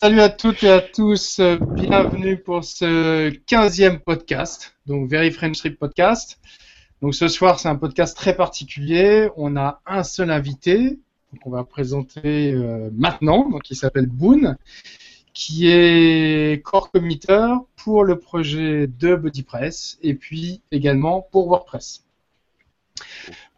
Salut 0.00 0.20
à 0.20 0.28
toutes 0.28 0.62
et 0.62 0.70
à 0.70 0.80
tous, 0.80 1.40
bienvenue 1.72 2.36
pour 2.36 2.62
ce 2.62 3.30
15e 3.30 3.98
podcast, 3.98 4.76
donc 4.86 5.10
Very 5.10 5.32
French 5.32 5.58
Trip 5.58 5.76
Podcast. 5.76 6.38
Donc 7.02 7.16
ce 7.16 7.26
soir, 7.26 7.58
c'est 7.58 7.68
un 7.68 7.74
podcast 7.74 8.16
très 8.16 8.36
particulier. 8.36 9.28
On 9.36 9.56
a 9.56 9.80
un 9.86 10.04
seul 10.04 10.30
invité, 10.30 11.00
qu'on 11.42 11.50
va 11.50 11.64
présenter 11.64 12.52
euh, 12.52 12.90
maintenant, 12.92 13.48
donc 13.48 13.68
il 13.70 13.74
s'appelle 13.76 14.06
Boone, 14.06 14.56
qui 15.34 15.66
est 15.68 16.62
core 16.64 16.92
committer 16.92 17.54
pour 17.74 18.04
le 18.04 18.20
projet 18.20 18.86
de 18.86 19.16
BodyPress 19.16 19.98
et 20.02 20.14
puis 20.14 20.62
également 20.70 21.22
pour 21.22 21.48
WordPress. 21.48 22.07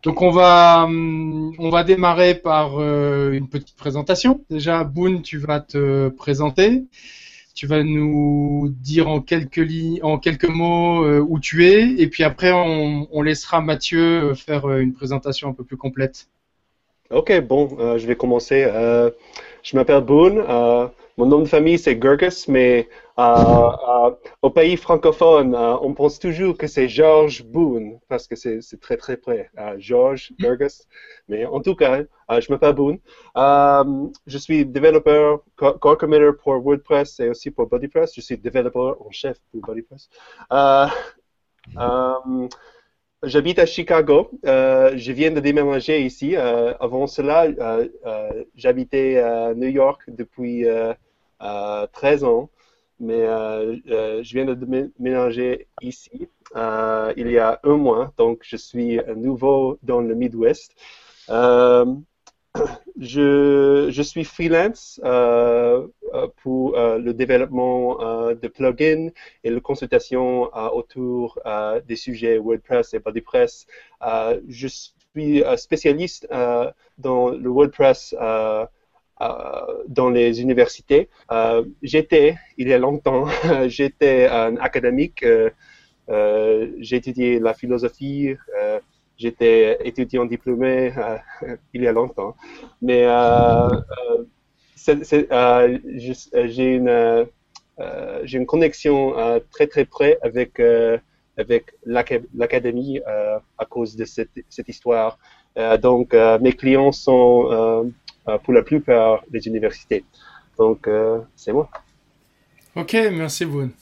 Donc 0.02 0.22
on 0.22 0.30
va 0.30 0.84
hum, 0.84 1.54
on 1.58 1.68
va 1.68 1.84
démarrer 1.84 2.34
par 2.34 2.80
euh, 2.80 3.32
une 3.32 3.48
petite 3.48 3.76
présentation. 3.76 4.44
Déjà, 4.50 4.84
Boone, 4.84 5.22
tu 5.22 5.38
vas 5.38 5.60
te 5.60 6.08
présenter. 6.08 6.84
Tu 7.54 7.66
vas 7.66 7.82
nous 7.82 8.72
dire 8.78 9.08
en 9.08 9.20
quelques 9.20 9.66
en 10.02 10.18
quelques 10.18 10.48
mots 10.48 11.04
euh, 11.04 11.20
où 11.20 11.38
tu 11.38 11.66
es, 11.66 11.94
et 11.98 12.06
puis 12.06 12.24
après 12.24 12.52
on, 12.52 13.06
on 13.10 13.22
laissera 13.22 13.60
Mathieu 13.60 14.34
faire 14.34 14.70
une 14.78 14.94
présentation 14.94 15.50
un 15.50 15.52
peu 15.52 15.64
plus 15.64 15.76
complète. 15.76 16.28
Ok, 17.10 17.38
bon, 17.40 17.98
je 17.98 18.06
vais 18.06 18.14
commencer. 18.14 18.62
je 19.62 19.76
m'appelle 19.76 20.00
Boone. 20.00 20.44
Mon 21.20 21.26
nom 21.26 21.40
de 21.40 21.48
famille, 21.48 21.78
c'est 21.78 21.96
Gurgus, 21.96 22.48
mais 22.48 22.88
euh, 23.18 23.22
euh, 23.22 24.10
au 24.40 24.48
pays 24.48 24.78
francophone, 24.78 25.54
euh, 25.54 25.76
on 25.82 25.92
pense 25.92 26.18
toujours 26.18 26.56
que 26.56 26.66
c'est 26.66 26.88
George 26.88 27.44
Boone, 27.44 27.98
parce 28.08 28.26
que 28.26 28.36
c'est 28.36 28.80
très 28.80 28.96
très 28.96 29.18
près. 29.18 29.50
George 29.76 30.32
Gurgus. 30.38 30.88
Mais 31.28 31.44
en 31.44 31.60
tout 31.60 31.74
cas, 31.74 32.04
je 32.30 32.50
m'appelle 32.50 32.72
Boone. 32.72 33.00
je 33.36 34.38
suis 34.38 34.64
développeur, 34.64 35.42
core 35.56 35.98
committer 35.98 36.30
pour 36.42 36.54
WordPress 36.54 37.20
et 37.20 37.28
aussi 37.28 37.50
pour 37.50 37.66
BodyPress. 37.66 38.14
Je 38.14 38.22
suis 38.22 38.38
développeur 38.38 38.96
en 39.06 39.10
chef 39.10 39.36
pour 39.52 39.60
BodyPress. 39.60 40.08
J'habite 43.22 43.58
à 43.58 43.66
Chicago. 43.66 44.30
je 44.42 45.12
viens 45.12 45.32
de 45.32 45.40
déménager 45.40 46.00
ici. 46.00 46.34
avant 46.36 47.06
cela, 47.06 47.46
j'habitais 48.56 49.18
à 49.18 49.52
New 49.52 49.68
York 49.68 50.00
depuis 50.08 50.64
13 51.40 52.24
ans, 52.24 52.50
mais 53.00 53.22
euh, 53.22 53.76
euh, 53.88 54.22
je 54.22 54.34
viens 54.34 54.44
de 54.44 54.54
déménager 54.54 55.66
ici 55.80 56.28
euh, 56.54 57.12
il 57.16 57.30
y 57.30 57.38
a 57.38 57.58
un 57.64 57.76
mois, 57.76 58.12
donc 58.18 58.40
je 58.42 58.56
suis 58.56 59.00
nouveau 59.16 59.78
dans 59.82 60.00
le 60.00 60.14
Midwest. 60.14 60.74
Je, 62.98 63.86
je, 63.90 64.02
suis 64.02 64.24
freelance 64.24 65.00
pour 66.42 66.72
le 66.76 67.12
développement 67.12 67.96
de 68.34 68.48
plugins 68.48 69.10
et 69.44 69.50
la 69.50 69.60
consultation 69.60 70.50
autour 70.74 71.38
des 71.86 71.94
sujets 71.94 72.38
WordPress 72.38 72.92
et 72.94 72.98
BodyPress. 72.98 73.68
je 74.48 74.66
suis 74.66 75.44
spécialiste 75.56 76.28
dans 76.98 77.30
le 77.30 77.48
WordPress 77.48 78.14
euh, 78.20 78.66
dans 79.88 80.08
les 80.08 80.40
universités. 80.40 81.08
Euh, 81.30 81.64
j'étais, 81.82 82.36
il 82.56 82.68
y 82.68 82.72
a 82.72 82.78
longtemps, 82.78 83.26
j'étais 83.66 84.26
un 84.28 84.56
académique. 84.56 85.24
Euh, 86.08 86.70
j'ai 86.78 86.96
étudié 86.96 87.38
la 87.38 87.54
philosophie. 87.54 88.36
j'étais 89.18 89.78
étudiant 89.86 90.24
diplômé 90.24 90.92
il 91.74 91.82
y 91.82 91.86
a 91.86 91.92
longtemps. 91.92 92.34
Mais 92.80 93.02
j'ai 95.96 96.74
une 96.78 97.26
j'ai 98.24 98.38
une 98.38 98.46
connexion 98.46 99.14
très 99.50 99.66
très 99.66 99.84
près 99.84 100.18
avec 100.22 100.60
avec 101.36 101.74
l'académie 101.84 103.00
à 103.58 103.64
cause 103.68 103.96
de 103.96 104.04
cette, 104.06 104.30
cette 104.48 104.68
histoire. 104.68 105.18
donc 105.82 106.14
mes 106.40 106.52
clients 106.52 106.92
sont 106.92 107.48
euh, 107.50 107.84
pour 108.44 108.52
la 108.52 108.62
plupart 108.62 109.22
des 109.30 109.46
universités. 109.46 110.04
Donc, 110.58 110.86
euh, 110.88 111.20
c'est 111.36 111.52
moi. 111.52 111.70
Ok, 112.76 112.92
merci 113.12 113.44
Boone. 113.44 113.72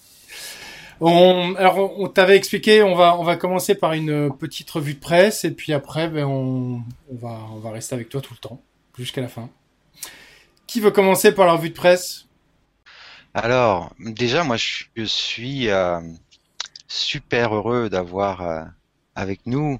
On, 1.00 1.54
alors, 1.56 1.99
on 2.00 2.09
t'avait 2.09 2.37
expliqué, 2.37 2.82
on 2.82 2.94
va, 2.94 3.16
on 3.19 3.22
va 3.22 3.37
commencer 3.37 3.75
par 3.75 3.93
une 3.93 4.37
petite 4.37 4.71
revue 4.71 4.94
de 4.94 5.00
presse 5.00 5.44
et 5.44 5.53
puis 5.53 5.72
après, 5.72 6.09
ben, 6.09 6.25
on, 6.25 6.82
on, 7.10 7.16
va, 7.16 7.41
on 7.53 7.59
va 7.59 7.71
rester 7.71 7.94
avec 7.94 8.09
toi 8.09 8.21
tout 8.21 8.34
le 8.34 8.38
temps, 8.38 8.60
jusqu'à 8.97 9.21
la 9.21 9.28
fin. 9.28 9.49
Qui 10.66 10.81
veut 10.81 10.91
commencer 10.91 11.32
par 11.32 11.47
la 11.47 11.53
revue 11.53 11.70
de 11.70 11.75
presse? 11.75 12.26
Alors, 13.34 13.93
déjà, 13.99 14.43
moi, 14.43 14.56
je, 14.56 15.05
suis 15.05 15.69
euh, 15.69 16.00
super 16.88 17.55
heureux 17.55 17.88
d'avoir 17.88 18.69
avec 19.15 19.41
nous 19.47 19.78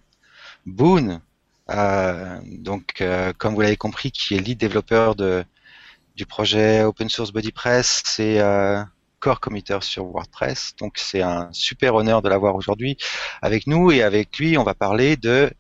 Boone, 0.66 1.12
euh, 1.12 1.27
donc, 1.68 3.00
euh, 3.00 3.32
comme 3.36 3.54
vous 3.54 3.60
l'avez 3.60 3.76
compris, 3.76 4.10
qui 4.10 4.34
est 4.34 4.38
lead 4.38 4.58
développeur 4.58 5.14
du 5.14 6.26
projet 6.26 6.82
open 6.82 7.08
source 7.08 7.32
BodyPress, 7.32 8.02
c'est 8.06 8.40
euh, 8.40 8.82
core 9.20 9.40
committer 9.40 9.78
sur 9.82 10.04
WordPress. 10.06 10.74
Donc, 10.78 10.98
c'est 10.98 11.22
un 11.22 11.48
super 11.52 11.94
honneur 11.94 12.22
de 12.22 12.28
l'avoir 12.28 12.54
aujourd'hui 12.54 12.96
avec 13.42 13.66
nous. 13.66 13.90
Et 13.90 14.02
avec 14.02 14.38
lui, 14.38 14.56
on 14.56 14.64
va 14.64 14.74
parler 14.74 15.16
de 15.16 15.50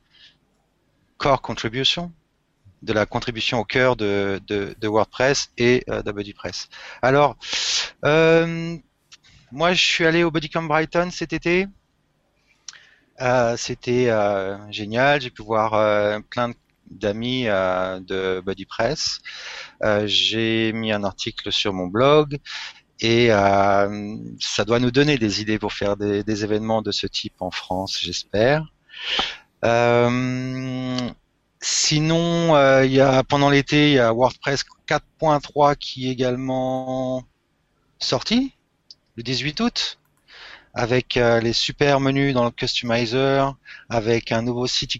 core 1.18 1.42
contribution, 1.42 2.12
de 2.82 2.92
la 2.92 3.04
contribution 3.04 3.58
au 3.58 3.64
cœur 3.64 3.96
de, 3.96 4.40
de, 4.46 4.74
de 4.78 4.88
WordPress 4.88 5.50
et 5.58 5.84
de 5.88 6.10
BodyPress. 6.10 6.68
Alors, 7.02 7.36
moi, 8.02 9.72
je 9.72 9.82
suis 9.82 10.04
allé 10.06 10.24
au 10.24 10.30
Bodycamp 10.30 10.62
Brighton 10.64 11.10
cet 11.10 11.32
été. 11.32 11.66
Euh, 13.20 13.56
c'était 13.56 14.08
euh, 14.10 14.56
génial. 14.70 15.20
J'ai 15.20 15.30
pu 15.30 15.42
voir 15.42 15.74
euh, 15.74 16.20
plein 16.30 16.52
d'amis 16.90 17.44
de 17.44 18.40
BodyPress. 18.40 19.20
J'ai 20.06 20.72
mis 20.72 20.92
un 20.92 21.04
article 21.04 21.52
sur 21.52 21.72
mon 21.74 21.86
blog 21.86 22.38
et 23.00 23.28
ça 23.28 24.64
doit 24.66 24.80
nous 24.80 24.90
donner 24.90 25.18
des 25.18 25.42
idées 25.42 25.58
pour 25.58 25.74
faire 25.74 25.96
des, 25.98 26.44
événements 26.44 26.80
de 26.80 26.90
ce 26.90 27.06
type 27.06 27.34
en 27.40 27.50
France, 27.50 27.98
j'espère. 28.00 28.72
sinon, 31.60 32.82
il 32.82 32.92
y 32.92 33.00
a 33.00 33.22
pendant 33.24 33.50
l'été, 33.50 33.90
il 33.90 33.94
y 33.94 33.98
a 33.98 34.12
WordPress 34.14 34.64
4.3 34.88 35.76
qui 35.76 36.08
est 36.08 36.12
également 36.12 37.22
sorti 37.98 38.54
le 39.16 39.22
18 39.22 39.60
août 39.60 39.98
avec 40.78 41.16
euh, 41.16 41.40
les 41.40 41.52
super 41.52 41.98
menus 41.98 42.32
dans 42.34 42.44
le 42.44 42.52
customizer, 42.52 43.52
avec 43.88 44.30
un 44.30 44.42
nouveau 44.42 44.68
site 44.68 44.96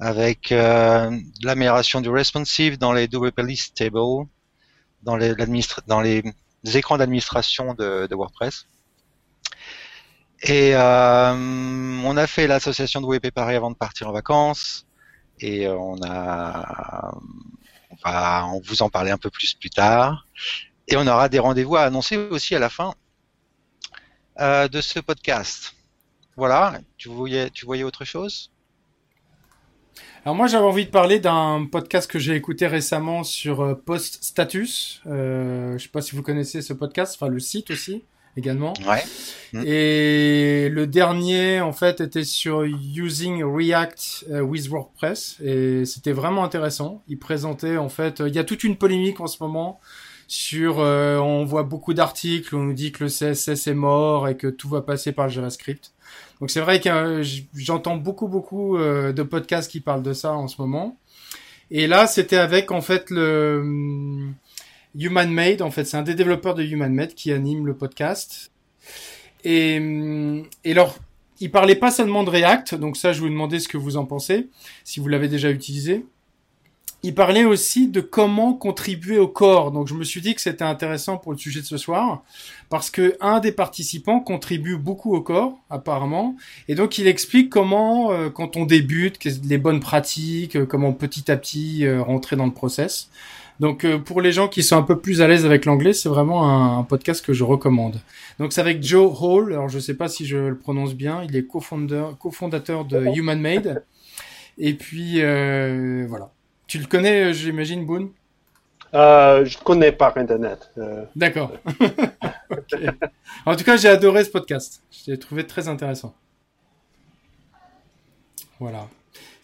avec 0.00 0.50
euh, 0.50 1.16
l'amélioration 1.40 2.00
du 2.00 2.08
responsive 2.10 2.76
dans 2.76 2.92
les 2.92 3.04
WP 3.04 3.42
List 3.42 3.76
Table, 3.76 4.26
dans 5.04 5.16
les, 5.16 6.22
écrans 6.74 6.98
d'administration 6.98 7.74
de, 7.74 8.12
WordPress. 8.12 8.66
Et 10.42 10.74
euh, 10.74 11.32
on 12.04 12.16
a 12.16 12.26
fait 12.26 12.48
l'association 12.48 13.00
de 13.00 13.06
WP 13.06 13.30
Paris 13.30 13.54
avant 13.54 13.70
de 13.70 13.76
partir 13.76 14.08
en 14.08 14.12
vacances. 14.12 14.84
Et 15.38 15.68
on 15.68 15.94
va 15.94 17.14
vous 18.64 18.82
en 18.82 18.88
parler 18.88 19.12
un 19.12 19.18
peu 19.18 19.30
plus 19.30 19.54
plus 19.54 19.70
tard. 19.70 20.26
Et 20.88 20.96
on 20.96 21.06
aura 21.06 21.28
des 21.28 21.38
rendez-vous 21.38 21.76
à 21.76 21.82
annoncer 21.82 22.16
aussi 22.16 22.56
à 22.56 22.58
la 22.58 22.68
fin 22.68 22.94
euh, 24.40 24.68
de 24.68 24.80
ce 24.80 25.00
podcast. 25.00 25.74
Voilà, 26.36 26.80
tu 26.98 27.08
voyais, 27.08 27.50
tu 27.50 27.64
voyais 27.64 27.84
autre 27.84 28.04
chose? 28.04 28.50
Alors 30.26 30.34
moi 30.34 30.48
j'avais 30.48 30.64
envie 30.64 30.86
de 30.86 30.90
parler 30.90 31.20
d'un 31.20 31.68
podcast 31.70 32.10
que 32.10 32.18
j'ai 32.18 32.34
écouté 32.34 32.66
récemment 32.66 33.22
sur 33.22 33.60
euh, 33.60 33.74
Post 33.74 34.24
Status. 34.24 35.00
Euh, 35.06 35.78
je 35.78 35.84
sais 35.84 35.88
pas 35.88 36.02
si 36.02 36.16
vous 36.16 36.22
connaissez 36.22 36.62
ce 36.62 36.72
podcast, 36.72 37.16
enfin 37.16 37.30
le 37.30 37.38
site 37.38 37.70
aussi 37.70 38.02
également. 38.36 38.74
Ouais. 38.86 39.04
Mm. 39.52 39.62
Et 39.64 40.68
le 40.68 40.88
dernier 40.88 41.60
en 41.60 41.72
fait 41.72 42.00
était 42.00 42.24
sur 42.24 42.64
Using 42.64 43.44
React 43.44 44.26
euh, 44.30 44.40
with 44.40 44.68
WordPress 44.68 45.36
et 45.40 45.84
c'était 45.84 46.12
vraiment 46.12 46.42
intéressant. 46.42 47.04
Il 47.06 47.20
présentait 47.20 47.76
en 47.76 47.88
fait, 47.88 48.20
il 48.26 48.34
y 48.34 48.40
a 48.40 48.44
toute 48.44 48.64
une 48.64 48.76
polémique 48.76 49.20
en 49.20 49.28
ce 49.28 49.40
moment 49.40 49.78
sur 50.28 50.80
euh, 50.80 51.18
on 51.18 51.44
voit 51.44 51.62
beaucoup 51.62 51.94
d'articles 51.94 52.54
on 52.56 52.64
nous 52.64 52.72
dit 52.72 52.92
que 52.92 53.04
le 53.04 53.10
CSS 53.10 53.68
est 53.68 53.74
mort 53.74 54.28
et 54.28 54.36
que 54.36 54.48
tout 54.48 54.68
va 54.68 54.82
passer 54.82 55.12
par 55.12 55.26
le 55.26 55.32
JavaScript. 55.32 55.92
Donc 56.40 56.50
c'est 56.50 56.60
vrai 56.60 56.80
que 56.80 56.88
euh, 56.88 57.24
j'entends 57.54 57.96
beaucoup 57.96 58.28
beaucoup 58.28 58.76
euh, 58.76 59.12
de 59.12 59.22
podcasts 59.22 59.70
qui 59.70 59.80
parlent 59.80 60.02
de 60.02 60.12
ça 60.12 60.32
en 60.34 60.48
ce 60.48 60.60
moment. 60.60 60.98
Et 61.70 61.88
là, 61.88 62.06
c'était 62.06 62.36
avec 62.36 62.70
en 62.70 62.80
fait 62.80 63.10
le 63.10 63.60
hum, 63.60 64.34
Human 64.98 65.30
Made 65.30 65.62
en 65.62 65.70
fait, 65.70 65.84
c'est 65.84 65.96
un 65.96 66.02
des 66.02 66.14
développeurs 66.14 66.54
de 66.54 66.62
Human 66.62 66.92
Made 66.92 67.14
qui 67.14 67.32
anime 67.32 67.66
le 67.66 67.74
podcast. 67.74 68.50
Et 69.44 69.78
hum, 69.78 70.44
et 70.64 70.72
alors 70.72 70.96
il 71.38 71.50
parlait 71.50 71.76
pas 71.76 71.90
seulement 71.90 72.24
de 72.24 72.30
React, 72.30 72.74
donc 72.76 72.96
ça 72.96 73.12
je 73.12 73.20
vous 73.20 73.28
demandais 73.28 73.60
ce 73.60 73.68
que 73.68 73.76
vous 73.76 73.96
en 73.96 74.06
pensez, 74.06 74.48
si 74.84 75.00
vous 75.00 75.08
l'avez 75.08 75.28
déjà 75.28 75.50
utilisé 75.50 76.04
il 77.06 77.14
parlait 77.14 77.44
aussi 77.44 77.86
de 77.86 78.00
comment 78.00 78.52
contribuer 78.52 79.16
au 79.20 79.28
corps. 79.28 79.70
Donc 79.70 79.86
je 79.86 79.94
me 79.94 80.02
suis 80.02 80.20
dit 80.20 80.34
que 80.34 80.40
c'était 80.40 80.64
intéressant 80.64 81.18
pour 81.18 81.30
le 81.30 81.38
sujet 81.38 81.60
de 81.60 81.64
ce 81.64 81.76
soir 81.76 82.24
parce 82.68 82.90
que 82.90 83.16
un 83.20 83.38
des 83.38 83.52
participants 83.52 84.18
contribue 84.18 84.76
beaucoup 84.76 85.14
au 85.14 85.20
corps 85.20 85.56
apparemment 85.70 86.34
et 86.66 86.74
donc 86.74 86.98
il 86.98 87.06
explique 87.06 87.48
comment 87.48 88.10
euh, 88.10 88.28
quand 88.28 88.56
on 88.56 88.64
débute, 88.64 89.22
les 89.44 89.56
bonnes 89.56 89.78
pratiques, 89.78 90.56
euh, 90.56 90.66
comment 90.66 90.92
petit 90.92 91.30
à 91.30 91.36
petit 91.36 91.86
euh, 91.86 92.02
rentrer 92.02 92.34
dans 92.34 92.44
le 92.44 92.52
process. 92.52 93.08
Donc 93.60 93.86
pour 93.98 94.20
les 94.20 94.32
gens 94.32 94.48
qui 94.48 94.64
sont 94.64 94.76
un 94.76 94.82
peu 94.82 94.98
plus 94.98 95.22
à 95.22 95.28
l'aise 95.28 95.46
avec 95.46 95.64
l'anglais, 95.64 95.92
c'est 95.92 96.08
vraiment 96.08 96.76
un, 96.76 96.82
podcast 96.82 97.24
que 97.24 97.32
je 97.32 97.44
recommande. 97.44 98.00
Donc 98.40 98.52
c'est 98.52 98.60
avec 98.60 98.82
Joe 98.82 99.16
Hall, 99.22 99.52
alors 99.52 99.68
je 99.68 99.78
sais 99.78 99.94
pas 99.94 100.08
si 100.08 100.26
je 100.26 100.36
le 100.36 100.58
prononce 100.58 100.94
bien, 100.94 101.22
il 101.22 101.36
est 101.36 101.46
cofondateur, 101.46 102.18
cofondateur 102.18 102.84
de 102.84 103.06
Human 103.14 103.40
Made. 103.40 103.84
Et 104.58 104.74
puis 104.74 105.20
voilà. 106.06 106.32
Tu 106.66 106.78
le 106.78 106.86
connais, 106.86 107.26
euh, 107.26 107.32
j'imagine, 107.32 107.86
Boone? 107.86 108.10
Euh, 108.94 109.44
Je 109.44 109.58
ne 109.58 109.62
connais 109.62 109.92
pas 109.92 110.12
Internet. 110.16 110.70
Euh. 110.78 111.04
D'accord. 111.14 111.52
En 113.44 113.54
tout 113.54 113.64
cas, 113.64 113.76
j'ai 113.76 113.88
adoré 113.88 114.24
ce 114.24 114.30
podcast. 114.30 114.82
Je 114.90 115.10
l'ai 115.10 115.18
trouvé 115.18 115.46
très 115.46 115.68
intéressant. 115.68 116.14
Voilà. 118.58 118.88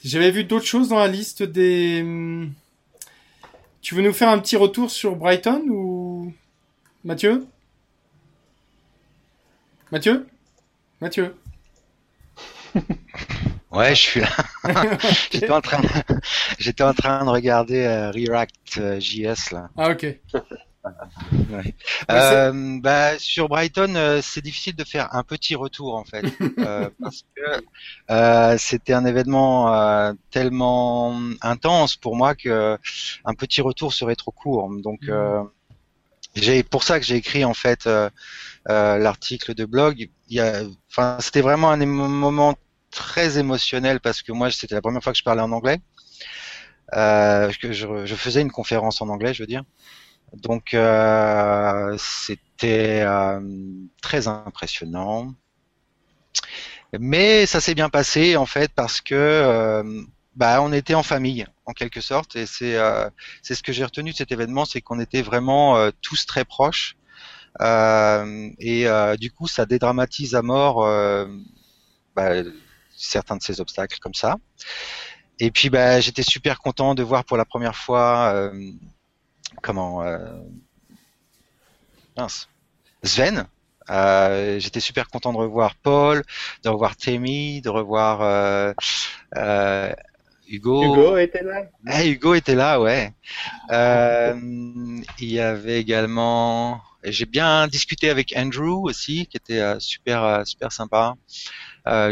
J'avais 0.05 0.31
vu 0.31 0.45
d'autres 0.45 0.67
choses 0.67 0.89
dans 0.89 0.99
la 0.99 1.09
liste 1.09 1.43
des. 1.43 2.03
Hmm, 2.03 2.53
tu 3.81 3.95
veux 3.95 4.03
nous 4.03 4.13
faire 4.13 4.29
un 4.29 4.39
petit 4.39 4.57
retour 4.57 4.91
sur 4.91 5.17
Brighton 5.17 5.65
ou 5.69 6.33
Mathieu? 7.05 7.47
Mathieu? 9.91 10.27
Mathieu? 11.01 11.37
Ouais, 13.73 13.95
je 13.95 14.01
suis 14.01 14.21
là. 14.21 14.29
j'étais 15.33 15.51
en 15.51 15.63
train, 15.63 15.81
de... 15.81 15.89
j'étais 16.59 16.85
en 16.85 16.93
train 16.93 17.25
de 17.25 17.31
regarder 17.31 17.85
euh, 17.85 18.11
React 18.11 18.79
euh, 18.79 19.01
JS 19.01 19.51
là. 19.53 19.71
Ah 19.79 19.91
ok. 19.91 20.03
ouais. 20.03 21.75
Euh, 22.11 22.81
bah, 22.83 23.19
sur 23.19 23.49
Brighton, 23.49 23.95
euh, 23.97 24.21
c'est 24.23 24.43
difficile 24.43 24.77
de 24.77 24.85
faire 24.85 25.15
un 25.15 25.23
petit 25.23 25.55
retour 25.55 25.95
en 25.95 26.05
fait, 26.05 26.23
parce 27.01 27.25
que 27.35 28.59
c'était 28.59 28.93
un 28.93 29.07
événement 29.07 30.15
tellement 30.31 31.19
intense 31.41 31.97
pour 31.97 32.15
moi 32.15 32.35
que 32.35 32.77
un 33.25 33.35
petit 33.35 33.63
retour 33.63 33.95
serait 33.95 34.17
trop 34.17 34.33
court. 34.33 34.71
Donc, 34.83 35.01
mm. 35.09 35.49
j'ai 36.35 36.63
pour 36.63 36.83
ça 36.83 37.01
que 37.01 37.07
j'ai 37.07 37.17
écrit 37.17 37.47
en 37.47 37.55
fait 37.55 37.89
l'article 38.67 39.55
de 39.55 39.65
blog. 39.65 40.11
Il 40.29 40.37
y 40.37 40.41
a, 40.41 40.63
enfin, 40.91 41.17
c'était 41.21 41.43
vraiment 41.43 41.71
un 41.71 41.87
moment 41.87 42.55
très 42.93 43.39
émotionnel 43.39 43.99
parce 44.01 44.23
que 44.23 44.31
moi, 44.31 44.51
c'était 44.51 44.77
la 44.77 44.83
première 44.83 45.03
fois 45.03 45.13
que 45.13 45.19
je 45.19 45.25
parlais 45.25 45.43
en 45.43 45.51
anglais. 45.51 45.81
Euh, 46.95 47.51
je, 47.61 48.15
faisais 48.15 48.43
une 48.43 48.53
conférence 48.53 49.01
en 49.01 49.09
anglais, 49.09 49.35
je 49.35 49.43
veux 49.43 49.47
dire. 49.47 49.65
Donc, 50.35 50.75
euh, 50.75 51.97
c'était 51.99 53.03
euh, 53.05 53.41
très 54.03 54.29
impressionnant. 54.29 55.35
Mais 56.99 57.47
ça 57.47 57.61
s'est 57.61 57.75
bien 57.75 57.89
passé 57.89 58.37
en 58.37 58.45
fait 58.45 58.71
parce 58.75 59.01
que 59.01 59.83
bah, 60.37 60.61
on 60.61 60.73
était 60.75 60.93
en 60.93 61.03
famille 61.03 61.47
en 61.65 61.73
quelque 61.73 62.03
sorte 62.03 62.37
et 62.37 62.45
c'est 62.45 62.77
c'est 63.41 63.55
ce 63.55 63.63
que 63.63 63.73
j'ai 63.73 63.85
retenu 63.85 64.11
de 64.11 64.17
cet 64.17 64.31
événement, 64.31 64.67
c'est 64.67 64.83
qu'on 64.83 65.01
était 65.01 65.23
vraiment 65.23 65.91
tous 66.03 66.27
très 66.27 66.45
proches 66.45 66.97
et 67.61 68.87
du 69.19 69.31
coup 69.31 69.49
ça 69.49 69.65
dédramatise 69.65 70.35
à 70.35 70.43
mort 70.43 70.87
bah, 72.15 72.43
certains 73.03 73.37
de 73.37 73.43
ces 73.43 73.61
obstacles 73.61 73.99
comme 73.99 74.15
ça. 74.15 74.37
Et 75.39 75.51
puis 75.51 75.71
bah, 75.71 76.01
j'étais 76.01 76.23
super 76.23 76.59
content 76.59 76.95
de 76.95 77.03
voir 77.03 77.25
pour 77.25 77.37
la 77.37 77.45
première 77.45 77.77
fois 77.77 78.33
euh, 78.35 78.71
comment 79.63 80.03
euh, 80.03 80.19
mince, 82.17 82.49
Sven. 83.03 83.47
Euh, 83.91 84.61
j'étais 84.61 84.79
super 84.79 85.09
content 85.09 85.33
de 85.33 85.39
revoir 85.39 85.75
Paul, 85.75 86.23
de 86.63 86.69
revoir 86.69 86.97
Tammy, 86.97 87.61
de 87.61 87.69
revoir 87.69 88.75
Hugo. 90.47 90.85
Hugo 90.85 91.17
était 91.17 91.43
là. 91.43 91.65
Ah, 91.87 92.05
Hugo 92.05 92.35
était 92.35 92.55
là, 92.55 92.81
ouais. 92.81 93.13
il 93.71 95.05
y 95.19 95.41
avait 95.41 95.81
également. 95.81 96.81
J'ai 97.03 97.27
bien 97.27 97.67
discuté 97.67 98.11
avec 98.11 98.33
Andrew 98.37 98.85
aussi, 98.85 99.27
qui 99.27 99.37
était 99.37 99.81
super 99.81 100.47
super 100.47 100.71
sympa 100.71 101.17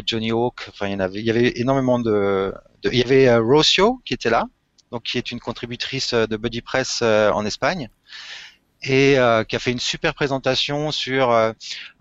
Johnny 0.06 0.32
Hawk. 0.32 0.66
Enfin, 0.68 0.88
il 0.88 0.92
y 0.92 0.94
en 0.94 1.00
avait, 1.00 1.20
il 1.20 1.26
y 1.26 1.30
avait 1.30 1.58
énormément 1.60 1.98
de, 1.98 2.52
de 2.82 2.90
il 2.92 2.98
y 2.98 3.02
avait 3.02 3.28
euh, 3.28 3.40
Rocio 3.40 4.00
qui 4.04 4.14
était 4.14 4.30
là, 4.30 4.46
donc 4.90 5.04
qui 5.04 5.18
est 5.18 5.30
une 5.30 5.40
contributrice 5.40 6.12
euh, 6.12 6.26
de 6.26 6.36
Buddy 6.36 6.60
Press 6.62 7.00
euh, 7.02 7.30
en 7.32 7.44
Espagne 7.44 7.88
et 8.82 9.18
euh, 9.18 9.44
qui 9.44 9.56
a 9.56 9.58
fait 9.58 9.72
une 9.72 9.80
super 9.80 10.14
présentation 10.14 10.90
sur 10.90 11.30
euh, 11.30 11.52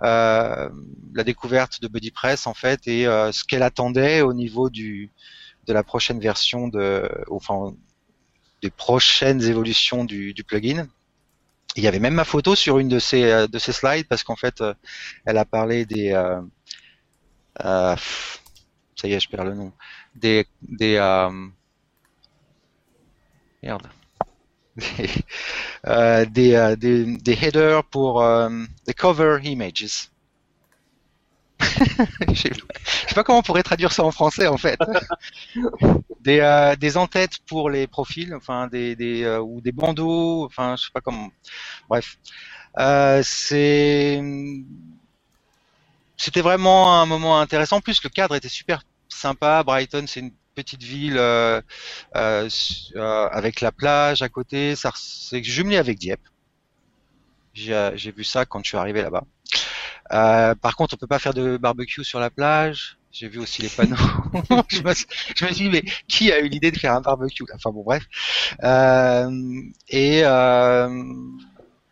euh, 0.04 0.70
la 1.14 1.24
découverte 1.24 1.82
de 1.82 1.88
Buddy 1.88 2.12
Press 2.12 2.48
en 2.48 2.54
fait 2.54 2.88
et 2.88 3.04
ce 3.04 3.44
qu'elle 3.44 3.64
attendait 3.64 4.22
au 4.22 4.34
niveau 4.34 4.70
du 4.70 5.12
de 5.68 5.74
la 5.74 5.84
prochaine 5.84 6.20
version 6.20 6.68
de 6.68 7.10
enfin 7.30 7.74
des 8.62 8.70
prochaines 8.70 9.42
évolutions 9.44 10.04
du, 10.04 10.34
du 10.34 10.44
plugin. 10.44 10.88
Il 11.76 11.84
y 11.84 11.88
avait 11.88 12.00
même 12.00 12.16
ma 12.16 12.26
photo 12.26 12.56
sur 12.56 12.80
une 12.80 12.90
de 12.90 13.00
ces 13.00 13.48
de 13.48 13.60
ces 13.60 13.74
slides 13.74 14.08
parce 14.08 14.24
qu'en 14.24 14.36
fait 14.36 14.64
elle 15.26 15.38
a 15.38 15.46
parlé 15.46 15.86
des 15.86 16.14
euh, 16.14 16.42
ça 17.60 19.08
y 19.08 19.14
est, 19.14 19.20
je 19.20 19.30
perds 19.30 19.46
le 19.46 19.54
nom. 19.54 19.72
Des, 20.16 20.46
des 20.62 20.96
euh, 20.96 21.30
merde. 23.64 23.88
Euh, 25.88 26.26
des, 26.26 26.56
euh, 26.56 26.76
des, 26.76 27.06
des, 27.18 27.34
headers 27.42 27.86
pour 27.86 28.22
euh, 28.22 28.50
des 28.86 28.94
cover 28.94 29.40
images. 29.44 30.10
je 32.28 32.34
sais 32.34 33.16
pas 33.16 33.24
comment 33.24 33.40
on 33.40 33.44
pourrait 33.44 33.64
traduire 33.64 33.94
ça 33.94 34.04
en 34.04 34.12
français 34.12 34.48
en 34.48 34.58
fait. 34.58 34.78
des, 36.20 36.40
euh, 36.42 36.76
des 36.76 36.98
en-têtes 36.98 37.40
pour 37.48 37.70
les 37.70 37.88
profils, 37.88 38.34
enfin 38.36 38.68
des, 38.68 38.98
des 38.98 39.24
euh, 39.24 39.40
ou 39.40 39.62
des 39.62 39.72
bandeaux, 39.72 40.44
enfin 40.46 40.76
je 40.78 40.84
sais 40.84 40.92
pas 40.94 41.00
comment. 41.00 41.32
Bref, 41.88 42.18
euh, 42.78 43.22
c'est 43.24 44.22
c'était 46.20 46.42
vraiment 46.42 47.02
un 47.02 47.06
moment 47.06 47.40
intéressant. 47.40 47.78
En 47.78 47.82
plus, 47.82 48.04
le 48.04 48.10
cadre 48.10 48.36
était 48.36 48.50
super 48.50 48.84
sympa. 49.08 49.64
Brighton, 49.64 50.06
c'est 50.06 50.20
une 50.20 50.34
petite 50.54 50.84
ville 50.84 51.18
euh, 51.18 51.62
euh, 52.18 52.50
euh 52.96 53.30
avec 53.32 53.62
la 53.62 53.72
plage 53.72 54.22
à 54.22 54.30
côté. 54.30 54.76
Ça, 54.76 54.92
c'est 54.96 55.42
jumelé 55.44 55.78
avec 55.78 55.98
Dieppe. 55.98 56.22
J'ai 57.54 58.12
vu 58.12 58.24
ça 58.24 58.46
quand 58.46 58.64
je 58.64 58.70
suis 58.70 58.78
arrivé 58.78 59.02
là-bas. 59.02 59.24
Euh, 60.12 60.56
par 60.56 60.76
contre, 60.76 60.96
on 60.96 60.98
peut 60.98 61.08
pas 61.08 61.20
faire 61.20 61.34
de 61.34 61.58
barbecue 61.58 62.04
sur 62.04 62.20
la 62.20 62.30
plage. 62.30 62.98
J'ai 63.12 63.30
vu 63.30 63.40
aussi 63.40 63.62
les 63.62 63.70
panneaux. 63.70 63.96
je, 64.70 64.82
me, 64.82 64.94
je, 65.36 65.46
me, 65.46 65.54
suis 65.54 65.70
dit, 65.70 65.70
mais 65.70 65.84
qui 66.08 66.32
a 66.32 66.40
eu 66.40 66.50
l'idée 66.50 66.72
de 66.72 66.78
faire 66.78 66.94
un 66.94 67.02
barbecue 67.02 67.46
Enfin 67.56 67.72
bon, 67.72 67.84
bref. 67.84 68.04
Euh, 68.64 69.62
et 69.88 70.24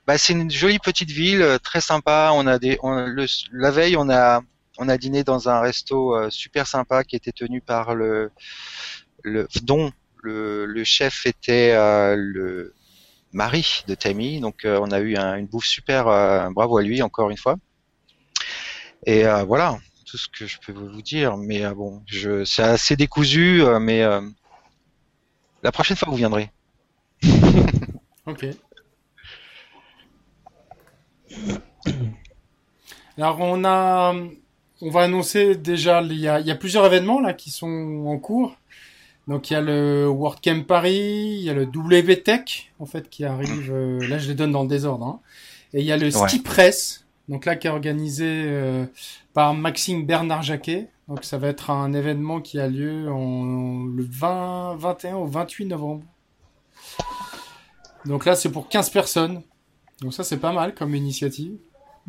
bah, 0.07 0.17
c'est 0.17 0.31
une 0.31 0.49
jolie 0.49 0.79
petite 0.79 1.11
ville, 1.11 1.41
euh, 1.41 1.57
très 1.59 1.81
sympa. 1.81 2.31
On 2.33 2.47
a 2.47 2.57
des, 2.57 2.79
le, 2.81 3.25
la 3.51 3.71
veille, 3.71 3.97
on 3.97 4.09
a, 4.09 4.41
on 4.77 4.87
a 4.87 4.97
dîné 4.97 5.25
dans 5.25 5.49
un 5.49 5.59
resto 5.59 6.15
euh, 6.15 6.29
super 6.29 6.65
sympa 6.65 7.03
qui 7.03 7.17
était 7.17 7.33
tenu 7.33 7.59
par 7.59 7.93
le, 7.93 8.31
le 9.23 9.49
dont 9.63 9.91
le, 10.23 10.65
le 10.65 10.83
chef 10.85 11.25
était 11.25 11.73
euh, 11.73 12.15
le 12.17 12.73
mari 13.33 13.83
de 13.87 13.95
Tammy. 13.95 14.39
Donc 14.39 14.61
on 14.65 14.91
a 14.91 14.99
eu 14.99 15.17
un, 15.17 15.35
une 15.35 15.45
bouffe 15.45 15.65
super, 15.65 16.05
bravo 16.51 16.77
à 16.77 16.83
lui 16.83 17.01
encore 17.01 17.29
une 17.29 17.37
fois. 17.37 17.57
Et 19.05 19.25
voilà, 19.45 19.77
tout 20.05 20.17
ce 20.17 20.27
que 20.29 20.47
je 20.47 20.57
peux 20.65 20.71
vous 20.71 21.01
dire. 21.01 21.35
Mais 21.37 21.67
bon, 21.73 22.01
je, 22.07 22.45
c'est 22.45 22.63
assez 22.63 22.95
décousu, 22.95 23.61
mais 23.81 24.03
la 25.63 25.71
prochaine 25.71 25.97
fois 25.97 26.09
vous 26.09 26.15
viendrez. 26.15 26.49
ok. 28.25 28.47
Alors 33.17 33.39
on 33.39 33.63
a, 33.65 34.13
on 34.81 34.89
va 34.89 35.01
annoncer 35.01 35.55
déjà, 35.55 36.01
il 36.01 36.19
y 36.19 36.27
a, 36.27 36.39
il 36.39 36.45
y 36.45 36.51
a 36.51 36.55
plusieurs 36.55 36.85
événements 36.85 37.19
là 37.19 37.33
qui 37.33 37.49
sont 37.49 38.05
en 38.07 38.17
cours. 38.17 38.55
Donc 39.27 39.49
il 39.49 39.53
y 39.53 39.55
a 39.57 39.61
le 39.61 40.07
WordCamp 40.07 40.63
Paris, 40.63 41.37
il 41.39 41.43
y 41.43 41.49
a 41.49 41.53
le 41.53 41.63
WTech 41.65 42.71
en 42.79 42.85
fait 42.85 43.09
qui 43.09 43.25
arrive. 43.25 43.71
Euh, 43.71 44.07
là 44.07 44.19
je 44.19 44.29
les 44.29 44.35
donne 44.35 44.51
dans 44.51 44.63
le 44.63 44.69
désordre. 44.69 45.05
Hein. 45.05 45.19
Et 45.73 45.81
il 45.81 45.85
y 45.85 45.91
a 45.91 45.97
le 45.97 46.05
ouais. 46.05 46.27
Ski 46.27 46.39
Press, 46.39 47.05
donc 47.27 47.45
là 47.45 47.55
qui 47.55 47.67
est 47.67 47.69
organisé 47.69 48.25
euh, 48.25 48.85
par 49.33 49.53
Maxime 49.53 50.05
Bernard 50.05 50.43
Jacquet. 50.43 50.87
Donc 51.07 51.23
ça 51.23 51.37
va 51.37 51.47
être 51.47 51.71
un 51.71 51.93
événement 51.93 52.41
qui 52.41 52.59
a 52.59 52.67
lieu 52.67 53.09
en, 53.09 53.85
le 53.85 54.03
20, 54.03 54.75
21 54.77 55.15
au 55.15 55.25
28 55.25 55.65
novembre. 55.65 56.03
Donc 58.05 58.25
là 58.25 58.35
c'est 58.35 58.51
pour 58.51 58.69
15 58.69 58.91
personnes. 58.91 59.41
Donc 60.01 60.13
ça, 60.13 60.23
c'est 60.23 60.37
pas 60.37 60.53
mal 60.53 60.73
comme 60.75 60.93
initiative. 60.95 61.53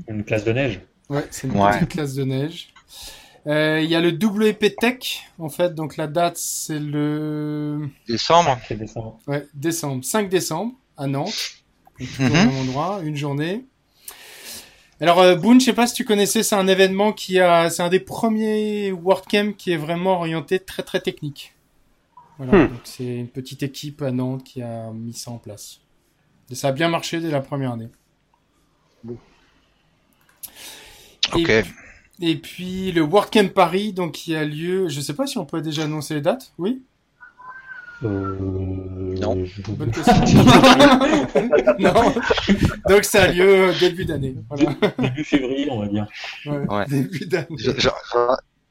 Une 0.09 0.25
classe 0.25 0.45
de 0.45 0.53
neige. 0.53 0.81
Ouais, 1.09 1.25
c'est 1.31 1.47
une 1.49 1.57
ouais. 1.59 1.71
petite 1.73 1.89
classe 1.93 2.15
de 2.15 2.25
neige. 2.25 2.69
Euh, 3.47 3.81
Il 3.83 3.89
y 3.91 3.95
a 3.95 4.01
le 4.01 4.11
WP 4.11 4.77
Tech, 4.79 5.23
en 5.39 5.49
fait, 5.49 5.75
donc 5.75 5.97
la 5.97 6.07
date 6.07 6.37
c'est 6.37 6.79
le 6.79 7.89
Décembre. 8.07 8.59
C'est 8.69 8.77
décembre. 8.77 9.19
ouais, 9.27 9.47
décembre, 9.55 10.05
5 10.05 10.29
décembre 10.29 10.75
à 10.97 11.07
Nantes, 11.07 11.33
donc 11.99 12.09
Mhm. 12.19 12.27
au 12.27 12.33
même 12.35 12.57
endroit, 12.59 13.01
une 13.03 13.17
journée. 13.17 13.65
Alors 15.01 15.21
euh, 15.21 15.37
Boone, 15.37 15.61
je 15.61 15.67
sais 15.67 15.73
pas 15.73 15.87
si 15.87 15.95
tu 15.95 16.05
connaissais, 16.05 16.43
c'est 16.43 16.57
un 16.57 16.67
événement 16.67 17.13
qui 17.13 17.39
a, 17.39 17.71
c'est 17.71 17.83
un 17.83 17.89
des 17.89 18.01
premiers 18.01 18.91
WordCamp 18.93 19.53
qui 19.57 19.71
est 19.73 19.77
vraiment 19.77 20.15
orienté 20.15 20.59
très 20.59 20.83
très 20.83 21.01
technique. 21.01 21.55
Voilà, 22.37 22.53
Hmm. 22.67 22.69
donc 22.69 22.81
c'est 22.85 23.05
une 23.17 23.29
petite 23.29 23.63
équipe 23.63 24.03
à 24.03 24.11
Nantes 24.11 24.45
qui 24.45 24.61
a 24.63 24.91
mis 24.93 25.13
ça 25.15 25.31
en 25.31 25.39
place. 25.39 25.81
Et 26.51 26.55
ça 26.55 26.69
a 26.69 26.73
bien 26.73 26.89
marché 26.89 27.21
dès 27.21 27.31
la 27.31 27.41
première 27.41 27.73
année. 27.73 27.89
Ok. 31.35 31.49
Et, 31.51 31.65
et 32.21 32.37
puis 32.37 32.93
le 32.93 33.03
WordCamp 33.03 33.49
Paris, 33.49 33.93
donc 33.93 34.13
qui 34.13 34.35
a 34.35 34.45
lieu, 34.45 34.89
je 34.89 35.01
sais 35.01 35.15
pas 35.15 35.27
si 35.27 35.39
on 35.39 35.45
peut 35.45 35.61
déjà 35.61 35.85
annoncer 35.85 36.15
les 36.15 36.21
dates, 36.23 36.53
oui? 36.59 36.83
Euh... 38.05 38.37
Non. 39.21 39.45
Bonne 39.69 39.91
question. 39.91 40.15
non. 41.81 42.15
Donc 42.89 43.05
ça 43.05 43.25
a 43.25 43.29
lieu 43.29 43.73
début 43.79 44.05
d'année. 44.05 44.37
Voilà. 44.49 44.75
Début 44.99 45.25
février, 45.25 45.69
on 45.71 45.81
va 45.81 45.89
dire. 45.89 46.07
Ouais, 46.47 46.59
Ouais. 46.69 46.87
Début 46.87 47.27
d'année. 47.27 47.49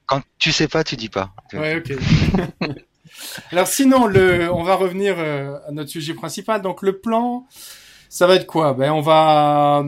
Quand 0.06 0.22
tu 0.40 0.54
sais 0.54 0.70
pas, 0.70 0.86
tu 0.86 0.96
dis 0.96 1.10
pas. 1.10 1.34
Ouais, 1.54 1.76
ok. 1.76 1.94
Alors 3.52 3.68
sinon, 3.68 4.08
le, 4.08 4.52
on 4.52 4.64
va 4.64 4.76
revenir 4.76 5.16
euh, 5.18 5.58
à 5.68 5.72
notre 5.72 5.90
sujet 5.90 6.14
principal. 6.14 6.62
Donc 6.62 6.82
le 6.82 6.98
plan, 6.98 7.46
ça 8.10 8.28
va 8.28 8.36
être 8.36 8.46
quoi? 8.48 8.74
Ben 8.74 8.92
on 8.92 9.02
va, 9.02 9.86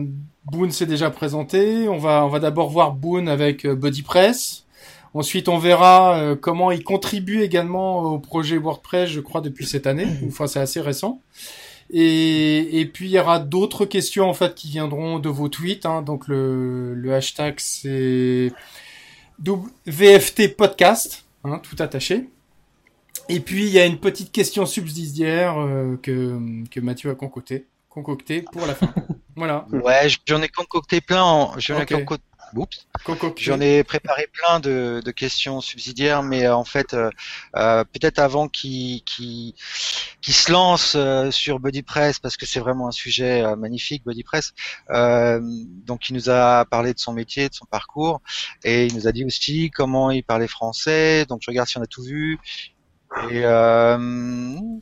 Boone 0.50 0.70
s'est 0.70 0.86
déjà 0.86 1.10
présenté. 1.10 1.88
On 1.88 1.98
va, 1.98 2.24
on 2.24 2.28
va 2.28 2.38
d'abord 2.40 2.70
voir 2.70 2.92
Boone 2.92 3.28
avec 3.28 3.64
euh, 3.66 3.74
BuddyPress. 3.74 4.64
Ensuite, 5.12 5.48
on 5.48 5.58
verra 5.58 6.18
euh, 6.18 6.36
comment 6.36 6.70
il 6.70 6.84
contribue 6.84 7.42
également 7.42 8.02
au 8.12 8.18
projet 8.20 8.56
WordPress, 8.58 9.10
je 9.10 9.20
crois, 9.20 9.40
depuis 9.40 9.66
cette 9.66 9.86
année. 9.86 10.06
Enfin, 10.28 10.46
c'est 10.46 10.60
assez 10.60 10.80
récent. 10.80 11.20
Et, 11.92 12.80
et 12.80 12.86
puis 12.86 13.06
il 13.06 13.10
y 13.10 13.18
aura 13.18 13.40
d'autres 13.40 13.84
questions 13.84 14.30
en 14.30 14.34
fait 14.34 14.54
qui 14.54 14.68
viendront 14.68 15.18
de 15.18 15.28
vos 15.28 15.48
tweets. 15.48 15.86
hein. 15.86 16.02
Donc 16.02 16.28
le, 16.28 16.94
le 16.94 17.12
hashtag 17.14 17.54
c'est 17.58 18.52
VFT 19.86 20.54
podcast, 20.56 21.24
hein, 21.42 21.60
tout 21.62 21.74
attaché. 21.82 22.28
Et 23.30 23.40
puis 23.40 23.66
il 23.66 23.72
y 23.72 23.78
a 23.78 23.86
une 23.86 23.98
petite 23.98 24.32
question 24.32 24.66
subsidiaire 24.66 25.58
euh, 25.58 25.96
que, 26.02 26.38
que 26.70 26.80
Mathieu 26.80 27.10
a 27.10 27.14
concocté, 27.14 27.66
concocté 27.88 28.42
pour 28.42 28.66
la 28.66 28.74
fin. 28.74 28.92
voilà. 29.36 29.66
Ouais, 29.70 30.08
j'en 30.26 30.42
ai 30.42 30.48
concocté 30.48 31.00
plein. 31.00 31.22
En... 31.22 31.58
J'en. 31.58 31.78
J'en 33.36 33.60
ai 33.60 33.84
préparé 33.84 34.26
plein 34.32 34.60
de, 34.60 35.00
de 35.04 35.10
questions 35.10 35.60
subsidiaires, 35.60 36.22
mais 36.22 36.46
euh, 36.46 36.56
en 36.56 36.64
fait, 36.64 36.94
euh, 36.94 37.10
euh, 37.56 37.84
peut-être 37.84 38.18
avant 38.18 38.48
qu'il 38.48 39.02
qu'il 39.04 39.54
qu'il 40.20 40.34
se 40.34 40.50
lance 40.50 40.94
euh, 40.96 41.30
sur 41.30 41.60
BuddyPress, 41.60 42.18
parce 42.18 42.36
que 42.36 42.46
c'est 42.46 42.60
vraiment 42.60 42.88
un 42.88 42.92
sujet 42.92 43.44
magnifique, 43.56 44.04
BuddyPress. 44.04 44.52
Euh, 44.90 45.40
donc, 45.86 46.08
il 46.08 46.14
nous 46.14 46.28
a 46.28 46.64
parlé 46.64 46.92
de 46.92 46.98
son 46.98 47.12
métier, 47.12 47.48
de 47.48 47.54
son 47.54 47.66
parcours, 47.66 48.20
et 48.64 48.86
il 48.86 48.94
nous 48.94 49.06
a 49.06 49.12
dit 49.12 49.24
aussi 49.24 49.70
comment 49.70 50.10
il 50.10 50.24
parlait 50.24 50.48
français. 50.48 51.24
Donc, 51.26 51.40
je 51.42 51.50
regarde 51.50 51.68
si 51.68 51.78
on 51.78 51.82
a 51.82 51.86
tout 51.86 52.02
vu. 52.02 52.38
Et 53.30 53.44
euh, 53.44 53.98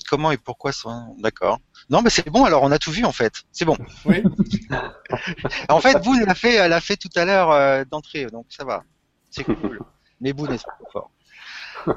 comment 0.09 0.31
et 0.31 0.37
pourquoi 0.37 0.73
ça 0.73 1.07
D'accord. 1.19 1.59
Non, 1.89 2.03
mais 2.03 2.11
c'est 2.11 2.29
bon. 2.29 2.45
Alors, 2.45 2.63
on 2.63 2.71
a 2.71 2.79
tout 2.79 2.91
vu 2.91 3.05
en 3.05 3.13
fait. 3.13 3.43
C'est 3.53 3.65
bon. 3.65 3.77
Oui. 4.05 4.23
En 5.71 5.81
fait, 5.81 6.03
Boone 6.03 6.25
l'a 6.25 6.35
fait, 6.35 6.55
elle 6.55 6.71
l'a 6.71 6.81
fait 6.81 6.97
tout 6.97 7.09
à 7.17 7.25
l'heure 7.25 7.51
euh, 7.51 7.85
d'entrée, 7.91 8.27
donc 8.27 8.47
ça 8.51 8.65
va. 8.65 8.85
C'est 9.31 9.45
cool. 9.45 9.81
Mais 10.21 10.35
Boone 10.35 10.53
est 10.53 10.59
trop 10.59 10.91
fort. 10.93 11.11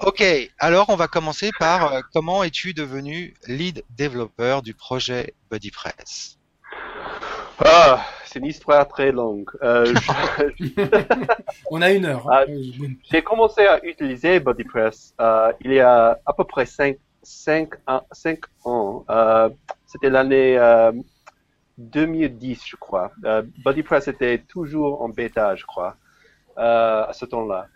Ok, 0.00 0.22
alors 0.58 0.90
on 0.90 0.96
va 0.96 1.08
commencer 1.08 1.50
par 1.58 1.92
euh, 1.92 2.00
comment 2.12 2.42
es-tu 2.42 2.74
devenu 2.74 3.34
lead 3.46 3.84
développeur 3.90 4.62
du 4.62 4.74
projet 4.74 5.34
BuddyPress 5.50 6.35
Ah, 7.64 8.04
c'est 8.24 8.38
une 8.38 8.46
histoire 8.46 8.86
très 8.86 9.12
longue. 9.12 9.50
Euh, 9.62 9.94
On 11.70 11.80
a 11.80 11.90
une 11.92 12.04
heure. 12.04 12.26
Ah, 12.30 12.42
hein. 12.42 12.50
Euh, 12.50 12.78
Boone. 12.78 12.96
J'ai 13.10 13.22
commencé 13.22 13.66
à 13.66 13.84
utiliser 13.84 14.40
BuddyPress 14.40 15.14
euh, 15.20 15.52
il 15.60 15.72
y 15.72 15.80
a 15.80 16.18
à 16.26 16.32
peu 16.34 16.44
près 16.44 16.66
5, 16.66 16.96
5, 17.22 17.70
ans. 18.64 19.04
Euh, 19.08 19.48
C'était 19.86 20.10
l'année 20.10 20.58
euh, 20.58 20.92
2010, 21.78 22.62
je 22.66 22.76
crois. 22.76 23.10
Euh, 23.24 23.42
BuddyPress 23.64 24.08
était 24.08 24.38
toujours 24.38 25.00
en 25.00 25.08
bêta, 25.08 25.56
je 25.56 25.64
crois, 25.64 25.96
euh, 26.58 27.06
à 27.06 27.12
ce 27.12 27.24
temps-là. 27.24 27.68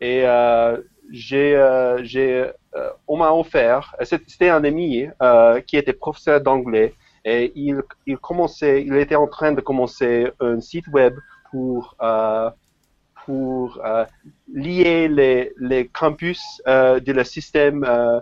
Et 0.00 0.22
euh, 0.24 0.80
j'ai, 1.10 1.56
euh, 1.56 2.02
j'ai, 2.04 2.50
euh, 2.74 2.90
on 3.08 3.16
m'a 3.16 3.32
offert, 3.32 3.96
c'était 4.02 4.50
un 4.50 4.62
ami 4.62 5.08
euh, 5.22 5.60
qui 5.60 5.76
était 5.76 5.92
professeur 5.92 6.40
d'anglais 6.40 6.94
et 7.26 7.52
il, 7.56 7.82
était 8.06 9.16
en 9.16 9.26
train 9.26 9.52
de 9.52 9.60
commencer 9.60 10.30
un 10.40 10.60
site 10.60 10.86
web 10.88 11.14
pour 11.50 11.96
euh, 12.00 12.48
euh, 13.28 14.04
lier 14.52 15.08
les, 15.08 15.88
campus 15.88 16.62
euh, 16.68 17.00
de 17.00 17.12
le 17.12 17.24
système 17.24 17.84
euh, 17.84 18.20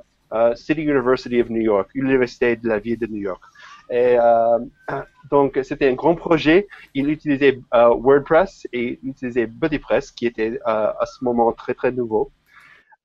City 0.57 0.83
University 0.83 1.43
of 1.43 1.51
New 1.51 1.61
York, 1.61 1.91
Université 1.95 2.57
de 2.57 2.67
la 2.67 2.79
ville 2.79 2.99
de 2.99 3.07
New 3.07 3.21
York. 3.21 3.43
Donc 5.31 5.61
c'était 5.63 5.89
un 5.91 5.95
grand 5.95 6.15
projet. 6.15 6.67
Il 6.95 7.11
utilisait 7.11 7.61
WordPress 7.73 8.67
et 8.73 8.99
il 9.03 9.11
utilisait 9.11 9.47
BuddyPress, 9.47 10.11
qui 10.11 10.27
était 10.27 10.59
à 10.65 11.05
ce 11.05 11.23
moment 11.23 11.53
très 11.53 11.75
très 11.75 11.93
nouveau. 11.93 12.33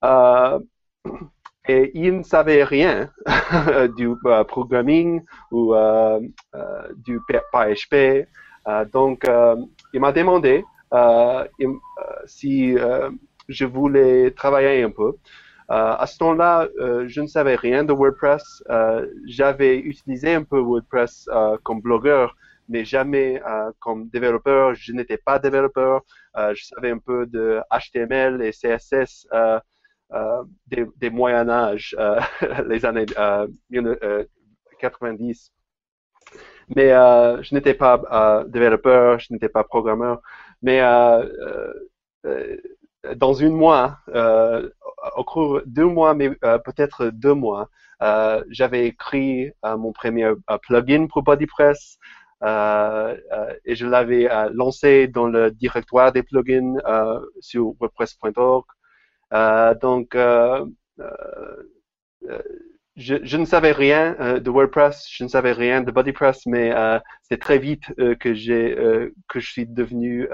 Et 1.70 1.92
il 1.94 2.18
ne 2.18 2.24
savait 2.24 2.64
rien 2.64 3.12
du 3.96 4.10
euh, 4.26 4.44
programming 4.44 5.22
ou 5.52 5.76
euh, 5.76 6.20
euh, 6.56 6.88
du 7.06 7.20
PHP. 7.30 8.28
Donc 8.92 9.28
il 9.94 10.00
m'a 10.00 10.12
demandé 10.12 10.64
si 12.26 12.76
je 13.48 13.66
voulais 13.66 14.32
travailler 14.32 14.82
un 14.84 14.90
peu. 14.90 15.14
À 15.68 16.06
ce 16.08 16.18
temps-là, 16.18 16.68
je 17.08 17.22
ne 17.22 17.28
savais 17.28 17.56
rien 17.56 17.84
de 17.84 17.94
WordPress. 17.94 18.64
J'avais 19.28 19.78
utilisé 19.78 20.34
un 20.34 20.44
peu 20.44 20.60
WordPress 20.60 21.28
comme 21.64 21.82
blogueur, 21.82 22.36
mais 22.68 22.84
jamais 22.84 23.42
comme 23.80 24.10
développeur. 24.10 24.76
Je 24.76 24.94
n'étais 24.94 25.18
pas 25.18 25.40
développeur. 25.40 26.02
Je 26.36 26.64
savais 26.64 26.92
un 26.92 27.00
peu 27.00 27.26
de 27.26 27.60
HTML 27.72 28.42
et 28.44 28.52
CSS 28.52 29.28
des, 30.68 30.86
des 30.98 31.10
Moyen 31.10 31.50
Âge, 31.50 31.96
euh, 32.00 32.20
les 32.68 32.86
années 32.86 33.06
euh, 33.18 33.48
1990. 33.70 35.52
Mais 36.76 36.92
euh, 36.92 37.42
je 37.42 37.56
n'étais 37.56 37.74
pas 37.74 38.02
euh, 38.12 38.44
développeur, 38.48 39.20
je 39.20 39.34
n'étais 39.34 39.50
pas 39.50 39.64
programmeur. 39.64 40.22
Mais 40.62 40.82
euh, 40.82 41.24
euh, 41.42 41.74
euh, 42.26 42.58
dans 43.16 43.42
un 43.44 43.50
mois, 43.50 43.98
euh, 44.10 44.70
au 45.16 45.24
cours 45.24 45.62
de 45.62 45.64
deux 45.66 45.86
mois, 45.86 46.14
mais 46.14 46.32
euh, 46.44 46.58
peut-être 46.60 47.08
deux 47.08 47.34
mois, 47.34 47.70
euh, 48.02 48.44
j'avais 48.50 48.88
écrit 48.88 49.52
euh, 49.66 49.78
mon 49.78 49.92
premier 49.94 50.26
euh, 50.26 50.58
plugin 50.62 51.08
pour 51.08 51.24
BuddyPress 51.24 51.98
euh, 52.44 53.18
euh, 53.34 53.54
et 53.66 53.76
je 53.76 53.86
l'avais 53.86 54.32
euh, 54.32 54.50
lancé 54.54 55.08
dans 55.08 55.28
le 55.28 55.52
directoire 55.52 56.12
des 56.14 56.24
plugins 56.24 56.76
euh, 56.88 57.20
sur 57.42 57.74
WordPress.org. 57.80 58.66
Euh, 59.34 59.76
donc, 59.76 60.16
euh, 60.16 60.66
euh, 61.00 62.42
je, 62.96 63.38
ne 63.38 63.46
savais 63.46 63.72
rien 63.72 64.40
de 64.40 64.50
WordPress, 64.50 65.08
je 65.10 65.24
ne 65.24 65.30
savais 65.30 65.54
rien 65.54 65.82
de 65.82 65.92
BuddyPress, 65.92 66.46
mais 66.46 66.74
c'est 67.24 67.40
très 67.40 67.58
vite 67.58 67.86
que 68.20 68.34
j'ai 68.34 68.76
que 69.30 69.40
je 69.40 69.50
suis 69.50 69.66
devenu 69.66 70.28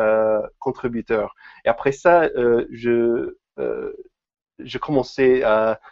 contributeur. 0.59 1.35
Et 1.63 1.69
après 1.69 1.91
ça, 1.91 2.27
je 2.71 3.35
je 4.59 4.77
commençais 4.79 5.43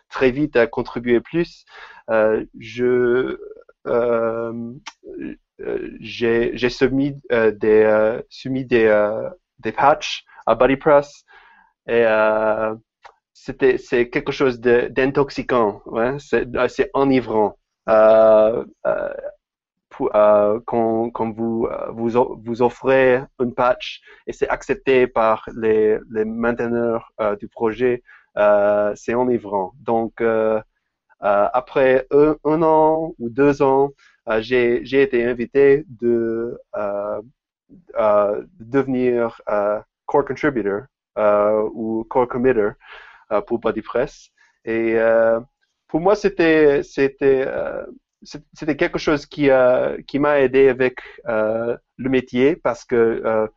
très 0.10 0.31
vite 0.31 0.55
à 0.55 0.65
contribuer 0.67 1.22
plus. 1.22 1.63
Je 2.60 3.38
j'ai 6.00 6.69
soumis 6.69 7.22
des 7.29 8.19
soumis 8.29 8.65
des 8.65 9.29
des 9.60 9.72
patchs 9.72 10.25
à 10.48 10.55
BuddyPress 10.55 11.24
et 11.88 12.03
c'était 13.46 13.78
c'est 13.78 14.10
quelque 14.10 14.32
chose 14.32 14.60
d'intoxicant, 14.62 15.82
ouais, 15.86 16.16
c'est 16.20 16.46
c'est 16.70 16.90
enivrant. 16.94 17.58
Euh, 17.90 18.64
euh, 18.88 19.14
euh, 20.16 20.60
quand, 20.66 21.32
vous, 21.32 21.68
euh, 21.72 21.92
vous, 21.92 22.10
vous 22.46 22.62
offrez 22.62 23.22
une 23.40 23.54
patch 23.54 24.02
et 24.28 24.34
c'est 24.34 24.50
accepté 24.50 25.08
par 25.08 25.48
les, 25.56 25.98
les 26.12 26.26
mainteneurs 26.26 27.12
euh, 27.22 27.36
du 27.36 27.48
projet, 27.48 28.02
euh, 28.38 28.94
c'est 28.96 29.14
enivrant. 29.14 29.74
Donc, 29.82 30.22
euh, 30.22 30.60
euh, 31.24 31.48
après 31.54 32.08
un, 32.12 32.62
an 32.64 33.14
ou 33.20 33.30
deux 33.30 33.62
ans, 33.62 33.92
euh, 34.30 34.42
j'ai 34.42 35.02
été 35.04 35.26
invité 35.26 35.86
de, 35.90 36.60
euh, 36.78 37.22
euh, 37.98 38.42
de 38.60 38.66
devenir 38.66 39.42
euh, 39.50 39.80
core 40.06 40.26
contributor 40.26 40.84
ou 41.74 42.06
core 42.10 42.28
committer 42.28 42.72
pour 43.48 43.60
BodyPress. 43.60 44.30
Et 44.65 44.96
pour 45.88 46.00
moi, 46.01 46.15
c'était 46.15 46.82
c'était 46.84 47.48
c'était 48.53 48.77
quelque 48.77 49.00
chose 49.00 49.25
qui 49.25 49.50
qui 50.08 50.20
m'a 50.20 50.39
aidé 50.39 50.70
avec 50.70 51.01
le 51.25 52.10
métier 52.10 52.56
parce 52.56 52.86
que 52.86 53.50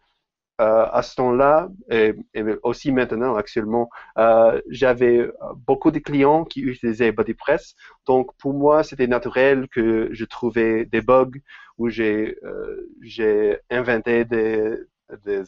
euh, 0.58 0.86
à 0.90 1.02
ce 1.02 1.14
temps-là, 1.16 1.68
et, 1.90 2.14
aussi 2.62 2.90
maintenant, 2.90 3.36
actuellement, 3.36 3.90
euh, 4.16 4.58
j'avais 4.70 5.30
beaucoup 5.66 5.90
de 5.90 5.98
clients 5.98 6.44
qui 6.46 6.60
utilisaient 6.62 7.12
BodyPress. 7.12 7.74
Donc, 8.06 8.34
pour 8.38 8.54
moi, 8.54 8.82
c'était 8.82 9.06
naturel 9.06 9.68
que 9.68 10.08
je 10.12 10.24
trouvais 10.24 10.86
des 10.86 11.02
bugs 11.02 11.30
où 11.76 11.90
j'ai 11.90 12.38
euh, 12.42 12.88
j'ai 13.02 13.58
inventé 13.70 14.24
des, 14.24 14.78
des 15.26 15.44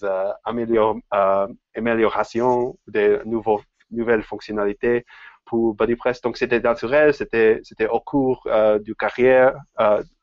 améliorations, 1.74 2.78
des 2.86 3.18
nouveaux, 3.24 3.62
nouvelles 3.90 4.22
fonctionnalités 4.22 5.04
pour 5.46 5.74
BodyPress. 5.74 6.20
Donc, 6.22 6.36
c'était 6.36 6.60
naturel, 6.60 7.14
c'était 7.14 7.60
c'était 7.64 7.88
au 7.88 8.00
cours 8.00 8.46
du 8.84 8.94
carrière 8.94 9.54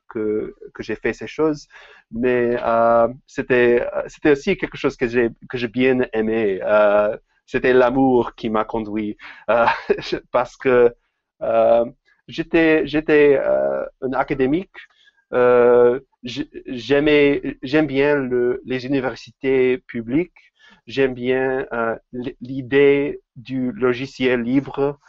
que, 0.09 0.53
que 0.73 0.83
j'ai 0.83 0.95
fait 0.95 1.13
ces 1.13 1.27
choses, 1.27 1.67
mais 2.11 2.57
euh, 2.63 3.07
c'était 3.27 3.85
c'était 4.07 4.31
aussi 4.31 4.57
quelque 4.57 4.77
chose 4.77 4.95
que 4.97 5.07
j'ai 5.07 5.29
que 5.49 5.57
j'ai 5.57 5.67
bien 5.67 5.99
aimé. 6.13 6.59
Euh, 6.63 7.17
c'était 7.45 7.73
l'amour 7.73 8.35
qui 8.35 8.49
m'a 8.49 8.65
conduit 8.65 9.17
euh, 9.49 9.65
parce 10.31 10.57
que 10.57 10.93
euh, 11.41 11.85
j'étais 12.27 12.87
j'étais 12.87 13.37
euh, 13.41 13.85
un 14.01 14.13
académique. 14.13 14.71
Euh, 15.33 15.99
j'aimais 16.23 17.57
j'aime 17.63 17.87
bien 17.87 18.15
le, 18.15 18.61
les 18.65 18.85
universités 18.85 19.79
publiques. 19.87 20.53
J'aime 20.87 21.13
bien 21.13 21.67
l'idée 22.41 23.21
du 23.35 23.71
logiciel 23.71 24.41
libre. 24.41 24.99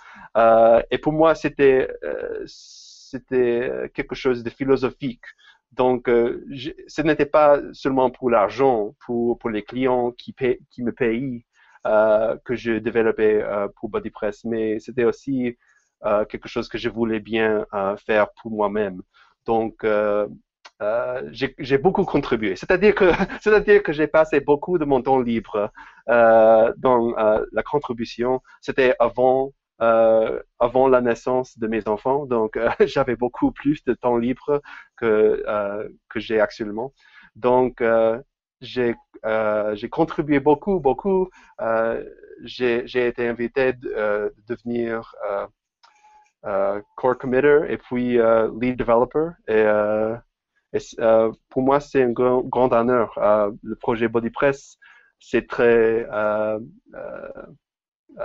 et 0.91 0.99
pour 0.99 1.13
moi, 1.13 1.35
c'était 1.35 1.89
c'était 3.17 3.71
euh, 3.71 3.89
quelque 3.89 4.15
chose 4.15 4.43
de 4.43 4.51
philosophique. 4.51 5.25
Donc, 5.73 6.09
euh, 6.09 6.45
ce 6.89 7.03
n'était 7.03 7.27
pas 7.27 7.61
seulement 7.73 8.11
pour 8.11 8.31
l'argent, 8.31 8.95
pour, 9.05 9.39
pour 9.39 9.51
les 9.51 9.63
clients 9.63 10.13
qui, 10.13 10.35
qui 10.71 10.83
me 10.83 10.93
payent 10.93 11.45
euh, 11.87 12.37
que 12.45 12.55
je 12.57 12.73
développais 12.79 13.45
pour 13.77 13.89
BodyPress, 13.91 14.45
mais 14.45 14.79
c'était 14.81 15.05
aussi 15.05 15.57
quelque 16.29 16.49
chose 16.49 16.69
que 16.69 16.79
je 16.79 16.89
voulais 16.89 17.21
bien 17.21 17.67
faire 18.07 18.29
pour 18.41 18.51
moi-même. 18.53 19.03
Donc, 19.45 19.85
j'ai 21.31 21.79
beaucoup 21.79 22.05
contribué. 22.05 22.57
C'est-à-dire 22.57 22.95
que, 22.95 23.93
j'ai 23.93 24.07
passé 24.07 24.41
beaucoup 24.41 24.79
de 24.79 24.85
mon 24.85 25.03
temps 25.03 25.21
libre 25.21 25.71
dans 26.07 27.15
la 27.53 27.63
contribution. 27.63 28.41
C'était 28.61 28.95
avant 28.99 29.53
euh, 29.83 30.41
la 30.91 31.01
naissance 31.01 31.59
de 31.59 31.67
mes 31.67 31.87
enfants, 31.89 32.27
donc 32.27 32.57
euh, 32.57 32.71
j'avais 32.87 33.17
beaucoup 33.17 33.53
plus 33.53 33.85
de 33.85 33.93
temps 33.95 34.17
libre 34.17 34.63
que 34.97 35.43
euh, 35.47 35.89
que 36.09 36.21
j'ai 36.21 36.41
actuellement. 36.41 36.93
Donc 37.35 37.83
j'ai 38.63 38.95
contribué 39.91 40.41
beaucoup, 40.41 40.81
beaucoup. 40.81 41.29
j'ai 42.43 43.07
été 43.07 43.29
invité 43.29 43.75
de, 43.75 44.35
devenir 44.49 45.15
core 46.97 47.19
committer 47.19 47.61
et 47.69 47.77
puis 47.79 48.19
lead 48.61 48.77
developer. 48.79 49.33
Pour 51.49 51.63
moi, 51.63 51.81
c'est 51.81 52.03
un 52.03 52.11
grand, 52.11 52.73
honneur. 52.73 53.19
le 53.63 53.75
projet 53.77 54.09
BodyPress, 54.09 54.79
c'est 55.19 55.47
très 55.47 56.07
euh, 58.19 58.25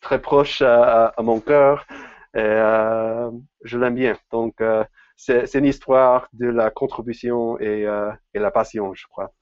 très 0.00 0.20
proche 0.20 0.62
à, 0.62 1.12
mon 1.18 1.40
cœur 1.40 1.86
et 2.34 2.38
euh, 2.38 3.30
je 3.64 3.78
l'aime 3.78 3.96
bien. 3.96 4.16
Donc, 4.30 4.60
euh, 4.60 4.84
c'est 5.16 5.52
une 5.54 5.64
histoire 5.64 6.28
de 6.32 6.46
la 6.46 6.70
contribution 6.70 7.58
et, 7.58 7.86
et, 8.34 8.38
la 8.38 8.50
passion, 8.52 8.94
je 8.94 9.06
crois. 9.08 9.32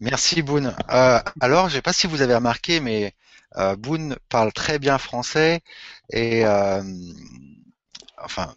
Merci 0.00 0.42
Boone. 0.42 0.74
alors, 0.88 1.68
je 1.68 1.72
ne 1.72 1.76
sais 1.76 1.82
pas 1.82 1.94
si 1.94 2.06
vous 2.06 2.20
avez 2.20 2.34
remarqué, 2.34 2.80
mais 2.80 3.14
Boone 3.78 4.16
parle 4.28 4.52
très 4.52 4.78
bien 4.78 4.98
français 4.98 5.60
et 6.10 6.44
enfin, 8.18 8.54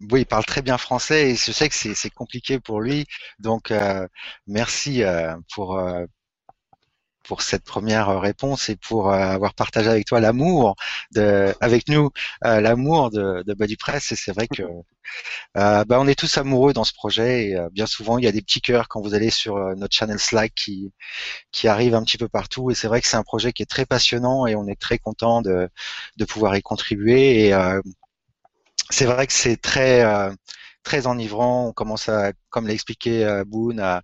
oui, 0.00 0.20
il 0.22 0.26
parle 0.26 0.44
très 0.44 0.62
bien 0.62 0.78
français 0.78 1.30
et 1.30 1.36
je 1.36 1.52
sais 1.52 1.68
que 1.68 1.74
c'est 1.74 2.10
compliqué 2.10 2.60
pour 2.60 2.80
lui. 2.80 3.06
Donc, 3.38 3.72
merci 4.46 5.02
pour 5.54 5.78
pour 7.26 7.42
cette 7.42 7.64
première 7.64 8.08
euh, 8.08 8.18
réponse 8.18 8.68
et 8.68 8.76
pour 8.76 9.10
euh, 9.10 9.16
avoir 9.18 9.54
partagé 9.54 9.88
avec 9.88 10.06
toi 10.06 10.20
l'amour 10.20 10.76
de, 11.14 11.54
avec 11.60 11.88
nous, 11.88 12.10
euh, 12.44 12.60
l'amour 12.60 13.10
de, 13.10 13.42
de 13.46 13.54
BodyPress. 13.54 14.12
Et 14.12 14.16
c'est 14.16 14.32
vrai 14.32 14.48
que 14.48 14.62
bah, 15.54 15.84
on 16.00 16.06
est 16.08 16.18
tous 16.18 16.36
amoureux 16.38 16.72
dans 16.72 16.84
ce 16.84 16.92
projet. 16.92 17.48
Et 17.50 17.58
bien 17.72 17.86
souvent, 17.86 18.18
il 18.18 18.24
y 18.24 18.28
a 18.28 18.32
des 18.32 18.42
petits 18.42 18.60
cœurs 18.60 18.88
quand 18.88 19.00
vous 19.00 19.14
allez 19.14 19.30
sur 19.30 19.56
notre 19.76 19.94
channel 19.94 20.18
Slack 20.18 20.52
qui 20.54 20.92
qui 21.52 21.68
arrivent 21.68 21.94
un 21.94 22.04
petit 22.04 22.18
peu 22.18 22.28
partout. 22.28 22.70
Et 22.70 22.74
c'est 22.74 22.88
vrai 22.88 23.00
que 23.00 23.08
c'est 23.08 23.16
un 23.16 23.22
projet 23.22 23.52
qui 23.52 23.62
est 23.62 23.66
très 23.66 23.86
passionnant 23.86 24.46
et 24.46 24.56
on 24.56 24.66
est 24.68 24.80
très 24.80 24.98
content 24.98 25.42
de 25.42 25.68
de 26.16 26.24
pouvoir 26.24 26.56
y 26.56 26.62
contribuer. 26.62 27.46
Et 27.46 27.54
c'est 28.90 29.06
vrai 29.06 29.26
que 29.26 29.32
c'est 29.32 29.56
très 29.56 30.02
très 30.86 31.06
enivrant. 31.06 31.66
On 31.66 31.72
commence 31.72 32.08
à, 32.08 32.32
comme 32.48 32.66
l'a 32.66 32.72
expliqué 32.72 33.24
euh, 33.24 33.44
Boone, 33.44 33.80
à, 33.80 34.02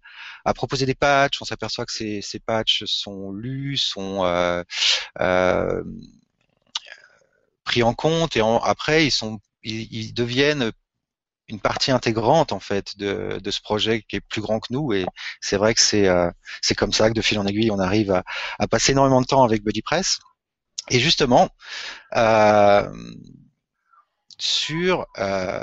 proposer 0.55 0.85
des 0.85 0.97
patchs. 0.97 1.41
On 1.41 1.45
s'aperçoit 1.45 1.87
que 1.87 1.93
ces, 1.93 2.21
ces 2.23 2.41
patchs 2.41 2.85
sont 2.87 3.31
lus, 3.33 3.79
sont 3.79 4.25
euh, 4.25 4.63
euh, 5.21 5.83
pris 7.65 7.83
en 7.85 7.95
compte, 7.95 8.37
et 8.37 8.43
après 8.65 9.07
ils 9.07 9.13
sont, 9.13 9.39
ils, 9.63 10.13
deviennent 10.13 10.73
une 11.47 11.61
partie 11.61 11.93
intégrante 11.93 12.53
en 12.53 12.61
fait 12.61 12.99
de, 12.99 13.39
de, 13.41 13.51
ce 13.53 13.61
projet 13.61 14.03
qui 14.03 14.17
est 14.17 14.21
plus 14.21 14.41
grand 14.41 14.59
que 14.59 14.73
nous. 14.73 14.93
Et 14.93 15.07
c'est 15.41 15.57
vrai 15.57 15.75
que 15.75 15.81
c'est 15.81 16.09
c'est 16.61 16.75
comme 16.75 16.93
ça 16.93 17.09
que 17.09 17.15
de 17.15 17.23
fil 17.23 17.39
en 17.39 17.47
aiguille, 17.47 17.71
on 17.71 17.79
arrive 17.79 18.11
à, 18.11 18.25
à 18.59 18.67
passer 18.67 18.93
énormément 18.93 19.21
de 19.21 19.27
temps 19.27 19.45
avec 19.45 19.63
BuddyPress. 19.63 20.19
Et 20.91 20.99
justement, 20.99 21.49
sur 24.43 25.07
euh, 25.19 25.63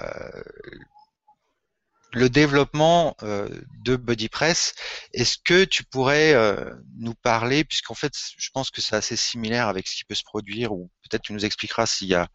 le 2.13 2.29
développement 2.29 3.13
euh, 3.23 3.49
de 3.83 3.97
BuddyPress, 3.97 4.73
est-ce 5.13 5.35
que 5.43 5.65
tu 5.65 5.83
pourrais 5.83 6.33
euh, 6.33 6.73
nous 6.97 7.13
parler, 7.13 7.65
puisqu'en 7.65 7.93
fait, 7.93 8.13
je 8.37 8.49
pense 8.53 8.71
que 8.71 8.79
c'est 8.79 8.95
assez 8.95 9.17
similaire 9.17 9.67
avec 9.67 9.85
ce 9.85 9.97
qui 9.97 10.05
peut 10.05 10.15
se 10.15 10.23
produire, 10.23 10.71
ou 10.71 10.89
peut-être 11.03 11.23
tu 11.23 11.33
nous 11.33 11.43
expliqueras 11.43 11.87
s'il 11.87 12.07
y 12.07 12.15
a 12.15 12.29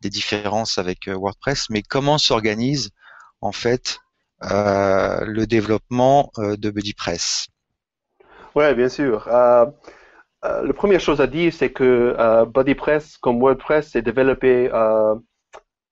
des 0.00 0.08
différences 0.08 0.78
avec 0.78 1.08
WordPress, 1.08 1.68
mais 1.68 1.82
comment 1.82 2.16
s'organise 2.16 2.88
en 3.42 3.52
fait 3.52 3.98
le 4.40 5.44
développement 5.44 6.32
de 6.38 6.70
BuddyPress 6.70 7.48
Oui, 8.54 8.74
bien 8.74 8.88
sûr. 8.88 9.28
la 9.28 10.72
première 10.74 11.00
chose 11.00 11.20
à 11.20 11.26
dire, 11.26 11.52
c'est 11.52 11.70
que 11.70 12.44
BuddyPress, 12.46 13.18
comme 13.18 13.38
WordPress, 13.40 13.94
est 13.94 14.02
développé 14.02 14.70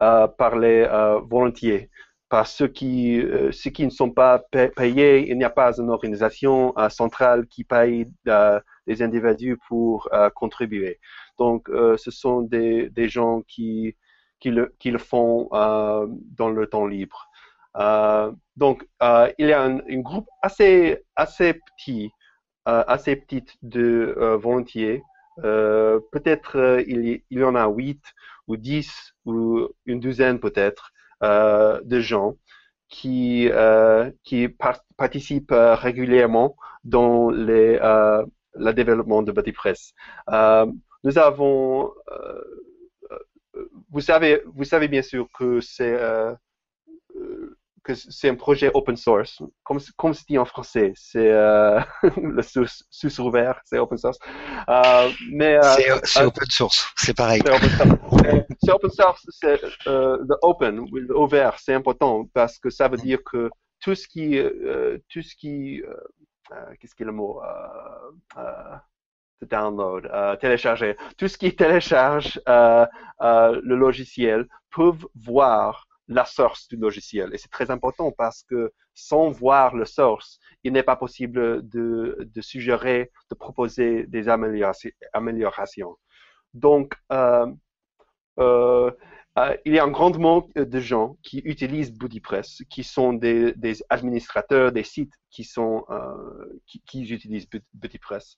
par 0.00 0.56
les 0.58 0.86
volontiers 1.28 1.90
par 2.30 2.46
ceux 2.46 2.68
qui, 2.68 3.20
euh, 3.20 3.50
ceux 3.52 3.70
qui 3.70 3.84
ne 3.84 3.90
sont 3.90 4.10
pas 4.10 4.38
payés. 4.76 5.28
Il 5.30 5.36
n'y 5.36 5.44
a 5.44 5.50
pas 5.50 5.78
une 5.78 5.90
organisation 5.90 6.72
euh, 6.78 6.88
centrale 6.88 7.46
qui 7.48 7.64
paye 7.64 8.06
euh, 8.28 8.60
des 8.86 9.02
individus 9.02 9.58
pour 9.68 10.08
contribuer. 10.34 10.98
Donc, 11.38 11.68
ce 11.68 12.10
sont 12.10 12.42
des, 12.42 12.90
des 12.90 13.08
gens 13.08 13.42
qui, 13.42 13.96
qui, 14.40 14.50
le, 14.50 14.74
qui 14.78 14.90
le 14.90 14.98
font 14.98 15.48
dans 15.50 16.50
le 16.50 16.66
temps 16.66 16.86
libre. 16.86 17.28
donc, 18.56 18.86
il 19.38 19.46
y 19.46 19.52
a 19.52 19.62
un, 19.62 19.78
groupe 20.00 20.28
assez, 20.42 21.04
assez 21.16 21.54
petit, 21.54 22.10
assez 22.66 23.16
petit 23.16 23.44
de 23.62 24.14
volontiers. 24.40 25.02
Peut-être 25.36 26.82
il, 26.86 27.22
il 27.30 27.38
y 27.38 27.44
en 27.44 27.54
a 27.54 27.68
huit 27.68 28.02
ou 28.46 28.56
dix 28.56 29.14
ou 29.24 29.68
une 29.86 30.00
douzaine 30.00 30.40
peut-être 30.40 30.92
euh, 31.22 31.80
de 31.84 32.00
gens 32.00 32.36
qui, 32.88 33.48
euh, 33.50 34.10
qui 34.24 34.48
participent 34.96 35.52
euh, 35.52 35.74
régulièrement 35.74 36.56
dans 36.82 37.30
les, 37.30 37.78
le 38.54 38.72
développement 38.72 39.22
de 39.22 39.32
BuddyPress. 39.32 39.92
nous 41.04 41.18
avons 41.18 41.92
vous 43.90 44.00
savez, 44.00 44.42
vous 44.46 44.64
savez 44.64 44.88
bien 44.88 45.02
sûr 45.02 45.28
que 45.38 45.60
c'est 45.60 45.98
que 47.82 47.94
c'est 47.94 48.28
un 48.28 48.34
projet 48.34 48.70
open 48.74 48.96
source, 48.96 49.42
comme, 49.62 49.80
comme 49.96 50.14
se 50.14 50.24
dit 50.28 50.38
en 50.38 50.44
français, 50.44 50.92
c'est 50.96 51.30
euh, 51.30 51.80
le 52.22 52.42
source, 52.42 52.84
source 52.90 53.18
ouvert, 53.18 53.60
c'est 53.64 53.78
open 53.78 53.98
source. 53.98 54.18
Euh, 54.68 55.10
mais 55.32 55.56
euh, 55.56 56.00
c'est 56.04 56.24
open 56.24 56.46
source, 56.48 56.92
c'est 56.96 57.16
pareil. 57.16 57.42
C'est 58.62 58.72
open 58.72 58.90
source, 58.90 59.26
c'est 59.30 59.60
le 59.86 60.36
open, 60.42 60.80
ouvert, 61.14 61.58
c'est 61.58 61.74
important 61.74 62.26
parce 62.34 62.58
que 62.58 62.70
ça 62.70 62.88
veut 62.88 62.98
dire 62.98 63.18
que 63.24 63.50
tout 63.80 63.94
ce 63.94 64.06
qui, 64.06 64.38
tout 65.08 65.22
ce 65.22 65.34
qui 65.34 65.82
euh, 66.52 66.74
qu'est-ce 66.78 66.94
qui 66.94 67.02
est 67.02 67.06
le 67.06 67.12
mot 67.12 67.40
euh, 67.42 68.38
euh, 68.38 68.76
download, 69.46 70.06
euh, 70.06 70.36
télécharger. 70.36 70.96
Tout 71.16 71.28
ce 71.28 71.38
qui 71.38 71.54
télécharge 71.54 72.40
euh, 72.48 72.86
euh, 73.22 73.60
le 73.62 73.76
logiciel 73.76 74.46
peuvent 74.70 75.06
voir 75.14 75.86
la 76.10 76.24
source 76.24 76.68
du 76.68 76.76
logiciel. 76.76 77.32
Et 77.32 77.38
c'est 77.38 77.50
très 77.50 77.70
important 77.70 78.10
parce 78.10 78.42
que 78.42 78.72
sans 78.94 79.30
voir 79.30 79.76
le 79.76 79.84
source, 79.84 80.40
il 80.64 80.72
n'est 80.72 80.82
pas 80.82 80.96
possible 80.96 81.66
de, 81.66 82.18
de, 82.20 82.40
suggérer, 82.40 83.10
de 83.30 83.34
proposer 83.36 84.06
des 84.06 84.28
améliorations. 84.28 85.96
Donc, 86.52 86.94
euh, 87.12 87.46
euh, 88.40 88.90
euh, 89.38 89.56
il 89.64 89.74
y 89.74 89.78
a 89.78 89.84
un 89.84 89.90
grand 89.90 90.10
nombre 90.18 90.48
de 90.56 90.80
gens 90.80 91.16
qui 91.22 91.38
utilisent 91.44 91.92
BuddyPress, 91.92 92.62
qui 92.68 92.82
sont 92.82 93.12
des, 93.12 93.54
administrateurs 93.88 94.72
des 94.72 94.82
sites 94.82 95.14
qui 95.30 95.44
sont 95.44 95.84
qui, 96.66 97.02
utilisent 97.02 97.48
BuddyPress. 97.72 98.36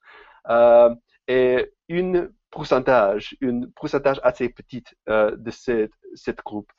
Et 1.27 1.73
une 1.89 2.31
pourcentage, 2.51 3.35
une 3.41 3.73
pourcentage 3.73 4.21
assez 4.23 4.51
petite 4.51 4.95
de 5.07 5.51
cette, 5.51 5.95
cette 6.15 6.43
groupe 6.45 6.71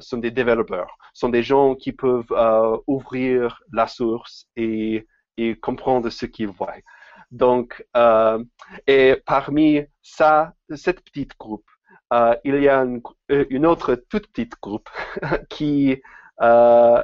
sont 0.00 0.18
des 0.18 0.30
développeurs, 0.30 0.96
sont 1.12 1.28
des 1.28 1.42
gens 1.42 1.74
qui 1.74 1.92
peuvent 1.92 2.34
ouvrir 2.86 3.60
la 3.72 3.86
source 3.86 4.46
et, 4.56 5.06
comprendre 5.62 6.10
ce 6.10 6.26
qu'ils 6.26 6.48
voient. 6.48 6.74
Donc, 7.30 7.86
et 8.86 9.16
parmi 9.26 9.82
ça, 10.02 10.54
cette 10.74 11.02
petite 11.04 11.36
groupe, 11.38 11.68
euh, 12.12 12.34
il 12.44 12.62
y 12.62 12.68
a 12.68 12.78
une, 12.80 13.02
euh, 13.30 13.64
autre 13.64 13.94
toute 13.94 14.28
petite 14.28 14.54
groupe 14.62 14.88
qui, 15.50 16.00
euh, 16.40 17.02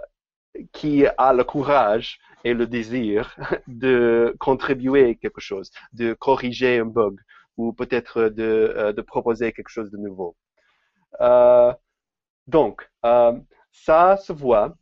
qui 0.72 1.07
a 1.07 1.33
le 1.33 1.44
courage 1.44 2.18
et 2.44 2.55
le 2.55 2.66
désir 2.66 3.37
de 3.66 4.35
contribuer 4.38 5.16
quelque 5.16 5.40
chose, 5.40 5.70
de 5.92 6.14
corriger 6.14 6.79
un 6.79 6.87
bug 6.87 7.18
ou 7.57 7.72
peut-être 7.72 8.31
euh, 8.38 8.92
de, 8.92 9.03
proposer 9.03 9.53
quelque 9.53 9.68
chose 9.68 9.90
de 9.90 9.98
nouveau. 9.98 10.37
Euh, 12.48 12.50
donc, 12.50 12.90
euh, 13.04 13.38
ça 13.72 14.16
se 14.16 14.33
voit. 14.33 14.76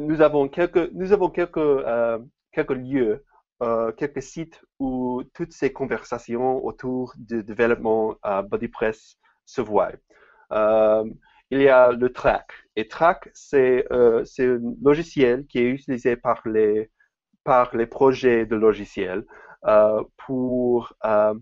nous 0.00 0.20
avons 0.20 0.48
quelques, 0.48 0.92
nous 0.92 1.12
avons 1.12 1.30
quelques, 1.30 1.84
quelques 2.52 2.70
lieux 2.70 3.24
euh, 3.60 3.90
quelques 3.92 4.22
sites 4.22 4.62
où 4.78 5.24
toutes 5.34 5.52
ces 5.52 5.72
conversations 5.72 6.64
autour 6.64 7.12
du 7.16 7.42
développement 7.42 8.14
BodyPress 8.50 9.16
se 9.46 9.60
voient. 9.60 9.92
Euh, 10.52 11.04
il 11.50 11.62
y 11.62 11.68
a 11.68 11.92
le 11.92 12.12
Track. 12.12 12.52
Et 12.76 12.88
Track, 12.88 13.30
c'est 13.34 13.84
euh, 13.90 14.24
un 14.38 14.60
logiciel 14.82 15.46
qui 15.46 15.58
est 15.58 15.70
utilisé 15.70 16.16
par 16.16 16.42
les, 16.46 16.90
projets 17.90 18.46
de 18.46 18.54
logiciels 18.56 19.24
euh, 19.64 20.04
pour 20.18 20.92
euh, 21.04 21.34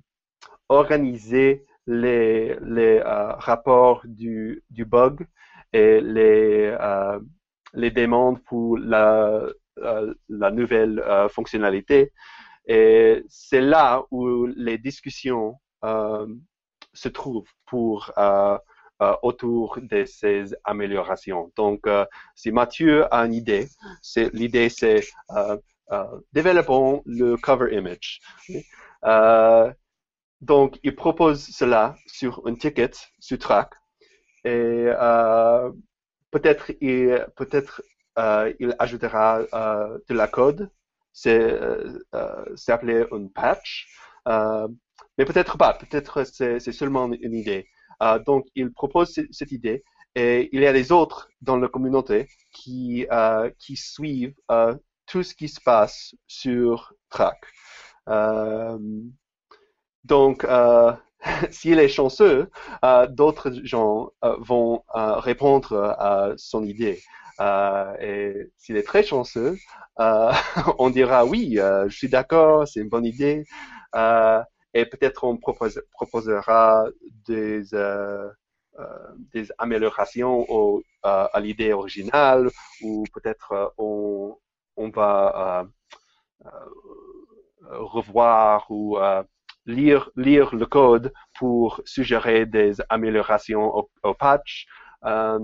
organiser 0.69 1.67
les, 1.87 2.57
euh, 2.61 3.33
rapports 3.35 4.03
du, 4.05 4.62
bug 4.70 5.27
et 5.72 6.01
les, 6.01 6.77
les 7.75 7.90
demandes 7.90 8.42
pour 8.44 8.79
la, 8.79 9.46
euh, 9.79 10.14
nouvelle 10.51 11.01
euh, 11.01 11.29
fonctionnalité. 11.29 12.12
Et 12.66 13.22
c'est 13.29 13.61
là 13.61 14.05
où 14.11 14.46
les 14.46 14.79
discussions 14.79 15.55
euh, 15.85 16.27
se 16.94 17.09
trouvent 17.09 17.49
pour 17.66 18.12
autour 19.22 19.79
de 19.83 20.07
ces 20.07 20.55
améliorations. 20.64 21.53
Donc, 21.57 21.87
si 22.35 22.51
Mathieu 22.51 23.05
a 23.12 23.27
une 23.27 23.35
idée, 23.35 23.68
c'est 24.01 24.33
l'idée 24.33 24.70
c'est 24.70 25.03
développons 26.33 27.03
le 27.05 27.37
cover 27.37 27.77
image. 27.77 28.20
Donc, 30.40 30.79
il 30.83 30.94
propose 30.94 31.46
cela 31.46 31.96
sur 32.07 32.42
un 32.46 32.55
ticket 32.55 32.90
sur 33.18 33.38
Track 33.38 33.72
et 34.44 34.87
peut-être 36.31 36.72
peut-être 37.37 37.83
euh, 38.18 38.53
il 38.61 38.75
ajoutera 38.79 39.40
euh, 39.53 39.99
de 40.09 40.14
la 40.14 40.29
code. 40.29 40.70
C'est 41.12 41.40
euh, 41.40 41.99
appelé 42.68 43.05
un 43.11 43.29
patch. 43.29 43.87
mais 45.18 45.25
peut-être 45.25 45.57
pas, 45.59 45.75
peut-être 45.75 46.25
c'est 46.25 46.72
seulement 46.72 47.11
une 47.12 47.35
idée. 47.35 47.66
donc, 48.27 48.46
il 48.55 48.72
propose 48.72 49.20
cette 49.31 49.53
idée 49.53 49.83
et 50.14 50.49
il 50.53 50.62
y 50.62 50.66
a 50.66 50.72
des 50.72 50.92
autres 50.92 51.31
dans 51.40 51.57
la 51.57 51.68
communauté 51.68 52.29
qui, 52.53 53.07
qui 53.59 53.77
suivent 53.77 54.35
tout 55.07 55.22
ce 55.22 55.35
qui 55.35 55.49
se 55.49 55.61
passe 55.61 56.14
sur 56.27 56.94
Track. 57.11 57.38
Donc, 60.07 60.47
s'il 61.51 61.79
est 61.79 61.88
chanceux, 61.88 62.51
d'autres 63.11 63.53
gens 63.64 64.11
vont 64.23 64.83
répondre 64.95 65.95
à 65.99 66.33
son 66.37 66.64
idée. 66.64 67.01
Euh, 67.40 67.97
et 68.01 68.51
s'il 68.57 68.77
est 68.77 68.83
très 68.83 69.03
chanceux, 69.03 69.57
euh, 70.01 70.33
on 70.79 70.90
dira 70.90 71.25
oui, 71.25 71.59
euh, 71.59 71.88
je 71.88 71.97
suis 71.97 72.09
d'accord, 72.09 72.66
c'est 72.66 72.81
une 72.81 72.88
bonne 72.88 73.05
idée. 73.05 73.45
et 74.75 74.87
peut-être 74.87 75.25
on 75.25 75.37
proposera 75.37 76.87
des, 77.27 77.64
améliorations 79.59 80.47
à 81.03 81.40
l'idée 81.40 81.73
originale 81.73 82.51
ou 82.83 83.05
peut-être 83.12 83.75
on 83.79 84.38
va 84.90 85.66
revoir 87.71 88.66
ou 88.71 88.99
lire, 89.67 90.11
lire 90.17 90.55
le 90.55 90.67
code 90.67 91.13
pour 91.39 91.81
suggérer 91.85 92.47
des 92.47 92.75
améliorations 92.89 93.75
au, 94.03 94.15
patch. 94.15 94.67
Euh, 95.05 95.39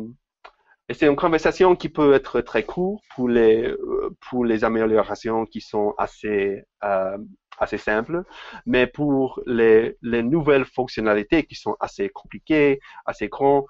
et 0.88 0.94
c'est 0.94 1.06
une 1.06 1.16
conversation 1.16 1.76
qui 1.76 1.88
peut 1.88 2.14
être 2.14 2.40
très 2.40 2.64
courte 2.64 3.04
pour 3.14 3.28
les, 3.28 3.68
euh, 3.68 4.16
pour 4.28 4.44
les 4.44 4.64
améliorations 4.64 5.46
qui 5.46 5.60
sont 5.60 5.94
assez, 5.96 6.64
euh, 6.84 7.18
assez 7.58 7.78
simples, 7.78 8.24
mais 8.66 8.86
pour 8.86 9.40
les, 9.46 9.96
les 10.02 10.22
nouvelles 10.22 10.64
fonctionnalités 10.64 11.44
qui 11.44 11.54
sont 11.54 11.76
assez 11.80 12.08
compliquées, 12.08 12.80
assez 13.06 13.28
grandes, 13.28 13.64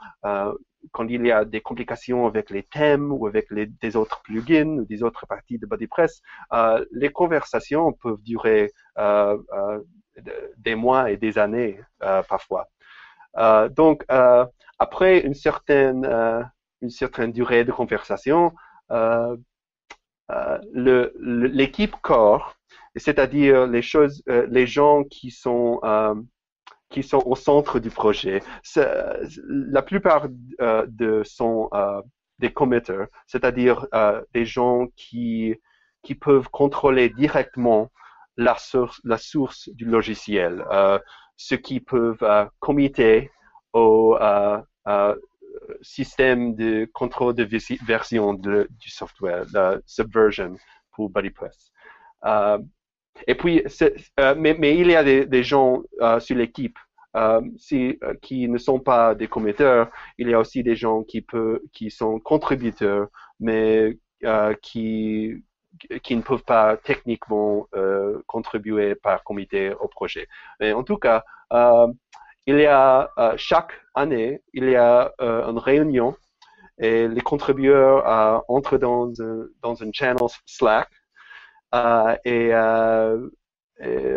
quand 0.91 1.07
il 1.09 1.25
y 1.27 1.31
a 1.31 1.45
des 1.45 1.61
complications 1.61 2.27
avec 2.27 2.51
les 2.51 2.65
thèmes 2.65 3.13
ou 3.13 3.27
avec 3.27 3.47
les, 3.51 3.67
des 3.67 3.97
autres 3.97 4.21
plugins 4.23 4.79
ou 4.79 4.85
des 4.85 5.03
autres 5.03 5.27
parties 5.27 5.59
de 5.59 5.67
BodyPress, 5.67 6.21
euh, 6.53 6.85
les 6.91 7.11
conversations 7.11 7.93
peuvent 7.93 8.23
durer 8.23 8.73
des 10.57 10.75
mois 10.75 11.11
et 11.11 11.17
des 11.17 11.39
années 11.39 11.81
parfois. 12.29 12.69
donc, 13.71 14.05
après 14.79 15.21
une 15.21 15.35
certaine 15.35 16.05
une 16.83 16.91
certaine 16.91 17.33
durée 17.33 17.65
de 17.65 17.73
conversation, 17.73 18.53
euh, 18.91 19.37
euh, 20.31 20.59
l'équipe 21.21 21.97
corps, 22.03 22.57
c'est-à-dire 22.97 23.67
les 23.67 23.83
choses, 23.83 24.23
euh, 24.29 24.47
les 24.51 24.67
gens 24.67 25.05
qui 25.05 25.31
sont 25.31 25.81
qui 26.91 27.03
sont 27.03 27.23
au 27.25 27.37
centre 27.37 27.79
du 27.79 27.89
projet. 27.89 28.43
La 28.77 29.81
plupart 29.81 30.29
de 30.29 31.23
sont 31.25 31.71
des 32.39 32.53
committers, 32.53 33.07
c'est-à-dire 33.27 33.87
des 34.35 34.45
gens 34.45 34.89
qui 34.97 35.55
qui 36.03 36.15
peuvent 36.17 36.51
contrôler 36.51 37.09
directement 37.09 37.91
la 38.37 38.57
source, 38.57 39.01
la 39.05 39.19
source 39.19 39.69
du 39.71 39.85
logiciel, 39.85 40.65
ceux 41.37 41.57
qui 41.57 41.81
peuvent 41.81 42.49
committer 42.61 43.31
au, 43.73 44.17
système 45.83 46.55
de 46.55 46.89
contrôle 46.93 47.35
de 47.35 47.47
version 47.85 48.35
de, 48.35 48.69
du 48.81 48.91
software, 48.91 49.45
la 49.53 49.79
subversion 49.87 50.57
pour 50.93 51.11
BuddyPress. 51.11 51.73
Euh, 52.25 52.59
et 53.27 53.35
puis, 53.35 53.63
euh, 54.21 54.35
mais, 54.37 54.55
mais, 54.59 54.77
il 54.77 54.89
y 54.89 54.97
a 54.97 55.05
des, 55.05 55.43
gens 55.43 55.83
euh, 56.01 56.19
sur 56.21 56.37
l'équipe 56.37 56.79
euh, 57.17 57.43
euh, 57.73 58.15
qui 58.23 58.49
ne 58.49 58.59
sont 58.59 58.81
pas 58.81 59.15
des 59.15 59.29
commetteurs. 59.29 59.91
Il 60.19 60.29
y 60.29 60.35
a 60.35 60.41
aussi 60.41 60.63
des 60.63 60.77
gens 60.77 61.03
qui, 61.03 61.21
peut, 61.21 61.63
qui 61.73 61.91
sont 61.91 62.19
contributeurs, 62.21 63.09
mais 63.41 63.99
euh, 64.25 64.55
qui, 64.63 65.45
qui 66.03 66.17
ne 66.17 66.23
peuvent 66.23 66.45
pas 66.45 66.77
techniquement 66.77 67.67
contribuer 68.27 68.95
par 68.95 69.25
comité 69.25 69.73
au 69.73 69.89
projet. 69.89 70.29
Mais 70.61 70.73
en 70.73 70.83
tout 70.83 70.99
cas, 70.99 71.25
il 72.47 72.59
y 72.59 72.67
a 72.67 73.11
euh, 73.19 73.35
chaque 73.37 73.73
année, 73.95 74.43
il 74.53 74.69
y 74.69 74.77
a 74.77 75.13
euh, 75.21 75.49
une 75.49 75.59
réunion 75.59 76.17
et 76.79 77.07
les 77.07 77.21
contributeurs 77.21 78.07
euh, 78.09 78.41
entrent 78.49 78.79
dans, 78.79 79.13
dans 79.63 79.83
un 79.83 79.93
channel 79.93 80.17
Slack 80.47 80.89
et, 82.25 82.53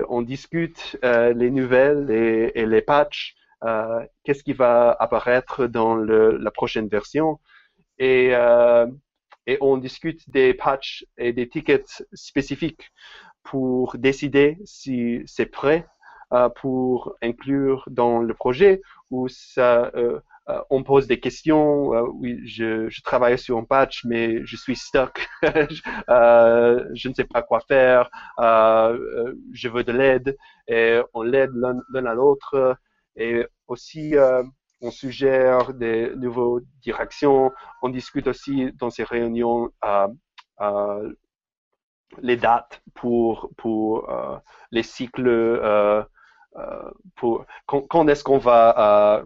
on 0.08 0.22
discute 0.22 0.98
les 1.02 1.50
nouvelles 1.52 2.12
et, 2.12 2.66
les 2.66 2.82
patchs, 2.82 3.36
qu'est-ce 4.24 4.44
qui 4.44 4.54
va 4.54 4.96
apparaître 5.00 5.66
dans 5.68 5.96
la 5.96 6.52
prochaine 6.52 6.88
version 6.88 7.40
et 7.98 8.34
et 9.48 9.58
on 9.62 9.78
discute 9.78 10.30
des 10.30 10.54
patchs 10.54 11.06
et 11.18 11.34
des 11.34 11.48
tickets 11.48 12.06
spécifiques 12.14 12.92
pour 13.44 13.98
décider 13.98 14.58
si 14.66 15.22
c'est 15.26 15.46
prêt 15.46 15.88
euh, 16.34 16.50
pour 16.50 17.16
inclure 17.22 17.88
dans 17.88 18.20
le 18.20 18.34
projet 18.34 18.82
ou 19.12 19.28
ça 19.28 19.92
euh, 19.96 20.20
euh, 20.50 20.60
on 20.70 20.84
pose 20.84 21.08
des 21.08 21.20
questions. 21.20 21.90
oui, 22.16 22.40
je, 22.48 22.90
je, 22.90 23.02
travaille 23.02 23.38
sur 23.40 23.58
un 23.58 23.64
patch, 23.64 24.06
mais 24.06 24.46
je 24.46 24.56
suis 24.56 24.76
stuck. 24.76 25.28
je 25.44 27.08
ne 27.10 27.14
sais 27.14 27.24
pas 27.24 27.42
quoi 27.42 27.62
faire. 27.62 28.10
je 28.40 29.70
veux 29.70 29.84
de 29.84 29.92
l'aide 29.92 30.38
et 30.68 31.00
on 31.14 31.24
l'aide 31.24 31.52
l'un 31.54 32.06
à 32.06 32.14
l'autre. 32.14 32.78
Et 33.16 33.46
aussi, 33.68 34.16
on 34.86 34.92
suggère 34.92 35.74
des 35.74 36.16
nouvelles 36.16 36.66
directions. 36.82 37.52
On 37.82 37.90
discute 37.90 38.28
aussi 38.28 38.72
dans 38.74 38.90
ces 38.90 39.04
réunions 39.04 39.72
les 42.22 42.38
dates 42.38 42.82
pour 42.94 43.50
pour 43.58 44.10
les 44.72 44.84
cycles 44.84 46.04
euh, 46.58 46.90
quand, 47.66 48.08
est-ce 48.08 48.24
qu'on 48.24 48.38
va 48.38 49.20
euh, 49.20 49.26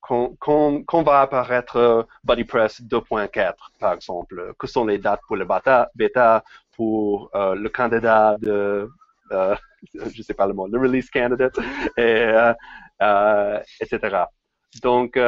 quand, 0.00 1.02
va 1.02 1.20
apparaître 1.20 1.76
euh, 1.76 2.02
BuddyPress 2.24 2.80
2.4 2.82 3.54
par 3.78 3.92
exemple? 3.92 4.54
Que 4.58 4.66
sont 4.66 4.86
les 4.86 4.96
dates 4.96 5.20
pour 5.26 5.36
le 5.36 5.44
bêta, 5.44 5.90
bêta 5.94 6.42
pour 6.74 7.30
le 7.34 7.68
candidat 7.68 8.36
de 8.40 8.88
je 9.30 10.22
sais 10.22 10.34
pas 10.34 10.46
le 10.46 10.54
mot 10.54 10.66
le 10.66 10.78
release 10.78 11.10
candidate 11.10 11.56
et 11.96 12.32
etc 13.80 14.24
donc 14.82 15.18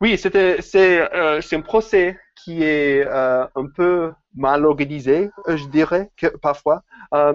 oui 0.00 0.18
c'était 0.18 0.62
c'est 0.62 1.08
c'est 1.40 1.56
un 1.56 1.60
procès 1.60 2.18
qui 2.44 2.62
est 2.62 3.06
un 3.06 3.66
peu 3.74 4.12
mal 4.34 4.64
organisé 4.66 5.30
je 5.48 5.66
dirais 5.66 6.10
parfois 6.40 6.82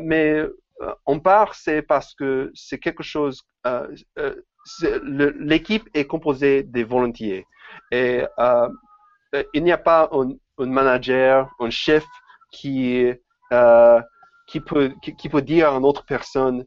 mais 0.02 0.44
euh, 0.82 0.94
on 1.06 1.20
part, 1.20 1.56
c'est 1.56 1.82
parce 1.82 2.14
que 2.14 2.52
c'est 2.54 2.80
quelque 2.80 3.04
chose. 3.04 3.44
Euh, 3.66 3.88
euh, 4.20 4.36
l'équipe 5.40 5.90
est 5.94 6.06
composée 6.06 6.64
des 6.64 6.84
volontiers 6.84 7.46
et 7.92 8.24
il 9.54 9.64
n'y 9.64 9.72
a 9.72 9.78
pas 9.78 10.10
un, 10.12 10.66
manager, 10.66 11.50
un 11.60 11.70
chef 11.70 12.06
qui 12.52 13.06
qui 14.48 14.60
peut 14.60 14.94
qui, 15.02 15.30
peut 15.30 15.42
dire 15.42 15.70
à 15.72 15.78
une 15.78 15.86
autre 15.86 16.04
personne 16.06 16.66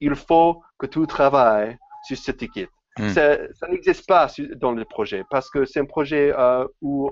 il 0.00 0.14
faut 0.14 0.62
que 0.78 0.86
tu 0.86 1.06
travailles 1.06 1.76
sur 2.06 2.16
ce 2.16 2.32
ticket. 2.32 2.70
Hmm. 2.98 3.08
Ça, 3.08 3.38
n'existe 3.68 4.06
pas 4.06 4.28
dans 4.56 4.72
le 4.72 4.84
projet 4.84 5.24
parce 5.30 5.48
que 5.48 5.64
c'est 5.64 5.80
un 5.80 5.86
projet 5.86 6.34
où 6.80 7.10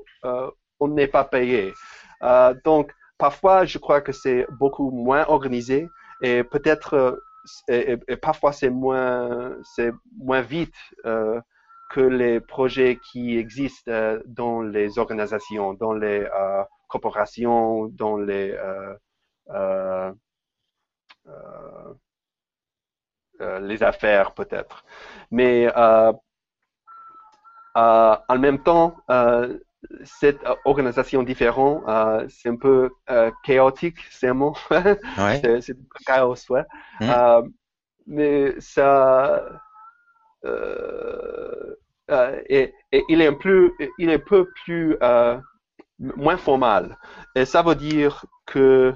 on 0.80 0.88
n'est 0.88 1.08
pas 1.08 1.24
payé. 1.24 1.72
donc, 2.64 2.92
parfois, 3.18 3.64
je 3.64 3.78
crois 3.78 4.00
que 4.00 4.12
c'est 4.12 4.46
beaucoup 4.58 4.90
moins 4.90 5.24
organisé 5.28 5.88
et 6.22 6.44
peut-être 6.44 7.20
euh, 7.70 7.96
et, 8.08 8.16
parfois 8.16 8.52
c'est 8.52 8.70
moins 8.70 9.56
c'est 9.74 9.92
moins 10.18 10.42
vite 10.42 10.74
euh, 11.06 11.40
que 11.90 12.00
les 12.00 12.40
projets 12.40 12.98
qui 13.10 13.36
existent 13.36 13.90
euh, 13.90 14.20
dans 14.26 14.62
les 14.62 14.98
organisations, 14.98 15.74
dans 15.74 15.92
les 15.92 16.26
corporations, 16.88 17.86
dans 17.88 18.16
les 18.16 18.56
les 23.60 23.82
affaires 23.82 24.32
peut-être. 24.32 24.84
Mais 25.30 25.68
en 27.74 28.38
même 28.38 28.62
temps, 28.62 28.96
cette 30.04 30.44
euh, 30.44 30.54
organisation 30.64 31.22
différente, 31.22 31.82
euh, 31.88 32.26
c'est 32.28 32.48
un 32.48 32.56
peu 32.56 32.90
euh, 33.10 33.30
chaotique, 33.44 33.98
c'est 34.10 34.28
un 34.28 34.34
mot. 34.34 34.54
Ouais. 34.70 35.40
c'est 35.60 35.76
chaos, 36.06 36.34
ouais. 36.50 36.64
Euh, 37.02 37.42
mais 38.06 38.54
ça, 38.60 39.42
et, 42.48 42.74
et, 42.92 43.04
il 43.08 43.20
est 43.20 43.32
plus, 43.32 43.72
il 43.98 44.10
est 44.10 44.14
un 44.14 44.18
peu 44.18 44.48
plus 44.64 44.96
moins 45.98 46.36
formal. 46.36 46.98
Et 47.34 47.44
ça 47.44 47.62
veut 47.62 47.74
dire 47.74 48.24
que 48.46 48.94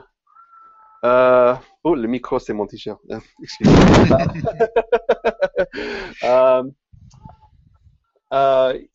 oh, 1.04 1.94
le 1.94 2.08
micro, 2.08 2.38
c'est 2.38 2.52
mon 2.52 2.66
t-shirt. 2.66 3.00
Excusez-moi. 3.42 4.18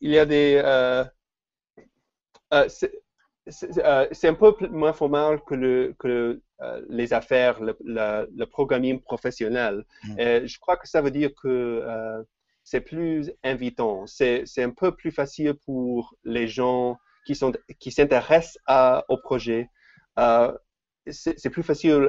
il 0.00 0.10
y 0.10 0.18
a 0.18 0.26
des 0.26 0.60
euh, 2.52 2.68
euh, 3.92 4.06
c'est 4.12 4.28
un 4.28 4.34
peu 4.34 4.54
moins 4.70 4.92
formel 4.92 5.40
que, 5.46 5.54
le, 5.54 5.94
que 5.98 6.40
euh, 6.60 6.82
les 6.88 7.12
affaires, 7.12 7.60
le, 7.60 7.76
le, 7.84 8.44
programming 8.44 9.00
professionnel. 9.00 9.84
Mm. 10.04 10.20
Et 10.20 10.46
je 10.46 10.58
crois 10.58 10.76
que 10.76 10.88
ça 10.88 11.00
veut 11.00 11.10
dire 11.10 11.30
que 11.42 11.84
c'est 12.64 12.80
plus 12.80 13.32
invitant. 13.42 14.06
C'est 14.06 14.44
un 14.58 14.70
peu 14.70 14.94
plus 14.94 15.10
facile 15.10 15.54
pour 15.64 16.14
les 16.24 16.48
gens 16.48 16.98
qui 17.26 17.34
sont 17.34 17.52
qui 17.78 17.90
s'intéressent 17.90 18.58
au 19.08 19.16
projet. 19.16 19.68
C'est 21.06 21.50
plus 21.50 21.62
facile 21.62 22.08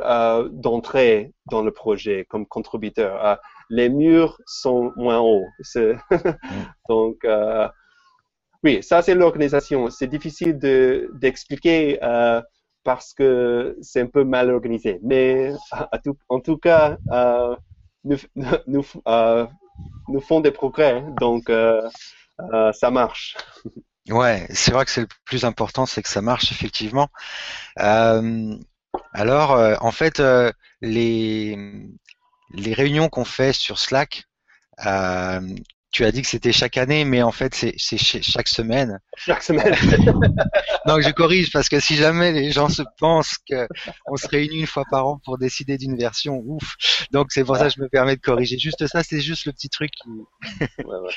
d'entrer 0.51 1.34
dans 1.49 1.62
le 1.63 1.71
projet 1.71 2.25
comme 2.30 2.45
contributeur. 2.45 3.39
les 3.69 3.89
murs 3.89 4.38
sont 4.45 4.91
moins 4.95 5.19
hauts. 5.19 5.45
Donc, 6.89 7.25
oui, 8.63 8.84
ça 8.84 9.01
c'est 9.01 9.15
l'organisation. 9.15 9.89
C'est 9.89 10.08
difficile 10.08 10.58
d'expliquer 11.13 11.99
euh, 12.04 12.41
parce 12.84 13.13
que 13.13 13.77
c'est 13.82 14.01
un 14.01 14.08
peu 14.08 14.23
mal 14.23 14.51
organisé. 14.51 14.99
Mais 15.04 15.54
en 16.30 16.39
tout 16.39 16.58
cas, 16.58 16.97
euh, 17.12 17.56
nous, 18.04 18.17
nous, 18.67 18.86
euh, 19.08 19.47
nous 20.08 20.41
des 20.41 20.51
progrès, 20.51 21.04
donc 21.19 21.49
euh, 21.49 21.82
euh, 22.54 22.71
ça 22.73 22.91
marche. 22.91 23.36
Ouais, 24.10 24.47
c'est 24.51 24.71
vrai 24.71 24.86
que 24.86 24.91
c'est 24.91 25.01
le 25.01 25.08
plus 25.25 25.45
important, 25.45 25.86
c'est 25.86 26.01
que 26.01 26.10
ça 26.10 26.21
marche 26.21 26.51
effectivement. 26.51 27.10
Euh, 27.80 28.56
alors, 29.13 29.51
en 29.84 29.91
fait, 29.91 30.21
les, 30.82 31.88
les 32.54 32.73
réunions 32.73 33.10
qu'on 33.10 33.25
fait 33.25 33.54
sur 33.54 33.80
Slack, 33.80 34.25
euh, 34.86 35.56
tu 35.91 36.06
as 36.06 36.12
dit 36.12 36.21
que 36.21 36.27
c'était 36.27 36.54
chaque 36.54 36.77
année, 36.77 37.04
mais 37.04 37.21
en 37.21 37.34
fait, 37.34 37.54
c'est 37.54 37.97
chaque 37.97 38.47
semaine. 38.47 38.99
Chaque 39.17 39.43
semaine. 39.43 39.75
Donc, 40.88 41.01
je 41.01 41.10
corrige 41.12 41.51
parce 41.51 41.67
que 41.67 41.82
si 41.82 41.95
jamais 41.95 42.32
les 42.32 42.51
gens 42.51 42.69
se 42.69 42.84
pensent 42.97 43.38
qu'on 43.38 44.15
se 44.15 44.27
réunit 44.27 44.62
une 44.62 44.67
fois 44.67 44.86
par 44.89 45.06
an 45.06 45.19
pour 45.25 45.38
décider 45.38 45.77
d'une 45.77 45.97
version, 45.97 46.41
ouf. 46.45 46.75
Donc, 47.12 47.32
c'est 47.32 47.43
pour 47.43 47.58
ça 47.58 47.67
que 47.67 47.73
je 47.75 47.82
me 47.82 47.89
permets 47.89 48.15
de 48.15 48.21
corriger. 48.21 48.58
Juste 48.58 48.88
ça, 48.88 49.04
c'est 49.04 49.19
juste 49.19 49.45
le 49.45 49.51
petit 49.51 49.69
truc. 49.69 49.91
ouais, 50.06 50.65
ouais. 50.86 51.13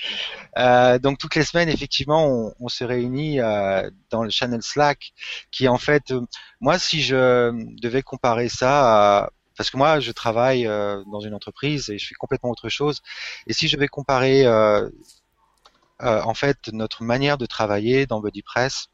Euh, 0.58 0.98
donc, 0.98 1.18
toutes 1.18 1.36
les 1.36 1.44
semaines, 1.44 1.68
effectivement, 1.68 2.26
on, 2.26 2.52
on 2.58 2.68
se 2.68 2.82
réunit 2.82 3.40
euh, 3.40 3.88
dans 4.10 4.24
le 4.24 4.30
channel 4.30 4.62
Slack, 4.62 5.12
qui 5.52 5.68
en 5.68 5.78
fait, 5.78 6.10
euh, 6.10 6.20
moi, 6.60 6.80
si 6.80 7.00
je 7.00 7.52
devais 7.80 8.02
comparer 8.02 8.48
ça 8.48 9.20
à 9.20 9.30
parce 9.56 9.70
que 9.70 9.76
moi, 9.76 10.00
je 10.00 10.12
travaille 10.12 10.66
euh, 10.66 11.02
dans 11.10 11.20
une 11.20 11.34
entreprise 11.34 11.90
et 11.90 11.98
je 11.98 12.08
fais 12.08 12.14
complètement 12.14 12.50
autre 12.50 12.68
chose. 12.68 13.02
Et 13.46 13.52
si 13.52 13.68
je 13.68 13.76
vais 13.76 13.88
comparer 13.88 14.46
euh, 14.46 14.88
euh, 16.02 16.20
en 16.22 16.34
fait 16.34 16.68
notre 16.72 17.02
manière 17.04 17.38
de 17.38 17.46
travailler 17.46 18.06
dans 18.06 18.20
BuddyPress 18.20 18.88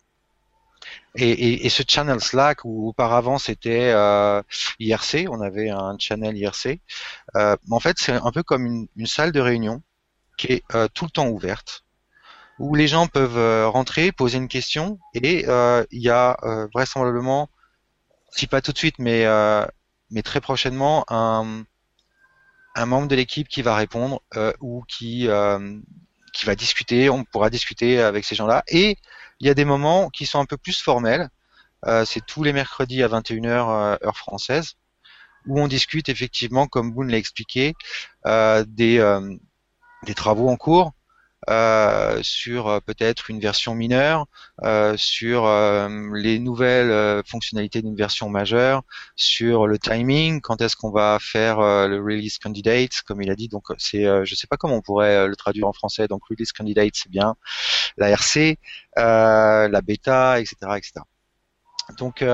et, 1.14 1.30
et, 1.30 1.66
et 1.66 1.68
ce 1.68 1.82
channel 1.86 2.20
Slack 2.20 2.64
où 2.64 2.88
auparavant 2.88 3.38
c'était 3.38 3.92
IRC, 4.78 5.26
on 5.30 5.40
avait 5.40 5.70
un 5.70 5.96
channel 5.98 6.36
IRC. 6.36 6.80
en 7.34 7.80
fait, 7.80 7.96
c'est 7.98 8.12
un 8.12 8.32
peu 8.32 8.42
comme 8.42 8.66
une, 8.66 8.86
une, 8.96 9.06
salle 9.06 9.32
de 9.32 9.40
réunion 9.40 9.82
qui 10.36 10.52
est 10.52 10.64
tout 10.94 11.04
le 11.04 11.10
temps 11.10 11.28
ouverte 11.28 11.84
où 12.58 12.74
les 12.74 12.88
gens 12.88 13.06
peuvent 13.06 13.68
rentrer, 13.70 14.12
poser 14.12 14.38
une 14.38 14.48
question 14.48 14.98
et 15.14 15.44
il 15.90 16.02
y 16.02 16.10
a 16.10 16.36
vraisemblablement 16.74 17.50
si 18.30 18.46
pas 18.46 18.60
tout 18.60 18.72
de 18.72 18.78
suite, 18.78 18.98
mais 18.98 19.26
mais 20.10 20.22
très 20.22 20.40
prochainement 20.40 21.04
un, 21.08 21.64
un 22.74 22.86
membre 22.86 23.08
de 23.08 23.16
l'équipe 23.16 23.48
qui 23.48 23.62
va 23.62 23.74
répondre 23.74 24.22
euh, 24.36 24.52
ou 24.60 24.82
qui 24.88 25.28
euh, 25.28 25.78
qui 26.32 26.46
va 26.46 26.54
discuter. 26.54 27.10
On 27.10 27.24
pourra 27.24 27.50
discuter 27.50 28.00
avec 28.00 28.24
ces 28.24 28.34
gens-là. 28.34 28.62
Et 28.68 28.96
il 29.40 29.46
y 29.46 29.50
a 29.50 29.54
des 29.54 29.64
moments 29.64 30.10
qui 30.10 30.26
sont 30.26 30.40
un 30.40 30.46
peu 30.46 30.56
plus 30.56 30.80
formels. 30.80 31.28
Euh, 31.86 32.04
c'est 32.04 32.24
tous 32.24 32.42
les 32.42 32.52
mercredis 32.52 33.02
à 33.02 33.08
21h 33.08 33.98
heure 34.04 34.16
française 34.16 34.74
où 35.46 35.58
on 35.58 35.68
discute 35.68 36.10
effectivement, 36.10 36.66
comme 36.66 36.92
Boone 36.92 37.10
l'a 37.10 37.16
expliqué, 37.16 37.74
des 38.26 39.00
des 40.02 40.14
travaux 40.14 40.48
en 40.48 40.56
cours 40.56 40.88
euh, 40.88 40.90
sur 42.22 42.68
euh, 42.68 42.80
peut-être 42.80 43.30
une 43.30 43.40
version 43.40 43.74
mineure, 43.74 44.26
euh, 44.62 44.96
sur 44.96 45.48
les 46.14 46.38
nouvelles 46.38 47.22
fonctionnalités 47.26 47.82
d'une 47.82 47.96
version 47.96 48.28
majeure, 48.28 48.82
sur 49.16 49.66
le 49.66 49.78
timing, 49.78 50.40
quand 50.40 50.60
est-ce 50.60 50.76
qu'on 50.76 50.90
va 50.90 51.18
faire 51.20 51.60
le 51.60 51.96
release 51.98 52.38
candidate, 52.38 53.02
comme 53.06 53.22
il 53.22 53.30
a 53.30 53.36
dit. 53.36 53.48
Donc 53.48 53.66
c'est, 53.78 54.04
je 54.24 54.34
sais 54.34 54.46
pas 54.46 54.56
comment 54.56 54.76
on 54.76 54.82
pourrait 54.82 55.28
le 55.28 55.36
traduire 55.36 55.66
en 55.66 55.72
français. 55.72 56.08
Donc 56.08 56.22
release 56.28 56.52
candidate, 56.52 56.92
c'est 56.94 57.10
bien 57.10 57.36
la 57.96 58.10
RC, 58.10 58.58
la 58.96 59.80
bêta, 59.82 60.40
etc., 60.40 60.56
etc. 60.76 60.92
Donc 61.98 62.24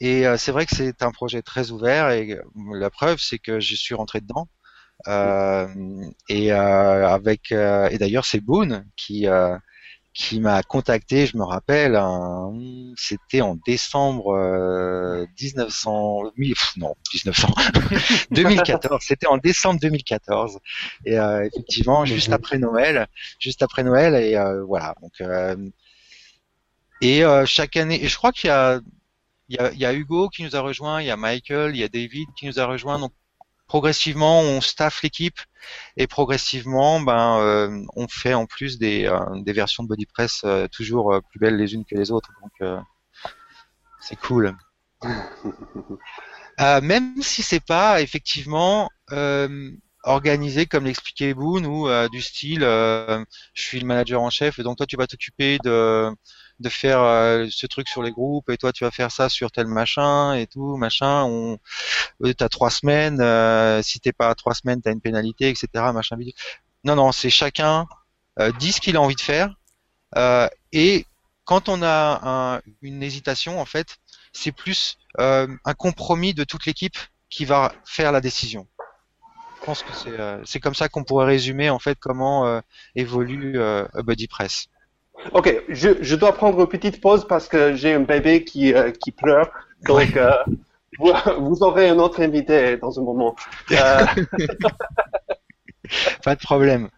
et 0.00 0.24
c'est 0.36 0.52
vrai 0.52 0.66
que 0.66 0.76
c'est 0.76 1.02
un 1.02 1.10
projet 1.10 1.42
très 1.42 1.70
ouvert 1.70 2.10
et 2.10 2.38
la 2.72 2.90
preuve 2.90 3.18
c'est 3.18 3.38
que 3.38 3.58
je 3.60 3.74
suis 3.74 3.94
rentré 3.94 4.20
dedans 4.20 4.48
euh, 4.48 4.57
et 5.06 6.52
euh, 6.52 7.08
avec 7.08 7.52
euh, 7.52 7.88
et 7.88 7.98
d'ailleurs 7.98 8.24
c'est 8.24 8.40
Boone 8.40 8.86
qui 8.96 9.26
qui 10.14 10.40
m'a 10.40 10.64
contacté, 10.64 11.26
je 11.26 11.36
me 11.36 11.44
rappelle, 11.44 11.96
c'était 12.96 13.40
en 13.40 13.54
décembre 13.54 14.34
1900, 15.40 16.32
non 16.78 16.94
1900, 17.14 17.48
2014. 18.32 18.98
C'était 19.06 19.28
en 19.28 19.36
décembre 19.36 19.78
2014 19.80 20.58
et 21.06 21.14
effectivement 21.14 22.04
juste 22.04 22.32
après 22.32 22.58
Noël, 22.58 23.06
juste 23.38 23.62
après 23.62 23.84
Noël 23.84 24.16
et 24.16 24.36
voilà. 24.66 24.96
Donc 25.02 25.22
et 27.00 27.22
chaque 27.46 27.76
année, 27.76 28.02
et 28.02 28.08
je 28.08 28.16
crois 28.16 28.32
qu'il 28.32 28.48
y 28.48 28.50
a 28.50 28.80
il 29.48 29.56
y, 29.56 29.58
a, 29.60 29.72
il 29.72 29.78
y 29.78 29.86
a 29.86 29.94
Hugo 29.94 30.28
qui 30.28 30.42
nous 30.42 30.56
a 30.56 30.60
rejoint, 30.60 31.00
il 31.00 31.06
y 31.06 31.10
a 31.10 31.16
Michael, 31.16 31.74
il 31.74 31.80
y 31.80 31.84
a 31.84 31.88
David 31.88 32.28
qui 32.38 32.46
nous 32.46 32.60
a 32.60 32.66
rejoint. 32.66 32.98
Donc 32.98 33.12
progressivement 33.68 34.40
on 34.40 34.60
staff 34.60 35.02
l'équipe 35.02 35.38
et 35.96 36.06
progressivement 36.06 37.00
ben 37.00 37.38
euh, 37.38 37.84
on 37.94 38.08
fait 38.08 38.34
en 38.34 38.46
plus 38.46 38.78
des, 38.78 39.06
euh, 39.06 39.18
des 39.42 39.52
versions 39.52 39.84
de 39.84 39.88
BodyPress 39.88 40.42
euh, 40.44 40.66
toujours 40.68 41.20
plus 41.30 41.38
belles 41.38 41.56
les 41.56 41.74
unes 41.74 41.84
que 41.84 41.94
les 41.94 42.10
autres 42.10 42.32
donc 42.42 42.82
c'est 44.00 44.16
cool. 44.16 44.56
même 46.58 47.22
si 47.22 47.42
c'est 47.42 47.64
pas 47.64 48.00
effectivement 48.00 48.88
organisé 50.04 50.66
comme 50.66 50.84
l'expliquait 50.84 51.34
Boone 51.34 51.66
ou 51.66 51.88
du 52.08 52.22
style 52.22 52.60
je 52.60 53.26
suis 53.62 53.80
le 53.80 53.86
manager 53.86 54.22
en 54.22 54.30
chef 54.30 54.58
et 54.58 54.62
donc 54.62 54.78
toi 54.78 54.86
tu 54.86 54.96
vas 54.96 55.06
t'occuper 55.06 55.58
de 55.62 56.10
de 56.60 56.68
faire 56.68 57.00
euh, 57.00 57.46
ce 57.50 57.66
truc 57.66 57.88
sur 57.88 58.02
les 58.02 58.10
groupes 58.10 58.50
et 58.50 58.56
toi 58.56 58.72
tu 58.72 58.84
vas 58.84 58.90
faire 58.90 59.12
ça 59.12 59.28
sur 59.28 59.50
tel 59.50 59.66
machin 59.66 60.34
et 60.34 60.46
tout 60.46 60.76
machin 60.76 61.24
on 61.24 61.58
euh, 62.24 62.34
t'as 62.34 62.48
trois 62.48 62.70
semaines 62.70 63.20
euh, 63.20 63.80
si 63.82 64.00
t'es 64.00 64.12
pas 64.12 64.28
à 64.28 64.34
trois 64.34 64.54
semaines 64.54 64.82
t'as 64.82 64.92
une 64.92 65.00
pénalité 65.00 65.48
etc 65.48 65.68
machin 65.94 66.16
non 66.84 66.96
non 66.96 67.12
c'est 67.12 67.30
chacun 67.30 67.86
euh, 68.40 68.50
dit 68.52 68.72
ce 68.72 68.80
qu'il 68.80 68.96
a 68.96 69.00
envie 69.00 69.14
de 69.14 69.20
faire 69.20 69.54
euh, 70.16 70.48
et 70.72 71.06
quand 71.44 71.68
on 71.68 71.82
a 71.82 72.20
un, 72.56 72.60
une 72.82 73.02
hésitation 73.02 73.60
en 73.60 73.64
fait 73.64 73.96
c'est 74.32 74.52
plus 74.52 74.98
un 75.18 75.74
compromis 75.76 76.34
de 76.34 76.44
toute 76.44 76.66
l'équipe 76.66 76.96
qui 77.30 77.44
va 77.44 77.72
faire 77.84 78.12
la 78.12 78.20
décision 78.20 78.66
je 79.60 79.64
pense 79.64 79.82
que 79.82 80.42
c'est 80.44 80.60
comme 80.60 80.74
ça 80.74 80.88
qu'on 80.88 81.04
pourrait 81.04 81.26
résumer 81.26 81.68
en 81.70 81.78
fait 81.78 81.98
comment 82.00 82.62
évolue 82.94 83.58
Buddy 84.04 84.28
Press. 84.28 84.68
Ok, 85.32 85.62
je, 85.68 85.90
je, 86.00 86.16
dois 86.16 86.32
prendre 86.32 86.60
une 86.60 86.66
petite 86.66 87.00
pause 87.00 87.26
parce 87.26 87.48
que 87.48 87.74
j'ai 87.74 87.92
un 87.92 88.00
bébé 88.00 88.44
qui, 88.44 88.72
euh, 88.74 88.90
qui 88.90 89.10
pleure. 89.10 89.50
Donc, 89.86 90.16
euh, 90.16 90.32
vous, 90.98 91.12
vous, 91.38 91.62
aurez 91.62 91.88
un 91.88 91.98
autre 91.98 92.20
invité 92.22 92.76
dans 92.76 92.98
un 92.98 93.02
moment. 93.02 93.36
Euh... 93.72 94.06
Pas 96.24 96.34
de 96.34 96.40
problème. 96.40 96.88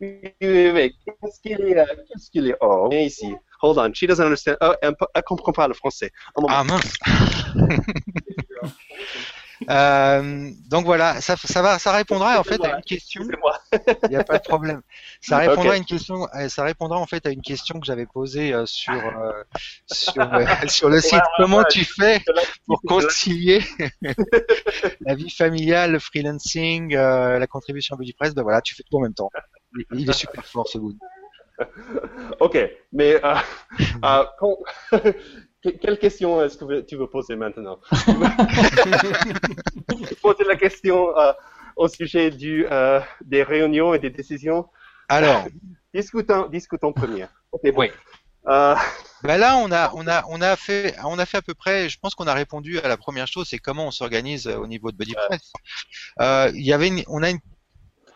Qu'est-ce 0.00 1.40
qu'il 1.40 1.68
est, 1.68 1.76
qu'est-ce 1.76 2.30
qu'il 2.30 2.48
est 2.48 2.56
Oh, 2.60 2.88
viens 2.90 3.00
ici. 3.00 3.34
Hold 3.62 3.78
on, 3.78 3.92
she 3.94 4.06
doesn't 4.06 4.24
understand. 4.24 4.56
Oh, 4.60 4.74
elle 4.82 4.90
ne 4.90 5.20
comprend 5.22 5.52
pas 5.52 5.68
le 5.68 5.74
français. 5.74 6.10
Ah 6.48 6.64
mince. 6.64 6.96
Euh, 9.68 10.50
donc 10.68 10.84
voilà, 10.84 11.20
ça, 11.20 11.36
ça, 11.36 11.62
va, 11.62 11.78
ça 11.78 11.92
répondra 11.92 12.38
en 12.38 12.44
fait 12.44 12.62
à 12.64 12.76
une 12.76 12.82
question. 12.82 13.22
Il 14.04 14.10
n'y 14.10 14.16
a 14.16 14.24
pas 14.24 14.38
de 14.38 14.42
problème. 14.42 14.82
Ça 15.20 15.38
répondra 15.38 15.74
à 15.74 15.76
une 15.76 15.84
question. 15.84 16.28
Euh, 16.34 16.48
ça 16.48 16.64
répondra 16.64 16.98
en 16.98 17.06
fait 17.06 17.26
à 17.26 17.30
une 17.30 17.42
question 17.42 17.80
que 17.80 17.86
j'avais 17.86 18.06
posée 18.06 18.52
euh, 18.52 18.66
sur 18.66 19.00
sur, 19.86 20.14
sur, 20.68 20.88
le 20.88 21.00
site. 21.00 21.22
Comment 21.36 21.64
tu 21.64 21.84
fais 21.84 22.20
pour 22.66 22.80
concilier 22.82 23.62
la 25.00 25.14
vie 25.14 25.30
familiale, 25.30 25.92
le 25.92 25.98
freelancing, 25.98 26.94
la 26.94 27.46
contribution 27.46 27.94
à 27.94 27.98
Buddy 27.98 28.12
Press 28.12 28.34
Ben 28.34 28.42
voilà, 28.42 28.60
tu 28.60 28.74
fais 28.74 28.82
tout 28.82 28.96
en 28.96 29.00
même 29.00 29.14
temps. 29.14 29.30
Il 29.92 30.08
est 30.08 30.12
super 30.12 30.44
fort 30.44 30.68
ce 30.68 30.78
bout. 30.78 30.96
Ok, 32.40 32.58
mais 32.92 33.20
quelle 35.62 35.98
question 35.98 36.42
est-ce 36.42 36.56
que 36.56 36.80
tu 36.80 36.96
veux 36.96 37.06
poser 37.06 37.36
maintenant? 37.36 37.78
Poser 40.20 40.44
la 40.44 40.56
question 40.56 41.16
euh, 41.16 41.32
au 41.76 41.88
sujet 41.88 42.30
du, 42.30 42.66
euh, 42.70 43.00
des 43.24 43.42
réunions 43.42 43.94
et 43.94 43.98
des 43.98 44.10
décisions. 44.10 44.68
Alors, 45.08 45.46
discutons, 45.94 46.48
discutons 46.48 46.92
premier. 46.92 47.26
Oui. 47.76 47.90
Euh... 48.48 48.74
Ben 49.22 49.38
là, 49.38 49.56
on 49.58 49.70
a, 49.70 49.92
on 49.94 50.08
a, 50.08 50.24
on 50.28 50.40
a 50.40 50.56
fait, 50.56 50.96
on 51.04 51.18
a 51.18 51.26
fait 51.26 51.38
à 51.38 51.42
peu 51.42 51.54
près. 51.54 51.88
Je 51.88 51.98
pense 51.98 52.16
qu'on 52.16 52.26
a 52.26 52.34
répondu 52.34 52.80
à 52.80 52.88
la 52.88 52.96
première 52.96 53.28
chose, 53.28 53.46
c'est 53.48 53.58
comment 53.58 53.86
on 53.86 53.92
s'organise 53.92 54.48
au 54.48 54.66
niveau 54.66 54.90
de 54.90 54.96
BuddyPress. 54.96 55.52
Euh, 56.20 56.50
il 56.54 56.66
y 56.66 56.72
avait, 56.72 56.88
une, 56.88 57.04
on 57.06 57.22
a 57.22 57.30
une, 57.30 57.38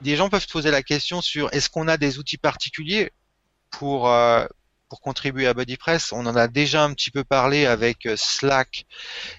des 0.01 0.17
gens 0.17 0.29
peuvent 0.29 0.43
se 0.43 0.49
poser 0.49 0.73
la 0.73 0.83
question 0.83 1.21
sur 1.21 1.53
est-ce 1.55 1.71
qu'on 1.71 1.87
a 1.87 1.97
des 1.97 2.19
outils 2.19 2.39
particuliers 2.39 3.13
pour 3.71 4.11
euh, 4.11 4.47
pour 4.89 5.01
contribuer 5.01 5.47
à 5.47 5.55
BuddyPress. 5.55 6.13
On 6.13 6.27
en 6.27 6.37
a 6.37 6.49
déjà 6.49 6.85
un 6.85 6.93
petit 6.93 7.11
peu 7.11 7.25
parlé 7.25 7.67
avec 7.67 8.07
euh, 8.07 8.15
Slack 8.17 8.87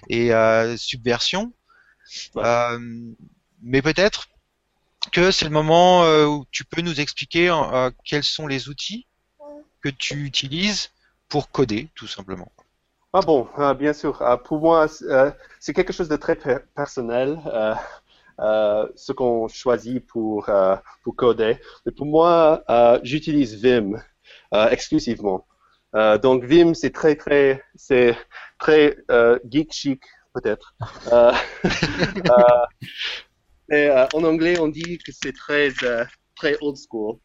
et 0.08 0.32
euh, 0.32 0.76
Subversion. 0.76 1.52
Euh, 2.36 2.78
mais 3.62 3.82
peut-être 3.82 4.28
que 5.12 5.30
c'est 5.30 5.44
le 5.44 5.50
moment 5.50 6.02
où 6.26 6.44
tu 6.50 6.64
peux 6.64 6.82
nous 6.82 7.00
expliquer 7.00 7.54
quels 8.04 8.24
sont 8.24 8.46
les 8.46 8.68
outils 8.68 9.06
que 9.82 9.88
tu 9.88 10.24
utilises 10.24 10.90
pour 11.28 11.50
coder, 11.50 11.88
tout 11.94 12.06
simplement. 12.06 12.50
Ah 13.12 13.20
bon, 13.20 13.48
bien 13.78 13.92
sûr. 13.92 14.22
pour 14.44 14.60
moi, 14.60 14.86
c'est 15.60 15.72
quelque 15.72 15.92
chose 15.92 16.08
de 16.08 16.16
très 16.16 16.36
personnel. 16.74 17.38
ce 18.38 19.12
qu'on 19.12 19.48
choisit 19.48 20.06
pour, 20.06 20.50
pour 21.02 21.16
coder. 21.16 21.58
Mais 21.86 21.92
pour 21.92 22.06
moi, 22.06 22.64
j'utilise 23.02 23.54
Vim 23.62 23.98
exclusivement. 24.52 25.46
Euh, 25.94 26.18
donc 26.18 26.44
Vim, 26.44 26.74
c'est 26.74 26.90
très 26.90 27.16
très, 27.16 27.62
c'est 27.74 28.14
très 28.58 28.98
euh, 29.10 29.38
geek 29.48 29.72
chic 29.72 30.02
peut-être. 30.34 30.74
en 34.14 34.24
anglais, 34.24 34.58
on 34.58 34.68
dit 34.68 34.98
que 34.98 35.12
c'est 35.12 35.32
très 35.32 35.70
très 36.36 36.56
old 36.60 36.76
school. 36.76 37.16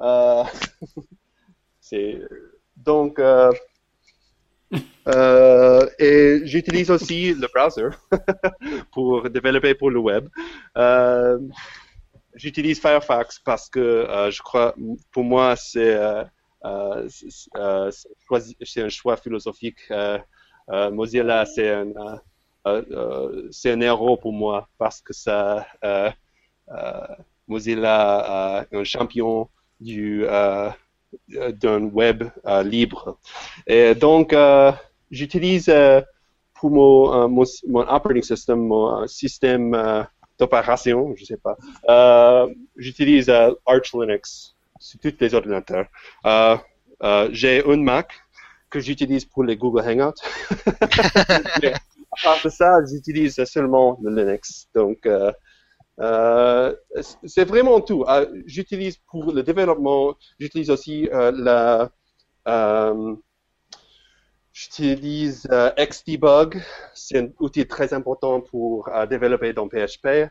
donc 2.76 3.18
euh, 5.08 5.86
et 5.98 6.40
j'utilise 6.44 6.90
aussi 6.90 7.34
le 7.34 7.48
browser 7.52 7.88
pour 8.92 9.28
développer 9.28 9.74
pour 9.74 9.90
le 9.90 9.98
web. 9.98 10.28
Euh, 10.76 11.38
j'utilise 12.34 12.80
Firefox 12.80 13.40
parce 13.40 13.68
que 13.68 13.80
euh, 13.80 14.30
je 14.30 14.42
crois, 14.42 14.74
pour 15.10 15.24
moi, 15.24 15.56
c'est 15.56 15.94
euh, 15.94 16.22
euh, 16.22 16.24
c'est 17.08 18.82
un 18.82 18.88
choix 18.88 19.16
philosophique. 19.16 19.80
Euh, 19.90 20.18
Mozilla, 20.90 21.44
c'est 21.44 21.70
un, 21.70 21.92
un 22.64 23.80
héros 23.80 24.16
pour 24.16 24.32
moi 24.32 24.68
parce 24.78 25.00
que 25.00 25.12
ça, 25.12 25.66
Mozilla 27.48 28.66
est 28.70 28.76
un 28.76 28.84
champion 28.84 29.48
du 29.80 30.24
d'un 31.28 31.84
web 31.84 32.24
libre. 32.64 33.18
Et 33.66 33.94
donc, 33.94 34.34
j'utilise 35.10 35.72
pour 36.54 36.70
mon, 36.70 37.28
mon, 37.28 37.44
mon, 37.66 37.80
operating 37.80 38.22
system, 38.22 38.60
mon 38.60 39.06
système 39.08 40.06
d'opération, 40.38 41.12
je 41.16 41.24
sais 41.24 41.38
pas, 41.38 42.46
j'utilise 42.76 43.28
Arch 43.66 43.92
Linux 43.94 44.51
sur 44.82 44.98
tous 44.98 45.14
les 45.20 45.34
ordinateurs. 45.34 45.86
Euh, 46.26 46.56
euh, 47.02 47.28
j'ai 47.32 47.64
un 47.64 47.76
Mac 47.76 48.12
que 48.68 48.80
j'utilise 48.80 49.24
pour 49.24 49.44
les 49.44 49.56
Google 49.56 49.82
Hangouts. 49.88 50.20
à 50.66 52.16
part 52.22 52.42
de 52.44 52.48
ça, 52.48 52.78
j'utilise 52.90 53.42
seulement 53.44 53.98
le 54.02 54.10
Linux. 54.14 54.68
Donc, 54.74 55.06
euh, 55.06 56.74
c'est 57.24 57.44
vraiment 57.44 57.80
tout. 57.80 58.04
j'utilise 58.46 58.96
pour 59.10 59.32
le 59.32 59.42
développement, 59.42 60.14
j'utilise 60.38 60.70
aussi 60.70 61.08
la 61.12 61.90
J'utilise 64.54 65.48
Xdebug, 65.78 66.60
c'est 66.92 67.18
un 67.18 67.28
outil 67.40 67.66
très 67.66 67.94
important 67.94 68.42
pour 68.42 68.90
développer 69.08 69.54
dans 69.54 69.68
PHP. 69.68 70.28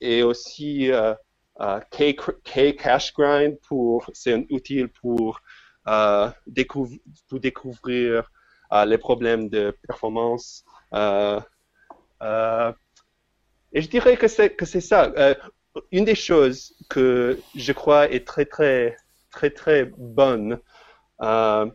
et 0.00 0.22
aussi 0.22 0.90
K, 1.58 2.16
K 2.44 2.76
Cache 2.76 3.12
Grind 3.14 3.58
pour 3.68 4.10
c'est 4.12 4.32
un 4.32 4.44
outil 4.50 4.86
pour 5.00 5.40
euh, 5.86 6.30
découvrir, 6.46 6.98
pour 7.28 7.40
découvrir 7.40 8.30
euh, 8.72 8.84
les 8.84 8.98
problèmes 8.98 9.48
de 9.48 9.76
performance. 9.86 10.64
Euh, 10.94 11.40
euh, 12.22 12.72
et 13.72 13.82
je 13.82 13.88
dirais 13.88 14.16
que 14.16 14.28
c'est 14.28 14.50
que 14.50 14.64
c'est 14.64 14.80
ça. 14.80 15.12
Euh, 15.16 15.34
une 15.90 16.04
des 16.04 16.14
choses 16.14 16.74
que 16.88 17.38
je 17.54 17.72
crois 17.72 18.10
est 18.10 18.26
très 18.26 18.46
très 18.46 18.96
très 19.30 19.50
très 19.50 19.84
bonne 19.84 20.58
euh, 21.22 21.66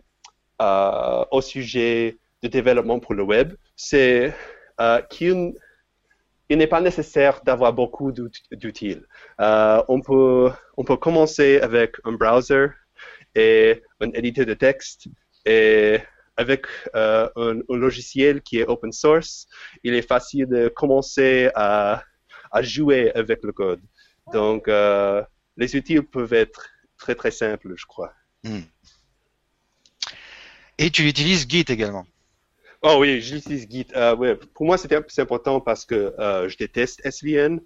euh, 0.61 1.25
au 1.32 1.41
sujet 1.41 2.17
de 2.41 2.47
développement 2.47 2.99
pour 2.99 3.13
le 3.13 3.23
web, 3.23 3.53
c'est 3.75 4.34
euh, 4.80 5.01
qu'il 5.03 5.53
il 6.50 6.58
n'est 6.58 6.68
pas 6.68 6.82
nécessaire 6.82 7.41
d'avoir 7.43 7.74
beaucoup 7.74 8.12
d'out- 8.12 8.43
d'outils. 8.52 8.97
Euh, 9.39 9.84
on, 9.88 10.02
peut, 10.02 10.52
on 10.78 10.84
peut 10.84 10.97
commencer 10.97 11.60
avec 11.62 11.95
un 12.04 12.14
browser 12.14 12.68
et 13.36 13.84
un 14.02 14.10
éditeur 14.12 14.45
de 14.45 14.56
texte 14.56 15.08
et 15.45 16.00
avec 16.38 16.66
euh, 16.95 17.30
un, 17.36 17.60
logiciel 17.70 18.41
qui 18.41 18.60
est 18.60 18.66
open 18.68 18.91
source, 18.91 19.47
il 19.84 19.93
est 19.93 20.08
facile 20.08 20.47
de 20.47 20.70
commencer 20.70 21.52
à, 21.54 22.04
à 22.52 22.62
jouer 22.62 23.12
avec 23.14 23.43
le 23.43 23.52
code. 23.52 23.82
Donc, 24.34 24.68
euh, 24.68 25.22
les 25.58 25.76
outils 25.76 26.02
peuvent 26.02 26.34
être 26.34 26.70
très 26.97 27.14
très 27.16 27.32
simples, 27.32 27.74
je 27.76 27.86
crois. 27.86 28.14
Et 30.78 30.89
tu 30.91 31.08
utilises 31.08 31.45
Git 31.47 31.66
également. 31.68 32.06
Oh 32.82 32.95
oui, 33.01 33.19
j'utilise 33.19 33.67
Git. 33.69 33.88
Euh. 33.93 34.38
Pour 34.53 34.65
moi, 34.65 34.77
c'était 34.77 34.97
c'est 35.09 35.21
important 35.21 35.59
parce 35.59 35.86
que 35.86 36.15
euh, 36.17 36.47
je 36.47 36.55
déteste 36.55 37.01
SVN. 37.03 37.59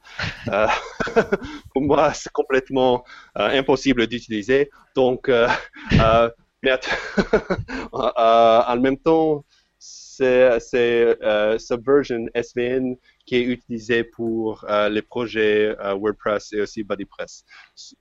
Euh, 0.47 0.67
pour 1.73 1.83
moi, 1.83 2.13
c'est 2.15 2.31
complètement 2.31 3.03
impossible 3.35 4.07
d'utiliser. 4.07 4.71
Donc, 4.95 5.29
mais 5.29 6.71
en 7.91 8.79
même 8.79 8.97
temps, 8.97 9.45
c'est 9.77 10.59
Subversion 11.59 12.25
SVN 12.33 12.95
qui 13.27 13.35
est 13.35 13.43
utilisé 13.43 14.03
pour 14.03 14.65
les 14.89 15.01
projets 15.03 15.75
WordPress 15.79 16.53
et 16.53 16.61
aussi 16.61 16.83
BuddyPress. 16.83 17.45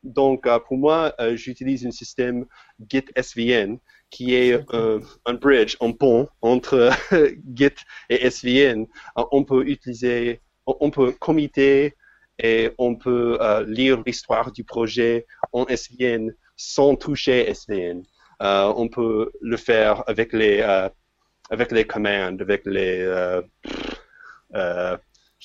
Donc, 0.02 0.48
pour 0.66 0.78
moi, 0.78 1.14
j'utilise 1.34 1.84
un 1.84 1.90
système 1.90 2.46
Git 2.88 3.04
SVN 3.16 3.76
qui 4.12 4.34
est 4.34 4.62
euh, 4.74 5.00
un 5.24 5.34
bridge, 5.34 5.76
un 5.80 5.90
pont 5.90 6.28
entre 6.42 6.90
Git 7.56 7.74
et 8.10 8.30
SVN. 8.30 8.86
Euh, 9.18 9.24
on 9.32 9.42
peut 9.42 9.66
utiliser, 9.66 10.40
on 10.66 10.90
peut 10.90 11.12
committer 11.12 11.94
et 12.38 12.70
on 12.78 12.94
peut 12.94 13.38
euh, 13.40 13.64
lire 13.66 14.02
l'histoire 14.06 14.52
du 14.52 14.62
projet 14.64 15.26
en 15.52 15.66
SVN 15.66 16.30
sans 16.56 16.94
toucher 16.94 17.52
SVN. 17.52 18.02
On 18.38 18.88
peut 18.88 19.30
le 19.40 19.56
faire 19.56 20.04
avec 20.08 20.32
les 20.32 20.60
avec 21.50 21.70
les 21.70 21.84
commandes, 21.84 22.42
avec 22.42 22.66
les 22.66 23.06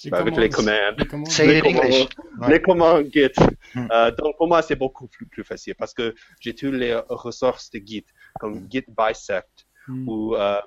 je 0.04 0.10
pas, 0.10 0.20
avec 0.20 0.36
les 0.38 0.50
commandes. 0.50 0.95
les 0.98 1.06
commandes. 1.08 1.28
Les 1.39 1.62
commandes- 1.62 2.10
Ouais. 2.39 2.50
les 2.50 2.62
commandes 2.62 3.06
Git. 3.12 3.32
Hmm. 3.74 3.88
Euh, 3.91 4.12
donc 4.12 4.38
pour 4.38 4.48
moi 4.48 4.62
c'est 4.62 4.76
beaucoup 4.76 5.08
plus, 5.08 5.26
plus 5.26 5.43
facile 5.43 5.76
parce 5.76 5.93
que 5.93 6.14
j'ai 6.39 6.54
toutes 6.54 6.74
les 6.76 6.93
ressources 7.10 7.70
de 7.72 7.80
Git 7.86 8.06
comme 8.39 8.68
Git 8.72 8.86
bisect 8.88 9.66
Hmm. 9.88 10.08
ou 10.10 10.36
euh, 10.36 10.60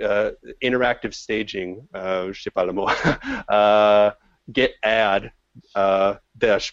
euh, 0.00 0.32
interactive 0.62 1.10
staging, 1.12 1.82
euh, 1.96 2.32
je 2.32 2.40
sais 2.40 2.50
pas 2.52 2.64
le 2.64 2.72
mot, 2.72 2.86
euh, 3.50 4.10
Git 4.54 4.70
add 4.82 5.30
euh, 5.76 6.14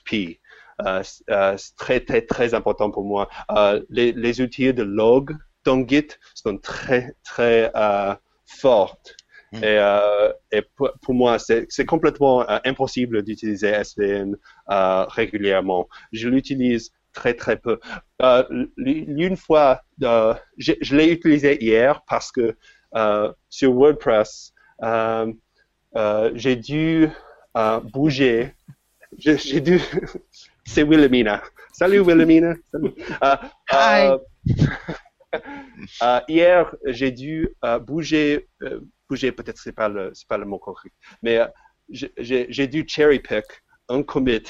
p. 0.06 0.40
C'est 1.04 1.76
très 1.76 2.00
très 2.02 2.22
très 2.22 2.54
important 2.54 2.92
pour 2.92 3.04
moi. 3.04 3.28
Euh, 3.52 3.82
les, 3.90 4.12
les 4.12 4.42
outils 4.42 4.74
de 4.74 4.84
log 4.84 5.36
dans 5.66 5.86
Git 5.88 6.08
sont 6.36 6.58
très 6.60 7.16
très 7.24 7.72
euh, 7.76 8.14
Et, 9.54 9.60
euh, 9.64 10.32
et 10.52 10.62
pour, 10.76 10.92
pour 11.02 11.14
moi, 11.14 11.38
c'est 11.40 11.86
complètement 11.86 12.48
euh, 12.50 12.60
impossible 12.66 13.24
d'utiliser 13.24 13.72
SVN 13.84 14.36
euh, 14.70 15.06
régulièrement. 15.06 15.88
Je 16.12 16.28
l'utilise 16.28 16.92
très 17.14 17.34
très 17.34 17.58
peu. 17.58 17.80
L'une 18.78 19.38
fois, 19.38 19.82
je 20.00 20.96
l'ai 20.96 21.12
utilisé 21.12 21.64
hier 21.64 22.04
parce 22.08 22.32
que 22.32 22.56
sur 23.50 23.74
WordPress, 23.74 24.54
j'ai 26.34 26.56
dû 26.56 27.10
bouger. 27.94 28.54
J'ai 29.18 29.62
dû. 29.62 29.80
C'est 30.66 30.84
Wilhelmina. 30.84 31.42
Salut 31.72 32.02
Wilhelmina. 32.02 32.54
Salut. 32.72 32.92
Hi. 33.72 34.18
hier, 36.28 36.76
j'ai 36.86 37.12
dû 37.12 37.50
bouger. 37.82 38.48
Bouger, 39.10 39.32
peut-être 39.32 39.60
c'est 39.60 39.72
pas 39.74 39.90
le 39.90 40.12
c'est 40.14 40.28
pas 40.28 40.38
le 40.38 40.46
mot 40.46 40.60
correct, 40.60 40.96
mais 41.22 41.38
euh, 41.40 41.48
j'ai- 41.90 42.68
dû 42.68 42.86
cherry 42.88 43.20
pick 43.20 43.46
un 43.90 44.04
commit 44.04 44.44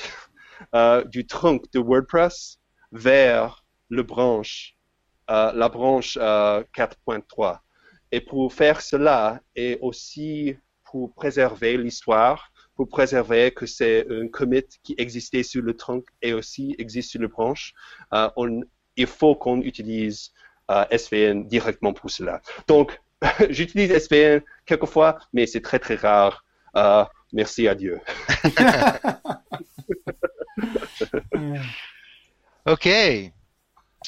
euh, 0.75 1.03
du 1.05 1.25
trunk 1.25 1.63
de 1.73 1.79
WordPress 1.79 2.59
vers 2.91 3.63
le 3.89 4.03
branche, 4.03 4.75
euh, 5.29 5.51
la 5.53 5.69
branche 5.69 6.17
euh, 6.21 6.63
4.3. 6.73 7.61
Et 8.11 8.21
pour 8.21 8.53
faire 8.53 8.81
cela, 8.81 9.41
et 9.55 9.77
aussi 9.81 10.57
pour 10.85 11.13
préserver 11.13 11.77
l'histoire, 11.77 12.51
pour 12.75 12.87
préserver 12.87 13.51
que 13.51 13.65
c'est 13.65 14.07
un 14.09 14.27
commit 14.29 14.63
qui 14.83 14.95
existait 14.97 15.43
sur 15.43 15.61
le 15.61 15.75
trunk 15.75 16.05
et 16.21 16.33
aussi 16.33 16.75
existe 16.79 17.11
sur 17.11 17.21
le 17.21 17.27
branche, 17.27 17.73
il 18.95 19.07
faut 19.07 19.35
qu'on 19.35 19.61
utilise 19.61 20.31
SVN 20.69 21.47
directement 21.47 21.93
pour 21.93 22.09
cela. 22.11 22.41
Donc, 22.67 22.99
j'utilise 23.49 23.91
SVN 23.91 24.41
quelquefois, 24.65 25.17
mais 25.33 25.45
c'est 25.47 25.61
très 25.61 25.79
très 25.79 25.95
rare. 25.95 26.43
Euh, 26.75 27.03
merci 27.33 27.67
à 27.67 27.75
Dieu. 27.75 27.99
Ok. 32.65 32.87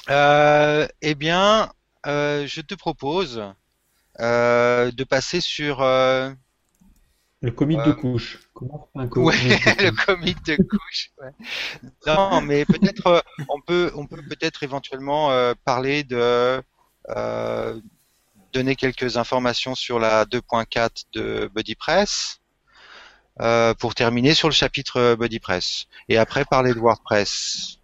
Euh, 0.09 0.87
eh 1.01 1.15
bien, 1.15 1.71
euh, 2.07 2.45
je 2.47 2.61
te 2.61 2.75
propose 2.75 3.41
euh, 4.19 4.91
de 4.91 5.03
passer 5.03 5.39
sur 5.39 5.81
euh, 5.81 6.31
Le 7.41 7.51
commit 7.51 7.77
Euh, 7.77 7.85
de 7.85 7.91
couche. 7.93 8.39
Comment 8.53 8.89
on 8.93 8.99
fait 8.99 9.05
un 9.05 9.07
commit 9.07 9.27
ouais, 9.27 9.35
de 9.37 9.83
le 9.85 10.05
commit 10.05 10.35
de 10.45 10.55
couche. 10.57 11.11
ouais. 11.21 11.31
Non, 12.07 12.41
mais 12.41 12.65
peut-être 12.65 13.07
euh, 13.07 13.21
on 13.47 13.61
peut 13.61 13.91
on 13.95 14.05
peut 14.07 14.21
peut-être 14.29 14.63
éventuellement 14.63 15.31
euh, 15.31 15.53
parler 15.63 16.03
de 16.03 16.61
euh, 17.09 17.79
donner 18.53 18.75
quelques 18.75 19.17
informations 19.17 19.75
sur 19.75 19.99
la 19.99 20.25
2.4 20.25 21.03
de 21.13 21.49
BuddyPress 21.53 22.39
euh, 23.41 23.73
pour 23.75 23.95
terminer 23.95 24.33
sur 24.33 24.47
le 24.47 24.53
chapitre 24.53 25.15
BuddyPress 25.15 25.87
et 26.09 26.17
après 26.17 26.45
parler 26.45 26.73
de 26.73 26.79
WordPress. 26.79 27.77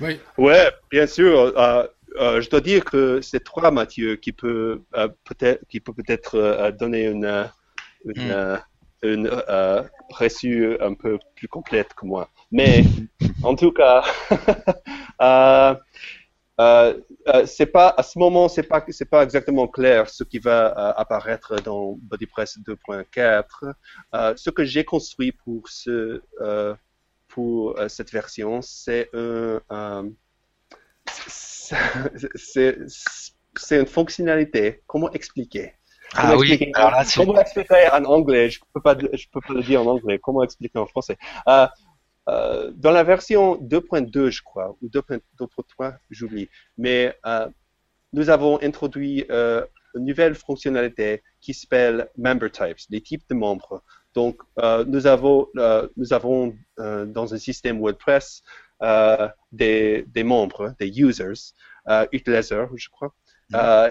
Oui. 0.00 0.20
Ouais, 0.36 0.70
bien 0.90 1.06
sûr. 1.06 1.52
euh, 1.58 1.86
euh, 2.18 2.40
je 2.40 2.48
dois 2.48 2.60
dire 2.60 2.84
que 2.84 3.20
c'est 3.20 3.44
toi, 3.44 3.70
Mathieu, 3.70 4.16
qui 4.16 4.32
peut 4.32 4.82
euh, 4.96 5.08
peut-être 5.24 5.60
qui 5.68 5.80
peut 5.80 5.92
peut-être 5.92 6.36
euh, 6.36 6.70
donner 6.72 7.04
une 7.04 7.24
euh, 7.24 7.44
une, 8.04 8.28
Hmm. 8.28 8.30
euh, 8.30 8.56
une 9.02 9.30
euh, 9.48 9.82
reçue 10.10 10.76
un 10.80 10.94
peu 10.94 11.18
plus 11.36 11.48
complète 11.48 11.92
que 11.94 12.06
moi. 12.06 12.30
Mais 12.50 12.84
en 13.42 13.54
tout 13.54 13.72
cas, 13.72 14.02
euh, 16.60 16.98
euh, 17.28 17.46
c'est 17.46 17.66
pas 17.66 17.88
à 17.96 18.02
ce 18.02 18.18
moment, 18.18 18.48
c'est 18.48 18.62
pas 18.64 18.84
c'est 18.88 19.08
pas 19.08 19.22
exactement 19.22 19.68
clair 19.68 20.08
ce 20.08 20.24
qui 20.24 20.38
va 20.38 20.58
euh, 20.76 20.92
apparaître 20.96 21.56
dans 21.62 21.96
BodyPress 22.02 22.58
2.4. 22.66 23.44
Euh, 24.14 24.34
ce 24.36 24.50
que 24.50 24.64
j'ai 24.64 24.84
construit 24.84 25.32
pour 25.32 25.68
ce 25.68 26.20
pour 27.28 27.78
cette 27.88 28.10
version, 28.10 28.60
c'est 28.62 29.10
un 29.70 30.08
c'est 32.34 32.78
c'est 33.56 33.80
une 33.80 33.86
fonctionnalité. 33.86 34.82
Comment 34.86 35.10
expliquer? 35.12 35.74
Ah 36.14 36.22
Comment 36.22 36.36
oui, 36.40 36.48
expliquer- 36.52 36.72
alors 36.74 36.90
là, 36.90 37.04
c'est- 37.04 37.20
Comment 37.24 37.40
expliquer 37.40 37.88
en 37.92 38.04
anglais? 38.04 38.50
Je 38.50 38.60
peux 38.72 38.80
pas, 38.80 38.96
je 38.98 39.26
peux 39.30 39.40
pas 39.40 39.52
le 39.52 39.62
dire 39.62 39.82
en 39.82 39.86
anglais. 39.86 40.18
Comment 40.18 40.42
expliquer 40.42 40.78
en 40.78 40.86
français? 40.86 41.16
Euh, 42.28 42.70
Dans 42.74 42.90
la 42.90 43.04
version 43.04 43.56
2.2, 43.56 44.30
je 44.30 44.42
crois, 44.42 44.76
ou 44.82 44.88
2.3, 44.88 45.96
j'oublie. 46.10 46.48
Mais 46.76 47.16
euh, 47.26 47.48
nous 48.12 48.30
avons 48.30 48.60
introduit 48.62 49.24
euh, 49.30 49.64
une 49.94 50.06
nouvelle 50.06 50.34
fonctionnalité 50.34 51.22
qui 51.40 51.54
s'appelle 51.54 52.08
Member 52.16 52.50
Types, 52.50 52.78
les 52.90 53.00
types 53.00 53.24
de 53.30 53.34
membres. 53.34 53.82
Donc, 54.14 54.42
nous 54.86 55.06
avons, 55.06 55.46
nous 55.96 56.12
avons 56.12 56.56
dans 56.76 57.34
un 57.34 57.38
système 57.38 57.78
WordPress 57.78 58.42
des, 59.52 60.04
des 60.08 60.24
membres, 60.24 60.74
des 60.80 60.88
users, 60.98 61.52
utilisateurs, 62.10 62.68
je 62.74 62.88
crois. 62.88 63.14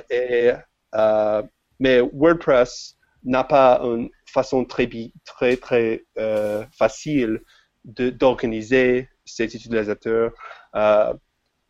Et, 0.09 0.51
euh, 0.95 1.43
mais 1.79 2.01
WordPress 2.01 2.97
n'a 3.23 3.43
pas 3.43 3.79
une 3.83 4.09
façon 4.25 4.65
très, 4.65 4.89
très, 5.23 5.55
très 5.55 6.03
facile 6.71 7.41
d'organiser 7.87 9.09
ces 9.25 9.45
utilisateurs. 9.55 10.33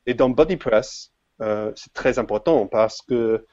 et 0.06 0.14
dans 0.14 0.30
BodyPress, 0.30 1.14
c'est 1.40 1.94
très 1.94 2.20
important 2.20 2.68
parce 2.68 3.02
que 3.02 3.46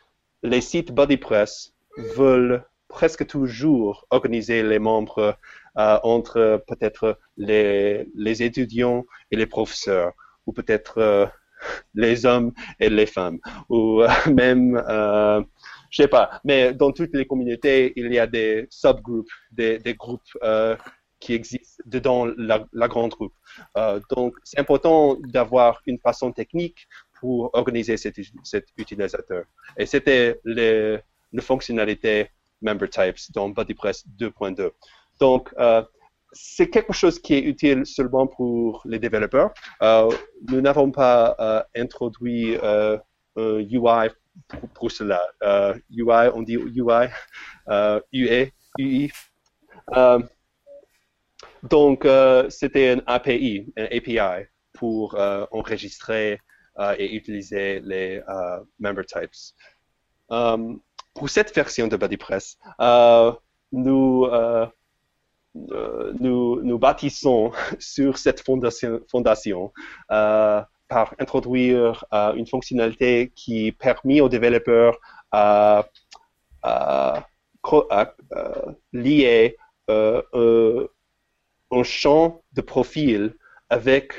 les 0.43 0.61
sites 0.61 0.93
BodyPress 0.93 1.75
veulent 2.17 2.65
presque 2.89 3.27
toujours 3.27 4.07
organiser 4.11 4.63
les 4.63 4.79
membres 4.79 5.37
entre 5.77 6.63
peut-être 6.67 7.19
les, 7.37 8.09
les, 8.15 8.43
étudiants 8.43 9.05
et 9.31 9.37
les 9.37 9.47
professeurs, 9.47 10.13
ou 10.47 10.53
peut-être 10.53 11.31
les 11.95 12.27
hommes 12.27 12.53
et 12.81 12.91
les 12.91 13.07
femmes, 13.07 13.39
ou 13.69 14.03
même 14.33 14.83
je 15.95 16.03
sais 16.03 16.09
pas, 16.09 16.41
mais 16.43 16.75
dans 16.75 16.91
toutes 16.91 17.15
les 17.15 17.25
communautés, 17.25 17.93
il 17.95 18.13
y 18.13 18.19
a 18.19 18.27
des 18.27 18.67
subgroupes, 18.69 19.31
des, 19.53 19.79
des 19.79 19.95
groupes 19.95 20.23
euh, 20.43 20.75
qui 21.25 21.33
existent 21.33 21.83
dedans 21.87 22.27
la, 22.37 22.89
grande 22.89 23.13
groupe. 23.13 23.33
Euh, 23.79 23.99
donc, 24.15 24.37
c'est 24.45 24.61
important 24.61 25.17
d'avoir 25.35 25.81
une 25.87 25.99
façon 25.99 26.31
technique 26.33 26.87
pour 27.19 27.51
organiser 27.55 27.97
cet, 27.97 28.19
utilisateur. 28.77 29.45
Et 29.79 29.87
c'était 29.87 30.39
les, 30.45 31.01
fonctionnalités 31.41 32.29
member 32.61 32.89
types 32.91 33.21
dans 33.35 33.49
BuddyPress 33.49 34.05
2.2. 34.19 34.71
Donc, 35.19 35.49
euh, 35.59 35.83
c'est 36.33 36.69
quelque 36.69 36.93
chose 36.93 37.19
qui 37.19 37.33
est 37.35 37.45
utile 37.53 37.87
seulement 37.87 38.27
pour 38.27 38.83
les 38.85 38.99
développeurs. 38.99 39.51
Euh, 39.81 40.11
nous 40.51 40.61
n'avons 40.61 40.91
pas 40.91 41.65
introduit 41.75 42.59
un 42.63 43.01
UI 43.37 44.11
pour, 44.75 44.91
cela. 44.91 45.23
UI, 45.91 46.29
on 46.35 46.43
dit 46.43 46.57
UI, 46.57 47.07
UE, 48.13 48.51
UI. 48.79 49.11
Euh, 51.65 51.69
donc, 51.69 52.07
c'était 52.51 52.91
un 52.91 53.03
API, 53.07 53.73
un 53.77 53.85
API 53.85 54.47
pour 54.73 55.17
enregistrer 55.51 56.41
et 56.99 57.15
utiliser 57.15 57.81
les 57.81 58.21
member 58.79 59.05
types. 59.07 59.55
pour 61.15 61.29
cette 61.29 61.55
version 61.55 61.89
de 61.89 61.97
BuddyPress, 61.97 62.59
nous, 63.73 64.27
nous, 65.55 66.79
bâtissons 66.79 67.53
sur 67.79 68.19
cette 68.19 68.41
fondation, 68.45 69.73
par 70.89 71.15
introduire 71.19 72.05
euh, 72.13 72.35
une 72.35 72.47
fonctionnalité 72.47 73.33
qui 73.35 73.73
permet 73.73 74.21
aux 74.21 74.29
développeurs 74.29 74.99
à, 75.33 75.87
lier 78.93 79.57
euh, 79.91 80.87
un 81.71 81.83
champ 81.83 82.43
de 82.53 82.61
profil 82.61 83.35
avec 83.71 84.13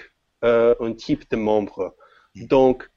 euh, 0.44 0.76
un 0.80 0.94
type 0.94 1.30
de 1.30 1.38
membre. 1.38 1.96
Donc, 2.36 2.90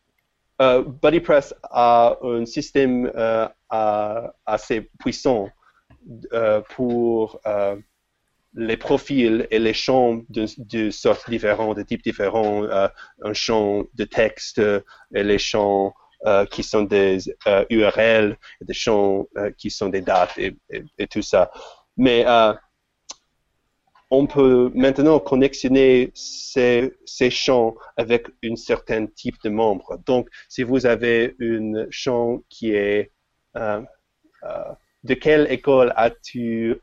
BuddyPress 0.58 1.54
a 1.70 2.16
un 2.22 2.44
système 2.44 3.12
assez 3.68 4.90
puissant 4.98 5.48
pour 6.70 7.40
les 8.54 8.76
profils 8.76 9.46
et 9.50 9.58
les 9.58 9.72
champs 9.72 10.20
de, 10.28 10.90
sortes 10.90 11.30
différentes, 11.30 11.76
de 11.76 11.82
types 11.82 12.02
différents, 12.02 12.64
euh, 12.64 12.88
un 13.22 13.32
champ 13.32 13.84
de 13.94 14.04
texte 14.04 14.60
et 15.14 15.22
les 15.22 15.38
champs 15.38 15.94
euh, 16.26 16.44
qui 16.46 16.62
sont 16.62 16.82
des 16.82 17.18
URL, 17.70 18.36
et 18.60 18.64
des 18.64 18.74
champs 18.74 19.26
euh, 19.36 19.50
qui 19.56 19.70
sont 19.70 19.88
des 19.88 20.00
dates 20.00 20.36
et, 20.38 20.56
tout 21.08 21.22
ça. 21.22 21.50
Mais 21.96 22.24
on 24.10 24.26
peut 24.26 24.70
maintenant 24.74 25.18
connexionner 25.18 26.10
ces, 26.14 26.94
ces, 27.04 27.30
champs 27.30 27.74
avec 27.96 28.26
un 28.44 28.56
certain 28.56 29.06
type 29.06 29.36
de 29.44 29.50
membre. 29.50 29.98
Donc, 30.06 30.28
si 30.48 30.62
vous 30.62 30.86
avez 30.86 31.36
un 31.40 31.86
champ 31.90 32.40
qui 32.48 32.72
est 32.72 33.12
de 35.04 35.14
quelle 35.14 35.50
école 35.50 35.92
as-tu, 35.96 36.80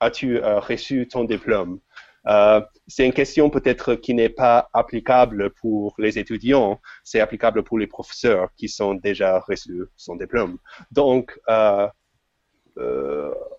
as-tu 0.00 0.38
euh, 0.38 0.60
reçu 0.60 1.08
ton 1.08 1.24
diplôme? 1.24 1.80
Euh, 2.26 2.60
c'est 2.86 3.04
une 3.04 3.12
question 3.12 3.50
peut-être 3.50 3.96
qui 3.96 4.14
n'est 4.14 4.30
pas 4.30 4.70
applicable 4.72 5.50
pour 5.50 5.94
les 5.98 6.18
étudiants, 6.18 6.80
c'est 7.02 7.20
applicable 7.20 7.62
pour 7.62 7.78
les 7.78 7.86
professeurs 7.86 8.48
qui 8.56 8.68
sont 8.68 8.94
déjà 8.94 9.40
reçus 9.40 9.84
son 9.96 10.16
diplôme. 10.16 10.56
Donc, 10.90 11.38
euh, 11.50 11.86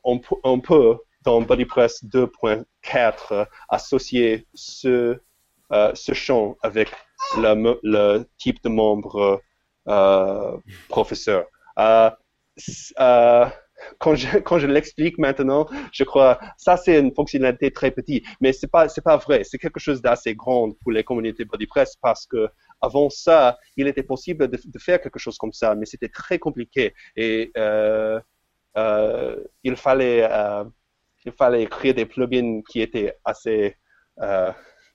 on, 0.03 0.19
on, 0.43 0.59
peut, 0.59 0.97
dans 1.25 1.41
BuddyPress 1.41 2.03
2.4, 2.05 3.47
associer 3.69 4.47
ce, 4.53 5.17
ce 5.71 6.13
champ 6.13 6.55
avec 6.61 6.89
le, 7.37 8.23
type 8.37 8.61
de 8.63 8.69
membre 8.69 9.41
professeur 10.89 11.45
quand 13.99 14.15
je, 14.15 14.37
quand 14.39 14.59
je 14.59 14.67
l'explique 14.67 15.17
maintenant, 15.17 15.67
je 15.91 16.03
crois 16.03 16.39
ça 16.57 16.77
c'est 16.77 16.99
une 16.99 17.13
fonctionnalité 17.13 17.71
très 17.71 17.91
petite, 17.91 18.25
mais 18.41 18.53
c'est 18.53 18.67
pas 18.67 18.89
c'est 18.89 19.01
pas 19.01 19.17
vrai. 19.17 19.43
C'est 19.43 19.57
quelque 19.57 19.79
chose 19.79 20.01
d'assez 20.01 20.35
grand 20.35 20.71
pour 20.81 20.91
les 20.91 21.03
communautés 21.03 21.45
BodyPress 21.45 21.95
parce 22.01 22.25
que 22.25 22.49
avant 22.81 23.09
ça, 23.09 23.57
il 23.77 23.87
était 23.87 24.03
possible 24.03 24.47
de, 24.47 24.79
faire 24.79 25.01
quelque 25.01 25.19
chose 25.19 25.37
comme 25.37 25.53
ça, 25.53 25.75
mais 25.75 25.85
c'était 25.85 26.09
très 26.09 26.39
compliqué 26.39 26.93
et 27.15 27.51
euh, 27.57 28.19
euh, 28.77 29.37
il 29.63 29.75
fallait 29.75 30.27
euh, 30.29 30.63
il 31.25 31.31
fallait 31.31 31.63
écrire 31.63 31.93
des 31.93 32.05
plugins 32.05 32.61
qui 32.69 32.81
étaient 32.81 33.17
assez 33.23 33.75
euh, 34.21 34.51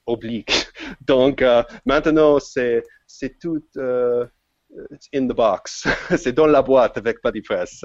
obliques. 0.07 0.69
Donc 1.07 1.43
euh, 1.43 1.63
maintenant 1.85 2.39
c'est 2.39 2.83
c'est 3.07 3.39
tout 3.39 3.63
euh, 3.77 4.27
in 5.15 5.27
the 5.27 5.35
box. 5.35 5.89
c'est 6.17 6.33
dans 6.33 6.47
la 6.47 6.63
boîte 6.63 6.97
avec 6.97 7.19
BuddyPress. 7.23 7.85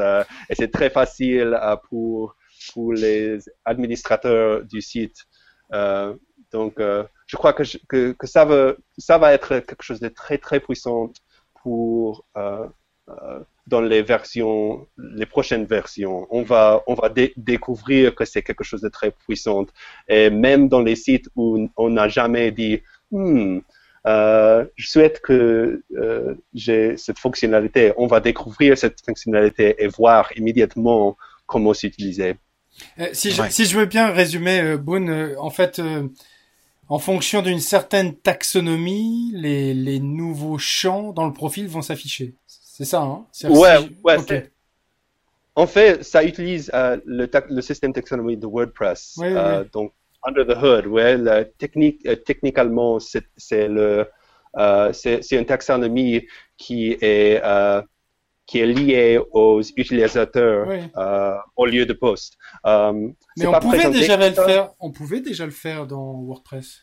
Et 0.50 0.56
c'est 0.56 0.72
très 0.72 0.92
facile 0.92 1.60
pour, 1.90 2.36
pour 2.74 2.94
les 2.94 3.40
administrateurs 3.66 4.64
du 4.64 4.82
site. 4.82 5.18
Donc, 6.52 6.76
je 6.78 7.38
crois 7.38 7.54
que, 7.54 7.64
que, 7.90 8.12
que, 8.12 8.28
ça, 8.28 8.46
va, 8.46 8.76
ça 9.00 9.18
va 9.18 9.34
être 9.34 9.60
quelque 9.62 9.82
chose 9.82 10.00
de 10.00 10.10
très, 10.10 10.38
très 10.38 10.60
puissant 10.60 11.12
pour 11.64 12.24
dans 13.68 13.82
les 13.82 14.02
versions, 14.02 14.88
les 14.98 15.26
prochaines 15.26 15.66
versions. 15.66 16.28
On 16.30 16.44
va, 16.44 16.84
on 16.88 16.94
va 16.94 17.12
découvrir 17.36 18.14
que 18.14 18.26
c'est 18.26 18.44
quelque 18.44 18.64
chose 18.64 18.82
de 18.82 18.90
très 18.90 19.12
puissant. 19.12 19.66
Et 20.08 20.30
même 20.30 20.70
dans 20.70 20.82
les 20.82 20.96
sites 20.96 21.28
où 21.36 21.68
on 21.76 21.90
n'a 21.90 22.08
jamais 22.08 22.52
dit, 22.52 22.82
hmm, 23.12 23.60
euh, 24.06 24.66
je 24.76 24.88
souhaite 24.88 25.20
que 25.22 25.82
euh, 25.96 26.36
j'ai 26.54 26.96
cette 26.98 27.18
fonctionnalité. 27.18 27.92
On 27.98 28.06
va 28.06 28.20
découvrir 28.20 28.78
cette 28.78 29.04
fonctionnalité 29.04 29.76
et 29.80 29.88
voir 29.88 30.30
immédiatement 30.36 31.18
comment 31.48 31.74
s'utiliser. 31.74 32.36
Euh, 33.00 33.08
si, 33.14 33.32
je, 33.32 33.42
si 33.50 33.66
je 33.66 33.78
veux 33.80 33.86
bien 33.86 34.12
résumer, 34.12 34.78
Boone, 34.78 35.36
en 35.40 35.50
fait, 35.50 35.82
en 36.88 37.00
fonction 37.00 37.42
d'une 37.42 37.60
certaine 37.60 38.16
taxonomie, 38.16 39.32
les, 39.34 39.74
les, 39.74 40.00
nouveaux 40.00 40.60
champs 40.60 41.14
dans 41.14 41.26
le 41.26 41.34
profil 41.34 41.68
vont 41.68 41.82
s'afficher. 41.82 42.36
C'est 42.78 42.84
ça, 42.84 43.04
hein 43.04 43.26
Ouais, 43.46 43.90
ouais. 44.04 44.52
En 45.56 45.66
fait, 45.66 46.04
ça 46.04 46.26
utilise 46.26 46.70
le, 46.74 47.30
le, 47.50 47.62
système 47.62 47.94
taxonomie 47.94 48.36
de 48.36 48.46
WordPress. 48.46 49.14
Oui, 49.18 49.28
oui. 49.30 49.70
Donc, 49.72 49.94
under 50.24 50.46
the 50.46 50.62
hood, 50.62 50.86
ouais, 50.88 51.16
la 51.16 51.46
technique, 51.46 52.06
euh, 52.06 52.18
techniquement, 52.18 53.00
c'est 53.00 53.68
le, 53.70 54.06
euh, 54.58 54.92
c'est 54.92 55.32
une 55.32 55.46
taxonomie 55.46 56.28
qui 56.58 56.98
est 57.00 57.42
euh, 57.42 57.82
qui 58.46 58.60
est 58.60 58.68
liée 58.68 59.20
aux 59.32 59.62
utilisateurs 59.62 60.68
euh, 60.98 61.36
au 61.56 61.66
lieu 61.66 61.86
de 61.86 61.94
poste. 61.94 62.34
Euh, 62.66 63.10
Mais 63.38 63.48
on 63.48 63.58
pouvait 63.60 63.90
déjà 63.90 64.18
le 64.18 64.34
faire. 64.34 64.72
On 64.82 64.92
pouvait 64.92 65.22
déjà 65.22 65.46
le 65.46 65.52
faire 65.52 65.88
dans 65.88 66.14
WordPress. 66.24 66.82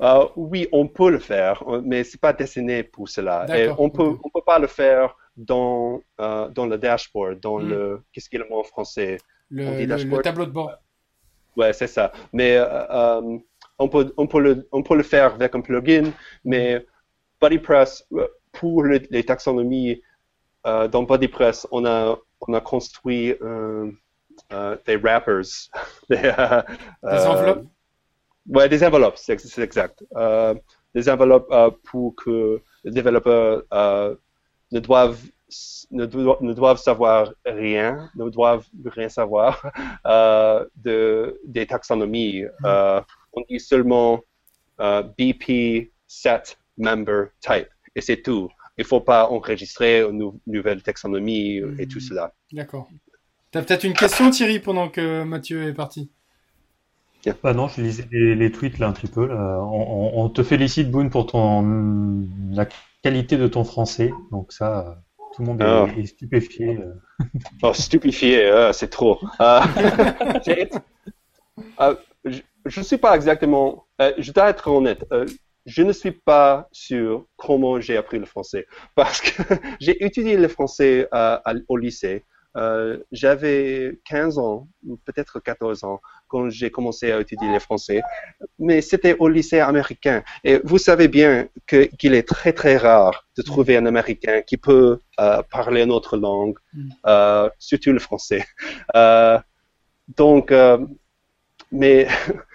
Euh, 0.00 0.26
oui, 0.36 0.68
on 0.72 0.86
peut 0.86 1.10
le 1.10 1.18
faire, 1.18 1.62
mais 1.84 2.04
c'est 2.04 2.20
pas 2.20 2.32
dessiné 2.32 2.82
pour 2.82 3.08
cela. 3.08 3.46
Et 3.56 3.68
on 3.78 3.90
peut, 3.90 4.16
on 4.24 4.30
peut 4.30 4.44
pas 4.44 4.58
le 4.58 4.66
faire 4.66 5.16
dans 5.36 6.02
dans 6.18 6.66
le 6.66 6.76
dashboard, 6.76 7.40
dans 7.40 7.58
hmm. 7.58 7.68
le 7.68 8.02
qu'est-ce 8.12 8.28
qu'il 8.28 8.38
y 8.38 8.42
a 8.42 8.44
le 8.44 8.50
mot 8.50 8.60
en 8.60 8.64
français? 8.64 9.18
Le, 9.50 9.84
le, 9.84 10.22
tableau 10.22 10.46
de 10.46 10.52
bord. 10.52 10.72
Ouais, 11.56 11.72
c'est 11.72 11.86
ça. 11.86 12.12
Mais 12.32 12.56
euh, 12.56 12.64
euh, 12.64 13.38
on, 13.78 13.88
peut, 13.88 14.12
on, 14.16 14.26
peut 14.26 14.40
le, 14.40 14.68
on 14.72 14.82
peut 14.82 14.96
le 14.96 15.02
faire 15.02 15.34
avec 15.34 15.54
un 15.54 15.60
plugin, 15.60 16.12
mais 16.44 16.86
BuddyPress, 17.40 18.06
euh, 18.12 18.26
pour 18.52 18.84
les 18.84 19.24
taxonomies, 19.24 20.02
dans 20.64 21.02
BuddyPress, 21.04 21.66
on 21.70 21.86
a, 21.86 22.18
on 22.46 22.54
a 22.54 22.60
construit 22.60 23.34
des 24.86 24.96
wrappers. 24.96 25.68
des, 26.10 26.32
enveloppes? 27.02 27.66
Ouais, 28.50 28.68
des 28.68 28.82
enveloppes, 28.84 29.16
c'est 29.16 29.32
exact. 29.58 30.04
des 30.94 31.08
enveloppes 31.08 31.52
pour 31.84 32.14
que 32.16 32.60
les 32.84 32.90
développeurs 32.90 33.62
ne 34.72 34.80
doivent 34.80 35.20
ne, 35.90 36.06
ne, 36.40 36.52
doivent 36.52 36.78
savoir 36.78 37.32
rien, 37.44 38.08
ne 38.16 38.28
doivent 38.28 38.66
rien 38.84 39.08
savoir 39.08 39.62
euh, 40.06 40.64
de, 40.76 41.40
des 41.44 41.66
taxonomies. 41.66 42.42
Mm-hmm. 42.42 42.66
Euh, 42.66 43.00
on 43.32 43.42
dit 43.48 43.60
seulement 43.60 44.20
euh, 44.80 45.02
BP 45.02 45.90
set 46.06 46.58
member 46.78 47.26
type. 47.40 47.68
Et 47.96 48.00
c'est 48.00 48.22
tout. 48.22 48.48
Il 48.78 48.82
ne 48.82 48.86
faut 48.86 49.00
pas 49.00 49.28
enregistrer 49.28 50.02
une 50.02 50.32
nouvelle 50.46 50.82
taxonomie 50.82 51.56
et 51.78 51.86
tout 51.86 51.98
Mhm. 51.98 52.04
cela. 52.08 52.34
D'accord. 52.52 52.88
T'as 53.50 53.62
peut-être 53.62 53.84
une 53.84 53.92
question, 53.94 54.30
Thierry, 54.30 54.60
pendant 54.60 54.88
que 54.88 55.24
Mathieu 55.24 55.64
est 55.64 55.74
parti? 55.74 56.10
Bah 57.42 57.52
non, 57.52 57.68
je 57.68 57.82
lisais 57.82 58.06
les, 58.10 58.34
les 58.34 58.50
tweets 58.50 58.78
là 58.78 58.88
un 58.88 58.92
petit 58.92 59.06
peu. 59.06 59.26
Là. 59.26 59.58
On, 59.62 60.14
on- 60.20 60.24
on 60.24 60.28
te 60.30 60.42
félicite, 60.42 60.90
Boone, 60.90 61.10
pour 61.10 61.26
ton 61.26 62.26
la 62.52 62.66
qualité 63.02 63.36
de 63.36 63.46
ton 63.46 63.64
français. 63.64 64.10
Donc 64.30 64.52
ça, 64.52 65.02
tout 65.34 65.42
le 65.42 65.48
monde 65.48 65.60
est, 65.60 65.64
Ah. 65.64 65.86
est 65.98 66.06
stupéfié. 66.06 66.78
euh. 66.78 66.94
Oh, 67.62 67.72
stupéfié, 67.74 68.44
euh, 68.46 68.72
c'est 68.72 68.88
trop. 68.88 69.18
Euh, 69.40 69.60
été- 70.46 70.70
euh, 71.80 71.94
je 72.24 72.80
ne 72.80 72.84
suis 72.84 72.98
pas 72.98 73.14
exactement. 73.16 73.86
euh, 74.00 74.12
je 74.18 74.32
dois 74.32 74.48
être 74.50 74.68
honnête. 74.68 75.04
je 75.66 75.82
ne 75.82 75.92
suis 75.92 76.10
pas 76.12 76.68
sûr 76.72 77.26
comment 77.36 77.80
j'ai 77.80 77.96
appris 77.98 78.18
le 78.18 78.24
français 78.24 78.66
parce 78.94 79.20
que 79.20 79.42
j'ai 79.80 80.02
étudié 80.04 80.36
le 80.38 80.48
français 80.48 81.06
à- 81.12 81.42
au 81.68 81.76
lycée. 81.76 82.24
Euh, 82.56 82.98
J'avais 83.12 83.98
15 84.04 84.38
ans, 84.38 84.68
peut-être 85.04 85.38
14 85.40 85.84
ans, 85.84 86.00
quand 86.28 86.48
j'ai 86.50 86.70
commencé 86.70 87.12
à 87.12 87.20
étudier 87.20 87.52
le 87.52 87.58
français, 87.60 88.00
mais 88.58 88.80
c'était 88.80 89.16
au 89.18 89.28
lycée 89.28 89.60
américain. 89.60 90.22
Et 90.44 90.60
vous 90.64 90.78
savez 90.78 91.08
bien 91.08 91.48
que- 91.66 91.84
qu'il 91.98 92.14
est 92.14 92.26
très 92.26 92.52
très 92.52 92.76
rare 92.76 93.26
de 93.36 93.42
trouver 93.42 93.76
un 93.76 93.86
Américain 93.86 94.42
qui 94.42 94.56
peut 94.56 94.98
euh, 95.20 95.42
parler 95.50 95.86
notre 95.86 96.16
langue, 96.16 96.56
euh, 97.06 97.48
surtout 97.58 97.92
le 97.92 97.98
français. 98.00 98.44
Euh, 98.96 99.38
donc, 100.16 100.50
euh, 100.50 100.78
mais, 101.72 102.06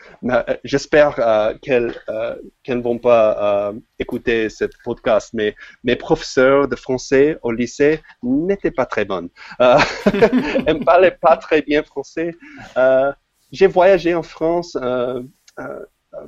j'espère 0.64 1.16
euh, 1.20 1.54
qu'elles 1.62 1.94
euh, 2.10 2.36
qu'elles 2.64 2.78
ne 2.80 2.84
vont 2.84 2.98
pas 2.98 3.70
euh, 3.70 3.74
écouter 4.00 4.50
ce 4.50 4.66
podcast, 4.84 5.30
mais 5.34 5.56
mes 5.84 5.96
professeurs 5.96 6.68
de 6.68 6.76
français 6.76 7.38
au 7.44 7.52
lycée 7.52 8.02
n'étaient 8.24 8.72
pas 8.72 8.86
très 8.86 9.06
bonnes. 9.06 9.30
Euh, 9.62 9.78
elles 10.66 10.80
ne 10.80 10.84
parlaient 10.84 11.18
pas 11.22 11.38
très 11.38 11.62
bien 11.62 11.84
français. 11.84 12.34
Euh, 12.78 13.12
J'ai 13.52 13.68
voyagé 13.68 14.16
en 14.16 14.24
France 14.24 14.76
euh, 14.82 15.22
euh, 15.60 15.80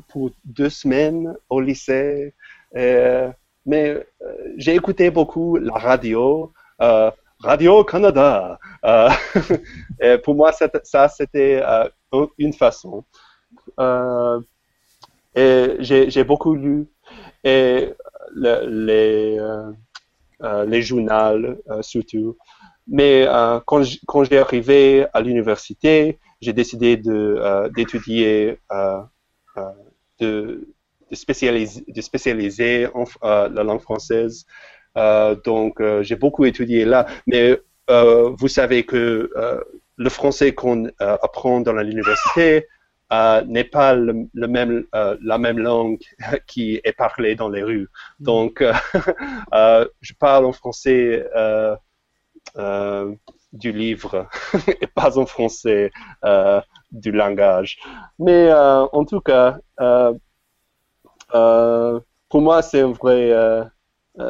pour 0.10 0.32
deux 0.46 0.70
semaines 0.70 1.34
au 1.50 1.60
lycée, 1.62 2.34
euh, 2.76 3.32
mais 3.66 3.90
euh, 4.22 4.34
j'ai 4.58 4.76
écouté 4.76 5.10
beaucoup 5.12 5.58
la 5.58 5.74
radio. 5.74 6.52
Euh, 6.82 7.12
Radio 7.40 7.84
Canada. 7.84 8.58
Euh, 8.84 9.10
pour 10.24 10.34
moi, 10.36 10.52
ça, 10.84 11.08
c'était 11.10 11.62
euh, 11.64 11.88
un- 12.12 12.28
une 12.40 12.54
façon. 12.54 13.04
Euh, 13.80 14.40
j'ai 15.80 16.24
beaucoup 16.24 16.56
lu 16.56 16.88
et 17.44 17.94
le- 18.34 18.66
les, 18.88 19.38
euh, 19.40 19.72
euh, 20.44 20.66
les 20.66 20.82
journaux 20.84 21.12
euh, 21.72 21.82
surtout. 21.82 22.38
Mais 22.88 23.26
euh, 23.28 23.60
quand 23.68 23.84
quand 24.08 24.24
j'ai 24.26 24.40
arrivé 24.40 25.08
à 25.14 25.22
l'université, 25.22 26.20
j'ai 26.42 26.54
décidé 26.54 26.98
de 26.98 27.70
d'étudier, 27.76 28.60
de, 30.20 30.68
de 31.10 31.16
spécialiser, 31.16 31.84
de 31.88 32.02
spécialiser 32.02 32.88
en 32.94 33.06
la 33.24 33.64
langue 33.64 33.82
française. 33.82 34.46
Donc, 35.46 35.82
j'ai 36.02 36.16
beaucoup 36.16 36.46
étudié 36.46 36.86
là. 36.86 37.06
Mais 37.28 37.60
vous 37.88 38.48
savez 38.48 38.84
que 38.86 39.30
le 39.98 40.10
français 40.10 40.54
qu'on 40.54 40.88
apprend 41.00 41.62
dans 41.62 41.74
l'université 41.74 42.68
euh, 43.14 43.42
n'est 43.46 43.64
pas 43.64 43.94
le, 43.94 44.28
le 44.34 44.48
même, 44.48 44.86
euh, 44.94 45.18
la 45.22 45.38
même 45.38 45.60
langue 45.60 46.00
qui 46.48 46.82
est 46.84 46.92
parlée 46.92 47.36
dans 47.36 47.48
les 47.48 47.64
rues. 47.64 47.88
Donc, 48.20 48.62
euh, 49.54 49.88
je 50.02 50.14
parle 50.14 50.46
en 50.46 50.52
français 50.52 51.26
du 53.54 53.72
livre 53.72 54.28
et 54.82 54.88
pas 54.88 55.18
en 55.18 55.26
français 55.26 55.92
du 56.92 57.12
langage. 57.12 57.80
Mais 58.20 58.52
en 58.54 59.06
tout 59.06 59.22
cas, 59.22 59.58
pour 62.30 62.42
moi, 62.42 62.62
c'est 62.62 62.82
un 62.82 62.92
vrai, 62.92 63.32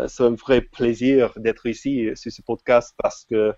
c'est 0.07 0.23
un 0.23 0.35
vrai 0.35 0.61
plaisir 0.61 1.33
d'être 1.37 1.65
ici 1.65 2.11
sur 2.15 2.31
ce 2.31 2.41
podcast 2.43 2.93
parce 2.97 3.25
que 3.25 3.55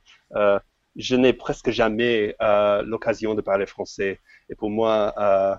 je 0.99 1.15
n'ai 1.15 1.33
presque 1.33 1.71
jamais 1.71 2.35
euh, 2.41 2.83
l'occasion 2.83 3.33
de 3.33 3.41
parler 3.41 3.65
français. 3.65 4.19
Et 4.49 4.55
pour 4.55 4.69
moi, 4.69 5.13
euh, 5.17 5.55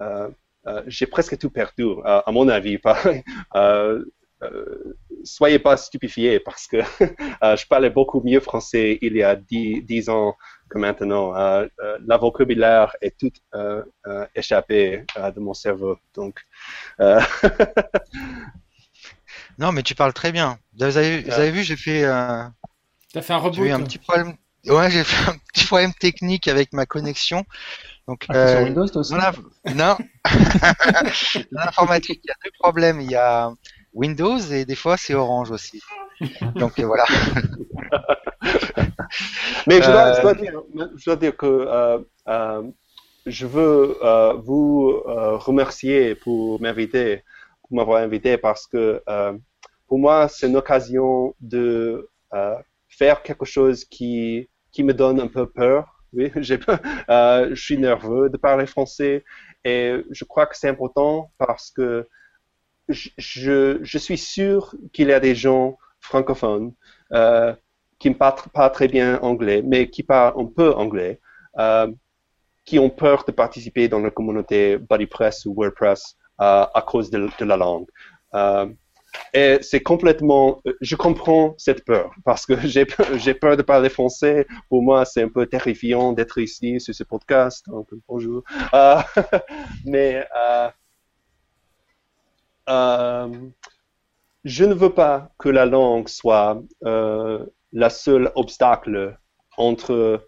euh, 0.00 0.28
euh, 0.66 0.82
j'ai 0.88 1.06
presque 1.06 1.38
tout 1.38 1.48
perdu, 1.50 1.84
euh, 1.84 2.20
à 2.26 2.30
mon 2.32 2.48
avis. 2.48 2.78
Euh, 3.54 4.04
euh, 4.42 4.96
soyez 5.22 5.58
pas 5.58 5.76
stupéfiés 5.76 6.40
parce 6.40 6.66
que 6.66 6.78
euh, 7.42 7.56
je 7.56 7.66
parlais 7.66 7.90
beaucoup 7.90 8.22
mieux 8.22 8.40
français 8.40 8.98
il 9.02 9.14
y 9.16 9.22
a 9.22 9.36
dix, 9.36 9.82
dix 9.82 10.08
ans 10.08 10.34
que 10.70 10.78
maintenant. 10.78 11.36
Euh, 11.36 11.66
euh, 11.80 11.98
la 12.06 12.16
vocabulaire 12.16 12.96
est 13.02 13.18
tout 13.18 13.32
euh, 13.54 13.82
euh, 14.06 14.26
échappé 14.34 15.04
euh, 15.18 15.30
de 15.30 15.40
mon 15.40 15.52
cerveau. 15.52 15.98
Donc, 16.14 16.40
euh, 17.00 17.20
Non, 19.58 19.72
mais 19.72 19.82
tu 19.82 19.94
parles 19.94 20.14
très 20.14 20.32
bien. 20.32 20.58
Vous 20.78 20.96
avez, 20.96 21.20
vous 21.20 21.32
avez 21.32 21.50
vu, 21.50 21.62
j'ai 21.62 21.76
fait, 21.76 22.04
euh, 22.04 22.44
T'as 23.12 23.20
fait 23.20 23.34
un 23.34 23.38
j'ai 23.38 23.44
reboot 23.44 23.66
eu 23.66 23.70
un 23.70 23.82
petit 23.82 23.98
problème. 23.98 24.36
Ouais, 24.66 24.90
j'ai 24.90 25.04
fait 25.04 25.30
un 25.30 25.36
petit 25.52 25.66
problème 25.66 25.92
technique 25.94 26.48
avec 26.48 26.72
ma 26.72 26.86
connexion. 26.86 27.44
Donc, 28.08 28.24
Ah, 28.28 28.34
t'es 28.34 28.46
sur 28.46 28.60
euh, 28.60 28.62
Windows 28.62 28.88
toi 28.88 29.00
aussi 29.00 29.12
la- 29.14 29.32
non, 29.68 29.96
dans 31.52 31.64
l'informatique, 31.64 32.20
il 32.24 32.28
y 32.28 32.32
a 32.32 32.36
deux 32.44 32.50
problèmes. 32.58 33.00
Il 33.00 33.10
y 33.10 33.16
a 33.16 33.52
Windows 33.92 34.38
et 34.38 34.64
des 34.64 34.76
fois 34.76 34.96
c'est 34.96 35.14
Orange 35.14 35.50
aussi. 35.50 35.80
Donc 36.58 36.78
euh, 36.80 36.86
voilà. 36.86 37.04
Mais 39.66 39.82
je 39.82 39.90
dois, 39.90 40.06
Euh, 40.08 40.12
je 40.12 40.20
dois 40.20 40.34
dire, 40.34 40.62
je 40.96 41.04
dois 41.04 41.16
dire 41.16 41.36
que 41.36 41.46
euh, 41.46 41.98
euh, 42.28 42.62
je 43.26 43.46
veux 43.46 43.96
euh, 44.04 44.34
vous 44.34 45.02
euh, 45.06 45.36
remercier 45.38 46.14
pour 46.14 46.60
m'inviter, 46.60 47.22
pour 47.62 47.76
m'avoir 47.76 48.02
invité 48.02 48.36
parce 48.38 48.66
que 48.66 49.02
euh, 49.08 49.32
pour 49.88 49.98
moi 49.98 50.28
c'est 50.28 50.46
une 50.48 50.56
occasion 50.56 51.34
de 51.40 52.08
euh, 52.34 52.54
faire 52.90 53.22
quelque 53.22 53.46
chose 53.46 53.84
qui 53.84 54.48
qui 54.72 54.84
me 54.84 54.94
donne 54.94 55.20
un 55.20 55.28
peu 55.28 55.48
peur. 55.48 56.02
Oui, 56.12 56.30
j'ai. 56.36 56.58
Euh, 57.08 57.50
je 57.54 57.62
suis 57.62 57.78
nerveux 57.78 58.28
de 58.30 58.36
parler 58.36 58.66
français 58.66 59.24
et 59.64 60.02
je 60.10 60.24
crois 60.24 60.46
que 60.46 60.56
c'est 60.56 60.68
important 60.68 61.32
parce 61.38 61.70
que 61.70 62.08
je, 62.88 63.78
je, 63.82 63.98
suis 63.98 64.18
sûr 64.18 64.74
qu'il 64.92 65.08
y 65.08 65.12
a 65.12 65.20
des 65.20 65.34
gens 65.34 65.78
francophones 66.00 66.72
euh, 67.12 67.54
qui 67.98 68.10
ne 68.10 68.14
parlent 68.14 68.50
pas 68.52 68.70
très 68.70 68.88
bien 68.88 69.20
anglais, 69.20 69.62
mais 69.64 69.90
qui 69.90 70.02
parlent 70.02 70.34
un 70.40 70.46
peu 70.46 70.72
anglais, 70.72 71.20
euh, 71.58 71.90
qui 72.64 72.78
ont 72.78 72.90
peur 72.90 73.24
de 73.24 73.32
participer 73.32 73.88
dans 73.88 74.00
la 74.00 74.10
communauté 74.10 74.78
BuddyPress 74.78 75.46
ou 75.46 75.54
WordPress 75.54 76.16
euh, 76.40 76.66
à 76.72 76.82
cause 76.86 77.10
de, 77.10 77.28
de 77.38 77.44
la 77.44 77.56
langue. 77.56 77.88
Euh, 79.36 79.58
et 79.58 79.62
c'est 79.62 79.80
complètement, 79.80 80.62
je 80.80 80.96
comprends 80.96 81.54
cette 81.58 81.84
peur 81.84 82.12
parce 82.24 82.46
que 82.46 82.54
j'ai 82.66 82.84
peur, 83.34 83.56
de 83.56 83.62
parler 83.62 83.88
français. 83.88 84.46
Pour 84.68 84.82
moi, 84.82 85.04
c'est 85.04 85.22
un 85.22 85.28
peu 85.28 85.46
terrifiant 85.46 86.12
d'être 86.12 86.38
ici 86.38 86.80
sur 86.80 86.94
ce 86.94 87.04
podcast. 87.04 87.66
Bonjour. 88.08 88.42
Euh, 88.74 89.00
mais 89.84 90.26
euh, 90.36 90.68
euh, 92.68 93.28
je 94.44 94.64
ne 94.64 94.74
veux 94.74 94.92
pas 94.92 95.30
que 95.38 95.48
la 95.48 95.66
langue 95.66 96.08
soit 96.08 96.62
euh, 96.84 97.44
la 97.72 97.90
seule 97.90 98.30
obstacle 98.34 99.18
entre 99.56 100.26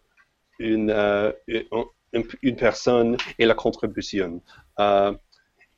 une, 0.59 0.91
euh, 0.91 1.33
une, 1.47 2.25
une, 2.43 2.57
personne 2.57 3.17
et 3.39 3.47
la 3.47 3.55
contribution. 3.55 4.43
Euh, 4.79 5.13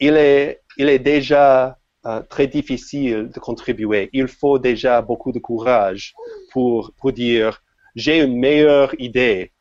il, 0.00 0.16
est, 0.16 0.62
il 0.76 0.88
est 0.88 0.98
déjà 0.98 1.78
euh, 2.06 2.20
très 2.22 2.46
difficile 2.46 3.30
de 3.34 3.40
contribuer. 3.40 4.10
Il 4.12 4.28
faut 4.28 4.58
déjà 4.58 5.02
beaucoup 5.02 5.32
de 5.32 5.38
courage 5.38 6.14
pour, 6.52 6.92
pour 6.96 7.12
dire 7.12 7.62
j'ai 7.94 8.20
une 8.20 8.38
meilleure 8.38 8.94
idée 9.00 9.52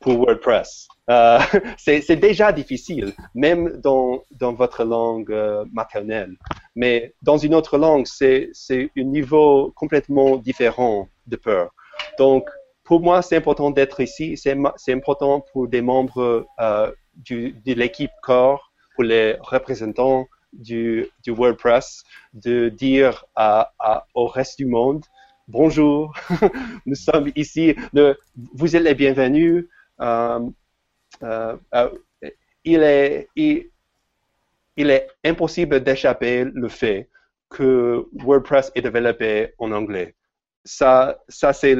pour 0.00 0.18
WordPress. 0.18 0.88
Euh, 1.10 1.38
c'est 1.78 2.16
déjà 2.16 2.52
difficile, 2.52 3.12
même 3.34 3.80
dans, 3.82 4.22
dans 4.30 4.52
votre 4.52 4.84
langue 4.84 5.30
euh, 5.32 5.64
maternelle. 5.72 6.36
Mais 6.76 7.14
dans 7.22 7.38
une 7.38 7.54
autre 7.54 7.78
langue, 7.78 8.06
c'est 8.06 8.50
un 8.70 9.02
niveau 9.02 9.72
complètement 9.74 10.36
différent 10.36 11.08
de 11.26 11.36
peur. 11.36 11.70
Donc, 12.18 12.48
pour 12.84 13.00
moi, 13.00 13.22
c'est 13.22 13.36
important 13.36 13.70
d'être 13.70 14.00
ici. 14.00 14.36
C'est 14.36 14.92
important 14.92 15.44
pour 15.52 15.68
des 15.68 15.82
membres 15.82 16.46
euh, 16.60 16.90
du, 17.16 17.52
de 17.64 17.74
l'équipe 17.74 18.10
Core, 18.22 18.72
pour 18.94 19.04
les 19.04 19.36
représentants 19.40 20.26
du, 20.52 21.10
WordPress, 21.26 22.04
de 22.32 22.68
dire 22.68 23.24
au 24.14 24.26
reste 24.26 24.58
du 24.58 24.66
monde, 24.66 25.04
bonjour, 25.46 26.14
nous 26.86 26.94
sommes 26.94 27.30
ici, 27.36 27.74
vous 28.54 28.76
êtes 28.76 28.82
les 28.82 28.94
bienvenus. 28.94 29.66
Euh, 30.00 30.40
euh, 31.22 31.56
il 32.64 32.82
est, 32.82 33.28
il, 33.36 33.70
est 34.76 35.08
impossible 35.24 35.82
d'échapper 35.82 36.44
le 36.44 36.68
fait 36.68 37.08
que 37.48 38.06
WordPress 38.12 38.70
est 38.74 38.82
développé 38.82 39.54
en 39.58 39.72
anglais. 39.72 40.14
Ça, 40.64 41.18
c'est 41.28 41.76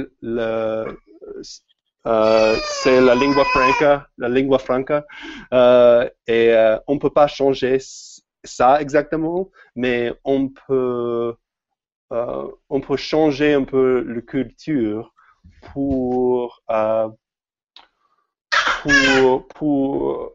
euh, 2.06 2.56
la 2.86 3.14
lingua 3.14 3.44
franca, 3.44 4.08
la 4.16 4.28
lingua 4.28 4.58
franca, 4.58 5.04
euh, 5.52 6.08
et 6.26 6.54
euh, 6.54 6.78
on 6.86 6.98
peut 6.98 7.10
pas 7.10 7.26
changer 7.26 7.78
ça 8.44 8.80
exactement, 8.80 9.50
mais 9.74 10.12
on 10.24 10.48
peut, 10.48 11.34
euh, 12.12 12.48
on 12.68 12.80
peut 12.80 12.96
changer 12.96 13.54
un 13.54 13.64
peu 13.64 14.02
la 14.02 14.20
culture 14.20 15.12
pour, 15.72 16.62
euh, 16.70 17.08
pour, 18.82 19.48
pour 19.48 20.32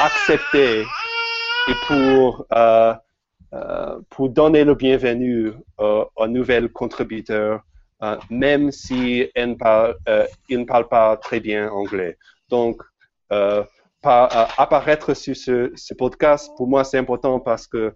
accepter 0.00 0.82
et 1.68 1.74
pour 1.86 2.46
euh, 3.54 4.00
pour 4.08 4.30
donner 4.30 4.64
le 4.64 4.74
bienvenu 4.74 5.52
euh, 5.78 6.04
aux 6.16 6.26
nouvelles 6.26 6.70
contributeurs, 6.70 7.60
euh, 8.02 8.16
même 8.30 8.70
si 8.70 9.28
ils 9.36 9.46
ne, 9.46 9.54
parlent, 9.54 9.94
ne 10.48 10.64
parlent 10.64 10.88
pas 10.88 11.18
très 11.18 11.38
bien 11.38 11.68
anglais. 11.68 12.16
Donc, 12.48 12.82
apparaître 14.02 15.14
sur 15.14 15.36
ce, 15.36 15.94
podcast, 15.94 16.50
pour 16.56 16.66
moi, 16.68 16.84
c'est 16.84 16.98
important 16.98 17.40
parce 17.40 17.66
que 17.66 17.94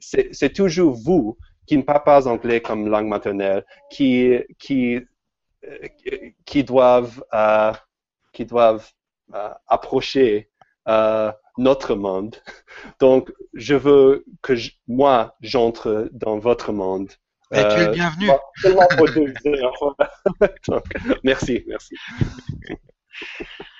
c'est 0.00 0.52
toujours 0.52 0.94
vous 0.94 1.36
qui 1.66 1.76
ne 1.76 1.82
parlez 1.82 2.02
pas 2.04 2.28
anglais 2.28 2.60
comme 2.60 2.88
langue 2.88 3.06
maternelle, 3.06 3.64
qui, 3.90 4.34
qui, 4.58 5.00
qui 6.44 6.64
doivent, 6.64 7.24
qui 8.32 8.44
doivent 8.44 8.90
approcher 9.66 10.50
notre 11.58 11.94
monde. 11.94 12.36
Donc, 13.00 13.32
je 13.54 13.74
veux 13.74 14.24
que 14.42 14.54
moi, 14.88 15.36
j'entre 15.40 16.08
dans 16.12 16.38
votre 16.38 16.72
monde. 16.72 17.10
tu 17.52 17.58
es 17.58 17.62
le 17.62 17.88
euh, 17.88 17.92
bienvenu. 17.92 18.30
merci, 21.24 21.64
merci. 21.66 21.94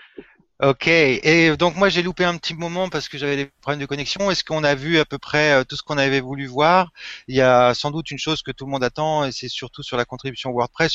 Ok, 0.64 0.86
et 0.86 1.54
donc 1.58 1.76
moi 1.76 1.90
j'ai 1.90 2.02
loupé 2.02 2.24
un 2.24 2.38
petit 2.38 2.54
moment 2.54 2.88
parce 2.88 3.10
que 3.10 3.18
j'avais 3.18 3.36
des 3.36 3.46
problèmes 3.60 3.80
de 3.80 3.86
connexion. 3.86 4.30
Est-ce 4.30 4.44
qu'on 4.44 4.64
a 4.64 4.74
vu 4.74 4.98
à 4.98 5.04
peu 5.04 5.18
près 5.18 5.52
euh, 5.52 5.64
tout 5.64 5.76
ce 5.76 5.82
qu'on 5.82 5.98
avait 5.98 6.20
voulu 6.20 6.46
voir? 6.46 6.90
Il 7.28 7.36
y 7.36 7.42
a 7.42 7.74
sans 7.74 7.90
doute 7.90 8.10
une 8.10 8.18
chose 8.18 8.40
que 8.40 8.50
tout 8.50 8.64
le 8.64 8.70
monde 8.70 8.82
attend 8.82 9.26
et 9.26 9.32
c'est 9.32 9.48
surtout 9.48 9.82
sur 9.82 9.98
la 9.98 10.06
contribution 10.06 10.52
WordPress. 10.52 10.92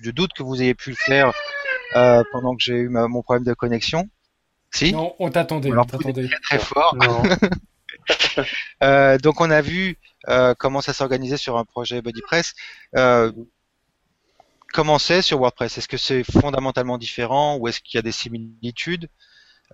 Je, 0.00 0.10
doute 0.12 0.32
que 0.34 0.44
vous 0.44 0.62
ayez 0.62 0.74
pu 0.74 0.90
le 0.90 0.96
faire 0.96 1.32
euh, 1.96 2.22
pendant 2.30 2.54
que 2.54 2.62
j'ai 2.62 2.74
eu 2.74 2.88
mon 2.88 3.22
problème 3.22 3.44
de 3.44 3.54
connexion. 3.54 4.08
Si? 4.70 4.92
Non, 4.92 5.16
on 5.18 5.30
t'attendait. 5.30 5.72
On 5.72 5.84
t'attendait. 5.84 6.28
Très, 6.42 6.58
fort. 6.60 6.96
euh, 8.84 9.18
donc 9.18 9.40
on 9.40 9.50
a 9.50 9.62
vu 9.62 9.96
euh, 10.28 10.54
comment 10.56 10.80
ça 10.80 10.92
s'organisait 10.92 11.38
sur 11.38 11.56
un 11.56 11.64
projet 11.64 12.02
BodyPress. 12.02 12.54
Euh, 12.96 13.32
comment 14.72 14.98
c'est 14.98 15.22
sur 15.22 15.38
WordPress? 15.40 15.78
Est-ce 15.78 15.88
que 15.88 15.96
c'est 15.96 16.24
fondamentalement 16.24 16.98
différent 16.98 17.56
ou 17.56 17.68
est-ce 17.68 17.80
qu'il 17.80 17.98
y 17.98 18.00
a 18.00 18.02
des 18.02 18.12
similitudes? 18.12 19.08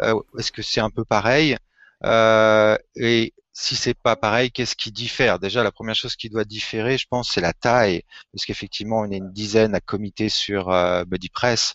Euh, 0.03 0.21
Est-ce 0.39 0.53
que 0.53 0.63
c'est 0.63 0.81
un 0.81 0.91
peu 0.91 1.05
pareil? 1.05 1.57
Euh, 2.05 2.77
Et 2.97 3.35
si 3.53 3.77
c'est 3.77 3.95
pas 3.95 4.17
pareil, 4.17 4.51
qu'est-ce 4.53 4.77
qui 4.77 4.93
diffère? 4.93 5.39
Déjà, 5.39 5.63
la 5.63 5.73
première 5.73 5.95
chose 5.95 6.17
qui 6.17 6.29
doit 6.31 6.45
différer, 6.45 6.99
je 6.99 7.07
pense, 7.09 7.31
c'est 7.33 7.41
la 7.41 7.53
taille, 7.53 8.03
parce 8.33 8.45
qu'effectivement, 8.47 9.01
on 9.01 9.11
est 9.13 9.19
une 9.19 9.33
dizaine 9.33 9.75
à 9.77 9.81
comité 9.81 10.29
sur 10.29 10.71
euh, 10.71 11.05
BuddyPress. 11.05 11.75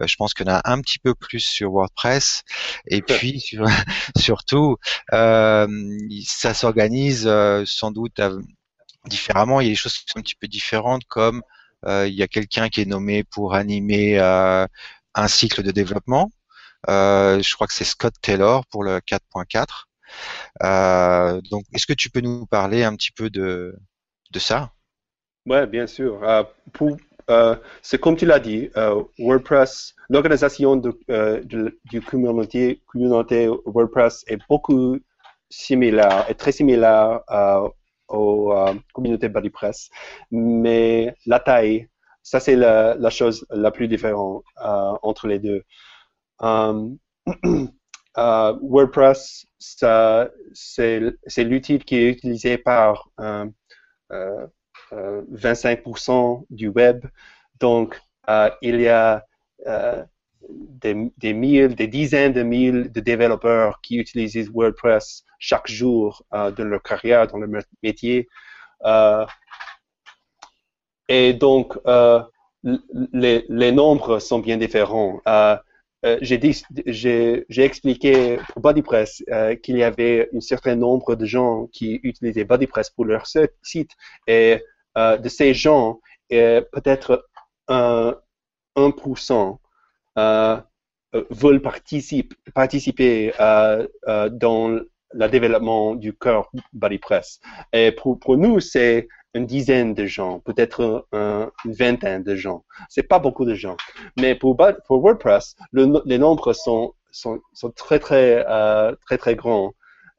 Euh, 0.00 0.06
je 0.08 0.16
pense 0.16 0.34
qu'on 0.34 0.48
a 0.48 0.60
un 0.64 0.80
petit 0.82 0.98
peu 0.98 1.14
plus 1.14 1.40
sur 1.40 1.72
WordPress, 1.72 2.42
et 2.88 3.02
puis 3.02 3.44
surtout, 4.18 4.76
euh, 5.12 5.68
ça 6.26 6.54
s'organise 6.54 7.26
euh, 7.28 7.64
sans 7.66 7.92
doute 7.92 8.20
différemment. 9.06 9.60
Il 9.60 9.64
y 9.66 9.70
a 9.70 9.72
des 9.72 9.76
choses 9.76 9.96
qui 9.98 10.04
sont 10.08 10.18
un 10.18 10.22
petit 10.22 10.34
peu 10.34 10.48
différentes, 10.48 11.04
comme 11.08 11.42
il 11.86 12.14
y 12.14 12.22
a 12.22 12.28
quelqu'un 12.28 12.68
qui 12.68 12.82
est 12.82 12.86
nommé 12.86 13.24
pour 13.24 13.54
animer 13.54 14.18
un 14.18 15.28
cycle 15.28 15.62
de 15.62 15.70
développement. 15.70 16.30
je 16.88 17.54
crois 17.54 17.66
que 17.66 17.74
c'est 17.74 17.84
Scott 17.84 18.14
Taylor 18.22 18.66
pour 18.66 18.84
le 18.84 18.98
4.4. 18.98 19.86
Euh, 20.62 21.40
donc, 21.50 21.64
est-ce 21.72 21.86
que 21.86 21.92
tu 21.92 22.10
peux 22.10 22.20
nous 22.20 22.46
parler 22.46 22.84
un 22.84 22.94
petit 22.96 23.12
peu 23.12 23.30
de, 23.30 23.76
de 24.30 24.38
ça? 24.38 24.72
Oui, 25.46 25.66
bien 25.66 25.86
sûr. 25.86 26.22
Euh, 26.22 26.42
euh, 27.30 27.56
c'est 27.82 27.98
comme 27.98 28.16
tu 28.16 28.26
l'as 28.26 28.40
dit, 28.40 28.70
WordPress, 29.18 29.94
l'organisation 30.08 30.76
de, 30.76 30.98
du 31.84 32.00
communauté, 32.02 32.82
communauté 32.86 33.48
WordPress 33.66 34.24
est 34.26 34.38
beaucoup 34.48 34.98
similaire, 35.48 36.26
est 36.28 36.34
très 36.34 36.52
similaire 36.52 37.20
aux 38.10 38.52
communautés 38.92 39.28
BuddyPress, 39.28 39.90
mais 40.30 41.14
la 41.26 41.40
taille, 41.40 41.88
ça 42.22 42.40
c'est 42.40 42.56
la, 42.56 43.10
chose 43.10 43.46
la 43.50 43.70
plus 43.70 43.88
différente 43.88 44.44
entre 44.56 45.26
les 45.26 45.38
deux. 45.38 45.62
Uh, 46.42 46.96
WordPress, 48.16 49.46
c'est 49.58 51.44
l'outil 51.44 51.78
qui 51.78 51.96
est 51.96 52.08
utilisé 52.10 52.58
par 52.58 53.08
euh, 53.20 53.46
euh, 54.92 55.22
25% 55.32 56.40
euh, 56.42 56.46
du 56.50 56.68
web. 56.68 57.04
Donc, 57.60 58.00
euh, 58.28 58.50
il 58.62 58.80
y 58.80 58.88
a 58.88 59.24
des, 60.48 61.10
des, 61.18 61.32
mille, 61.32 61.74
des 61.74 61.86
dizaines 61.86 62.32
de 62.32 62.42
mille 62.42 62.90
de 62.92 63.00
développeurs 63.00 63.80
qui 63.82 63.96
utilisent 63.96 64.50
WordPress 64.50 65.24
chaque 65.38 65.68
jour 65.68 66.24
dans 66.32 66.54
leur 66.64 66.82
carrière, 66.82 67.26
dans 67.26 67.38
leur 67.38 67.62
métier. 67.82 68.28
et 71.08 71.32
donc, 71.34 71.78
les, 73.12 73.44
les, 73.48 73.72
nombres 73.72 74.18
sont 74.18 74.38
bien 74.38 74.56
différents. 74.56 75.20
Euh, 76.06 76.18
j'ai 76.22 77.64
expliqué 77.64 78.38
pour 78.48 78.62
BodyPress 78.62 79.22
euh, 79.30 79.54
qu'il 79.56 79.76
y 79.76 79.82
avait 79.82 80.30
un 80.34 80.40
certain 80.40 80.74
nombre 80.74 81.14
de 81.14 81.26
gens 81.26 81.66
qui 81.72 82.00
utilisaient 82.02 82.44
BodyPress 82.44 82.88
pour 82.90 83.04
leur 83.04 83.26
site 83.26 83.90
et 84.26 84.62
euh, 84.96 85.18
de 85.18 85.28
ces 85.28 85.52
gens, 85.52 86.00
peut-être 86.30 87.26
1%, 87.68 89.58
veulent 91.30 91.62
participer, 91.62 92.36
participer 92.54 93.32
dans 93.38 94.80
le 95.12 95.28
développement 95.28 95.94
du 95.94 96.12
cœur 96.14 96.50
BodyPress. 96.72 97.40
Et 97.72 97.92
pour, 97.92 98.18
nous, 98.36 98.60
c'est 98.60 99.08
une 99.34 99.46
dizaine 99.46 99.94
de 99.94 100.06
gens, 100.06 100.40
peut-être 100.40 101.06
une 101.12 101.72
vingtaine 101.72 102.22
de 102.22 102.36
gens. 102.36 102.64
C'est 102.88 103.02
pas 103.02 103.18
beaucoup 103.18 103.44
de 103.44 103.54
gens. 103.54 103.76
Mais 104.18 104.34
pour, 104.34 104.56
WordPress, 104.88 105.56
les 105.72 106.18
nombres 106.18 106.52
sont, 106.52 106.94
sont, 107.10 107.40
sont, 107.52 107.70
très, 107.70 107.98
très, 107.98 108.44
euh, 108.48 108.94
très, 109.06 109.18
très 109.18 109.34
grands. 109.34 109.72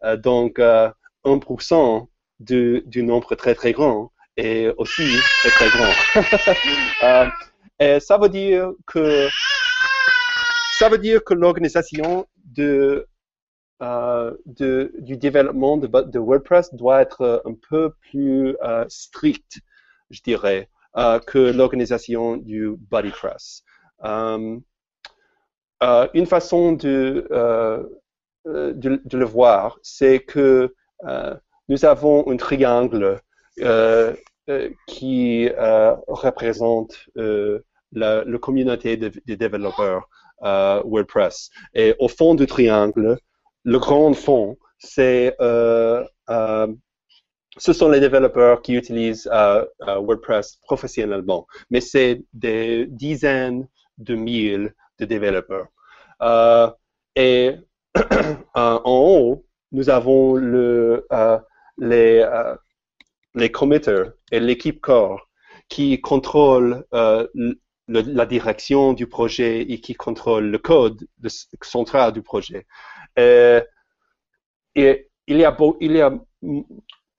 Euh, 0.04 0.18
donc, 0.18 0.60
euh, 0.60 0.90
1% 1.26 2.08
du, 2.40 2.84
du 2.86 3.04
nombre 3.04 3.36
très, 3.36 3.56
très 3.56 3.72
grand 3.72 4.12
est 4.38 4.68
aussi 4.78 5.18
très, 5.42 5.50
très 5.50 5.70
grand. 5.70 6.54
Euh, 7.04 7.26
et 7.80 8.00
ça 8.00 8.20
veut 8.20 8.30
dire 8.30 8.74
que 8.86 9.28
ça 10.82 10.90
veut 10.90 10.98
dire 10.98 11.24
que 11.24 11.36
l'organisation 11.36 12.26
euh, 12.58 13.06
de, 14.48 14.92
du 14.98 15.16
développement 15.16 15.78
de, 15.78 15.86
de, 15.86 16.18
WordPress 16.18 16.74
doit 16.74 17.04
être 17.04 17.22
euh, 17.22 17.38
un 17.46 17.54
peu 17.70 17.94
plus 18.10 18.58
euh, 18.64 18.84
strict, 18.90 19.60
je 20.10 20.22
dirais, 20.24 20.70
que 21.28 21.52
l'organisation 21.52 22.36
du 22.36 22.72
BuddyPress. 22.90 23.64
Une 24.04 24.64
façon 26.26 26.72
de, 26.74 27.28
de, 28.46 29.18
le 29.18 29.26
voir, 29.26 29.78
c'est 29.84 30.20
que 30.20 30.74
nous 31.70 31.86
avons 31.86 32.28
un 32.28 32.38
triangle 32.38 33.22
qui 34.88 35.48
représente 36.08 37.08
la, 37.16 38.24
la, 38.26 38.38
communauté 38.40 38.98
de, 38.98 39.12
de 39.28 39.36
développeurs 40.42 40.82
WordPress. 40.86 41.50
Et 41.74 41.96
au 42.00 42.08
fond 42.08 42.36
du 42.36 42.46
triangle, 42.46 43.18
le 43.64 43.80
grand 43.80 44.14
fond, 44.14 44.58
c'est 44.80 45.36
euh, 45.42 46.04
euh, 46.30 46.68
ce 47.58 47.74
sont 47.74 47.90
les 47.90 48.00
développeurs 48.00 48.62
qui 48.62 48.74
utilisent 48.74 49.30
euh, 49.32 49.66
WordPress 49.80 50.58
professionnellement, 50.64 51.46
mais 51.70 51.82
c'est 51.82 52.24
des 52.34 52.88
dizaines 52.88 53.68
de 53.98 54.16
mille 54.16 54.74
de 55.00 55.06
développeurs. 55.06 55.68
et 57.16 57.56
en 58.56 58.82
haut, 58.86 59.46
nous 59.74 59.90
avons 59.90 60.36
le, 60.36 61.06
les, 61.78 62.26
les 63.36 63.52
committers 63.52 64.12
et 64.32 64.40
l'équipe 64.40 64.80
core 64.82 65.30
qui 65.70 66.00
la 67.92 68.26
direction 68.26 68.94
du 68.94 69.08
projet 69.08 69.62
et 69.62 69.80
qui 69.80 69.94
contrôle 69.94 70.46
le 70.46 70.58
code 70.58 71.08
central 71.62 72.12
du 72.14 72.22
projet. 72.22 72.66
Euh, 73.20 73.62
et 74.76 75.10
il 75.28 75.38
y 75.38 75.46
a, 75.46 75.58
il 75.80 75.92
y 75.92 76.02
a 76.02 76.14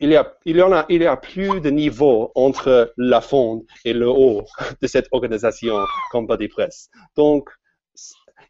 il 0.02 0.10
y, 0.10 0.16
a, 0.16 0.36
il, 0.44 0.56
y 0.56 0.62
en 0.62 0.72
a, 0.72 0.84
il 0.88 1.02
y 1.02 1.06
a 1.06 1.16
plus 1.16 1.60
de 1.60 1.70
niveau 1.70 2.32
entre 2.34 2.92
la 2.96 3.20
fonte 3.20 3.68
et 3.84 3.92
le 3.92 4.08
haut 4.08 4.42
de 4.80 4.86
cette 4.88 5.06
organisation 5.12 5.76
comme 6.10 6.26
BodyPress. 6.26 6.90
Donc, 7.14 7.48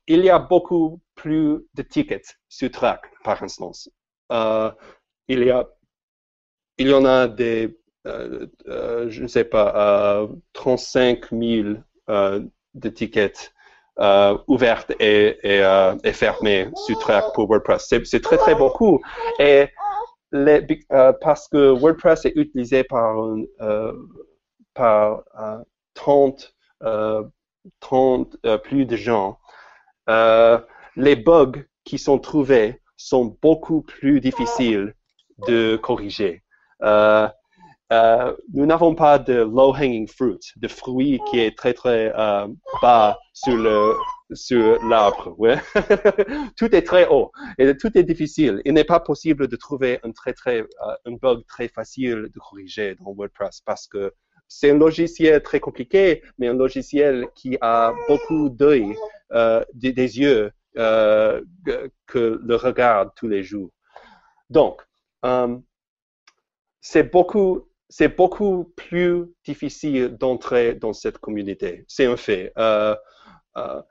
il 0.06 0.24
y 0.24 0.30
a 0.30 0.38
beaucoup 0.38 1.02
plus 1.14 1.58
de 1.74 1.82
tickets 1.82 2.38
sur 2.48 2.70
track, 2.70 3.02
par 3.22 3.42
instance. 3.42 3.90
Euh, 4.32 4.72
il, 5.28 5.44
y 5.44 5.50
a, 5.50 5.68
il 6.78 6.88
y 6.88 6.94
en 6.94 7.04
a 7.04 7.28
des, 7.28 7.78
euh, 8.06 8.46
je 9.10 9.22
ne 9.22 9.28
sais 9.28 9.44
pas, 9.44 10.26
35 10.54 11.32
000 11.32 11.74
de 12.09 12.88
tickets 12.88 13.53
ouverts 14.46 14.86
et, 14.98 15.38
et, 15.42 15.94
et, 16.05 16.12
fermés 16.12 16.68
sur 16.86 16.98
track 16.98 17.24
pour 17.34 17.48
WordPress. 17.48 17.94
C'est 18.05 18.22
très, 18.22 18.38
très 18.38 18.55
beaucoup. 18.55 19.00
Et 19.38 19.66
les, 20.32 20.66
parce 21.20 21.48
que 21.48 21.70
WordPress 21.70 22.24
est 22.24 22.32
utilisé 22.36 22.84
par, 22.84 23.16
par 24.74 25.22
30, 25.94 26.55
30 27.80 28.36
plus 28.64 28.86
de 28.86 28.96
gens, 28.96 29.38
euh, 30.09 30.59
les 30.96 31.16
bugs 31.16 31.64
qui 31.84 31.98
sont 31.98 32.18
trouvés 32.18 32.80
sont 32.96 33.36
beaucoup 33.42 33.82
plus 33.82 34.20
difficiles 34.20 34.94
de 35.48 35.76
corriger. 35.76 36.42
Euh, 37.93 38.34
nous 38.55 38.64
n'avons 38.64 38.95
pas 38.95 39.18
de 39.18 39.43
low-hanging 39.43 40.09
fruit, 40.09 40.38
de 40.57 40.66
fruit 40.66 41.20
qui 41.28 41.40
est 41.40 41.57
très 41.57 41.74
très 41.74 42.11
euh, 42.16 42.47
bas 42.80 43.18
sur 43.34 43.57
le 43.57 43.95
sur 44.32 44.82
l'arbre. 44.88 45.36
Tout 46.57 46.74
est 46.74 46.86
très 46.86 47.07
haut 47.07 47.30
et 47.59 47.76
tout 47.76 47.90
est 47.99 48.03
difficile. 48.03 48.62
Il 48.64 48.72
n'est 48.72 48.84
pas 48.84 49.01
possible 49.01 49.47
de 49.47 49.57
trouver 49.57 50.01
un 50.05 50.12
très 50.12 50.32
très 50.32 50.61
euh, 50.61 50.95
un 51.05 51.16
bug 51.20 51.45
très 51.47 51.68
facile 51.68 52.30
de 52.34 52.38
corriger 52.38 52.95
dans 52.95 53.12
WordPress 53.12 53.61
parce 53.61 53.86
que 53.86 54.14
c'est 54.49 54.70
un 54.70 54.78
logiciel 54.78 55.43
très 55.43 55.61
compliqué, 55.61 56.22
mais 56.38 56.49
un 56.49 56.55
logiciel 56.55 57.26
qui 57.34 57.59
a 57.61 57.93
beaucoup 58.09 58.49
d'œil, 58.49 58.95
des, 59.72 59.93
des, 59.93 60.18
yeux 60.18 60.51
que 60.74 62.40
le 62.43 62.57
regarde 62.57 63.11
tous 63.16 63.28
les 63.28 63.43
jours. 63.43 63.70
Donc, 64.51 64.82
c'est 66.82 67.11
beaucoup, 67.11 67.68
c'est 67.93 68.16
beaucoup 68.16 68.72
plus 68.74 69.26
difficile 69.45 70.16
d'entrer 70.16 70.74
dans 70.74 70.95
cette 70.95 71.18
communauté. 71.18 71.84
C'est 71.88 72.07
un 72.07 72.16
fait. 72.16 72.51
Euh, 72.57 72.97
euh, 73.59 73.82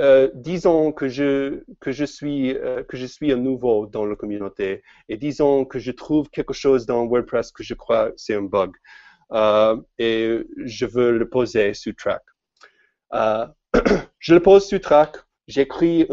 euh, 0.00 0.30
disons 0.34 0.92
que 0.92 1.08
je, 1.08 1.62
que, 1.78 1.92
je 1.92 2.06
suis, 2.06 2.56
euh, 2.56 2.82
que 2.84 2.96
je 2.96 3.04
suis 3.04 3.30
un 3.32 3.36
nouveau 3.36 3.86
dans 3.86 4.06
la 4.06 4.16
communauté 4.16 4.82
et 5.10 5.18
disons 5.18 5.66
que 5.66 5.78
je 5.78 5.90
trouve 5.90 6.30
quelque 6.30 6.54
chose 6.54 6.86
dans 6.86 7.04
WordPress 7.04 7.52
que 7.52 7.62
je 7.62 7.74
crois 7.74 8.12
c'est 8.16 8.34
un 8.34 8.42
bug 8.42 8.72
euh, 9.32 9.76
et 9.98 10.38
je 10.64 10.86
veux 10.86 11.18
le 11.18 11.28
poser 11.28 11.74
sur 11.74 11.92
track. 11.94 12.22
je 14.18 14.34
le 14.34 14.40
pose 14.40 14.64
sur 14.66 14.80
track, 14.80 15.16
j'écris 15.46 16.06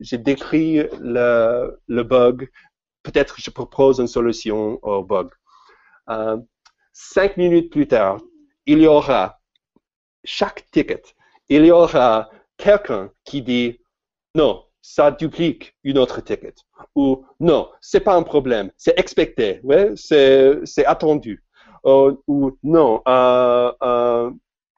j'ai 0.00 0.18
décrit 0.18 0.82
le, 1.00 1.80
le 1.86 2.02
bug, 2.02 2.50
peut-être 3.02 3.36
je 3.38 3.50
propose 3.50 4.00
une 4.00 4.08
solution 4.08 4.78
au 4.82 5.02
bug. 5.02 5.28
cinq 6.92 7.36
minutes 7.36 7.70
plus 7.70 7.88
tard, 7.88 8.18
il 8.66 8.80
y 8.80 8.86
aura 8.86 9.40
chaque 10.24 10.70
ticket, 10.70 11.02
il 11.48 11.64
y 11.64 11.70
aura 11.70 12.28
quelqu'un 12.56 13.10
qui 13.24 13.42
dit 13.42 13.80
non, 14.34 14.64
ça 14.82 15.10
duplique 15.10 15.76
une 15.84 15.98
autre 15.98 16.20
ticket 16.20 16.54
ou 16.94 17.24
non, 17.40 17.68
c'est 17.80 18.00
pas 18.00 18.14
un 18.14 18.22
problème, 18.22 18.70
c'est 18.76 18.98
expecté, 18.98 19.60
c'est, 19.96 20.86
attendu 20.86 21.44
euh, 21.86 22.14
ou 22.26 22.56
non, 22.62 23.02
euh, 23.06 23.72
euh, 23.82 24.30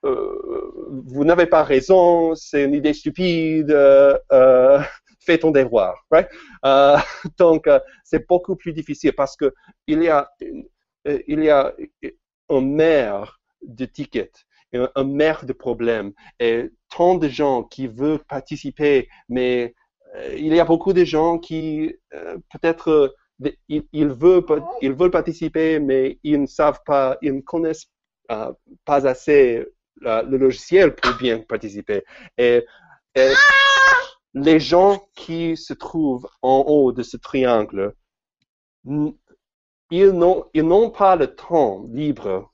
euh, 0.05 0.73
vous 1.07 1.25
n'avez 1.25 1.47
pas 1.47 1.63
raison, 1.63 2.35
c'est 2.35 2.65
une 2.65 2.75
idée 2.75 2.95
stupide, 2.95 3.71
euh, 3.71 4.81
fais 5.21 5.39
ton 5.39 5.51
devoir, 5.51 5.95
right? 6.11 6.29
donc 7.39 7.69
c'est 8.05 8.27
beaucoup 8.27 8.57
plus 8.57 8.73
difficile 8.73 9.13
parce 9.13 9.37
que 9.37 9.53
il 9.87 10.03
y 10.03 10.09
a 10.09 10.29
il 11.29 11.45
y 11.45 11.51
a 11.51 11.73
un 12.49 12.61
maire 12.61 13.41
de 13.63 13.85
tickets 13.85 14.45
un, 14.73 15.05
mer 15.05 15.45
de 15.45 15.53
problèmes 15.53 16.13
et 16.39 16.71
tant 16.95 17.17
de 17.17 17.29
gens 17.29 17.65
qui 17.65 17.87
veulent 17.87 18.25
participer, 18.25 19.09
mais 19.29 19.75
euh, 20.17 20.35
il 20.37 20.55
y 20.55 20.61
a 20.61 20.65
beaucoup 20.65 20.93
de 20.93 21.05
gens 21.05 21.39
qui 21.39 21.95
euh, 22.15 22.37
peut-être 22.53 23.15
euh, 23.43 23.51
ils, 23.69 24.09
veulent, 24.09 25.11
participer, 25.11 25.81
mais 25.81 26.19
ils 26.23 26.43
ne 26.43 26.47
savent 26.47 26.81
pas, 26.85 27.17
ils 27.23 27.35
ne 27.35 27.41
connaissent 27.41 27.91
pas 28.29 29.09
assez 29.09 29.67
le 30.03 30.37
logiciel 30.37 30.95
pour 30.95 31.17
bien 31.17 31.41
participer. 31.41 32.05
Et, 32.39 32.63
les 34.35 34.61
gens 34.61 35.03
qui 35.15 35.57
se 35.57 35.73
trouvent 35.75 36.29
en 36.43 36.65
haut 36.67 36.93
de 36.93 37.03
ce 37.03 37.17
triangle, 37.17 37.95
ils 39.91 40.11
n'ont 40.13 40.91
pas 40.91 41.17
le 41.17 41.35
temps 41.35 41.85
libre 41.89 42.53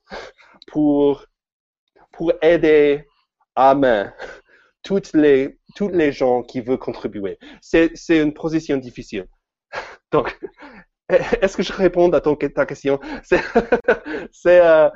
pour 0.67 1.25
pour 2.11 2.33
aider 2.41 3.05
à 3.55 3.75
main 3.75 4.11
toutes 4.83 5.13
les, 5.13 5.59
toutes 5.75 5.93
les 5.93 6.11
gens 6.11 6.43
qui 6.43 6.61
veulent 6.61 6.79
contribuer. 6.79 7.37
C'est, 7.61 7.91
une 8.09 8.33
position 8.33 8.77
difficile. 8.77 9.27
Donc, 10.11 10.39
est-ce 11.09 11.57
que 11.57 11.63
je 11.63 11.73
réponds 11.73 12.11
à 12.13 12.21
ta 12.21 12.65
question? 12.65 12.99
Euh, 14.45 14.89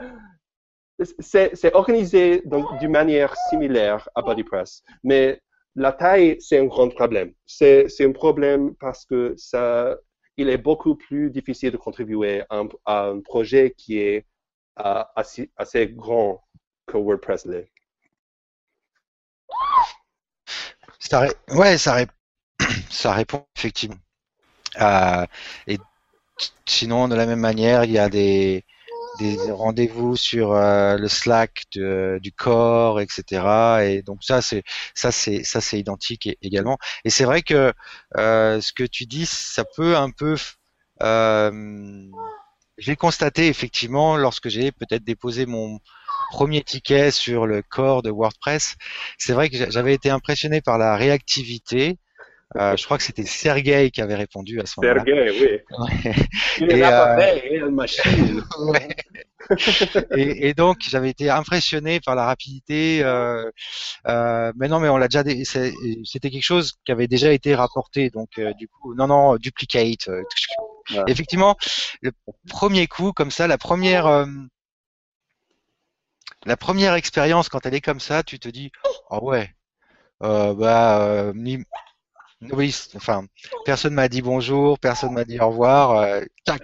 c'est 1.19 1.73
organisé 1.73 2.43
d'une 2.79 2.91
manière 2.91 3.35
similaire 3.49 4.07
à 4.13 4.21
BodyPress, 4.21 4.83
mais 5.03 5.41
la 5.75 5.91
taille, 5.93 6.37
c'est 6.39 6.59
un 6.59 6.65
grand 6.65 6.89
problème. 6.89 7.33
C'est, 7.45 7.87
un 8.01 8.11
problème 8.11 8.75
parce 8.75 9.05
que 9.05 9.33
ça, 9.37 9.95
il 10.37 10.49
est 10.49 10.57
beaucoup 10.57 10.95
plus 10.95 11.31
difficile 11.31 11.71
de 11.71 11.77
contribuer 11.77 12.43
à 12.49 12.63
un, 12.85 13.19
projet 13.21 13.73
qui 13.77 13.99
est 13.99 14.25
euh, 14.79 15.03
assez, 15.15 15.51
assez 15.57 15.87
grand 15.87 16.43
WordPress 16.93 17.47
Ça, 20.99 21.27
ouais, 21.49 21.77
ça, 21.77 21.97
ça 22.89 23.13
répond 23.13 23.45
effectivement. 23.55 23.97
Euh, 24.79 25.25
et 25.67 25.77
sinon, 26.65 27.07
de 27.07 27.15
la 27.15 27.25
même 27.25 27.39
manière, 27.39 27.83
il 27.83 27.91
y 27.91 27.97
a 27.97 28.09
des, 28.09 28.63
des 29.19 29.37
rendez-vous 29.51 30.15
sur 30.15 30.53
euh, 30.53 30.97
le 30.97 31.07
Slack 31.07 31.65
du 31.73 32.31
corps, 32.35 32.99
etc. 33.01 33.83
Et 33.83 34.01
donc 34.01 34.23
ça, 34.23 34.41
c'est 34.41 34.63
ça, 34.93 35.11
c'est 35.11 35.43
ça, 35.43 35.61
c'est 35.61 35.79
identique 35.79 36.29
également. 36.41 36.77
Et 37.05 37.09
c'est 37.09 37.25
vrai 37.25 37.41
que 37.41 37.73
euh, 38.17 38.61
ce 38.61 38.73
que 38.73 38.83
tu 38.83 39.05
dis, 39.05 39.25
ça 39.25 39.65
peut 39.65 39.95
un 39.97 40.11
peu 40.11 40.35
j'ai 42.77 42.95
constaté 42.95 43.47
effectivement 43.47 44.17
lorsque 44.17 44.49
j'ai 44.49 44.71
peut-être 44.71 45.03
déposé 45.03 45.45
mon 45.45 45.79
premier 46.31 46.63
ticket 46.63 47.11
sur 47.11 47.45
le 47.45 47.61
corps 47.61 48.01
de 48.01 48.09
WordPress, 48.09 48.75
c'est 49.17 49.33
vrai 49.33 49.49
que 49.49 49.69
j'avais 49.69 49.93
été 49.93 50.09
impressionné 50.09 50.61
par 50.61 50.77
la 50.77 50.95
réactivité. 50.95 51.99
Euh, 52.57 52.75
je 52.75 52.83
crois 52.83 52.97
que 52.97 53.03
c'était 53.03 53.25
Sergei 53.25 53.91
qui 53.91 54.01
avait 54.01 54.15
répondu 54.15 54.59
à 54.59 54.65
ce 54.65 54.79
moment-là. 54.79 55.03
Sergei, 55.05 55.31
oui. 55.39 55.87
Il 56.59 56.71
est 56.71 56.83
euh... 56.83 57.69
machine. 57.69 58.43
et, 60.17 60.49
et, 60.49 60.53
donc 60.53 60.77
j'avais 60.81 61.09
été 61.09 61.29
impressionné 61.29 61.99
par 61.99 62.15
la 62.15 62.25
rapidité. 62.25 63.03
Euh, 63.03 63.49
euh, 64.07 64.51
mais 64.55 64.67
non, 64.67 64.79
mais 64.79 64.89
on 64.89 64.97
l'a 64.97 65.07
déjà. 65.07 65.23
C'était 65.43 66.29
quelque 66.29 66.43
chose 66.43 66.73
qui 66.85 66.91
avait 66.91 67.07
déjà 67.07 67.31
été 67.31 67.55
rapporté. 67.55 68.09
Donc 68.09 68.37
euh, 68.37 68.53
du 68.53 68.67
coup, 68.67 68.93
non, 68.95 69.07
non, 69.07 69.37
duplicate. 69.37 70.09
Euh, 70.09 70.23
Effectivement, 71.07 71.55
le 72.01 72.11
premier 72.49 72.87
coup, 72.87 73.13
comme 73.13 73.31
ça, 73.31 73.47
la 73.47 73.57
première 73.57 74.07
euh, 74.07 74.25
la 76.45 76.57
première 76.57 76.95
expérience 76.95 77.49
quand 77.49 77.65
elle 77.65 77.75
est 77.75 77.81
comme 77.81 77.99
ça, 77.99 78.23
tu 78.23 78.39
te 78.39 78.49
dis 78.49 78.71
oh 79.09 79.19
ouais, 79.21 79.53
euh, 80.23 80.53
bah 80.53 81.03
euh, 81.03 81.33
oui, 82.41 82.75
enfin 82.95 83.25
personne 83.65 83.93
m'a 83.93 84.07
dit 84.07 84.21
bonjour, 84.21 84.79
personne 84.79 85.13
m'a 85.13 85.25
dit 85.25 85.39
au 85.39 85.49
revoir, 85.49 85.91
euh, 85.91 86.21
tac. 86.45 86.61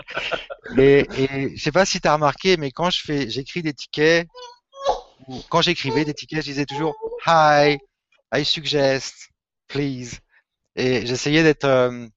Et, 0.77 1.07
et 1.17 1.55
je 1.55 1.61
sais 1.61 1.71
pas 1.71 1.85
si 1.85 2.01
tu 2.01 2.07
as 2.07 2.13
remarqué, 2.13 2.57
mais 2.57 2.71
quand 2.71 2.89
je 2.89 3.01
fais, 3.01 3.29
j'écris 3.29 3.61
des 3.61 3.73
tickets, 3.73 4.27
ou 5.27 5.41
quand 5.49 5.61
j'écrivais 5.61 6.05
des 6.05 6.13
tickets, 6.13 6.41
je 6.41 6.51
disais 6.51 6.65
toujours 6.65 6.95
hi, 7.25 7.77
I 8.33 8.45
suggest, 8.45 9.29
please, 9.67 10.19
et 10.75 11.05
j'essayais 11.05 11.43
d'être 11.43 11.65
euh, 11.65 12.07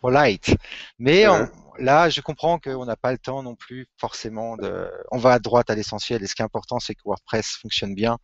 polite, 0.00 0.54
mais 0.98 1.26
on, 1.28 1.48
là, 1.78 2.08
je 2.08 2.20
comprends 2.20 2.58
qu'on 2.58 2.84
n'a 2.84 2.96
pas 2.96 3.12
le 3.12 3.18
temps 3.18 3.42
non 3.42 3.54
plus 3.54 3.88
forcément 3.96 4.56
de. 4.56 4.90
On 5.10 5.18
va 5.18 5.32
à 5.34 5.38
droite 5.38 5.70
à 5.70 5.74
l'essentiel. 5.74 6.22
Et 6.22 6.26
ce 6.26 6.34
qui 6.34 6.42
est 6.42 6.44
important, 6.44 6.78
c'est 6.78 6.94
que 6.94 7.02
WordPress 7.04 7.58
fonctionne 7.62 7.94
bien. 7.94 8.18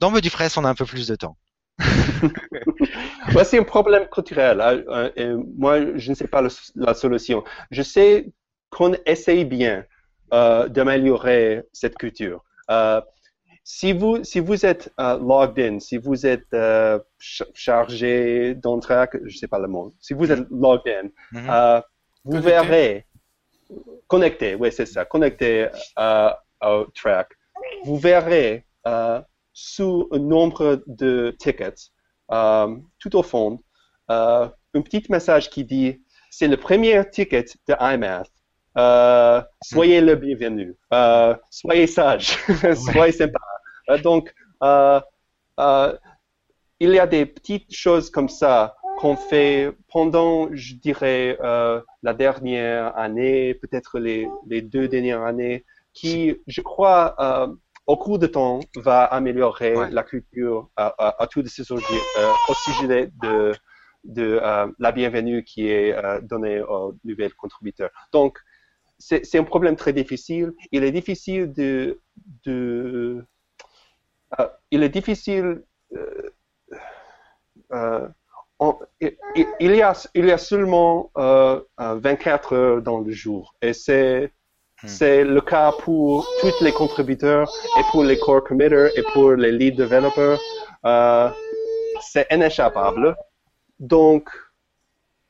Dans 0.00 0.10
BuddyPress, 0.10 0.56
on 0.56 0.64
a 0.64 0.68
un 0.68 0.74
peu 0.74 0.84
plus 0.84 1.06
de 1.06 1.16
temps. 1.16 1.36
c'est 3.44 3.58
un 3.58 3.64
problème 3.64 4.06
culturel. 4.08 4.60
Hein, 4.60 5.10
euh, 5.18 5.42
moi, 5.56 5.96
je 5.96 6.10
ne 6.10 6.14
sais 6.14 6.26
pas 6.26 6.42
la 6.74 6.94
solution. 6.94 7.44
Je 7.70 7.82
sais 7.82 8.30
qu'on 8.70 8.94
essaye 9.04 9.44
bien 9.44 9.84
euh, 10.32 10.68
d'améliorer 10.68 11.62
cette 11.72 11.96
culture. 11.96 12.44
Euh, 12.70 13.00
si 13.62 13.92
vous, 13.92 14.22
si 14.22 14.40
vous 14.40 14.64
êtes 14.64 14.92
logged 14.98 15.58
in, 15.58 15.80
si 15.80 15.96
vous 15.96 16.24
êtes 16.24 16.54
chargé 17.18 18.54
d'un 18.54 18.78
track, 18.78 19.16
je 19.24 19.34
ne 19.34 19.38
sais 19.38 19.48
pas 19.48 19.58
le 19.58 19.66
mot, 19.66 19.92
si 19.98 20.14
vous 20.14 20.30
êtes 20.30 20.46
logged 20.50 20.86
in, 20.86 21.08
mm-hmm. 21.32 21.82
vous 22.24 22.40
verrez, 22.40 23.06
connecté, 24.06 24.54
oui, 24.54 24.70
c'est 24.70 24.86
ça, 24.86 25.04
connecté 25.04 25.66
au 25.96 26.84
track, 26.94 27.30
vous 27.84 27.96
verrez 27.96 28.64
sous 29.58 30.06
un 30.12 30.18
nombre 30.18 30.82
de 30.86 31.34
tickets, 31.38 31.90
euh, 32.30 32.76
tout 32.98 33.16
au 33.16 33.22
fond, 33.22 33.58
euh, 34.10 34.46
un 34.74 34.80
petit 34.82 35.02
message 35.08 35.48
qui 35.48 35.64
dit 35.64 36.02
c'est 36.30 36.46
le 36.46 36.58
premier 36.58 37.08
ticket 37.10 37.46
de 37.66 37.74
iMath. 37.80 38.30
Euh, 38.76 39.40
soyez 39.62 40.02
le 40.02 40.14
bienvenu. 40.14 40.76
soyez 41.48 41.86
sage. 41.86 42.36
soyez 42.92 43.12
sympa. 43.12 43.38
donc, 44.02 44.34
il 46.78 46.90
y 46.90 46.98
a 46.98 47.06
des 47.06 47.24
petites 47.24 47.74
choses 47.74 48.10
comme 48.10 48.28
ça 48.28 48.76
qu'on 48.98 49.16
fait 49.16 49.72
pendant, 49.88 50.50
je 50.52 50.74
dirais, 50.74 51.38
la 51.40 52.12
dernière 52.12 52.94
année, 52.98 53.54
peut-être 53.54 53.98
les, 53.98 54.28
les, 54.46 54.60
deux 54.60 54.86
dernières 54.86 55.22
années, 55.22 55.64
qui, 55.94 56.36
je 56.46 56.60
crois, 56.60 57.56
au 57.86 57.96
cours 57.96 58.18
de 58.18 58.26
temps, 58.26 58.60
va 58.76 59.04
améliorer 59.04 59.74
la 59.90 60.02
culture 60.02 60.68
à, 60.76 61.22
à, 61.22 61.26
tous 61.26 61.46
ces 61.46 61.64
sujets, 61.64 61.84
euh, 62.18 62.32
au 62.48 62.54
sujet 62.54 63.10
de, 63.22 63.52
de 64.04 64.40
euh, 64.42 64.66
la 64.78 64.92
bienvenue 64.92 65.44
qui 65.44 65.68
est 65.68 65.92
euh, 65.94 66.20
donnée 66.20 66.60
aux 66.60 66.94
nouvelles 67.04 67.34
contributeurs. 67.34 67.90
Donc, 68.12 68.38
c'est 68.98 69.36
un 69.36 69.44
problème 69.44 69.76
très 69.76 69.92
difficile. 69.92 70.52
Il 70.72 70.82
est 70.82 70.90
difficile 70.90 71.52
de... 71.52 72.00
de 72.44 73.24
il 74.70 74.82
est 74.82 74.88
difficile... 74.88 75.62
il, 79.00 79.16
y 79.60 79.82
a, 79.82 80.08
il 80.14 80.24
y 80.24 80.32
a 80.32 80.38
seulement 80.38 81.12
24 81.14 82.52
heures 82.54 82.82
dans 82.82 83.00
le 83.00 83.12
jour 83.12 83.54
et 83.62 83.72
c'est. 83.72 84.32
C'est 84.84 85.24
le 85.24 85.40
cas 85.40 85.72
pour 85.72 86.28
tous 86.40 86.60
les 86.62 86.72
contributeurs 86.72 87.50
et 87.78 87.82
pour 87.90 88.04
les 88.04 88.18
core 88.18 88.44
committers 88.44 88.90
et 88.94 89.02
pour 89.14 89.32
les 89.32 89.50
lead 89.50 89.76
developers. 89.76 90.38
Euh, 90.84 91.30
c'est 92.00 92.26
inéchappable. 92.30 93.16
Donc, 93.80 94.28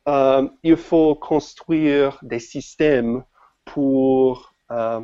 euh, 0.08 0.48
il 0.64 0.76
faut 0.76 1.14
construire 1.14 2.18
des 2.22 2.40
systèmes 2.40 3.22
pour, 3.64 4.52
euh, 4.72 5.00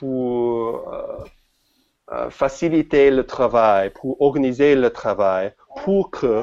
pour 0.00 0.92
faciliter 2.30 3.10
le 3.10 3.24
travail, 3.24 3.90
pour 3.90 4.20
organiser 4.20 4.74
le 4.74 4.90
travail, 4.90 5.54
pour 5.84 6.10
que 6.10 6.42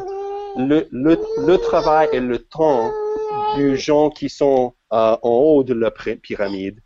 le, 0.57 0.87
le, 0.91 1.19
le 1.45 1.57
travail 1.57 2.09
et 2.13 2.19
le 2.19 2.39
temps 2.39 2.89
du 3.55 3.77
gens 3.77 4.09
qui 4.09 4.29
sont 4.29 4.73
euh, 4.91 5.15
en 5.21 5.29
haut 5.29 5.63
de 5.63 5.75
la 5.75 5.91
pyramide, 5.91 6.79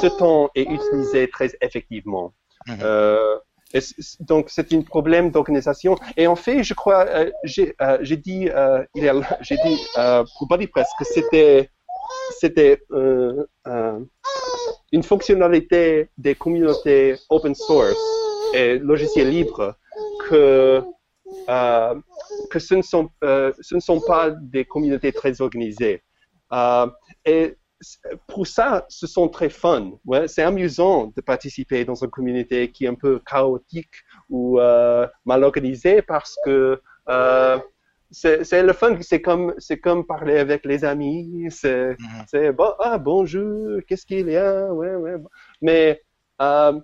ce 0.00 0.08
temps 0.18 0.50
est 0.56 0.68
utilisé 0.68 1.30
très 1.30 1.52
effectivement. 1.60 2.32
Mhm. 2.66 2.78
Euh, 2.82 3.36
donc, 4.20 4.50
c'est 4.50 4.72
un 4.72 4.82
problème 4.82 5.30
d'organisation. 5.30 5.96
Et 6.16 6.26
en 6.26 6.34
fait, 6.34 6.64
je 6.64 6.74
crois, 6.74 7.06
euh, 7.06 7.30
j'ai 7.44 7.74
dit, 8.16 8.48
j'ai 9.40 9.56
dit 9.64 9.86
pour 10.36 10.48
BuddyPress 10.48 10.88
que 10.98 11.04
c'était, 11.04 11.70
c'était 12.40 12.82
une 14.92 15.02
fonctionnalité 15.02 16.10
des 16.18 16.34
communautés 16.34 17.16
open 17.30 17.54
source 17.54 17.96
et 18.52 18.78
logiciels 18.78 19.30
libres 19.30 19.76
que 20.28 20.82
que 22.50 22.58
ce 22.58 22.74
ne 22.74 22.82
sont 22.82 23.08
ce 23.22 23.74
ne 23.74 23.80
sont 23.80 24.00
pas 24.00 24.30
des 24.30 24.64
communautés 24.64 25.12
très 25.12 25.40
organisées. 25.40 26.02
Euh, 26.52 26.86
et 27.24 27.56
pour 28.26 28.46
ça, 28.46 28.86
ce 28.88 29.06
sont 29.06 29.28
très 29.28 29.48
fun. 29.48 29.92
Ouais? 30.04 30.28
C'est 30.28 30.42
amusant 30.42 31.12
de 31.16 31.20
participer 31.20 31.84
dans 31.84 31.94
une 31.94 32.10
communauté 32.10 32.70
qui 32.70 32.84
est 32.84 32.88
un 32.88 32.94
peu 32.94 33.20
chaotique 33.26 33.94
ou 34.28 34.60
euh, 34.60 35.06
mal 35.24 35.44
organisée 35.44 36.02
parce 36.02 36.36
que 36.44 36.80
euh, 37.08 37.58
c'est 38.10 38.62
le 38.62 38.72
fun. 38.72 38.96
C'est 39.00 39.22
comme, 39.22 39.54
c'est 39.58 39.78
comme 39.78 40.06
parler 40.06 40.38
avec 40.38 40.64
les 40.64 40.84
amis. 40.84 41.46
C'est 41.50 41.96
mm 41.98 42.52
bon, 42.52 42.72
ah, 42.78 42.98
bonjour, 42.98 43.80
qu'est-ce 43.86 44.06
qu'il 44.06 44.28
y 44.28 44.36
a? 44.36 44.72
Ouais, 44.72 44.94
ouais. 44.94 45.16
Mais 45.60 46.02
euh, 46.40 46.78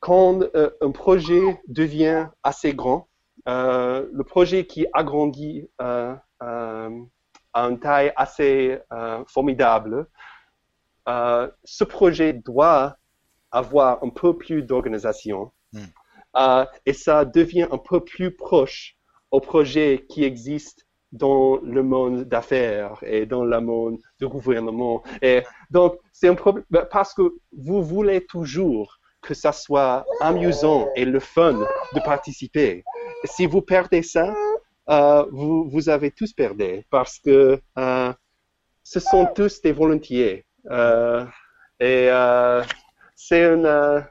quand 0.00 0.40
un 0.80 0.90
projet 0.90 1.60
devient 1.66 2.28
assez 2.42 2.74
grand, 2.74 3.08
le 3.46 4.22
projet 4.22 4.66
qui 4.66 4.86
agrandit 4.92 5.68
à 7.52 7.64
une 7.64 7.78
taille 7.78 8.12
assez 8.16 8.78
euh, 8.92 9.24
formidable, 9.26 10.06
euh, 11.08 11.50
ce 11.64 11.84
projet 11.84 12.32
doit 12.32 12.96
avoir 13.50 14.02
un 14.02 14.08
peu 14.08 14.36
plus 14.36 14.62
d'organisation 14.62 15.52
hmm. 15.72 15.80
euh, 16.36 16.64
et 16.86 16.92
ça 16.92 17.24
devient 17.24 17.68
un 17.70 17.78
peu 17.78 18.00
plus 18.00 18.34
proche 18.34 18.96
au 19.30 19.40
projet 19.40 20.06
qui 20.08 20.24
existe 20.24 20.86
dans 21.10 21.58
le 21.62 21.82
monde 21.82 22.24
d'affaires 22.24 22.96
et 23.02 23.26
dans 23.26 23.44
le 23.44 23.60
monde 23.60 23.98
du 24.18 24.26
gouvernement. 24.28 25.02
Et 25.20 25.42
donc, 25.70 25.98
c'est 26.12 26.28
un 26.28 26.34
problème 26.34 26.64
parce 26.90 27.12
que 27.12 27.34
vous 27.52 27.82
voulez 27.82 28.24
toujours 28.24 28.98
que 29.20 29.34
ça 29.34 29.52
soit 29.52 30.04
amusant 30.20 30.88
et 30.96 31.04
le 31.04 31.20
fun 31.20 31.60
de 31.94 32.00
participer. 32.00 32.82
Si 33.24 33.46
vous 33.46 33.60
perdez 33.60 34.02
ça, 34.02 34.34
euh, 34.88 35.26
vous, 35.30 35.68
vous 35.70 35.88
avez 35.88 36.10
tous 36.10 36.32
perdu 36.32 36.84
parce 36.90 37.18
que 37.18 37.60
euh, 37.78 38.12
ce 38.82 39.00
sont 39.00 39.26
tous 39.34 39.60
des 39.62 39.72
volontiers. 39.72 40.44
Euh, 40.70 41.24
et 41.80 42.08
c'est 43.16 43.44
un, 43.44 44.06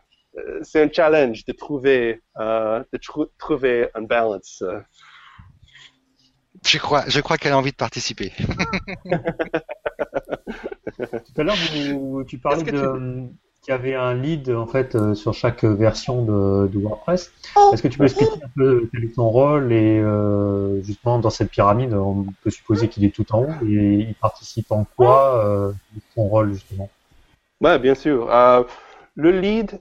c'est 0.62 0.84
un 0.84 0.92
challenge 0.92 1.46
de 1.46 1.54
trouver, 1.54 2.22
de 2.38 3.28
trouver 3.38 3.90
un 3.96 4.02
balance. 4.02 4.64
Je 6.66 6.78
crois, 6.78 7.06
je 7.08 7.20
crois 7.22 7.38
qu'elle 7.38 7.54
a 7.54 7.58
envie 7.58 7.72
de 7.72 7.78
participer. 7.78 8.34
Tout 10.98 11.38
à 11.38 11.44
l'heure, 11.44 11.56
tu 12.28 12.38
parlais 12.38 12.64
de, 12.64 13.30
qu'il 13.62 13.72
y 13.72 13.76
avait 13.76 13.94
un 13.94 14.16
lead 14.16 14.50
en 14.50 14.66
fait 14.66 14.96
euh, 14.96 15.14
sur 15.14 15.34
chaque 15.34 15.64
version 15.64 16.24
de, 16.24 16.68
de 16.68 16.80
WordPress. 16.80 17.32
Est-ce 17.74 17.84
que 17.84 17.88
tu 17.88 18.00
peux 18.00 18.06
expliquer 18.06 18.32
un 18.44 18.50
peu 18.56 18.90
quel 18.92 19.04
est 19.04 19.16
ton 19.16 19.30
rôle 19.30 19.72
et 19.72 20.00
euh, 20.00 20.82
justement 20.82 21.20
dans 21.20 21.30
cette 21.30 21.52
pyramide, 21.52 21.94
on 21.94 22.26
peut 22.44 22.50
supposer 22.50 22.88
qu'il 22.88 23.06
est 23.06 23.14
tout 23.14 23.32
en 23.34 23.44
haut 23.44 23.66
et 23.66 24.08
il 24.10 24.16
participe 24.16 24.72
en 24.72 24.86
quoi 24.96 25.46
euh, 25.46 25.72
ton 26.16 26.24
rôle 26.24 26.54
justement? 26.54 26.90
Ouais, 27.62 27.78
bien 27.78 27.94
sûr. 27.94 28.34
Euh, 28.34 28.64
le 29.14 29.32
lead, 29.40 29.80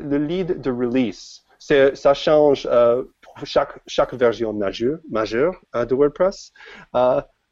le 0.00 0.16
lead 0.16 0.60
de 0.62 0.70
release, 0.70 1.42
ça 1.58 2.14
change 2.14 2.66
euh, 2.70 3.02
pour 3.20 3.46
chaque 3.46 3.78
chaque 3.86 4.14
version 4.14 4.54
majeure, 4.54 5.00
majeure 5.10 5.54
de 5.74 5.94
WordPress. 5.94 6.52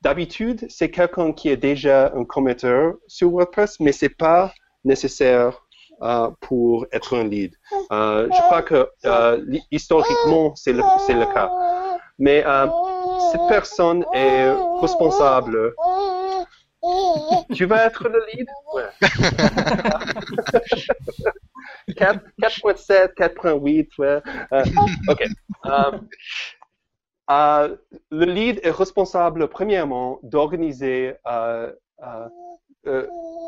D'habitude, 0.02 0.66
c'est 0.68 0.90
quelqu'un 0.90 1.32
qui 1.32 1.48
est 1.48 1.56
déjà 1.56 2.12
un 2.14 2.24
commetteur 2.24 2.94
sur 3.08 3.30
WordPress, 3.30 3.80
mais 3.80 3.92
c'est 3.92 4.10
pas 4.10 4.52
nécessaire 4.84 5.65
euh, 6.02 6.30
pour 6.40 6.86
être 6.92 7.16
un 7.16 7.24
lead. 7.24 7.54
Euh, 7.90 8.28
je 8.30 8.42
crois 8.42 8.60
que 8.60 8.90
euh, 9.06 9.42
historiquement, 9.70 10.54
c'est 10.54 10.74
le, 10.74 10.82
le, 10.82 11.32
cas. 11.32 11.50
Mais 12.18 12.44
cette 13.32 13.48
personne 13.48 14.04
est 14.12 14.50
responsable. 14.80 15.74
Tu 17.54 17.64
vas 17.64 17.86
être 17.86 18.08
le 18.08 18.22
lead? 18.32 18.46
Ouais. 18.74 18.84
4.7, 21.88 23.14
4.8, 23.14 23.88
ouais. 23.98 24.20
OK. 25.08 25.24
le 28.10 28.24
lead 28.26 28.60
est 28.62 28.70
responsable, 28.70 29.48
premièrement, 29.48 30.18
d'organiser 30.22 31.14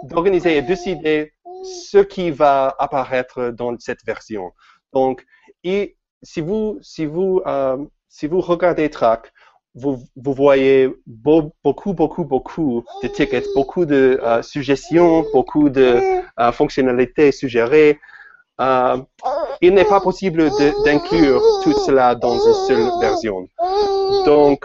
d'organiser 0.05 0.57
et 0.57 0.63
décider 0.63 1.33
ce 1.65 1.99
qui 1.99 2.31
va 2.31 2.75
apparaître 2.79 3.51
dans 3.51 3.79
cette 3.79 4.05
version. 4.05 4.53
Donc, 4.93 5.25
si 6.23 6.41
vous, 6.41 6.79
si 6.83 7.07
vous, 7.07 7.41
euh, 7.47 7.77
si 8.09 8.27
vous 8.27 8.41
regardez 8.41 8.91
Track, 8.91 9.33
vous, 9.75 10.03
vous 10.17 10.33
voyez 10.33 10.91
beaucoup, 11.07 11.93
beaucoup, 11.93 12.25
beaucoup 12.25 12.85
de 13.03 13.09
tickets, 13.09 13.47
beaucoup 13.55 13.85
de 13.85 14.19
euh, 14.23 14.43
suggestions, 14.43 15.25
beaucoup 15.33 15.69
de 15.69 16.01
euh, 16.41 16.53
fonctionnalités 16.53 17.31
suggérées. 17.33 18.01
il 19.61 19.75
n'est 19.75 19.85
pas 19.85 20.01
possible 20.01 20.51
d'inclure 20.85 21.43
tout 21.63 21.75
cela 21.87 22.15
dans 22.15 22.35
une 22.35 22.55
seule 22.67 22.91
version. 23.01 23.47
Donc, 24.25 24.65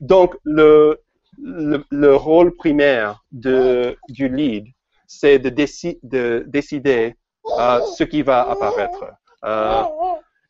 donc 0.00 0.34
le, 0.44 1.00
le, 1.42 1.84
le 1.90 2.14
rôle 2.14 2.54
primaire 2.56 3.24
du 3.32 4.28
lead, 4.28 4.66
c'est 5.06 5.38
de, 5.38 5.50
déci- 5.50 5.98
de 6.02 6.44
décider 6.46 7.16
euh, 7.58 7.80
ce 7.96 8.04
qui 8.04 8.22
va 8.22 8.48
apparaître. 8.48 9.04
Euh, 9.44 9.82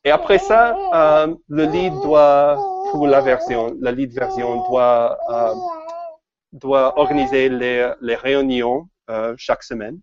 et 0.04 0.10
après 0.10 0.38
ça, 0.38 0.76
euh, 0.94 1.34
le 1.48 1.64
lead 1.64 1.92
doit, 2.02 2.56
pour 2.90 3.06
la 3.06 3.20
version, 3.20 3.74
la 3.80 3.92
lead 3.92 4.12
version 4.12 4.68
doit, 4.68 5.18
doit 6.52 6.98
organiser 6.98 7.48
les, 7.48 8.14
réunions 8.16 8.88
chaque 9.36 9.62
semaine 9.62 9.98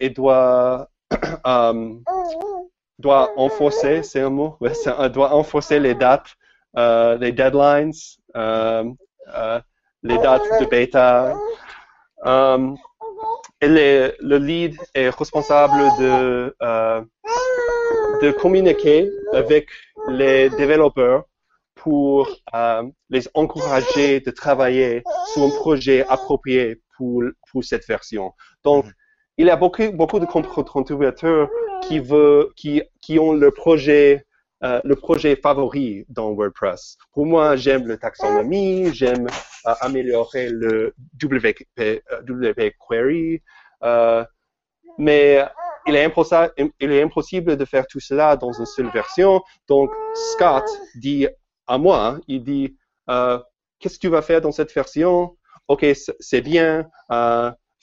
et 0.00 0.10
doit, 0.10 0.88
doit 2.98 3.30
enforcer, 3.36 4.02
c'est 4.02 4.20
un 4.20 4.30
mot, 4.30 4.56
doit 5.12 5.34
enforcer 5.34 5.80
les 5.80 5.94
dates, 5.94 6.34
les 6.76 7.32
deadlines, 7.32 7.92
les 10.02 10.18
dates 10.18 10.42
de 10.60 10.66
bêta. 10.66 11.36
Euh, 12.26 12.74
et 13.60 13.68
le 13.68 14.36
lead 14.38 14.76
est 14.94 15.10
responsable 15.10 15.82
de, 15.98 16.54
euh, 16.62 17.00
de 18.22 18.30
communiquer 18.32 19.10
avec 19.32 19.68
les 20.08 20.50
développeurs 20.50 21.24
pour 21.74 22.28
euh, 22.54 22.82
les 23.10 23.28
encourager 23.34 24.20
de 24.20 24.30
travailler 24.30 25.02
sur 25.32 25.44
un 25.44 25.50
projet 25.50 26.04
approprié 26.08 26.80
pour, 26.96 27.22
pour 27.50 27.64
cette 27.64 27.86
version. 27.86 28.32
Donc, 28.62 28.86
il 29.36 29.46
y 29.46 29.50
a 29.50 29.56
beaucoup, 29.56 29.90
beaucoup 29.92 30.20
de 30.20 30.26
contr- 30.26 30.64
contributeurs 30.64 31.48
qui, 31.82 31.98
veut, 31.98 32.52
qui, 32.56 32.82
qui 33.02 33.18
ont 33.18 33.32
le 33.32 33.50
projet, 33.50 34.24
euh, 34.64 34.80
le 34.82 34.96
projet 34.96 35.36
favori 35.36 36.06
dans 36.08 36.32
WordPress. 36.32 36.96
Pour 37.12 37.26
moi, 37.26 37.54
j'aime 37.54 37.86
le 37.86 37.98
taxonomie, 37.98 38.94
j'aime 38.94 39.26
euh, 39.66 39.74
améliorer 39.82 40.48
le 40.48 40.94
WP, 41.22 41.68
euh, 41.80 42.70
Query, 42.88 43.42
mais 44.96 45.44
il 45.86 45.94
est, 45.94 46.04
impossible, 46.04 46.50
il 46.80 46.92
est 46.92 47.02
impossible 47.02 47.58
de 47.58 47.64
faire 47.66 47.86
tout 47.86 48.00
cela 48.00 48.36
dans 48.36 48.52
une 48.52 48.64
seule 48.64 48.90
version. 48.90 49.42
Donc, 49.68 49.90
Scott 50.32 50.64
dit 50.94 51.26
à 51.66 51.76
moi, 51.76 52.18
il 52.26 52.42
dit, 52.42 52.74
qu'est-ce 53.06 53.96
que 53.96 54.00
tu 54.00 54.08
vas 54.08 54.22
faire 54.22 54.40
dans 54.40 54.52
cette 54.52 54.72
version? 54.72 55.36
Ok, 55.68 55.84
c'est 56.20 56.40
bien, 56.40 56.88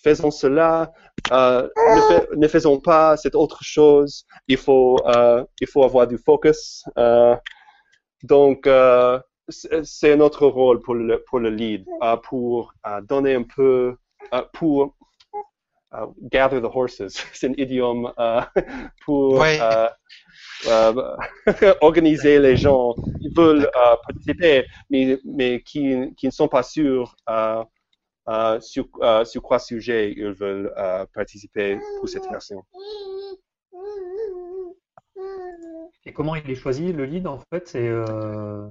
faisons 0.04 0.32
cela, 0.32 0.92
euh, 1.32 1.68
ne, 1.96 2.02
fais- 2.02 2.28
ne 2.36 2.48
faisons 2.48 2.80
pas 2.80 3.18
cette 3.18 3.36
autre 3.36 3.60
chose, 3.64 4.26
il 4.48 4.58
faut, 4.58 4.98
euh, 5.08 5.44
il 5.60 5.68
faut 5.68 5.84
avoir 5.84 6.08
du 6.08 6.18
focus. 6.18 6.84
Euh, 6.98 7.36
donc, 8.24 8.68
c'est 9.84 10.16
notre 10.16 10.48
rôle 10.48 10.82
pour 10.82 10.96
le, 10.96 11.24
pour 11.28 11.40
le 11.40 11.50
lead, 11.50 11.86
pour 12.24 12.74
donner 13.04 13.36
un 13.36 13.44
peu, 13.44 13.96
pour 14.54 14.96
gather 16.32 16.62
the 16.62 16.66
horses, 16.74 17.02
c'est 17.34 17.50
un 17.50 17.54
idiome 17.58 18.12
pour 19.06 19.34
Ouais. 19.40 19.60
organiser 21.82 22.40
les 22.40 22.56
gens 22.56 22.94
qui 23.20 23.30
veulent 23.36 23.70
participer, 24.08 24.66
mais, 24.90 25.18
mais 25.26 25.62
qui, 25.62 25.96
qui 26.18 26.28
ne 26.28 26.32
sont 26.32 26.48
pas 26.48 26.64
sûrs 26.64 27.16
sur, 28.62 28.88
euh, 29.02 29.26
sur 29.26 29.42
quoi 29.42 29.60
sujet 29.60 30.14
ils 30.16 30.32
veulent 30.34 30.74
euh, 30.78 31.06
participer 31.14 31.78
pour 32.00 32.10
cette 32.10 32.26
version. 32.30 32.64
Et 36.06 36.14
comment 36.14 36.36
il 36.36 36.50
est 36.50 36.56
choisi 36.56 36.92
le 36.94 37.06
lead 37.06 37.28
en 37.28 37.40
fait 37.52 37.68
C'est 37.68 37.88
euh, 37.88 38.68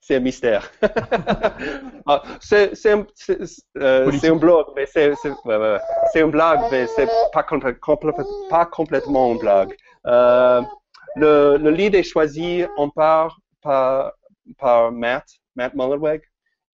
C'est 0.00 0.16
un 0.16 0.20
mystère. 0.20 0.70
Ah, 2.10 2.22
c'est 2.40 2.70
un, 2.86 3.06
euh, 3.76 4.10
un 4.24 4.36
blog, 4.36 4.66
mais 4.74 4.86
c'est 4.86 5.12
un 5.12 6.28
blog, 6.28 6.58
mais 6.70 6.86
c'est 6.86 7.06
pas, 7.34 7.42
complè- 7.42 7.78
complè- 7.78 8.48
pas 8.48 8.64
complètement 8.64 9.32
un 9.32 9.34
blog. 9.36 9.76
Euh, 10.06 10.62
le, 11.16 11.58
le 11.58 11.70
lead 11.70 11.94
est 11.94 12.02
choisi 12.02 12.64
en 12.78 12.88
part 12.88 13.38
par, 13.60 14.12
par 14.56 14.90
Matt, 14.90 15.26
Matt 15.54 15.74
Mullenweg. 15.74 16.22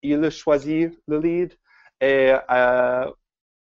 Il 0.03 0.23
a 0.23 0.29
choisi 0.31 0.91
le 1.09 1.19
lead 1.19 1.55
et 2.03 2.35
euh, 2.51 3.07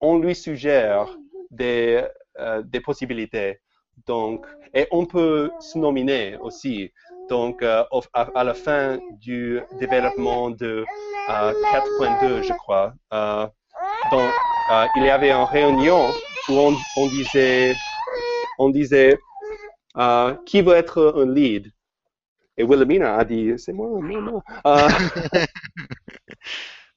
on 0.02 0.18
lui 0.18 0.36
suggère 0.36 1.08
des, 1.52 2.04
euh, 2.40 2.64
des 2.64 2.82
possibilités. 2.82 3.60
Donc, 4.08 4.46
et 4.74 4.88
on 4.92 5.06
peut 5.06 5.52
se 5.62 5.78
nominer 5.78 6.36
aussi. 6.38 6.92
Donc, 7.30 7.62
euh, 7.62 7.84
à, 8.14 8.44
la 8.44 8.54
fin 8.54 8.98
du 9.22 9.62
développement 9.80 10.50
de 10.50 10.84
euh, 11.30 11.54
4.2, 11.72 12.42
je 12.42 12.54
crois, 12.54 12.94
donc, 14.12 14.32
il 14.96 15.04
y 15.04 15.10
avait 15.10 15.32
une 15.32 15.44
réunion 15.44 16.08
où 16.50 16.54
on, 16.98 17.08
disait, 17.08 17.74
on 18.60 18.70
disait, 18.70 19.18
qui 20.46 20.62
veut 20.62 20.76
être 20.76 21.14
un 21.16 21.32
lead? 21.32 21.72
Et 22.58 22.64
Wilhelmina 22.64 23.18
a 23.18 23.26
dit, 23.26 23.54
c'est 23.58 23.74
moi, 23.74 23.90
moi, 24.00 24.22
moi. 24.22 24.44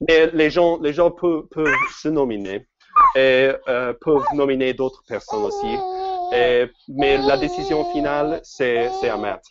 Mais 0.07 0.27
les 0.31 0.49
gens, 0.49 0.79
les 0.79 0.93
gens 0.93 1.11
peuvent, 1.11 1.47
peuvent 1.51 1.73
se 2.01 2.07
nominer 2.07 2.67
et 3.15 3.51
euh, 3.67 3.93
peuvent 3.99 4.23
nominer 4.33 4.73
d'autres 4.73 5.03
personnes 5.07 5.43
aussi. 5.43 5.75
Et- 6.33 6.67
mais 6.87 7.17
la 7.17 7.37
décision 7.37 7.83
finale, 7.91 8.39
c'est 8.43 8.87
à 9.09 9.17
Matt. 9.17 9.43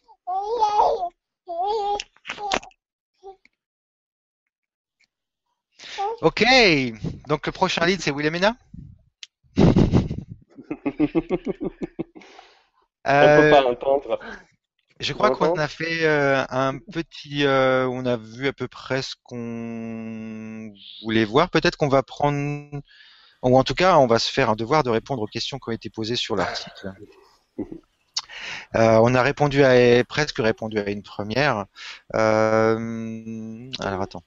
Ok, 6.23 6.45
donc 7.29 7.47
le 7.47 7.53
prochain 7.53 7.87
lead 7.87 8.01
c'est 8.01 8.11
Wilhelmina? 8.11 8.57
On 9.57 9.61
peut 13.07 13.11
Euh, 13.11 13.51
pas 13.51 13.65
entendre. 13.65 14.19
Je 15.01 15.13
crois 15.13 15.31
qu'on 15.31 15.57
a 15.57 15.69
fait 15.69 16.05
euh, 16.05 16.45
un 16.49 16.79
petit, 16.79 17.45
euh, 17.45 17.87
on 17.87 18.05
a 18.05 18.17
vu 18.17 18.49
à 18.49 18.53
peu 18.53 18.67
près 18.67 19.03
ce 19.03 19.15
qu'on 19.23 20.73
voulait 21.05 21.25
voir. 21.25 21.51
Peut-être 21.51 21.77
qu'on 21.77 21.89
va 21.89 22.03
prendre, 22.03 22.81
ou 23.43 23.57
en 23.57 23.63
tout 23.63 23.75
cas, 23.75 23.97
on 23.99 24.09
va 24.09 24.19
se 24.19 24.31
faire 24.31 24.51
un 24.51 24.57
devoir 24.57 24.83
de 24.83 24.91
répondre 24.91 25.23
aux 25.23 25.29
questions 25.29 25.59
qui 25.59 25.69
ont 25.69 25.73
été 25.73 25.89
posées 25.89 26.17
sur 26.17 26.35
l'article. 26.35 26.93
Euh, 28.75 28.99
on 29.03 29.15
a 29.15 29.23
répondu 29.23 29.63
à 29.63 30.03
presque 30.05 30.39
répondu 30.39 30.79
à 30.81 30.91
une 30.91 31.03
première. 31.03 31.67
Alors 32.13 32.83
attends. 34.03 34.25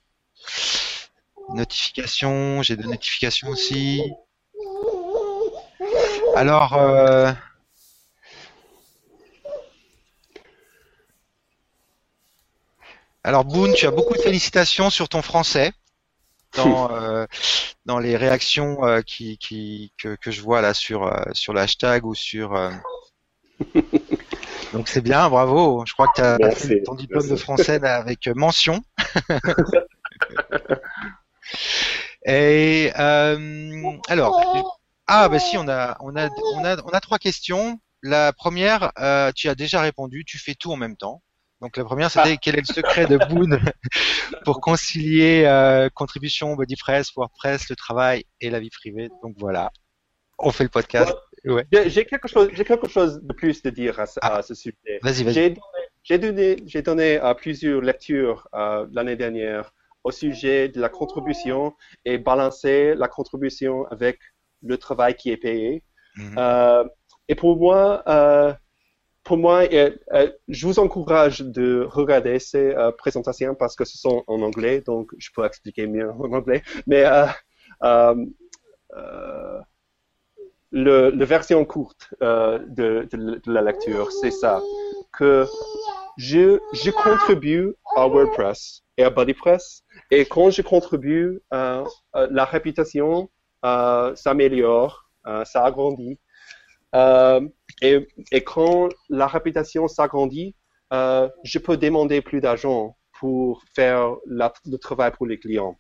Notification, 1.50 2.62
j'ai 2.62 2.78
des 2.78 2.86
notifications 2.86 3.50
aussi. 3.50 4.02
Alors, 6.36 6.78
alors 13.24 13.46
Boone, 13.46 13.74
tu 13.74 13.86
as 13.86 13.92
beaucoup 13.92 14.16
de 14.16 14.22
félicitations 14.22 14.90
sur 14.90 15.10
ton 15.10 15.22
français 15.22 15.72
dans 16.56 16.92
euh, 16.92 17.26
dans 17.86 18.00
les 18.00 18.18
réactions 18.18 18.86
euh, 18.86 19.02
qui, 19.02 19.38
qui 19.38 19.94
que, 19.98 20.16
que 20.16 20.32
je 20.32 20.42
vois 20.42 20.62
là 20.62 20.74
sur 20.74 21.04
euh, 21.06 21.22
sur 21.34 21.54
le 21.54 21.62
hashtag 21.62 22.06
ou 22.06 22.14
sur 22.14 22.56
euh, 22.56 22.72
donc 24.74 24.88
c'est 24.88 25.02
bien, 25.02 25.30
bravo. 25.30 25.84
Je 25.86 25.94
crois 25.94 26.08
que 26.08 26.14
tu 26.16 26.22
as 26.22 26.38
Merci, 26.40 26.68
fait 26.68 26.84
ton 26.84 26.96
diplôme 26.96 27.24
merci. 27.24 27.32
de 27.32 27.36
français 27.38 27.84
avec 27.84 28.28
mention. 28.28 28.82
Et 32.26 32.92
euh, 32.98 33.98
alors, 34.08 34.40
ah 35.08 35.28
bah 35.28 35.40
si, 35.40 35.58
on 35.58 35.68
a 35.68 35.98
on 36.00 36.16
a 36.16 36.30
on 36.56 36.64
a 36.64 36.78
on 36.84 36.90
a 36.90 37.00
trois 37.00 37.18
questions. 37.18 37.80
La 38.04 38.34
première, 38.34 38.92
euh, 39.00 39.32
tu 39.36 39.48
as 39.50 39.56
déjà 39.56 39.82
répondu. 39.82 40.24
Tu 40.26 40.40
fais 40.40 40.56
tout 40.56 40.72
en 40.72 40.78
même 40.78 40.98
temps. 40.98 41.22
Donc 41.62 41.78
la 41.78 41.86
première, 41.86 42.10
c'était 42.12 42.38
quel 42.38 42.56
est 42.58 42.68
le 42.68 42.74
secret 42.74 43.06
de 43.06 43.18
Boone 43.18 43.60
pour 44.46 44.60
concilier 44.62 45.44
euh, 45.46 45.90
contribution, 45.94 46.56
BodyPress, 46.56 47.12
WordPress, 47.16 47.70
le 47.70 47.76
travail 47.76 48.26
et 48.40 48.50
la 48.50 48.60
vie 48.60 48.70
privée? 48.70 49.10
Donc 49.24 49.36
voilà, 49.38 49.72
on 50.40 50.52
fait 50.52 50.64
le 50.64 50.70
podcast. 50.70 51.14
Ouais. 51.46 51.66
J'ai 51.88 52.06
quelque 52.06 52.28
chose, 52.28 52.50
j'ai 52.54 52.64
quelque 52.64 52.88
chose 52.88 53.20
de 53.24 53.34
plus 53.34 53.62
de 53.64 53.70
dire 53.70 54.00
à, 54.00 54.06
ce- 54.06 54.20
Ah. 54.22 54.38
à 54.38 54.42
ce 54.42 54.54
sujet. 54.54 55.00
Vas-y, 55.02 55.24
vas-y. 55.24 55.34
J'ai 55.34 55.50
donné, 55.50 55.62
j'ai 56.04 56.18
donné, 56.20 56.58
j'ai 56.68 56.82
donné 56.82 57.22
euh, 57.24 57.34
plusieurs 57.34 57.82
lectures 57.82 58.48
euh, 58.54 58.86
l'année 58.92 59.16
dernière 59.16 59.74
au 60.04 60.12
sujet 60.12 60.68
de 60.70 60.80
la 60.82 60.90
contribution 60.90 61.74
et 62.06 62.18
balancer 62.18 62.96
la 62.96 63.08
contribution 63.08 63.86
avec 63.88 64.20
le 64.64 64.78
travail 64.78 65.16
qui 65.16 65.32
est 65.32 65.38
payé. 65.38 65.84
Mhm. 66.16 66.36
Euh, 66.38 66.84
et 67.28 67.36
pour 67.36 67.58
moi, 67.58 68.04
pour 69.24 69.38
moi, 69.38 69.64
euh, 69.72 69.92
euh, 70.14 70.32
je 70.48 70.66
vous 70.66 70.80
encourage 70.80 71.42
de 71.42 71.86
regarder 71.90 72.40
ces 72.40 72.76
euh, 72.76 72.92
présentations 72.92 73.56
parce 73.56 73.76
que 73.76 73.86
ce 73.86 73.98
sont 73.98 74.24
en 74.28 74.42
anglais, 74.42 74.82
donc 74.82 75.12
je 75.18 75.30
peux 75.36 75.46
expliquer 75.46 75.88
mieux 75.88 76.10
en 76.12 76.32
anglais. 76.34 76.64
Mais 76.88 77.04
le, 80.72 81.24
version 81.24 81.64
courte 81.66 82.14
de, 82.20 83.08
la 83.46 83.62
lecture, 83.62 84.12
c'est 84.12 84.32
ça, 84.32 84.62
que 85.14 85.46
je, 86.18 86.58
contribue 86.92 87.74
à 87.96 88.08
WordPress 88.08 88.84
et 88.98 89.04
à 89.04 89.10
BuddyPress, 89.10 89.84
et 90.10 90.26
quand 90.26 90.50
je 90.50 90.62
contribue, 90.62 91.42
la 91.52 92.46
réputation 92.46 93.30
s'améliore, 93.64 95.10
ça 95.46 95.64
agrandit, 95.64 96.18
et, 96.94 98.08
et, 98.32 98.44
quand 98.44 98.90
la 99.10 99.28
réputation 99.28 99.88
s'agrandit, 99.88 100.56
je 100.92 101.60
peux 101.60 101.78
demander 101.78 102.22
plus 102.22 102.42
d'argent 102.42 102.98
pour 103.20 103.64
faire 103.76 104.16
le 104.26 104.78
travail 104.78 105.12
pour 105.12 105.26
les 105.26 105.40
clients. 105.40 105.78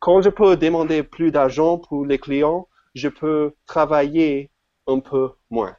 Quand 0.00 0.20
je 0.22 0.30
peux 0.30 0.56
demander 0.56 1.02
plus 1.02 1.30
d'argent 1.30 1.78
pour 1.78 2.04
les 2.06 2.18
clients, 2.18 2.68
je 2.94 3.08
peux 3.08 3.54
travailler 3.66 4.50
un 4.86 5.00
peu 5.00 5.30
moins. 5.50 5.76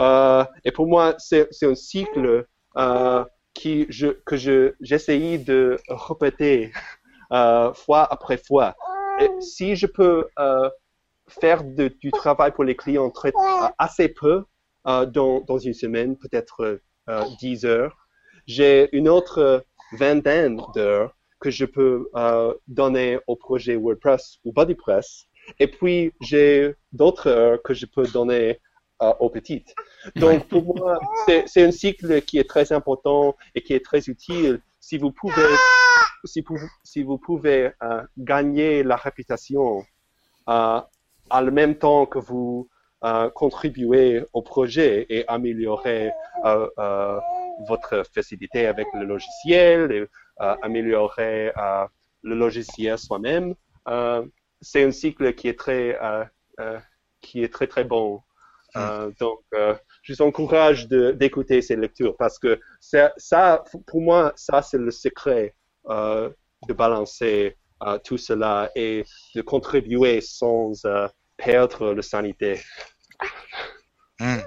Euh, 0.00 0.44
et 0.64 0.72
pour 0.72 0.86
moi, 0.86 1.14
c'est 1.18 1.48
un 1.62 1.74
cycle 1.74 2.46
euh, 2.76 3.24
que 3.54 3.86
je, 3.88 4.74
j'essaye 4.80 5.38
de 5.38 5.78
répéter 5.88 6.72
euh, 7.32 7.72
fois 7.72 8.04
après 8.12 8.38
fois. 8.38 8.74
Si 9.40 9.76
je 9.76 9.86
peux 9.86 10.26
euh, 10.38 10.68
faire 11.28 11.64
de, 11.64 11.88
du 11.88 12.10
travail 12.10 12.52
pour 12.52 12.64
les 12.64 12.76
clients 12.76 13.10
très, 13.10 13.32
assez 13.78 14.08
peu 14.08 14.44
euh, 14.86 15.06
dans, 15.06 15.40
dans 15.40 15.58
une 15.58 15.74
semaine, 15.74 16.16
peut-être 16.16 16.80
10 17.40 17.64
euh, 17.64 17.68
heures, 17.68 18.08
j'ai 18.46 18.88
une 18.96 19.08
autre 19.08 19.64
vingtaine 19.92 20.60
d'heures 20.74 21.16
que 21.40 21.50
je 21.50 21.64
peux 21.64 22.08
donner 22.66 23.18
au 23.26 23.36
projet 23.36 23.76
WordPress 23.76 24.38
ou 24.44 24.52
BuddyPress 24.52 25.28
et 25.58 25.68
puis, 25.68 26.12
j'ai 26.20 26.74
d'autres 26.92 27.28
heures 27.28 27.62
que 27.62 27.74
je 27.74 27.86
peux 27.86 28.06
donner 28.06 28.60
euh, 29.02 29.12
aux 29.20 29.30
petites. 29.30 29.74
Donc, 30.16 30.48
pour 30.48 30.76
moi, 30.76 30.98
c'est 31.46 31.64
un 31.64 31.70
cycle 31.70 32.22
qui 32.22 32.38
est 32.38 32.48
très 32.48 32.72
important 32.72 33.36
et 33.54 33.62
qui 33.62 33.74
est 33.74 33.84
très 33.84 34.00
utile. 34.08 34.60
Si 34.80 34.98
vous 34.98 35.12
pouvez, 35.12 35.54
si 36.24 36.42
vous, 36.46 36.58
si 36.84 37.02
vous 37.02 37.18
pouvez 37.18 37.70
euh, 37.82 38.02
gagner 38.18 38.82
la 38.82 38.96
réputation 38.96 39.84
euh, 40.48 40.80
à 41.30 41.42
le 41.42 41.50
même 41.50 41.76
temps 41.76 42.06
que 42.06 42.18
vous 42.18 42.68
euh, 43.04 43.28
contribuez 43.30 44.24
au 44.32 44.42
projet 44.42 45.06
et 45.10 45.28
améliorer 45.28 46.10
euh, 46.44 46.66
euh, 46.78 47.20
votre 47.68 48.04
facilité 48.14 48.66
avec 48.66 48.86
le 48.94 49.04
logiciel, 49.04 49.92
et, 49.92 50.06
améliorer 50.62 51.52
le 52.22 52.34
logiciel 52.34 52.98
soi-même, 52.98 53.54
c'est 54.60 54.84
un 54.84 54.90
cycle 54.90 55.32
qui 55.34 55.48
est 55.48 55.58
très, 55.58 55.98
qui 57.22 57.42
est 57.42 57.50
très 57.50 57.66
très 57.66 57.84
bon. 57.84 58.20
Hmm. 58.74 59.10
Donc, 59.18 59.40
je 60.02 60.12
vous 60.12 60.20
encourage 60.20 60.88
d'écouter 60.88 61.62
ces 61.62 61.76
lectures 61.76 62.16
parce 62.18 62.38
que 62.38 62.60
ça, 62.80 63.64
pour 63.86 64.02
moi, 64.02 64.34
ça 64.36 64.60
c'est 64.60 64.76
le 64.76 64.90
secret 64.90 65.54
de 65.88 66.72
balancer 66.74 67.56
tout 68.04 68.18
cela 68.18 68.70
et 68.74 69.04
de 69.34 69.42
contribuer 69.42 70.20
sans 70.20 70.72
perdre 71.36 71.92
la 71.92 72.02
sanité. 72.02 72.60
Hmm. 74.18 74.38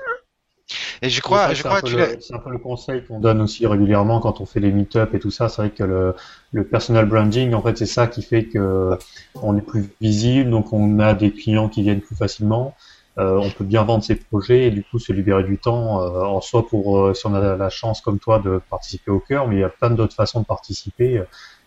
Et 1.01 1.09
je 1.09 1.21
crois, 1.21 1.53
je 1.53 1.63
crois 1.63 1.79
c'est 2.19 2.33
un 2.33 2.39
peu 2.39 2.51
le 2.51 2.57
conseil 2.57 3.03
qu'on 3.05 3.19
donne 3.19 3.41
aussi 3.41 3.65
régulièrement 3.65 4.19
quand 4.19 4.41
on 4.41 4.45
fait 4.45 4.59
les 4.59 4.71
meet-up 4.71 5.13
et 5.13 5.19
tout 5.19 5.31
ça. 5.31 5.49
C'est 5.49 5.61
vrai 5.61 5.71
que 5.71 5.83
le, 5.83 6.15
le 6.51 6.63
personal 6.65 7.05
branding, 7.05 7.53
en 7.53 7.61
fait, 7.61 7.77
c'est 7.77 7.85
ça 7.85 8.07
qui 8.07 8.21
fait 8.21 8.45
que 8.45 8.97
on 9.35 9.57
est 9.57 9.61
plus 9.61 9.89
visible, 10.01 10.49
donc 10.49 10.73
on 10.73 10.99
a 10.99 11.13
des 11.13 11.31
clients 11.31 11.69
qui 11.69 11.83
viennent 11.83 12.01
plus 12.01 12.15
facilement. 12.15 12.75
Euh, 13.17 13.37
on 13.37 13.49
peut 13.49 13.63
bien 13.63 13.83
vendre 13.83 14.03
ses 14.03 14.15
projets 14.15 14.67
et 14.67 14.71
du 14.71 14.83
coup 14.83 14.97
se 14.99 15.11
libérer 15.11 15.43
du 15.43 15.57
temps 15.57 16.01
euh, 16.01 16.23
en 16.23 16.39
soi 16.39 16.65
pour 16.65 16.99
euh, 16.99 17.13
si 17.13 17.25
on 17.25 17.33
a 17.33 17.57
la 17.57 17.69
chance 17.69 17.99
comme 17.99 18.17
toi 18.17 18.39
de 18.39 18.61
participer 18.69 19.11
au 19.11 19.19
cœur, 19.19 19.47
mais 19.47 19.55
il 19.55 19.59
y 19.59 19.63
a 19.63 19.69
plein 19.69 19.89
d'autres 19.89 20.15
façons 20.15 20.41
de 20.41 20.45
participer. 20.45 21.21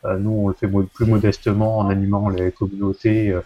Euh, 0.04 0.18
nous, 0.18 0.30
on 0.30 0.48
le 0.48 0.54
fait 0.54 0.68
plus 0.68 1.06
modestement 1.06 1.78
en 1.78 1.88
animant 1.88 2.28
les 2.28 2.52
communautés, 2.52 3.38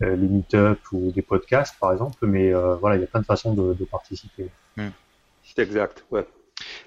les 0.00 0.16
meet-up 0.16 0.78
ou 0.92 1.10
des 1.12 1.22
podcasts 1.22 1.76
par 1.80 1.92
exemple, 1.92 2.26
mais 2.26 2.52
voilà, 2.52 2.96
il 2.96 3.00
y 3.00 3.04
a 3.04 3.06
plein 3.06 3.20
de 3.20 3.26
façons 3.26 3.54
de, 3.54 3.74
de 3.74 3.84
participer. 3.84 4.50
Hmm. 4.76 4.88
C'est 5.42 5.62
exact, 5.62 6.04
ouais. 6.10 6.26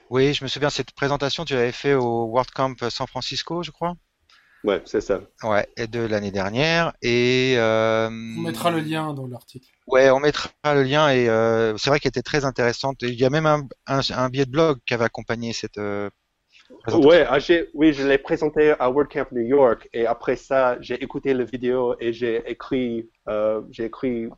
Oui, 0.10 0.34
je 0.34 0.44
me 0.44 0.50
souviens, 0.50 0.70
cette 0.70 0.92
présentation, 0.92 1.46
tu 1.46 1.54
l'avais 1.54 1.72
fait 1.72 1.94
au 1.94 2.28
WordCamp 2.28 2.76
San 2.90 3.08
Francisco, 3.08 3.64
je 3.64 3.72
crois? 3.72 3.96
Ouais, 4.64 4.82
c'est 4.86 5.02
ça. 5.02 5.22
Ouais, 5.44 5.68
et 5.78 5.88
de 5.88 6.00
l'année 6.00 6.32
dernière. 6.32 6.94
Et 7.02 7.54
euh... 7.58 8.08
on 8.08 8.42
mettra 8.42 8.72
le 8.72 8.80
lien 8.80 9.14
dans 9.14 9.28
l'article. 9.28 9.68
Ouais, 9.86 10.10
on 10.10 10.20
mettra 10.20 10.50
le 10.74 10.84
lien 10.84 11.10
et 11.10 11.30
euh, 11.30 11.78
c'est 11.78 11.90
vrai 11.90 12.00
qu'elle 12.00 12.10
était 12.10 12.22
très 12.22 12.44
intéressante. 12.44 12.98
il 13.02 13.14
y 13.14 13.26
a 13.26 13.30
même 13.30 13.46
un, 13.46 13.68
un, 13.86 14.02
un, 14.10 14.30
billet 14.30 14.46
de 14.46 14.52
blog 14.52 14.80
qui 14.86 14.94
avait 14.94 15.06
accompagné 15.06 15.54
cette. 15.54 15.78
Euh, 15.78 16.10
ouais, 16.94 17.26
ah, 17.28 17.38
oui, 17.74 17.94
je 17.94 18.08
l'ai 18.08 18.18
présenté 18.18 18.74
à 18.80 18.90
WordCamp 18.90 19.28
New 19.32 19.42
York 19.42 19.90
et 19.94 20.06
après 20.06 20.36
ça, 20.36 20.78
j'ai 20.82 21.02
écouté 21.04 21.34
la 21.34 21.44
vidéo 21.44 21.96
et 22.00 22.14
j'ai 22.14 22.50
écrit, 22.50 23.10
euh, 23.28 23.62
j'ai 23.72 23.86
écrit 23.86 24.30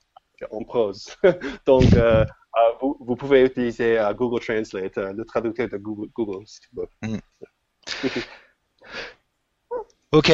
en 0.51 0.63
prose. 0.63 1.15
Donc, 1.65 1.93
euh, 1.93 2.23
euh, 2.23 2.59
vous, 2.81 2.97
vous, 2.99 3.15
pouvez 3.15 3.45
utiliser 3.45 3.99
euh, 3.99 4.13
Google 4.13 4.41
Translate, 4.41 4.97
le 4.97 5.23
traducteur 5.25 5.69
de 5.69 5.77
Google, 5.77 6.09
Google 6.13 6.45
si 6.45 6.59
tu 6.61 6.69
veux. 6.73 6.87
Mm. 7.01 7.17
ok. 10.11 10.31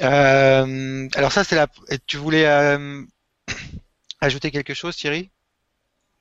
alors 0.00 1.32
ça, 1.32 1.44
c'est 1.44 1.56
la. 1.56 1.66
Tu 2.06 2.16
voulais 2.16 2.46
ajouter 4.20 4.50
quelque 4.50 4.74
chose, 4.74 4.96
Thierry? 4.96 5.30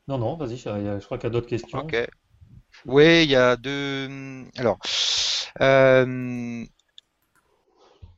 Non, 0.07 0.17
non, 0.17 0.37
vas-y. 0.37 0.57
Je 0.57 1.05
crois 1.05 1.17
qu'il 1.17 1.27
y 1.27 1.31
a 1.31 1.33
d'autres 1.33 1.47
questions. 1.47 1.79
Ok. 1.79 1.95
Oui, 2.85 3.23
il 3.23 3.29
y 3.29 3.35
a 3.35 3.55
deux. 3.55 4.09
Alors. 4.57 4.79
Euh, 5.61 6.65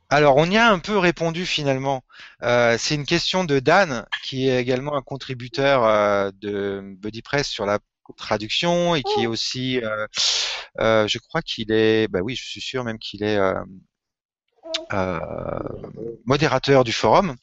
alors, 0.10 0.36
on 0.36 0.46
y 0.52 0.58
a 0.58 0.70
un 0.70 0.80
peu 0.80 0.98
répondu 0.98 1.46
finalement. 1.46 2.04
Euh, 2.44 2.76
c'est 2.78 2.96
une 2.96 3.06
question 3.06 3.46
de 3.46 3.60
Dan, 3.60 4.06
qui 4.24 4.50
est 4.50 4.62
également 4.62 4.96
un 4.96 5.02
contributeur 5.02 5.86
euh, 5.86 6.32
de 6.42 6.82
BuddyPress 7.00 7.48
sur 7.48 7.66
la 7.66 7.80
traduction 8.18 8.94
et 8.96 9.04
qui 9.04 9.24
est 9.24 9.28
aussi, 9.28 9.80
euh, 9.82 10.06
euh 10.80 11.08
je 11.08 11.18
crois 11.18 11.42
qu'il 11.42 11.72
est, 11.72 12.10
bah 12.10 12.20
oui, 12.22 12.36
je 12.36 12.44
suis 12.44 12.60
sûr 12.60 12.84
même 12.84 13.00
qu'il 13.00 13.24
est 13.24 13.38
euh, 13.38 13.54
euh, 14.94 15.20
modérateur 16.26 16.84
du 16.84 16.92
forum 16.92 17.36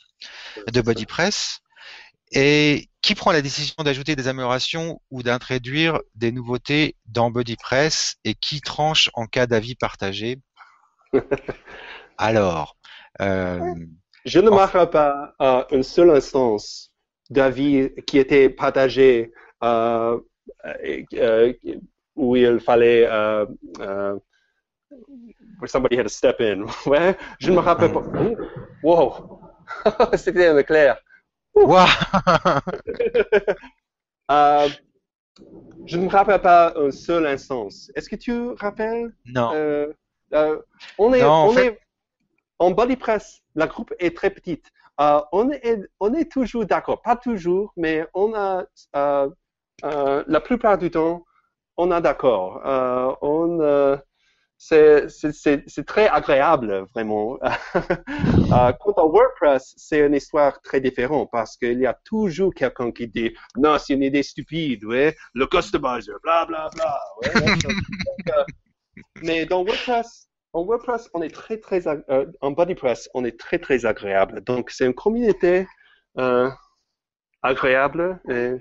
de 0.70 0.80
BuddyPress 0.82 1.60
et 2.32 2.88
qui 3.02 3.14
prend 3.14 3.32
la 3.32 3.42
décision 3.42 3.82
d'ajouter 3.84 4.16
des 4.16 4.28
améliorations 4.28 5.00
ou 5.10 5.22
d'introduire 5.22 6.00
des 6.14 6.32
nouveautés 6.32 6.96
dans 7.06 7.30
BuddyPress 7.30 8.16
et 8.24 8.34
qui 8.34 8.60
tranche 8.60 9.10
en 9.14 9.26
cas 9.26 9.46
d'avis 9.46 9.74
partagé? 9.74 10.40
Alors, 12.18 12.76
euh, 13.20 13.74
je 14.24 14.40
ne 14.40 14.50
marquerai 14.50 14.90
pas 14.90 15.34
euh, 15.40 15.64
une 15.70 15.82
seule 15.82 16.10
instance 16.10 16.92
d'avis 17.30 17.90
qui 18.06 18.18
était 18.18 18.48
partagé 18.48 19.32
euh, 19.62 20.18
euh, 21.14 21.52
où 22.16 22.36
il 22.36 22.60
fallait 22.60 23.06
euh, 23.08 23.46
somebody 25.66 25.96
had 25.96 26.04
to 26.04 26.08
step 26.08 26.40
in. 26.40 26.66
Ouais, 26.86 27.16
je 27.38 27.50
ne 27.50 27.56
me 27.56 27.60
rappelle 27.60 27.92
pas. 27.92 28.02
Wow, 28.82 29.40
c'était 30.14 30.64
clair. 30.64 30.98
Wow. 31.66 31.80
euh, 34.30 34.68
je 35.86 35.96
ne 35.96 36.04
me 36.04 36.08
rappelle 36.08 36.40
pas 36.40 36.72
une 36.76 36.92
seule 36.92 37.26
instance. 37.26 37.90
Est-ce 37.94 38.08
que 38.08 38.16
tu 38.16 38.50
rappelles? 38.52 39.12
Non. 39.26 39.50
Euh, 39.54 39.92
on 40.98 41.12
est, 41.12 41.22
non, 41.22 41.48
on 41.48 41.52
fait... 41.52 41.66
est 41.66 41.80
en 42.58 42.72
BuddyPress, 42.72 43.42
la 43.54 43.66
groupe 43.66 43.94
est 43.98 44.16
très 44.16 44.30
petite. 44.30 44.70
Euh, 45.00 45.20
on, 45.32 45.50
est, 45.50 45.80
on 46.00 46.12
est 46.14 46.30
toujours 46.30 46.66
d'accord, 46.66 47.02
pas 47.02 47.16
toujours, 47.16 47.72
mais 47.76 48.06
on 48.14 48.34
a 48.34 48.64
euh, 48.96 49.30
euh, 49.84 50.24
la 50.26 50.40
plupart 50.40 50.76
du 50.76 50.90
temps, 50.90 51.24
on 51.76 51.92
a 51.92 52.00
d'accord. 52.00 52.66
Euh, 52.66 53.14
on 53.22 53.60
euh, 53.60 53.96
c'est 54.58 55.84
très 55.86 56.08
agréable, 56.08 56.84
vraiment. 56.92 57.38
euh, 57.76 58.72
quant 58.80 58.92
à 58.96 59.04
WordPress, 59.04 59.72
c'est 59.76 60.00
une 60.00 60.14
histoire 60.14 60.60
très 60.62 60.80
différente 60.80 61.28
parce 61.30 61.56
qu'il 61.56 61.78
y 61.78 61.86
a 61.86 61.96
toujours 62.04 62.52
quelqu'un 62.52 62.90
qui 62.90 63.06
dit 63.06 63.32
non, 63.56 63.78
c'est 63.78 63.94
une 63.94 64.02
idée 64.02 64.24
stupide, 64.24 64.84
ouais, 64.84 65.14
le 65.34 65.46
customizer, 65.46 66.18
bla 66.22 66.44
bla 66.44 66.68
bla. 66.74 66.98
Mais 69.22 69.46
dans 69.46 69.64
WordPress, 69.64 70.28
en 70.52 70.64
WordPress, 70.64 71.08
on 71.14 71.22
est 71.22 71.34
très 71.34 71.58
très 71.58 71.86
euh, 71.86 72.26
en 72.40 72.50
BuddyPress, 72.50 73.08
on 73.14 73.24
est 73.24 73.38
très 73.38 73.58
très 73.58 73.86
agréable. 73.86 74.42
Donc 74.42 74.70
c'est 74.70 74.86
une 74.86 74.94
communauté 74.94 75.66
euh, 76.18 76.50
agréable 77.42 78.20
et 78.28 78.54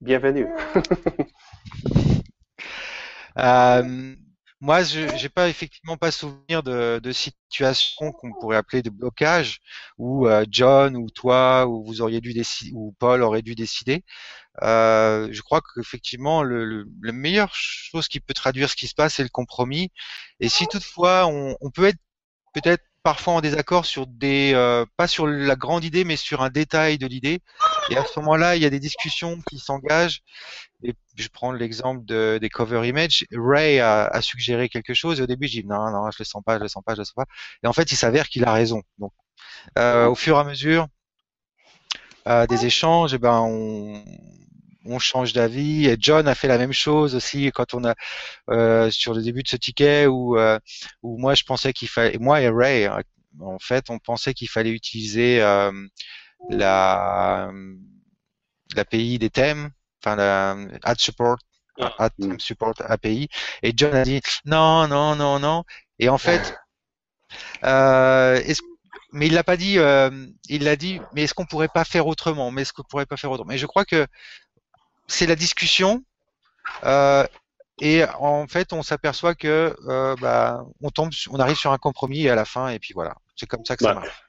bienvenue. 0.00 0.48
euh, 3.38 4.14
Moi, 4.60 4.82
je 4.82 5.00
n'ai 5.22 5.28
pas 5.28 5.48
effectivement 5.48 5.96
pas 5.96 6.10
souvenir 6.10 6.64
de, 6.64 6.98
de 7.00 7.12
situations 7.12 8.10
qu'on 8.12 8.32
pourrait 8.40 8.56
appeler 8.56 8.82
de 8.82 8.90
blocage 8.90 9.60
où 9.98 10.26
euh, 10.26 10.44
John 10.50 10.96
ou 10.96 11.08
toi 11.10 11.66
ou 11.68 11.84
vous 11.84 12.00
auriez 12.00 12.20
dû 12.20 12.32
décider 12.34 12.72
ou 12.74 12.92
Paul 12.98 13.22
aurait 13.22 13.42
dû 13.42 13.54
décider. 13.54 14.04
Euh, 14.62 15.28
je 15.32 15.42
crois 15.42 15.62
qu'effectivement 15.62 16.42
le, 16.44 16.64
le, 16.64 16.86
la 17.02 17.12
meilleure 17.12 17.54
chose 17.54 18.08
qui 18.08 18.20
peut 18.20 18.34
traduire 18.34 18.70
ce 18.70 18.76
qui 18.76 18.88
se 18.88 18.94
passe 18.94 19.16
c'est 19.16 19.24
le 19.24 19.28
compromis. 19.30 19.90
Et 20.40 20.48
si 20.48 20.66
toutefois 20.68 21.26
on, 21.28 21.56
on 21.60 21.70
peut 21.70 21.86
être 21.86 22.00
peut-être 22.54 22.84
parfois 23.08 23.32
en 23.32 23.40
désaccord 23.40 23.86
sur 23.86 24.06
des, 24.06 24.52
euh, 24.54 24.84
pas 24.98 25.06
sur 25.06 25.26
la 25.26 25.56
grande 25.56 25.82
idée, 25.82 26.04
mais 26.04 26.16
sur 26.16 26.42
un 26.42 26.50
détail 26.50 26.98
de 26.98 27.06
l'idée. 27.06 27.40
Et 27.88 27.96
à 27.96 28.04
ce 28.04 28.20
moment-là, 28.20 28.54
il 28.54 28.62
y 28.62 28.66
a 28.66 28.70
des 28.70 28.80
discussions 28.80 29.40
qui 29.48 29.58
s'engagent. 29.58 30.20
Et 30.82 30.94
je 31.16 31.28
prends 31.28 31.50
l'exemple 31.50 32.04
de, 32.04 32.36
des 32.38 32.50
cover 32.50 32.86
images. 32.86 33.24
Ray 33.32 33.80
a, 33.80 34.04
a, 34.08 34.20
suggéré 34.20 34.68
quelque 34.68 34.92
chose 34.92 35.20
et 35.20 35.22
au 35.22 35.26
début, 35.26 35.46
je 35.46 35.62
dis 35.62 35.66
non, 35.66 35.90
non, 35.90 36.10
je 36.10 36.18
le 36.18 36.26
sens 36.26 36.42
pas, 36.44 36.58
je 36.58 36.64
le 36.64 36.68
sens 36.68 36.82
pas, 36.84 36.92
je 36.92 36.98
le 36.98 37.04
sens 37.06 37.14
pas. 37.14 37.24
Et 37.62 37.66
en 37.66 37.72
fait, 37.72 37.90
il 37.90 37.96
s'avère 37.96 38.28
qu'il 38.28 38.44
a 38.44 38.52
raison. 38.52 38.82
Donc, 38.98 39.14
euh, 39.78 40.06
au 40.06 40.14
fur 40.14 40.36
et 40.36 40.40
à 40.40 40.44
mesure 40.44 40.86
euh, 42.26 42.46
des 42.46 42.66
échanges, 42.66 43.14
eh 43.14 43.18
ben, 43.18 43.40
on, 43.40 44.04
on 44.88 44.98
change 44.98 45.32
d'avis. 45.32 45.86
Et 45.86 45.96
John 45.98 46.28
a 46.28 46.34
fait 46.34 46.48
la 46.48 46.58
même 46.58 46.72
chose 46.72 47.14
aussi 47.14 47.50
quand 47.52 47.74
on 47.74 47.84
a 47.84 47.94
euh, 48.50 48.90
sur 48.90 49.14
le 49.14 49.22
début 49.22 49.42
de 49.42 49.48
ce 49.48 49.56
ticket 49.56 50.06
où 50.06 50.38
euh, 50.38 50.58
où 51.02 51.18
moi 51.18 51.34
je 51.34 51.44
pensais 51.44 51.72
qu'il 51.72 51.88
fallait 51.88 52.18
moi 52.18 52.40
et 52.40 52.48
Ray 52.48 52.88
en 53.40 53.58
fait 53.60 53.90
on 53.90 53.98
pensait 53.98 54.34
qu'il 54.34 54.48
fallait 54.48 54.70
utiliser 54.70 55.42
euh, 55.42 55.72
la 56.50 57.50
l'API 58.74 59.18
des 59.18 59.30
thèmes, 59.30 59.70
enfin 60.02 60.16
la 60.16 60.56
ad 60.82 60.98
support 60.98 61.38
Ah, 61.80 61.94
ad 61.98 62.12
theme 62.18 62.40
support 62.40 62.74
API 62.80 63.28
et 63.62 63.72
John 63.76 63.94
a 63.94 64.02
dit 64.02 64.20
non 64.44 64.88
non 64.88 65.14
non 65.16 65.38
non 65.38 65.64
et 66.00 66.08
en 66.08 66.18
fait 66.18 66.54
euh, 67.64 68.36
est-ce 68.44 68.62
mais 69.12 69.26
il 69.26 69.34
l'a 69.34 69.44
pas 69.44 69.56
dit. 69.56 69.78
Euh, 69.78 70.10
il 70.48 70.64
l'a 70.64 70.76
dit. 70.76 71.00
Mais 71.14 71.22
est-ce 71.22 71.34
qu'on 71.34 71.46
pourrait 71.46 71.68
pas 71.68 71.84
faire 71.84 72.06
autrement? 72.06 72.50
Mais 72.50 72.62
est-ce 72.62 72.72
qu'on 72.72 72.82
pourrait 72.82 73.06
pas 73.06 73.16
faire 73.16 73.30
autrement? 73.30 73.48
Mais 73.50 73.58
je 73.58 73.66
crois 73.66 73.84
que 73.84 74.06
c'est 75.08 75.26
la 75.26 75.34
discussion. 75.34 76.04
Euh, 76.84 77.26
et 77.80 78.04
en 78.18 78.46
fait, 78.46 78.72
on 78.72 78.82
s'aperçoit 78.82 79.34
que 79.34 79.74
euh, 79.88 80.14
bah, 80.20 80.64
on 80.82 80.90
tombe, 80.90 81.10
on 81.30 81.38
arrive 81.40 81.56
sur 81.56 81.72
un 81.72 81.78
compromis 81.78 82.28
à 82.28 82.34
la 82.34 82.44
fin, 82.44 82.68
et 82.68 82.78
puis 82.78 82.92
voilà. 82.94 83.14
C'est 83.36 83.46
comme 83.46 83.64
ça 83.64 83.76
que 83.76 83.82
ça 83.84 83.90
Ouais. 83.90 83.94
marche. 83.96 84.22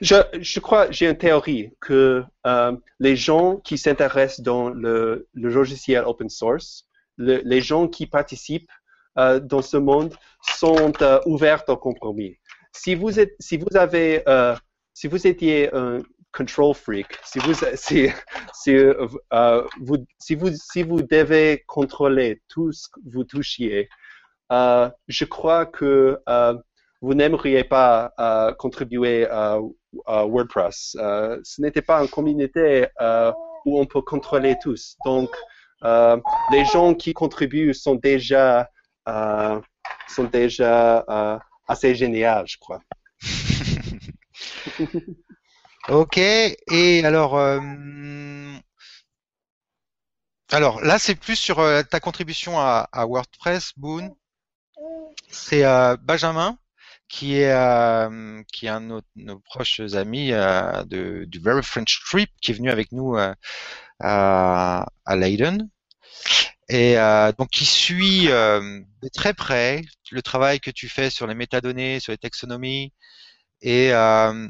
Je, 0.00 0.16
je 0.40 0.60
crois, 0.60 0.90
j'ai 0.90 1.08
une 1.08 1.16
théorie 1.16 1.70
que 1.80 2.22
euh, 2.46 2.72
les 3.00 3.16
gens 3.16 3.56
qui 3.56 3.78
s'intéressent 3.78 4.40
dans 4.40 4.68
le, 4.68 5.26
le 5.32 5.48
logiciel 5.50 6.04
open 6.04 6.28
source, 6.28 6.84
le- 7.16 7.40
les 7.44 7.62
gens 7.62 7.88
qui 7.88 8.06
participent 8.06 8.70
euh, 9.18 9.40
dans 9.40 9.62
ce 9.62 9.78
monde 9.78 10.14
sont 10.58 10.92
ouverts 11.24 11.64
au 11.68 11.76
compromis. 11.78 12.36
Si 12.72 12.94
vous 12.94 13.18
êtes, 13.18 13.34
si 13.40 13.56
vous 13.56 13.74
avez, 13.74 14.22
si 14.92 15.06
vous 15.08 15.26
étiez 15.26 15.74
un 15.74 16.00
control 16.36 16.74
freak, 16.74 17.06
si 17.24 17.38
euh, 18.68 19.66
vous, 19.80 19.96
si 20.18 20.34
vous, 20.34 20.50
si 20.52 20.82
vous 20.82 21.02
devez 21.02 21.64
contrôler 21.66 22.42
tout 22.48 22.72
ce 22.72 22.88
que 22.88 23.00
vous 23.10 23.24
touchiez, 23.24 23.88
euh, 24.52 24.90
je 25.08 25.24
crois 25.24 25.66
que 25.66 26.20
euh, 26.28 26.54
vous 27.00 27.14
n'aimeriez 27.14 27.64
pas 27.64 28.12
contribuer 28.58 29.26
à, 29.26 29.58
WordPress. 30.06 30.96
Ce 31.42 31.60
n'était 31.60 31.82
pas 31.82 32.02
une 32.02 32.08
communauté 32.08 32.86
où 33.64 33.80
on 33.80 33.86
peut 33.86 34.02
contrôler 34.02 34.56
tous. 34.62 34.96
Donc, 35.04 35.30
les 35.82 36.64
gens 36.72 36.94
qui 36.94 37.12
contribuent 37.12 37.74
sont 37.74 37.96
déjà, 37.96 38.68
sont 39.06 40.24
déjà 40.32 41.40
assez 41.68 41.94
géniaux, 41.94 42.46
je 42.46 42.56
crois. 42.58 42.80
Ok. 45.88 46.18
Et 46.18 47.04
alors, 47.04 47.36
euh, 47.36 47.60
alors 50.50 50.80
là, 50.82 50.98
c'est 50.98 51.14
plus 51.14 51.36
sur 51.36 51.60
euh, 51.60 51.82
ta 51.82 52.00
contribution 52.00 52.58
à, 52.58 52.88
WordPress, 53.06 53.72
Boone. 53.76 54.14
C'est 55.30 55.64
euh, 55.64 55.96
Benjamin 55.96 56.58
qui 57.08 57.36
est 57.36 57.52
euh, 57.52 58.42
qui 58.52 58.66
est 58.66 58.68
un 58.68 58.80
de 58.80 59.02
nos, 59.16 59.38
proches 59.40 59.80
amis 59.94 60.32
euh, 60.32 60.82
de, 60.84 61.24
du 61.26 61.38
Very 61.38 61.62
French 61.62 62.00
Trip 62.04 62.30
qui 62.42 62.50
est 62.50 62.54
venu 62.54 62.70
avec 62.70 62.90
nous 62.92 63.16
à, 64.00 64.86
à 65.04 65.16
Leiden 65.16 65.70
et 66.68 66.98
euh, 66.98 67.32
donc 67.38 67.50
qui 67.50 67.64
suit 67.64 68.28
euh, 68.30 68.80
de 69.02 69.08
très 69.08 69.34
près 69.34 69.82
le 70.10 70.22
travail 70.22 70.60
que 70.60 70.70
tu 70.70 70.88
fais 70.88 71.10
sur 71.10 71.26
les 71.26 71.34
métadonnées, 71.34 72.00
sur 72.00 72.12
les 72.12 72.18
taxonomies 72.18 72.92
et 73.62 73.92
euh, 73.92 74.48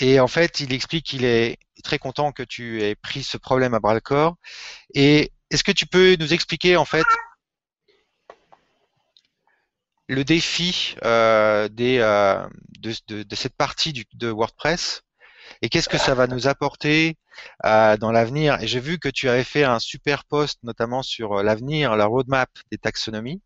et 0.00 0.20
en 0.20 0.28
fait, 0.28 0.60
il 0.60 0.72
explique 0.72 1.06
qu'il 1.06 1.24
est 1.24 1.58
très 1.84 1.98
content 1.98 2.32
que 2.32 2.42
tu 2.42 2.82
aies 2.82 2.94
pris 2.94 3.22
ce 3.22 3.36
problème 3.36 3.74
à 3.74 3.80
bras 3.80 3.94
le 3.94 4.00
corps. 4.00 4.36
Et 4.94 5.32
est-ce 5.50 5.64
que 5.64 5.72
tu 5.72 5.86
peux 5.86 6.16
nous 6.18 6.32
expliquer 6.32 6.76
en 6.76 6.84
fait 6.84 7.06
le 10.08 10.24
défi 10.24 10.96
euh, 11.04 11.68
des, 11.68 11.98
euh, 11.98 12.46
de, 12.80 12.92
de, 13.08 13.22
de 13.22 13.34
cette 13.36 13.56
partie 13.56 13.92
du, 13.92 14.04
de 14.14 14.28
WordPress 14.28 15.02
et 15.62 15.68
qu'est-ce 15.68 15.88
que 15.88 15.98
ça 15.98 16.14
va 16.14 16.26
nous 16.26 16.46
apporter 16.48 17.16
euh, 17.64 17.96
dans 17.96 18.12
l'avenir? 18.12 18.60
Et 18.60 18.66
j'ai 18.66 18.80
vu 18.80 18.98
que 18.98 19.08
tu 19.08 19.28
avais 19.28 19.44
fait 19.44 19.64
un 19.64 19.78
super 19.78 20.24
post 20.24 20.58
notamment 20.62 21.02
sur 21.02 21.42
l'avenir, 21.42 21.96
la 21.96 22.06
roadmap 22.06 22.50
des 22.70 22.78
taxonomies 22.78 23.42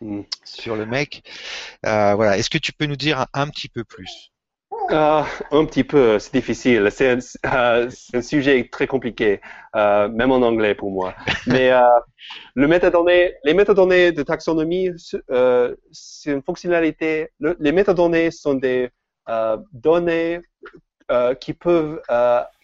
Mm. 0.00 0.22
sur 0.44 0.76
le 0.76 0.86
mec. 0.86 1.28
Euh, 1.86 2.14
voilà. 2.14 2.38
Est-ce 2.38 2.50
que 2.50 2.58
tu 2.58 2.72
peux 2.72 2.86
nous 2.86 2.96
dire 2.96 3.20
un, 3.20 3.26
un 3.34 3.48
petit 3.48 3.68
peu 3.68 3.84
plus? 3.84 4.30
Euh, 4.90 5.22
un 5.50 5.64
petit 5.66 5.84
peu, 5.84 6.18
c'est 6.18 6.32
difficile. 6.32 6.88
C'est 6.90 7.10
un, 7.10 7.18
euh, 7.54 7.90
un 8.14 8.22
sujet 8.22 8.68
très 8.72 8.86
compliqué, 8.86 9.40
euh, 9.76 10.08
même 10.08 10.30
en 10.32 10.36
anglais 10.36 10.74
pour 10.74 10.90
moi. 10.90 11.14
Mais 11.46 11.70
le 12.54 12.68
métadonnées, 12.68 13.34
les 13.44 13.54
métadonnées 13.54 14.12
de 14.12 14.22
taxonomie, 14.22 14.90
c'est 15.92 16.32
une 16.32 16.42
fonctionnalité. 16.42 17.30
le- 17.40 17.56
les 17.60 17.72
métadonnées 17.72 18.30
sont 18.30 18.54
des 18.54 18.90
données 19.72 20.40
qui 21.40 21.52
peuvent 21.54 22.00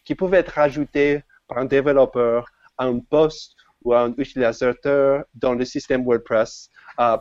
qui 0.05 0.14
peuvent 0.14 0.34
être 0.34 0.59
ajoutées 0.59 1.22
par 1.48 1.59
un 1.59 1.64
développeur 1.64 2.46
à 2.78 2.84
un 2.86 2.98
post 3.01 3.55
ou 3.82 3.92
à 3.94 4.02
un 4.02 4.14
utilisateur 4.16 5.24
dans 5.34 5.55
le 5.55 5.64
système 5.64 6.05
WordPress 6.05 6.70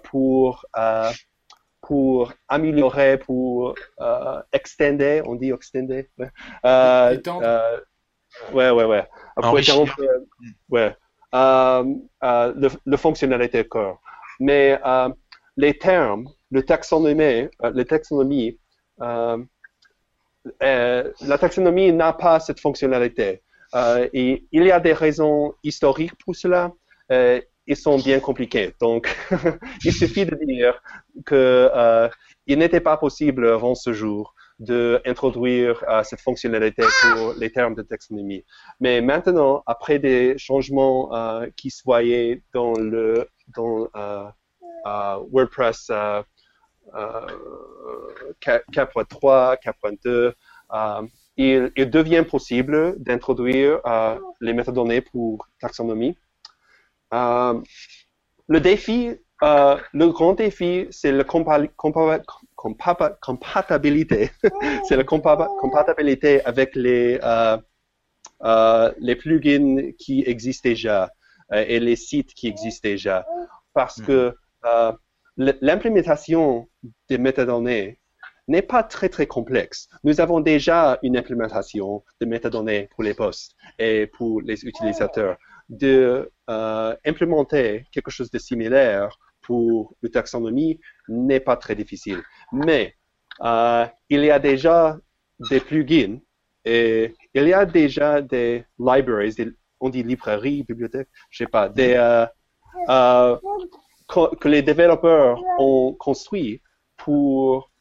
pour 0.04 0.66
pour 1.94 2.34
améliorer, 2.48 3.20
pour 3.20 3.76
euh, 4.02 4.42
extender, 4.52 5.22
on 5.28 5.36
dit 5.36 5.52
extender, 5.52 6.10
ouais. 6.18 6.32
Euh, 6.66 7.12
Étendre. 7.12 7.46
euh, 7.46 7.78
ouais, 8.52 8.72
ouais, 8.72 8.86
ouais. 8.86 9.06
Pour 9.36 9.56
interrompre, 9.60 10.00
euh, 10.00 10.26
ouais. 10.70 10.96
Euh, 11.36 11.84
euh, 12.24 12.54
le, 12.56 12.70
le 12.84 12.98
fonctionnalité 12.98 13.64
core. 13.64 14.02
Mais 14.40 14.80
euh, 14.84 15.10
les 15.56 15.78
termes, 15.78 16.26
le 16.50 16.64
taxonomie, 16.64 17.48
euh, 17.62 17.72
euh, 19.02 19.38
euh, 20.64 21.12
la 21.22 21.38
taxonomie 21.38 21.92
n'a 21.94 22.14
pas 22.14 22.40
cette 22.40 22.60
fonctionnalité. 22.60 23.44
Euh, 23.76 24.10
et 24.14 24.48
il 24.52 24.64
y 24.64 24.72
a 24.72 24.80
des 24.80 24.94
raisons 24.94 25.54
historiques 25.64 26.18
pour 26.26 26.36
cela. 26.36 26.72
Ils 27.68 27.78
sont 27.78 27.98
bien 27.98 28.20
compliqués. 28.20 28.74
Donc, 28.82 29.16
il 29.86 29.94
suffit 29.94 30.26
de 30.26 30.36
dire 30.46 30.82
que 31.26 31.70
euh, 31.74 32.10
il 32.46 32.60
n'était 32.60 32.82
pas 32.82 32.98
possible 32.98 33.48
avant 33.48 33.76
ce 33.76 33.94
jour 33.94 34.36
d'introduire 34.60 35.84
euh, 35.90 36.04
cette 36.04 36.22
fonctionnalité 36.22 36.84
pour 37.02 37.34
les 37.40 37.52
termes 37.52 37.74
de 37.76 37.82
taxonomie. 37.82 38.46
Mais 38.80 39.02
maintenant, 39.02 39.64
après 39.66 40.00
des 40.00 40.38
changements 40.38 41.14
euh, 41.16 41.48
qui 41.56 41.72
se 41.72 41.82
voyaient 41.84 42.44
dans 42.54 42.74
le 42.74 43.28
dans 43.56 43.88
euh, 43.96 44.26
euh, 44.86 45.18
WordPress 45.32 45.90
4.3, 46.92 49.58
4.2, 49.62 50.08
euh, 50.08 50.34
il, 51.38 51.72
il 51.76 51.90
devient 51.90 52.24
possible 52.30 53.02
d'introduire 53.02 53.80
les 54.42 54.54
métadonnées 54.54 55.02
pour 55.02 55.48
taxonomie. 55.60 56.16
Euh, 57.14 57.62
le 58.48 58.60
défi, 58.60 59.12
euh, 59.44 59.78
le 59.94 60.08
grand 60.10 60.34
défi, 60.34 60.88
c'est 60.92 61.12
la 61.12 61.24
compa- 61.24 61.68
compa- 61.78 62.24
compa- 62.58 63.16
compatibilité. 63.22 64.32
c'est 64.88 64.96
la 64.98 65.04
compa- 65.04 65.48
compatibilité 65.60 66.44
avec 66.46 66.76
les, 66.76 67.20
euh, 67.24 67.58
les 69.00 69.16
plugins 69.16 69.92
qui 69.98 70.24
existent 70.26 70.70
déjà 70.70 71.12
et 71.54 71.80
les 71.80 71.96
sites 71.96 72.34
qui 72.34 72.48
existent 72.48 72.88
déjà. 72.88 73.26
Parce 73.74 74.02
que 74.02 74.36
euh, 74.66 74.92
l- 75.38 75.58
l'implémentation 75.62 76.68
des 77.10 77.18
métadonnées 77.18 78.00
n'est 78.48 78.62
pas 78.62 78.84
très 78.84 79.10
très 79.10 79.28
complexe. 79.28 79.88
Nous 80.04 80.20
avons 80.20 80.40
déjà 80.42 81.00
une 81.04 81.16
implémentation 81.18 82.04
de 82.22 82.26
métadonnées 82.26 82.90
pour 82.96 83.04
les 83.04 83.14
posts 83.14 83.56
et 83.80 84.08
pour 84.08 84.42
les 84.42 84.66
utilisateurs. 84.66 85.38
De 85.80 86.32
euh, 86.50 86.96
quelque 87.92 88.12
chose 88.12 88.30
de 88.30 88.40
similaire 88.40 89.18
pour 89.42 89.96
une 90.02 90.10
taxonomie 90.10 90.80
n'est 91.08 91.40
pas 91.40 91.58
très 91.58 91.76
difficile. 91.76 92.22
Mais 92.52 92.96
il 94.10 94.24
y 94.24 94.32
a 94.32 94.40
déjà 94.40 94.98
des 95.50 95.60
plugins 95.60 96.20
et 96.66 97.14
il 97.34 97.48
y 97.48 97.54
a 97.54 97.66
déjà 97.66 98.22
des 98.22 98.66
libraries, 98.80 99.36
on 99.80 99.90
dit 99.90 100.04
librairies, 100.04 100.64
bibliothèques, 100.64 101.10
je 101.30 101.40
sais 101.40 101.50
pas, 101.50 101.68
des, 101.68 101.96
que 102.88 104.48
les 104.48 104.62
développeurs 104.62 105.42
ont 105.60 105.94
construit 106.00 106.62
pour, 106.98 107.72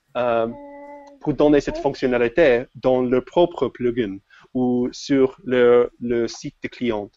pour 1.21 1.35
donner 1.35 1.61
cette 1.61 1.79
fonctionnalité 1.79 2.65
dans 2.75 3.03
leur 3.03 3.25
propre 3.25 3.69
plugin 3.69 4.19
ou 4.55 4.89
sur 4.93 5.39
le, 5.45 5.91
le 6.01 6.29
site 6.29 6.57
de 6.63 6.69
client. 6.69 7.11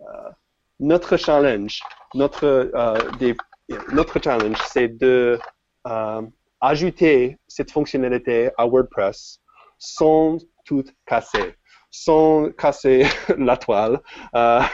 Euh, 0.00 0.30
notre 0.78 1.16
challenge, 1.16 1.80
notre, 2.14 2.70
euh, 2.74 3.10
des, 3.18 3.36
notre 3.92 4.18
challenge, 4.22 4.56
c'est 4.66 4.88
de 4.88 5.38
euh, 5.86 6.22
ajouter 6.60 7.38
cette 7.48 7.70
fonctionnalité 7.70 8.50
à 8.56 8.66
WordPress 8.66 9.40
sans 9.78 10.38
tout 10.64 10.84
casser, 11.06 11.54
sans 11.90 12.50
casser 12.52 13.06
la 13.38 13.56
toile, 13.56 14.00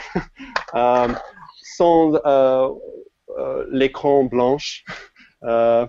sans 1.63 2.13
l'écran 3.71 4.25
blanche. 4.25 4.85
Ah 5.43 5.89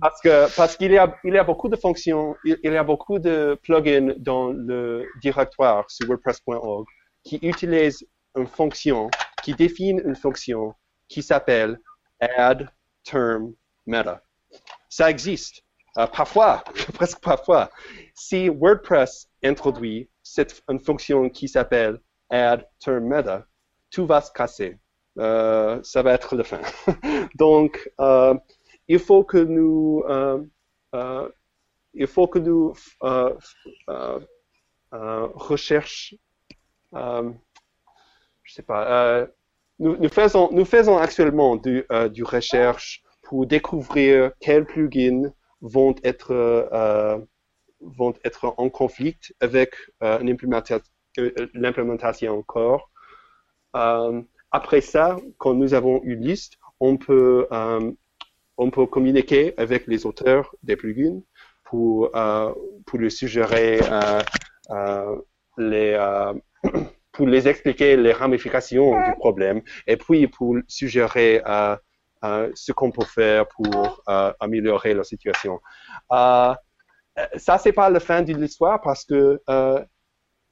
parce 0.00 0.20
que 0.20 0.56
parce 0.56 0.76
qu'il 0.76 0.90
y 0.92 0.98
a 0.98 1.16
il 1.24 1.34
y 1.34 1.38
a 1.38 1.44
beaucoup 1.44 1.68
de 1.68 1.76
fonctions, 1.76 2.34
il, 2.44 2.58
y 2.62 2.76
a 2.76 2.82
beaucoup 2.82 3.18
de 3.18 3.58
plugins 3.62 4.12
dans 4.18 4.48
le 4.48 5.06
directoire 5.22 5.88
sur 5.88 6.08
WordPress.org 6.08 6.84
qui 7.22 7.38
utilisent 7.42 8.06
une 8.36 8.46
fonction 8.46 9.10
qui 9.42 9.54
définit 9.54 10.00
une 10.04 10.16
fonction 10.16 10.74
qui 11.08 11.22
s'appelle 11.22 11.78
add 12.20 12.68
term 13.04 13.54
meta. 13.86 14.22
Ça 14.88 15.10
existe. 15.10 15.62
Euh, 15.98 16.06
parfois, 16.06 16.64
presque 16.94 17.20
parfois, 17.20 17.70
si 18.14 18.48
WordPress 18.48 19.28
introduit 19.44 20.08
cette 20.22 20.62
une 20.68 20.80
fonction 20.80 21.28
qui 21.28 21.48
s'appelle 21.48 22.00
add 22.30 22.66
term 22.80 23.04
meta, 23.04 23.46
tout 23.90 24.06
va 24.06 24.20
se 24.20 24.32
casser. 24.32 24.78
Euh, 25.18 25.80
ça 25.82 26.02
va 26.02 26.14
être 26.14 26.34
le 26.34 26.42
fin. 26.42 26.60
Donc, 27.36 27.88
euh, 28.00 28.34
il 28.88 28.98
faut 28.98 29.22
que 29.24 29.38
nous, 29.38 30.02
il 31.94 32.06
faut 32.06 32.26
que 32.26 32.38
nous 32.38 32.74
recherchions, 34.90 36.18
sais 38.54 38.62
pas, 38.62 39.26
nous, 39.78 39.96
nous, 39.96 40.08
faisons, 40.08 40.98
actuellement 40.98 41.56
du, 41.56 41.84
du 42.10 42.24
recherche 42.24 43.02
pour 43.22 43.46
découvrir 43.46 44.32
quels 44.40 44.64
plugins 44.64 45.32
vont 45.60 45.94
être, 46.04 46.32
vont 47.80 48.14
être 48.24 48.54
en 48.56 48.70
conflit 48.70 49.18
avec 49.40 49.74
l'implémentation 50.00 52.38
encore. 52.38 52.90
après 54.50 54.80
ça, 54.80 55.16
quand 55.38 55.54
nous 55.54 55.74
avons 55.74 56.00
une 56.04 56.24
liste, 56.24 56.58
on 56.80 56.96
peut 56.96 57.46
on 58.56 58.70
peut 58.70 58.86
communiquer 58.86 59.54
avec 59.56 59.86
les 59.86 60.06
auteurs 60.06 60.54
des 60.62 60.76
plugins 60.76 61.20
pour, 61.64 62.10
euh, 62.14 62.52
pour 62.86 62.98
lui 62.98 63.10
suggérer 63.10 63.80
euh, 63.82 64.20
euh, 64.70 65.16
les, 65.58 65.98
pour 67.14 67.26
les 67.26 67.48
expliquer 67.48 67.96
les 67.96 68.12
ramifications 68.12 68.90
du 69.06 69.14
problème 69.16 69.62
et 69.86 69.96
puis 69.96 70.26
pour 70.26 70.56
suggérer 70.68 71.42
ce 72.54 72.72
qu'on 72.72 72.90
peut 72.90 73.04
faire 73.04 73.46
pour 73.48 74.02
améliorer 74.40 74.94
la 74.94 75.04
situation. 75.04 75.60
ça, 76.10 76.58
c'est 77.58 77.72
pas 77.72 77.88
la 77.88 78.00
fin 78.00 78.22
de 78.22 78.34
l'histoire 78.34 78.80
parce 78.82 79.04
que 79.04 79.40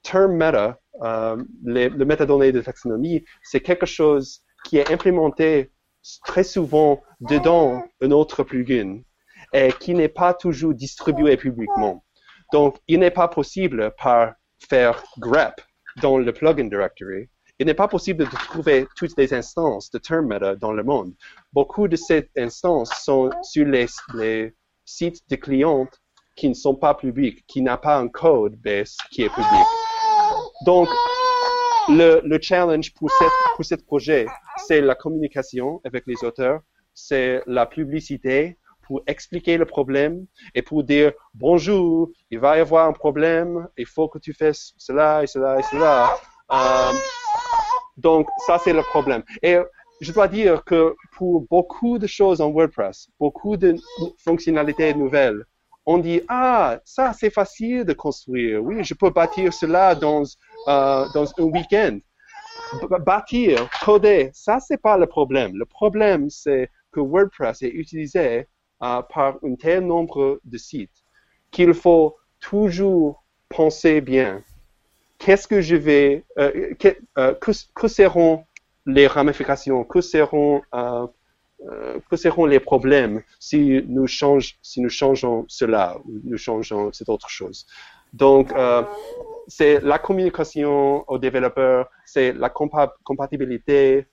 term 0.03 0.33
meta, 0.37 0.79
les, 1.65 1.89
le 1.89 2.05
métadonnées 2.05 2.53
de 2.53 2.61
taxonomie, 2.61 3.25
c'est 3.43 3.61
quelque 3.61 3.87
chose 3.87 4.41
qui 4.65 4.79
est 4.79 4.91
implémenté 4.91 5.73
très 6.25 6.45
souvent 6.45 7.03
dedans 7.21 7.85
un 8.01 8.11
autre 8.11 8.43
plugin 8.43 9.01
et 9.53 9.73
qui 9.73 9.95
n'est 9.95 10.09
pas 10.09 10.35
toujours 10.35 10.75
distribué 10.75 11.37
publiquement. 11.37 12.05
Donc, 12.53 12.79
il 12.87 13.01
n'est 13.01 13.11
pas 13.11 13.29
possible 13.29 13.93
par 14.03 14.35
faire 14.69 15.03
grep 15.19 15.61
dans 16.01 16.19
le 16.19 16.33
plugin 16.33 16.65
directory. 16.65 17.29
Il 17.59 17.67
n'est 17.67 17.75
pas 17.75 17.89
possible 17.89 18.25
de 18.25 18.31
trouver 18.31 18.87
toutes 18.97 19.17
les 19.17 19.33
instances 19.35 19.91
de 19.91 19.99
term 19.99 20.27
meta 20.27 20.57
dans 20.57 20.73
le 20.73 20.83
monde. 20.83 21.13
Beaucoup 21.53 21.87
de 21.87 21.97
ces 21.97 22.31
instances 22.37 22.91
sont 23.05 23.31
sur 23.43 23.67
les, 23.67 23.87
les 24.15 24.55
sites 24.85 25.21
de 25.29 25.37
clients 25.37 25.87
qui 26.35 26.49
ne 26.49 26.55
sont 26.55 26.75
pas 26.75 26.95
publics, 26.95 27.45
qui 27.47 27.63
n'ont 27.63 27.77
pas 27.77 27.99
un 27.99 28.09
code 28.09 28.57
base 28.57 28.97
qui 29.11 29.23
est 29.23 29.29
public. 29.29 29.67
Donc, 30.65 30.89
le, 31.89 32.21
le 32.25 32.39
challenge 32.41 32.93
pour, 32.95 33.11
cette, 33.11 33.29
pour 33.55 33.65
ce 33.65 33.75
projet, 33.75 34.27
c'est 34.67 34.81
la 34.81 34.95
communication 34.95 35.81
avec 35.85 36.05
les 36.07 36.25
auteurs, 36.25 36.61
c'est 36.95 37.43
la 37.47 37.67
publicité 37.67 38.59
pour 38.83 39.03
expliquer 39.07 39.57
le 39.57 39.65
problème 39.65 40.27
et 40.55 40.63
pour 40.63 40.85
dire 40.85 41.13
bonjour, 41.35 42.11
il 42.31 42.39
va 42.39 42.59
y 42.59 42.61
avoir 42.61 42.89
un 42.89 42.93
problème, 42.93 43.69
il 43.77 43.87
faut 43.87 44.09
que 44.09 44.19
tu 44.19 44.33
fasses 44.33 44.75
cela 44.77 45.23
et 45.23 45.27
cela 45.27 45.59
et 45.59 45.63
cela. 45.63 46.17
Euh, 46.53 46.93
donc, 47.97 48.27
ça, 48.47 48.59
c'est 48.59 48.73
le 48.73 48.83
problème. 48.83 49.23
Et 49.43 49.59
je 50.01 50.13
dois 50.13 50.29
dire 50.29 50.65
que 50.65 50.95
pour 51.17 51.43
beaucoup 51.49 51.99
de 51.99 52.07
choses 52.07 52.41
en 52.41 52.51
WordPress, 52.51 53.09
beaucoup 53.21 53.57
de 53.57 53.77
fonctionnalités 54.19 54.95
nouvelles, 54.95 55.45
on 55.85 55.99
dit, 55.99 56.21
ah, 56.29 56.79
ça, 56.85 57.13
c'est 57.13 57.31
facile 57.31 57.85
de 57.85 57.93
construire. 57.93 58.63
Oui, 58.63 58.85
je 58.85 58.95
peux 58.95 59.11
bâtir 59.11 59.53
cela 59.53 59.95
dans 59.95 60.23
euh, 60.69 61.07
dans 61.13 61.27
un 61.39 61.43
week-end. 61.43 61.99
Bâtir, 63.01 63.69
coder, 63.85 64.31
ça, 64.33 64.59
c'est 64.61 64.81
pas 64.81 64.97
le 64.97 65.07
problème. 65.07 65.53
Le 65.57 65.67
problème, 65.67 66.31
c'est 66.31 66.71
que 66.93 67.01
WordPress 67.01 67.63
est 67.63 67.71
utilisé 67.71 68.47
par 68.83 69.39
un 69.45 69.55
tel 69.55 69.87
nombre 69.87 70.41
de 70.45 70.59
sites 70.59 70.91
qu'il 71.53 71.73
faut 71.73 72.17
toujours 72.41 73.23
penser 73.49 74.01
bien. 74.01 74.43
Qu'est-ce 75.19 75.47
que 75.47 75.61
je 75.61 75.77
vais, 75.77 76.25
euh, 76.39 76.75
que, 76.75 77.89
seront 77.89 78.45
les 78.87 79.07
ramifications, 79.07 79.85
que 79.85 80.01
seront, 80.01 80.63
que 82.11 82.17
seront 82.17 82.47
les 82.47 82.59
problèmes 82.59 83.23
si 83.39 83.85
nous, 83.87 84.09
change, 84.09 84.57
si 84.63 84.81
nous 84.81 84.89
changeons 84.89 85.45
cela 85.47 85.99
ou 86.05 86.21
nous 86.25 86.39
changeons 86.39 86.93
cette 86.93 87.09
autre 87.09 87.29
chose? 87.29 87.67
Donc, 88.13 88.53
c'est 89.47 89.81
la 89.81 89.99
communication 90.01 91.05
aux 91.09 91.19
développeurs, 91.19 91.89
c'est 92.05 92.33
la 92.33 92.51
compatibilité. 92.51 94.07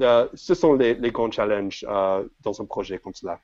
Euh, 0.00 0.28
ce 0.34 0.54
sont 0.54 0.74
les, 0.74 0.96
grands 1.10 1.30
challenges 1.30 1.84
euh, 1.88 2.24
dans 2.42 2.60
un 2.60 2.64
projet 2.64 2.98
comme 2.98 3.14
cela. 3.14 3.40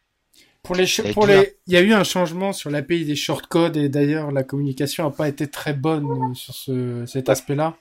Pour 0.63 0.77
les, 0.77 0.87
pour 1.13 1.27
les, 1.27 1.57
il 1.67 1.73
y 1.73 1.77
a 1.77 1.81
eu 1.81 1.93
un 1.93 2.05
changement 2.05 2.53
sur 2.53 2.71
l'API 2.71 3.05
des 3.05 3.17
shortcodes 3.17 3.77
et 3.77 3.89
d'ailleurs 3.89 4.31
la 4.31 4.45
communication 4.45 5.05
n'a 5.05 5.11
pas 5.11 5.29
été 5.29 5.49
très 5.49 5.75
bonne 5.75 6.35
sur 6.35 6.55
ce, 6.55 7.05
cet 7.07 7.29
aspect-là. 7.29 7.77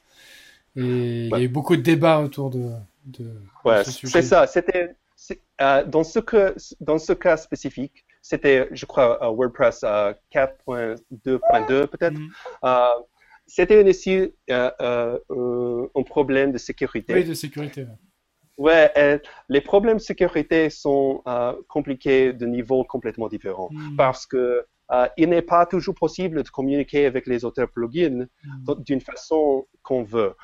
Et 0.75 1.25
il 1.25 1.29
y 1.29 1.33
a 1.33 1.41
eu 1.41 1.47
beaucoup 1.47 1.75
de 1.75 1.81
débats 1.81 2.19
autour 2.19 2.49
de, 2.49 2.71
de, 3.05 3.25
ouais, 3.65 3.83
C'est 3.83 4.21
ça. 4.21 4.47
C'était 4.47 4.95
euh, 5.61 5.85
dans 5.85 6.03
ce 6.03 6.19
que, 6.19 6.55
dans 6.79 6.97
ce 6.97 7.13
cas 7.13 7.37
spécifique, 7.37 8.05
c'était, 8.21 8.69
je 8.71 8.85
crois, 8.85 9.19
WordPress 9.31 9.83
4.2.2 9.83 11.87
peut-être. 11.87 12.17
Mm. 12.17 12.29
Euh, 12.63 12.87
c'était 13.47 13.87
aussi 13.87 14.33
euh, 14.49 14.71
euh, 14.81 15.87
un 15.93 16.03
problème 16.03 16.53
de 16.53 16.57
sécurité. 16.57 17.13
Oui, 17.13 17.25
de 17.25 17.33
sécurité. 17.33 17.81
Ouais, 17.81 17.89
les 18.57 19.61
problèmes 19.61 19.97
de 19.97 20.01
sécurité 20.01 20.69
sont 20.69 21.23
compliqués 21.67 22.33
de 22.33 22.45
niveaux 22.45 22.83
complètement 22.83 23.27
différents 23.27 23.69
mm. 23.71 23.95
parce 23.95 24.25
que 24.25 24.65
il 25.17 25.29
n'est 25.29 25.41
pas 25.41 25.65
toujours 25.65 25.95
possible 25.95 26.43
de 26.43 26.49
communiquer 26.49 27.05
avec 27.05 27.25
les 27.27 27.45
auteurs 27.45 27.69
plugins 27.69 28.27
mm. 28.43 28.83
d'une 28.83 29.01
façon 29.01 29.65
qu'on 29.83 30.03
veut. 30.03 30.35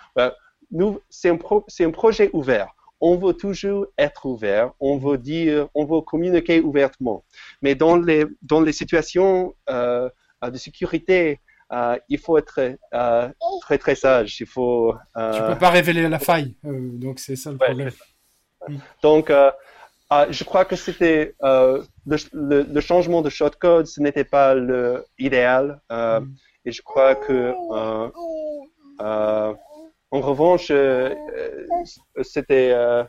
nous, 0.72 1.00
c'est 1.10 1.30
un, 1.30 1.38
un, 1.80 1.92
projet 1.92 2.30
ouvert 2.34 2.74
on 3.00 3.16
veut 3.18 3.34
toujours 3.34 3.88
être 3.98 4.26
ouvert, 4.26 4.72
on 4.80 4.98
veut 4.98 5.18
dire, 5.18 5.70
on 5.76 5.86
veut 5.86 6.02
communiquer 6.02 6.62
ouvertement. 6.62 7.24
Mais 7.62 7.76
dans 7.76 7.98
les, 7.98 8.26
dans 8.42 8.62
les 8.62 8.72
situations 8.72 9.56
euh, 9.70 10.10
de 10.44 10.58
sécurité, 10.58 11.40
euh, 11.72 11.98
il 12.10 12.20
faut 12.20 12.38
être 12.38 12.60
euh, 12.94 13.30
très 13.62 13.78
très 13.78 13.96
sage. 13.96 14.40
Il 14.40 14.48
faut. 14.48 14.96
Tu 15.16 15.42
peux 15.48 15.58
pas 15.58 15.70
révéler 15.70 16.08
la 16.08 16.20
faille, 16.20 16.56
donc 16.64 17.20
c'est 17.20 17.36
ça 17.36 17.52
le 17.52 17.58
problème. 17.58 17.92
Mm. 18.68 18.78
Donc, 19.02 19.32
je 19.32 20.44
crois 20.44 20.66
que 20.66 20.76
c'était 20.76 21.36
le, 21.42 22.18
le, 22.64 22.82
changement 22.82 23.22
de 23.22 23.30
shortcode, 23.30 23.88
ce 23.88 24.02
n'était 24.02 24.24
pas 24.24 24.56
l'idéal, 25.20 25.82
mm. 25.90 26.26
et 26.66 26.72
je 26.72 26.82
crois 26.82 27.16
que 27.16 27.54
en 30.12 30.22
revanche, 30.22 30.72
euh, 30.72 31.14
euh, 31.38 31.84
c'était, 32.24 32.72
euh, 32.72 33.04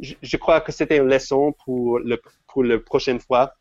je, 0.00 0.14
je 0.22 0.36
crois 0.36 0.60
que 0.60 0.72
c'était 0.72 0.98
une 0.98 1.08
leçon 1.08 1.52
pour 1.64 1.98
le 1.98 2.20
pour 2.46 2.62
la 2.62 2.78
prochaine 2.78 3.18
fois 3.18 3.54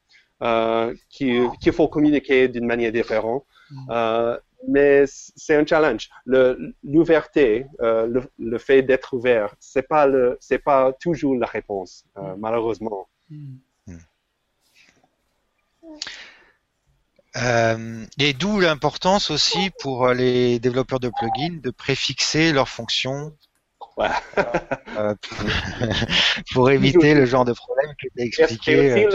euh, 0.44 0.94
qu'il 1.10 1.74
faut 1.74 1.88
communiquer 1.88 2.48
d'une 2.48 2.66
manière 2.66 2.92
différente. 2.92 3.46
Euh, 3.90 4.38
mais 4.68 5.06
c'est 5.08 5.56
un 5.56 5.66
challenge. 5.66 6.10
L'ouverture, 6.26 7.66
euh, 7.82 8.08
le, 8.08 8.24
le, 8.38 8.58
fait 8.58 8.82
d'être 8.84 9.14
ouvert, 9.14 9.56
c'est 9.60 9.88
pas 9.88 10.06
le, 10.06 10.38
c'est 10.40 10.60
pas 10.60 10.94
toujours 10.94 11.36
la 11.36 11.48
réponse, 11.48 12.06
euh, 12.18 12.36
malheureusement. 12.38 13.08
Euh, 17.38 18.06
et 18.20 18.34
d'où 18.34 18.60
l'importance 18.60 19.32
aussi 19.32 19.72
pour 19.80 20.10
les 20.10 20.60
développeurs 20.60 21.00
de 21.00 21.10
plugins 21.10 21.60
de 21.62 21.70
préfixer 21.72 22.52
leurs 22.52 22.70
fonctions 22.70 23.34
Ouais. 23.98 24.08
euh, 24.98 25.16
pour, 25.22 25.38
pour 26.54 26.72
éviter 26.72 27.14
le 27.14 27.26
genre 27.26 27.46
de 27.46 27.54
problème 27.54 27.94
que 28.02 28.08
tu 28.16 28.22
as 28.22 28.26
expliqué. 28.26 29.08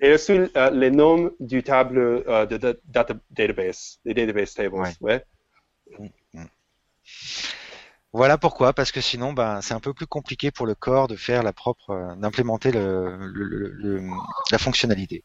Et 0.00 0.12
aussi, 0.14 0.32
euh, 0.32 0.70
les 0.70 0.90
noms 0.90 1.30
du 1.40 1.62
table 1.62 1.98
euh, 1.98 2.46
de, 2.46 2.56
de- 2.56 2.80
data- 2.84 3.14
database, 3.30 3.98
des 4.04 4.14
database 4.14 4.54
tables. 4.54 4.74
Ouais. 4.76 4.92
Ouais. 5.00 6.14
Voilà 8.12 8.38
pourquoi, 8.38 8.72
parce 8.72 8.92
que 8.92 9.00
sinon, 9.00 9.32
ben, 9.32 9.60
c'est 9.60 9.74
un 9.74 9.80
peu 9.80 9.92
plus 9.92 10.06
compliqué 10.06 10.52
pour 10.52 10.66
le 10.66 10.76
corps 10.76 11.08
de 11.08 11.16
faire 11.16 11.42
la 11.42 11.52
propre, 11.52 11.90
euh, 11.90 12.14
d'implémenter 12.14 12.70
le, 12.70 13.16
le- 13.26 13.44
le- 13.44 13.70
le- 13.70 14.10
la 14.52 14.58
fonctionnalité. 14.58 15.24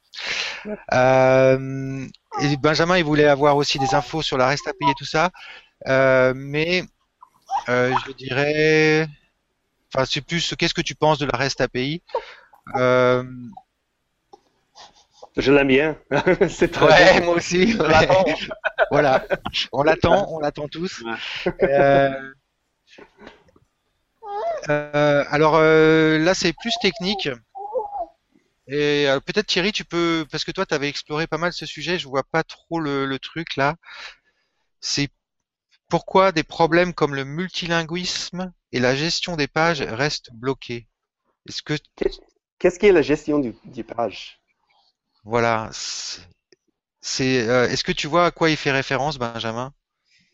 Euh, 0.93 2.07
et 2.41 2.57
Benjamin, 2.57 2.97
il 2.97 3.03
voulait 3.03 3.27
avoir 3.27 3.57
aussi 3.57 3.77
des 3.77 3.93
infos 3.93 4.23
sur 4.23 4.37
la 4.39 4.47
REST 4.47 4.67
API 4.69 4.89
et 4.89 4.95
tout 4.95 5.05
ça, 5.05 5.29
euh, 5.87 6.33
mais 6.35 6.81
euh, 7.69 7.95
je 8.07 8.11
dirais, 8.13 9.07
enfin, 9.93 10.05
c'est 10.05 10.21
plus, 10.21 10.55
qu'est-ce 10.57 10.73
que 10.73 10.81
tu 10.81 10.95
penses 10.95 11.19
de 11.19 11.27
la 11.27 11.37
REST 11.37 11.61
API 11.61 12.01
Euh, 12.75 13.23
Je 15.37 15.51
l'aime 15.51 15.67
bien. 15.67 15.97
c'est 16.49 16.71
très 16.71 16.87
Ouais, 16.87 17.21
moi 17.21 17.35
aussi. 17.35 17.73
L'attends. 17.73 18.25
voilà, 18.91 19.25
on 19.71 19.83
l'attend, 19.83 20.27
on 20.31 20.39
l'attend 20.39 20.67
tous. 20.67 21.03
Euh, 21.63 22.33
euh, 24.69 25.23
alors 25.29 25.55
euh, 25.55 26.17
là, 26.17 26.33
c'est 26.33 26.53
plus 26.53 26.73
technique. 26.81 27.29
Et 28.67 29.07
peut-être 29.25 29.47
Thierry, 29.47 29.71
tu 29.71 29.83
peux, 29.83 30.25
parce 30.31 30.43
que 30.43 30.51
toi, 30.51 30.65
tu 30.65 30.75
avais 30.75 30.89
exploré 30.89 31.25
pas 31.25 31.39
mal 31.39 31.53
ce 31.53 31.65
sujet, 31.65 31.97
je 31.97 32.07
vois 32.07 32.23
pas 32.23 32.43
trop 32.43 32.79
le, 32.79 33.05
le 33.05 33.17
truc 33.17 33.55
là. 33.55 33.75
C'est 34.79 35.09
pourquoi 35.89 36.31
des 36.31 36.43
problèmes 36.43 36.93
comme 36.93 37.15
le 37.15 37.25
multilinguisme 37.25 38.53
et 38.71 38.79
la 38.79 38.95
gestion 38.95 39.35
des 39.35 39.47
pages 39.47 39.81
restent 39.81 40.31
bloqués? 40.33 40.87
Est-ce 41.47 41.63
que 41.63 41.73
Qu'est-ce 42.59 42.77
qui 42.77 42.85
est 42.85 42.91
la 42.91 43.01
gestion 43.01 43.39
du, 43.39 43.55
du 43.65 43.83
page? 43.83 44.39
Voilà, 45.29 45.69
c'est, 45.71 47.47
euh, 47.47 47.67
est-ce 47.69 47.83
que 47.83 47.91
tu 47.91 48.07
vois 48.07 48.25
à 48.25 48.31
quoi 48.31 48.49
il 48.49 48.57
fait 48.57 48.71
référence, 48.71 49.17
Benjamin? 49.17 49.71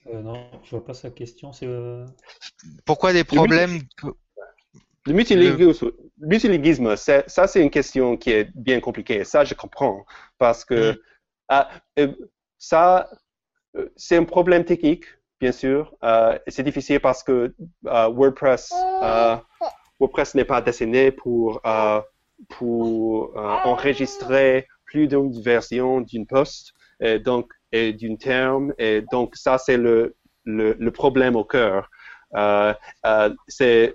Euh, 0.07 0.21
non, 0.21 0.49
je 0.63 0.71
vois 0.71 0.85
pas 0.85 0.93
sa 0.93 1.09
question. 1.09 1.51
C'est 1.51 1.67
euh, 1.67 2.05
Pourquoi 2.85 3.11
des 3.13 3.23
problèmes 3.23 3.81
Le 5.05 5.13
multilinguisme, 5.13 5.91
le 6.19 6.27
multilinguisme, 6.27 6.95
c'est- 6.95 7.29
ça 7.29 7.45
c'est 7.47 7.61
une 7.61 7.69
question 7.69 8.17
qui 8.17 8.31
est 8.31 8.49
bien 8.55 8.79
compliquée. 8.79 9.23
Ça, 9.23 9.43
je 9.43 9.53
comprends. 9.53 10.05
Parce 10.37 10.65
que 10.65 10.93
Mm. 10.93 10.97
ah, 11.49 11.69
ça, 12.57 13.09
c'est 13.95 14.17
un 14.17 14.23
problème 14.23 14.65
technique, 14.65 15.05
bien 15.39 15.51
sûr. 15.51 15.93
Euh, 16.03 16.37
et 16.45 16.51
c'est 16.51 16.63
difficile 16.63 16.99
parce 16.99 17.23
que 17.23 17.53
euh, 17.87 18.07
WordPress, 18.09 18.71
euh, 19.03 19.37
WordPress 19.99 20.35
n'est 20.35 20.45
pas 20.45 20.61
dessiné 20.61 21.11
pour, 21.11 21.61
euh, 21.65 22.01
pour 22.49 23.37
euh, 23.37 23.57
enregistrer 23.65 24.67
plus 24.85 25.07
d'une 25.07 25.31
version 25.41 26.01
d'une 26.01 26.25
poste 26.27 26.73
et 26.99 27.19
donc 27.19 27.51
d'une 27.73 28.17
terme. 28.17 28.73
Et 28.77 29.03
donc 29.11 29.35
ça, 29.35 29.57
c'est 29.57 29.77
le, 29.77 30.15
le, 30.45 30.75
le 30.79 30.91
problème 30.91 31.35
au 31.35 31.43
cœur. 31.43 31.89
Euh, 32.35 32.73
euh, 33.05 33.29
c'est 33.47 33.93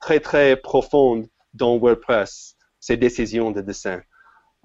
très 0.00 0.20
très 0.20 0.56
profond 0.56 1.24
dans 1.54 1.76
WordPress 1.78 2.56
ces 2.78 2.96
décisions 2.96 3.50
de 3.50 3.60
dessin. 3.60 4.00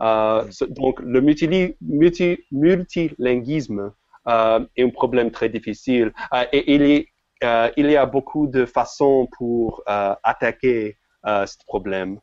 Euh, 0.02 0.46
so- 0.52 0.68
donc 0.68 1.00
le 1.02 1.22
multili- 1.22 1.78
multi, 1.82 2.40
multilinguisme 2.52 3.94
euh, 4.28 4.66
est 4.76 4.84
un 4.84 4.90
problème 4.90 5.32
très 5.32 5.50
difficile 5.50 6.14
Euh, 6.34 6.46
et 6.52 6.74
il, 6.76 6.82
est, 6.84 7.08
euh, 7.44 7.70
il 7.78 7.90
y 7.90 7.96
a 7.96 8.06
beaucoup 8.06 8.48
de 8.48 8.66
façons 8.66 9.28
pour 9.38 9.84
euh, 9.90 10.16
attaquer 10.24 10.98
euh, 11.28 11.46
ce 11.46 11.58
problème. 11.66 12.20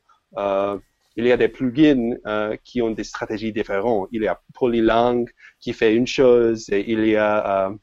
Euh, 1.18 1.22
il 1.22 1.26
y 1.26 1.32
a 1.32 1.36
des 1.36 1.48
plugins 1.48 2.16
euh, 2.26 2.56
qui 2.64 2.82
ont 2.82 2.90
des 2.90 3.04
stratégies 3.04 3.52
différentes. 3.52 4.08
Il 4.12 4.22
y 4.22 4.28
a 4.28 4.40
Polylang 4.54 5.24
qui 5.60 5.72
fait 5.72 5.94
une 5.94 6.06
chose 6.06 6.68
et 6.70 6.90
il 6.90 7.06
y 7.06 7.16
a 7.16 7.68
euh, 7.68 7.74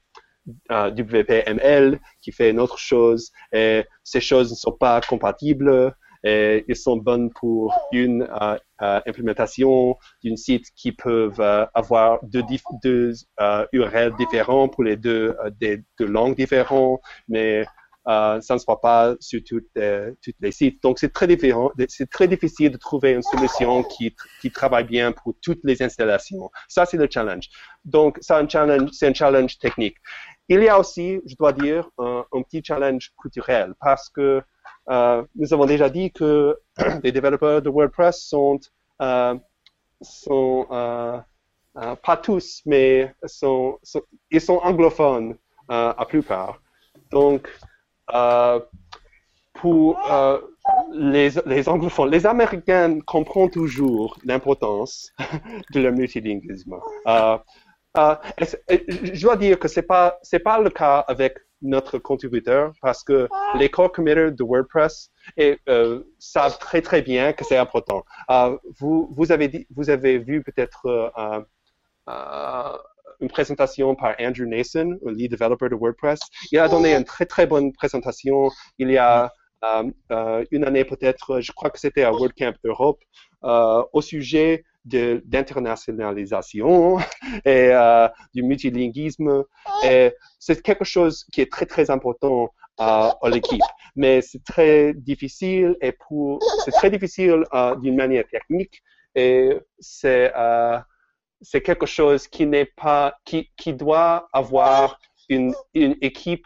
euh, 0.71 0.89
WPML 0.91 1.99
qui 2.21 2.31
fait 2.31 2.49
une 2.49 2.59
autre 2.59 2.77
chose 2.77 3.31
et 3.53 3.83
ces 4.03 4.21
choses 4.21 4.51
ne 4.51 4.55
sont 4.55 4.71
pas 4.71 5.01
compatibles 5.01 5.93
et 6.23 6.65
ils 6.67 6.75
sont 6.75 6.97
bonnes 6.97 7.31
pour 7.31 7.73
une 7.91 8.23
euh, 8.23 8.57
euh, 8.81 8.99
implémentation 9.07 9.95
d'un 10.23 10.35
site 10.35 10.65
qui 10.75 10.91
peuvent 10.91 11.39
euh, 11.39 11.65
avoir 11.73 12.19
deux, 12.23 12.43
deux 12.83 13.13
euh, 13.39 13.65
URL 13.71 14.13
différents 14.17 14.67
pour 14.67 14.83
les 14.83 14.97
deux, 14.97 15.35
euh, 15.43 15.49
des 15.59 15.83
deux 15.97 16.07
langues 16.07 16.35
différentes, 16.35 16.99
mais 17.27 17.65
euh, 18.09 18.41
ça 18.41 18.55
ne 18.55 18.59
se 18.59 18.65
voit 18.65 18.81
pas 18.81 19.15
sur 19.19 19.39
euh, 19.77 20.11
toutes 20.23 20.35
les 20.39 20.51
sites. 20.51 20.81
Donc 20.81 20.97
c'est 20.97 21.13
très 21.13 21.27
différent, 21.27 21.71
c'est 21.87 22.09
très 22.09 22.27
difficile 22.27 22.71
de 22.71 22.77
trouver 22.77 23.11
une 23.11 23.21
solution 23.21 23.83
qui, 23.83 24.15
travaille 24.51 24.85
bien 24.85 25.11
pour 25.11 25.35
toutes 25.43 25.59
les 25.63 25.83
installations. 25.83 26.49
Ça 26.67 26.87
c'est 26.87 26.97
le 26.97 27.07
challenge. 27.09 27.49
Donc 27.85 28.17
c'est 28.21 28.33
un 28.33 28.47
challenge, 28.47 29.59
technique. 29.59 29.97
Il 30.47 30.63
y 30.63 30.67
a 30.67 30.79
aussi, 30.79 31.21
je 31.27 31.35
dois 31.35 31.53
dire, 31.53 31.87
un, 31.99 32.25
petit 32.41 32.63
challenge 32.65 33.11
culturel 33.21 33.75
parce 33.79 34.09
que 34.09 34.41
euh, 34.89 35.23
nous 35.35 35.53
avons 35.53 35.67
déjà 35.67 35.87
dit 35.87 36.11
que 36.11 36.57
les 37.03 37.11
développeurs 37.11 37.61
de 37.61 37.69
WordPress 37.69 38.27
sont, 38.27 38.59
pas 38.97 39.37
tous, 42.23 42.63
mais 42.65 43.13
ils 44.31 44.41
sont 44.41 44.57
anglophones 44.63 45.37
à 45.67 46.03
plupart. 46.07 46.59
Donc, 47.11 47.47
euh, 48.13 48.59
pour 49.53 49.99
euh, 50.11 50.39
les, 50.93 51.29
les 51.45 51.69
anglophones, 51.69 52.09
les 52.09 52.25
Américains 52.25 52.99
comprennent 53.01 53.49
toujours 53.51 54.17
l'importance 54.23 55.11
de 55.73 55.81
leur 55.81 55.91
multilinguisme. 55.91 56.75
Euh, 57.07 57.37
je 57.95 59.21
dois 59.21 59.35
dire 59.35 59.59
que 59.59 59.67
c'est 59.67 59.81
pas 59.83 60.19
c'est 60.21 60.39
pas 60.39 60.59
le 60.59 60.69
cas 60.69 60.99
avec 60.99 61.37
notre 61.61 61.97
contributeur 61.97 62.71
parce 62.81 63.03
que 63.03 63.27
les 63.55 63.69
core 63.69 63.91
committers 63.91 64.31
de 64.31 64.43
WordPress 64.43 65.11
et, 65.35 65.57
euh, 65.67 66.03
savent 66.17 66.57
très 66.59 66.81
très 66.81 67.01
bien 67.01 67.33
que 67.33 67.43
c'est 67.43 67.57
important. 67.57 68.03
Vous 68.79 69.09
vous 69.11 69.31
avez 69.31 69.67
vous 69.75 69.89
avez 69.89 70.19
vu 70.19 70.41
peut-être 70.43 71.13
une 73.19 73.29
présentation 73.29 73.95
par 73.95 74.15
Andrew 74.19 74.45
Nason, 74.45 74.97
le 75.03 75.11
lead 75.11 75.31
developer 75.31 75.69
de 75.69 75.75
WordPress. 75.75 76.19
Il 76.51 76.59
a 76.59 76.67
donné 76.67 76.95
une 76.95 77.03
très 77.03 77.25
très 77.25 77.45
bonne 77.45 77.73
présentation. 77.73 78.49
Il 78.77 78.91
y 78.91 78.97
a 78.97 79.31
euh, 79.63 79.83
euh, 80.11 80.45
une 80.51 80.63
année 80.63 80.85
peut-être, 80.85 81.41
je 81.41 81.51
crois 81.51 81.69
que 81.69 81.79
c'était 81.79 82.03
à 82.03 82.11
WordCamp 82.11 82.53
Europe, 82.63 83.01
euh, 83.43 83.83
au 83.91 84.01
sujet 84.01 84.63
de 84.85 85.21
d'internationalisation 85.25 86.99
et 87.45 87.71
du 88.33 88.43
multilinguisme. 88.43 89.43
Et 89.83 90.13
c'est 90.39 90.61
quelque 90.61 90.85
chose 90.85 91.25
qui 91.31 91.41
est 91.41 91.51
très 91.51 91.65
très 91.65 91.89
important 91.89 92.49
à 92.77 93.17
l'équipe, 93.25 93.61
mais 93.97 94.21
c'est 94.21 94.41
très 94.45 94.93
difficile 94.93 95.75
et 95.81 95.91
pour 95.91 96.39
c'est 96.63 96.71
très 96.71 96.89
difficile 96.89 97.43
d'une 97.81 97.97
manière 97.97 98.25
technique 98.29 98.81
et 99.15 99.57
c'est 99.79 100.31
c'est 101.41 101.61
quelque 101.61 101.85
chose 101.85 102.27
qui 102.27 102.45
n'est 102.45 102.65
pas 102.65 103.15
qui 103.25 103.73
doit 103.73 104.27
avoir 104.33 104.99
une 105.29 105.53
équipe 105.73 106.45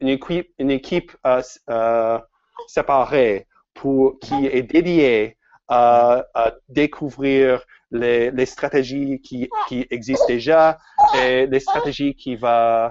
une 0.00 0.08
équipe 0.08 0.48
une 0.58 0.70
équipe 0.70 1.12
euh, 1.26 1.42
euh, 1.68 2.18
séparée 2.66 3.46
pour 3.74 4.18
qui 4.20 4.46
est 4.46 4.62
dédiée 4.62 5.36
à, 5.68 6.24
découvrir 6.68 7.64
les, 7.92 8.46
stratégies 8.46 9.20
qui, 9.20 9.48
existent 9.90 10.26
déjà 10.26 10.78
et 11.16 11.46
les 11.46 11.60
stratégies 11.60 12.16
qui 12.16 12.34
vont 12.34 12.90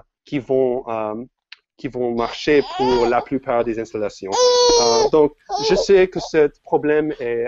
euh, 0.87 1.15
qui 1.75 1.87
vont 1.89 2.15
marcher 2.15 2.61
pour 2.77 3.05
la 3.05 3.21
plupart 3.21 3.65
des 3.65 3.79
installations. 3.79 4.31
Donc, 5.11 5.33
je 5.69 5.75
sais 5.75 6.07
que 6.07 6.19
ce 6.19 6.49
problème 6.63 7.13
est, 7.19 7.47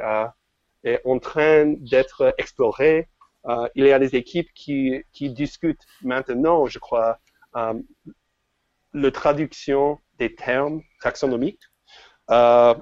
est 0.83 1.01
en 1.05 1.19
train 1.19 1.65
d'être 1.77 2.33
exploré. 2.37 3.07
Euh, 3.47 3.67
il 3.75 3.85
y 3.85 3.91
a 3.91 3.99
des 3.99 4.15
équipes 4.15 4.49
qui, 4.53 5.03
qui 5.13 5.29
discutent 5.31 5.85
maintenant, 6.03 6.67
je 6.67 6.79
crois, 6.79 7.19
euh, 7.55 7.73
la 8.93 9.11
traduction 9.11 9.99
des 10.19 10.35
termes 10.35 10.81
taxonomiques 11.01 11.61
Euh, 12.29 12.75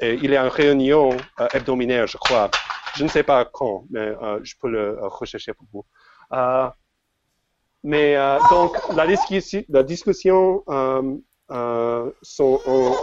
et 0.00 0.14
il 0.14 0.30
y 0.30 0.36
a 0.36 0.42
une 0.42 0.48
réunion 0.48 1.10
euh, 1.40 1.48
hebdomadaire, 1.52 2.06
je 2.06 2.16
crois. 2.16 2.50
Je 2.96 3.04
ne 3.04 3.08
sais 3.08 3.22
pas 3.22 3.44
quand, 3.44 3.84
mais 3.90 4.14
je 4.42 4.54
peux 4.58 4.70
le 4.70 4.98
rechercher 5.02 5.52
pour 5.52 5.66
vous. 5.72 5.84
Mais 7.82 8.16
donc, 8.50 8.76
la, 8.94 9.06
discussion, 9.06 9.62
la 9.68 9.82
discussion 9.82 10.64
sont 12.22 12.60
en... 12.66 12.94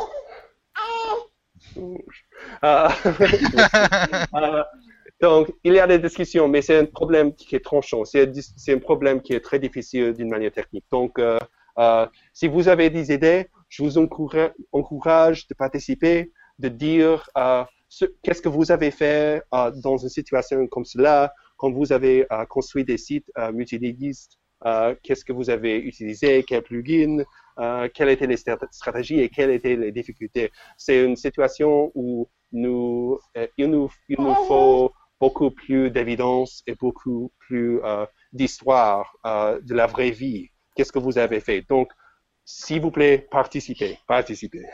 Donc, 5.23 5.53
il 5.63 5.71
y 5.73 5.79
a 5.79 5.87
des 5.87 5.99
discussions, 5.99 6.49
mais 6.49 6.61
c'est 6.61 6.77
un 6.77 6.85
problème 6.85 7.33
qui 7.33 7.55
est 7.55 7.63
tranchant. 7.63 8.03
C'est 8.03 8.73
un 8.73 8.79
problème 8.79 9.21
qui 9.21 9.31
est 9.31 9.39
très 9.39 9.57
difficile 9.57 10.11
d'une 10.11 10.27
manière 10.29 10.51
technique. 10.51 10.83
Donc, 10.91 11.17
euh, 11.17 11.39
euh, 11.79 12.05
si 12.33 12.49
vous 12.49 12.67
avez 12.67 12.89
des 12.89 13.13
idées, 13.13 13.47
je 13.69 13.83
vous 13.83 13.97
encourage, 13.97 14.51
encourage 14.73 15.47
de 15.47 15.53
participer, 15.53 16.33
de 16.59 16.67
dire 16.67 17.29
euh, 17.37 17.63
ce- 17.87 18.11
qu'est-ce 18.21 18.41
que 18.41 18.49
vous 18.49 18.69
avez 18.69 18.91
fait 18.91 19.41
euh, 19.53 19.71
dans 19.81 19.95
une 19.95 20.09
situation 20.09 20.67
comme 20.67 20.83
cela, 20.83 21.33
quand 21.55 21.71
vous 21.71 21.93
avez 21.93 22.27
construit 22.49 22.83
des 22.83 22.97
sites 22.97 23.29
multilinguistes, 23.53 24.33
qu'est-ce 25.03 25.23
que 25.23 25.31
vous 25.31 25.49
avez 25.49 25.77
utilisé, 25.77 26.43
quel 26.45 26.63
plugin, 26.63 27.23
quelles 27.93 28.09
étaient 28.09 28.27
les 28.27 28.35
strat- 28.43 28.67
stratégies 28.71 29.19
et 29.21 29.29
quelles 29.29 29.51
étaient 29.51 29.77
les 29.77 29.93
difficultés. 29.93 30.51
C'est 30.75 31.01
une 31.05 31.15
situation 31.15 31.91
où 31.95 32.27
nous, 32.51 33.17
il, 33.57 33.67
nous, 33.69 33.89
il 34.09 34.17
nous 34.19 34.35
faut 34.49 34.91
beaucoup 35.23 35.51
plus 35.51 35.89
d'évidence 35.95 36.51
et 36.67 36.75
beaucoup 36.75 37.31
plus 37.45 37.71
euh, 37.83 38.05
d'histoire 38.33 39.05
euh, 39.25 39.59
de 39.69 39.73
la 39.73 39.87
vraie 39.87 40.11
vie. 40.11 40.49
Qu'est-ce 40.75 40.91
que 40.91 40.99
vous 41.07 41.17
avez 41.17 41.39
fait? 41.39 41.59
Donc, 41.69 41.87
s'il 42.43 42.81
vous 42.81 42.91
plaît, 42.91 43.15
participez, 43.31 43.97
participez. 44.07 44.65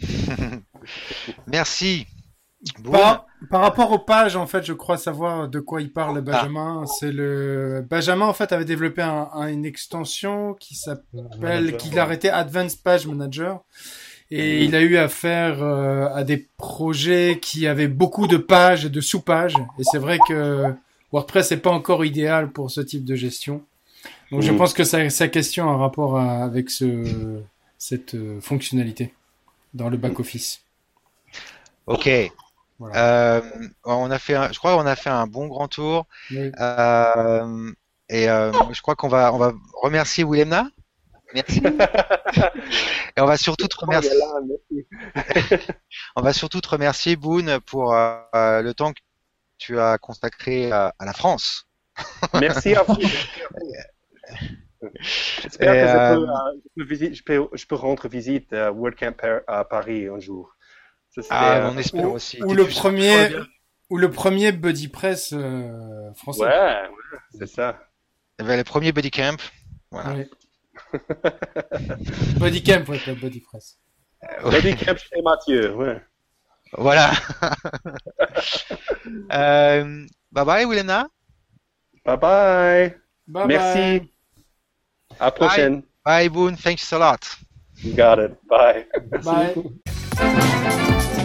Merci. 1.46 2.06
Boone. 2.78 2.92
Par, 2.92 3.26
par 3.50 3.60
rapport 3.62 3.90
aux 3.92 3.98
pages, 3.98 4.36
en 4.36 4.46
fait, 4.46 4.62
je 4.64 4.72
crois 4.74 4.98
savoir 4.98 5.48
de 5.48 5.60
quoi 5.60 5.80
il 5.80 5.92
parle, 5.92 6.20
Benjamin. 6.20 6.84
C'est 6.98 7.12
le 7.12 7.84
Benjamin, 7.88 8.26
en 8.26 8.34
fait, 8.34 8.52
avait 8.52 8.66
développé 8.66 9.00
un- 9.02 9.28
un- 9.32 9.48
une 9.48 9.64
extension 9.64 10.54
qui 10.54 10.74
s'appelle, 10.74 11.76
qu'il 11.78 11.92
ouais. 11.94 11.98
a 11.98 12.02
arrêté 12.02 12.28
Advanced 12.28 12.82
Page 12.82 13.06
Manager. 13.06 13.60
Et 14.32 14.64
il 14.64 14.76
a 14.76 14.80
eu 14.80 14.96
affaire 14.96 15.60
euh, 15.62 16.08
à 16.14 16.22
des 16.22 16.46
projets 16.56 17.38
qui 17.42 17.66
avaient 17.66 17.88
beaucoup 17.88 18.26
de 18.28 18.36
pages 18.36 18.84
et 18.84 18.88
de 18.90 19.00
sous-pages. 19.00 19.54
Et 19.78 19.82
c'est 19.82 19.98
vrai 19.98 20.18
que 20.28 20.72
WordPress 21.12 21.50
n'est 21.50 21.56
pas 21.56 21.70
encore 21.70 22.04
idéal 22.04 22.50
pour 22.50 22.70
ce 22.70 22.80
type 22.80 23.04
de 23.04 23.16
gestion. 23.16 23.62
Donc 24.30 24.42
je 24.42 24.52
Mhm. 24.52 24.58
pense 24.58 24.72
que 24.72 24.84
sa, 24.84 25.10
sa 25.10 25.26
question 25.28 25.68
a 25.68 25.72
un 25.72 25.76
rapport 25.78 26.16
à- 26.16 26.44
avec 26.44 26.70
ce, 26.70 27.40
cette 27.78 28.14
euh, 28.14 28.40
fonctionnalité 28.40 29.12
dans 29.74 29.88
le 29.88 29.96
back-office. 29.96 30.62
Ok. 31.86 32.08
Voilà. 32.78 33.36
Euh, 33.36 33.40
on 33.84 34.10
a 34.10 34.18
fait, 34.18 34.34
un- 34.36 34.52
je 34.52 34.58
crois, 34.58 34.76
qu'on 34.76 34.86
a 34.86 34.96
fait 34.96 35.10
un 35.10 35.26
bon 35.26 35.48
grand 35.48 35.66
tour. 35.68 36.06
Oui. 36.30 36.50
Euh, 36.60 37.70
et 38.08 38.30
euh, 38.30 38.52
je 38.72 38.80
crois 38.80 38.94
qu'on 38.94 39.08
va, 39.08 39.34
on 39.34 39.38
va 39.38 39.52
remercier 39.82 40.24
Willemna. 40.24 40.68
Merci. 41.34 41.62
et 43.16 43.20
on 43.20 43.26
va 43.26 43.36
surtout 43.36 43.68
te 43.68 43.76
remercier. 43.78 44.12
On 46.16 46.22
va 46.22 46.32
surtout 46.32 46.60
te 46.60 46.68
remercier, 46.68 47.16
Boone, 47.16 47.60
pour 47.60 47.94
euh, 47.94 48.16
euh, 48.34 48.62
le 48.62 48.74
temps 48.74 48.92
que 48.92 49.00
tu 49.58 49.78
as 49.78 49.98
consacré 49.98 50.70
à, 50.72 50.94
à 50.98 51.04
la 51.04 51.12
France. 51.12 51.68
Merci 52.40 52.74
à 52.74 52.82
vous. 52.82 52.96
J'espère 55.42 55.72
que 55.72 55.88
je 55.88 55.96
euh, 55.96 56.14
peux, 56.16 56.22
euh, 56.22 56.60
je, 56.76 56.84
peux 56.84 57.14
je 57.14 57.22
peux- 57.22 57.48
je 57.56 57.66
peux 57.66 57.74
rendre 57.74 58.08
visite 58.08 58.52
à 58.52 58.70
WordCamp 58.72 59.12
Par- 59.12 59.40
à 59.46 59.64
Paris 59.64 60.08
un 60.08 60.18
jour. 60.18 60.56
Ah, 61.28 61.56
euh, 61.58 61.70
on 61.72 61.78
espère 61.78 62.04
ou- 62.08 62.14
aussi. 62.14 62.42
ou 62.42 62.54
le 62.54 62.66
premier, 62.66 63.30
ou 63.90 63.98
le 63.98 64.10
premier 64.10 64.52
buddy 64.52 64.88
press 64.88 65.32
euh, 65.32 66.12
français. 66.14 66.42
Ouais, 66.44 66.48
ouais, 66.88 67.18
c'est 67.38 67.46
ça. 67.48 67.78
Eh 68.38 68.42
ben, 68.44 68.56
le 68.56 68.64
premier 68.64 68.92
Buddy 68.92 69.10
Camp. 69.10 69.36
Voilà. 69.90 70.14
Ouais. 70.14 70.30
Body 72.38 72.62
camp, 72.62 72.88
ouais, 72.88 72.98
pas 72.98 73.14
body 73.14 73.40
press. 73.40 73.78
WordCamp 74.42 74.98
chez 74.98 75.22
Mathieu, 75.22 75.74
ouais. 75.74 76.00
Voilà. 76.76 77.12
euh, 79.32 80.06
bye 80.30 80.44
bye, 80.44 80.66
Willemna. 80.66 81.08
Bye 82.04 82.16
bye. 82.16 82.94
Bye 83.26 83.46
Merci. 83.46 84.12
À 85.18 85.26
la 85.26 85.30
prochaine. 85.32 85.82
Bye, 86.04 86.28
Boone. 86.28 86.56
Thanks 86.56 86.92
a 86.92 86.98
lot. 86.98 87.18
You 87.82 87.94
got 87.94 88.18
it. 88.18 88.36
Bye. 88.48 88.86
Bye. 89.22 89.54
Bye. 90.14 91.10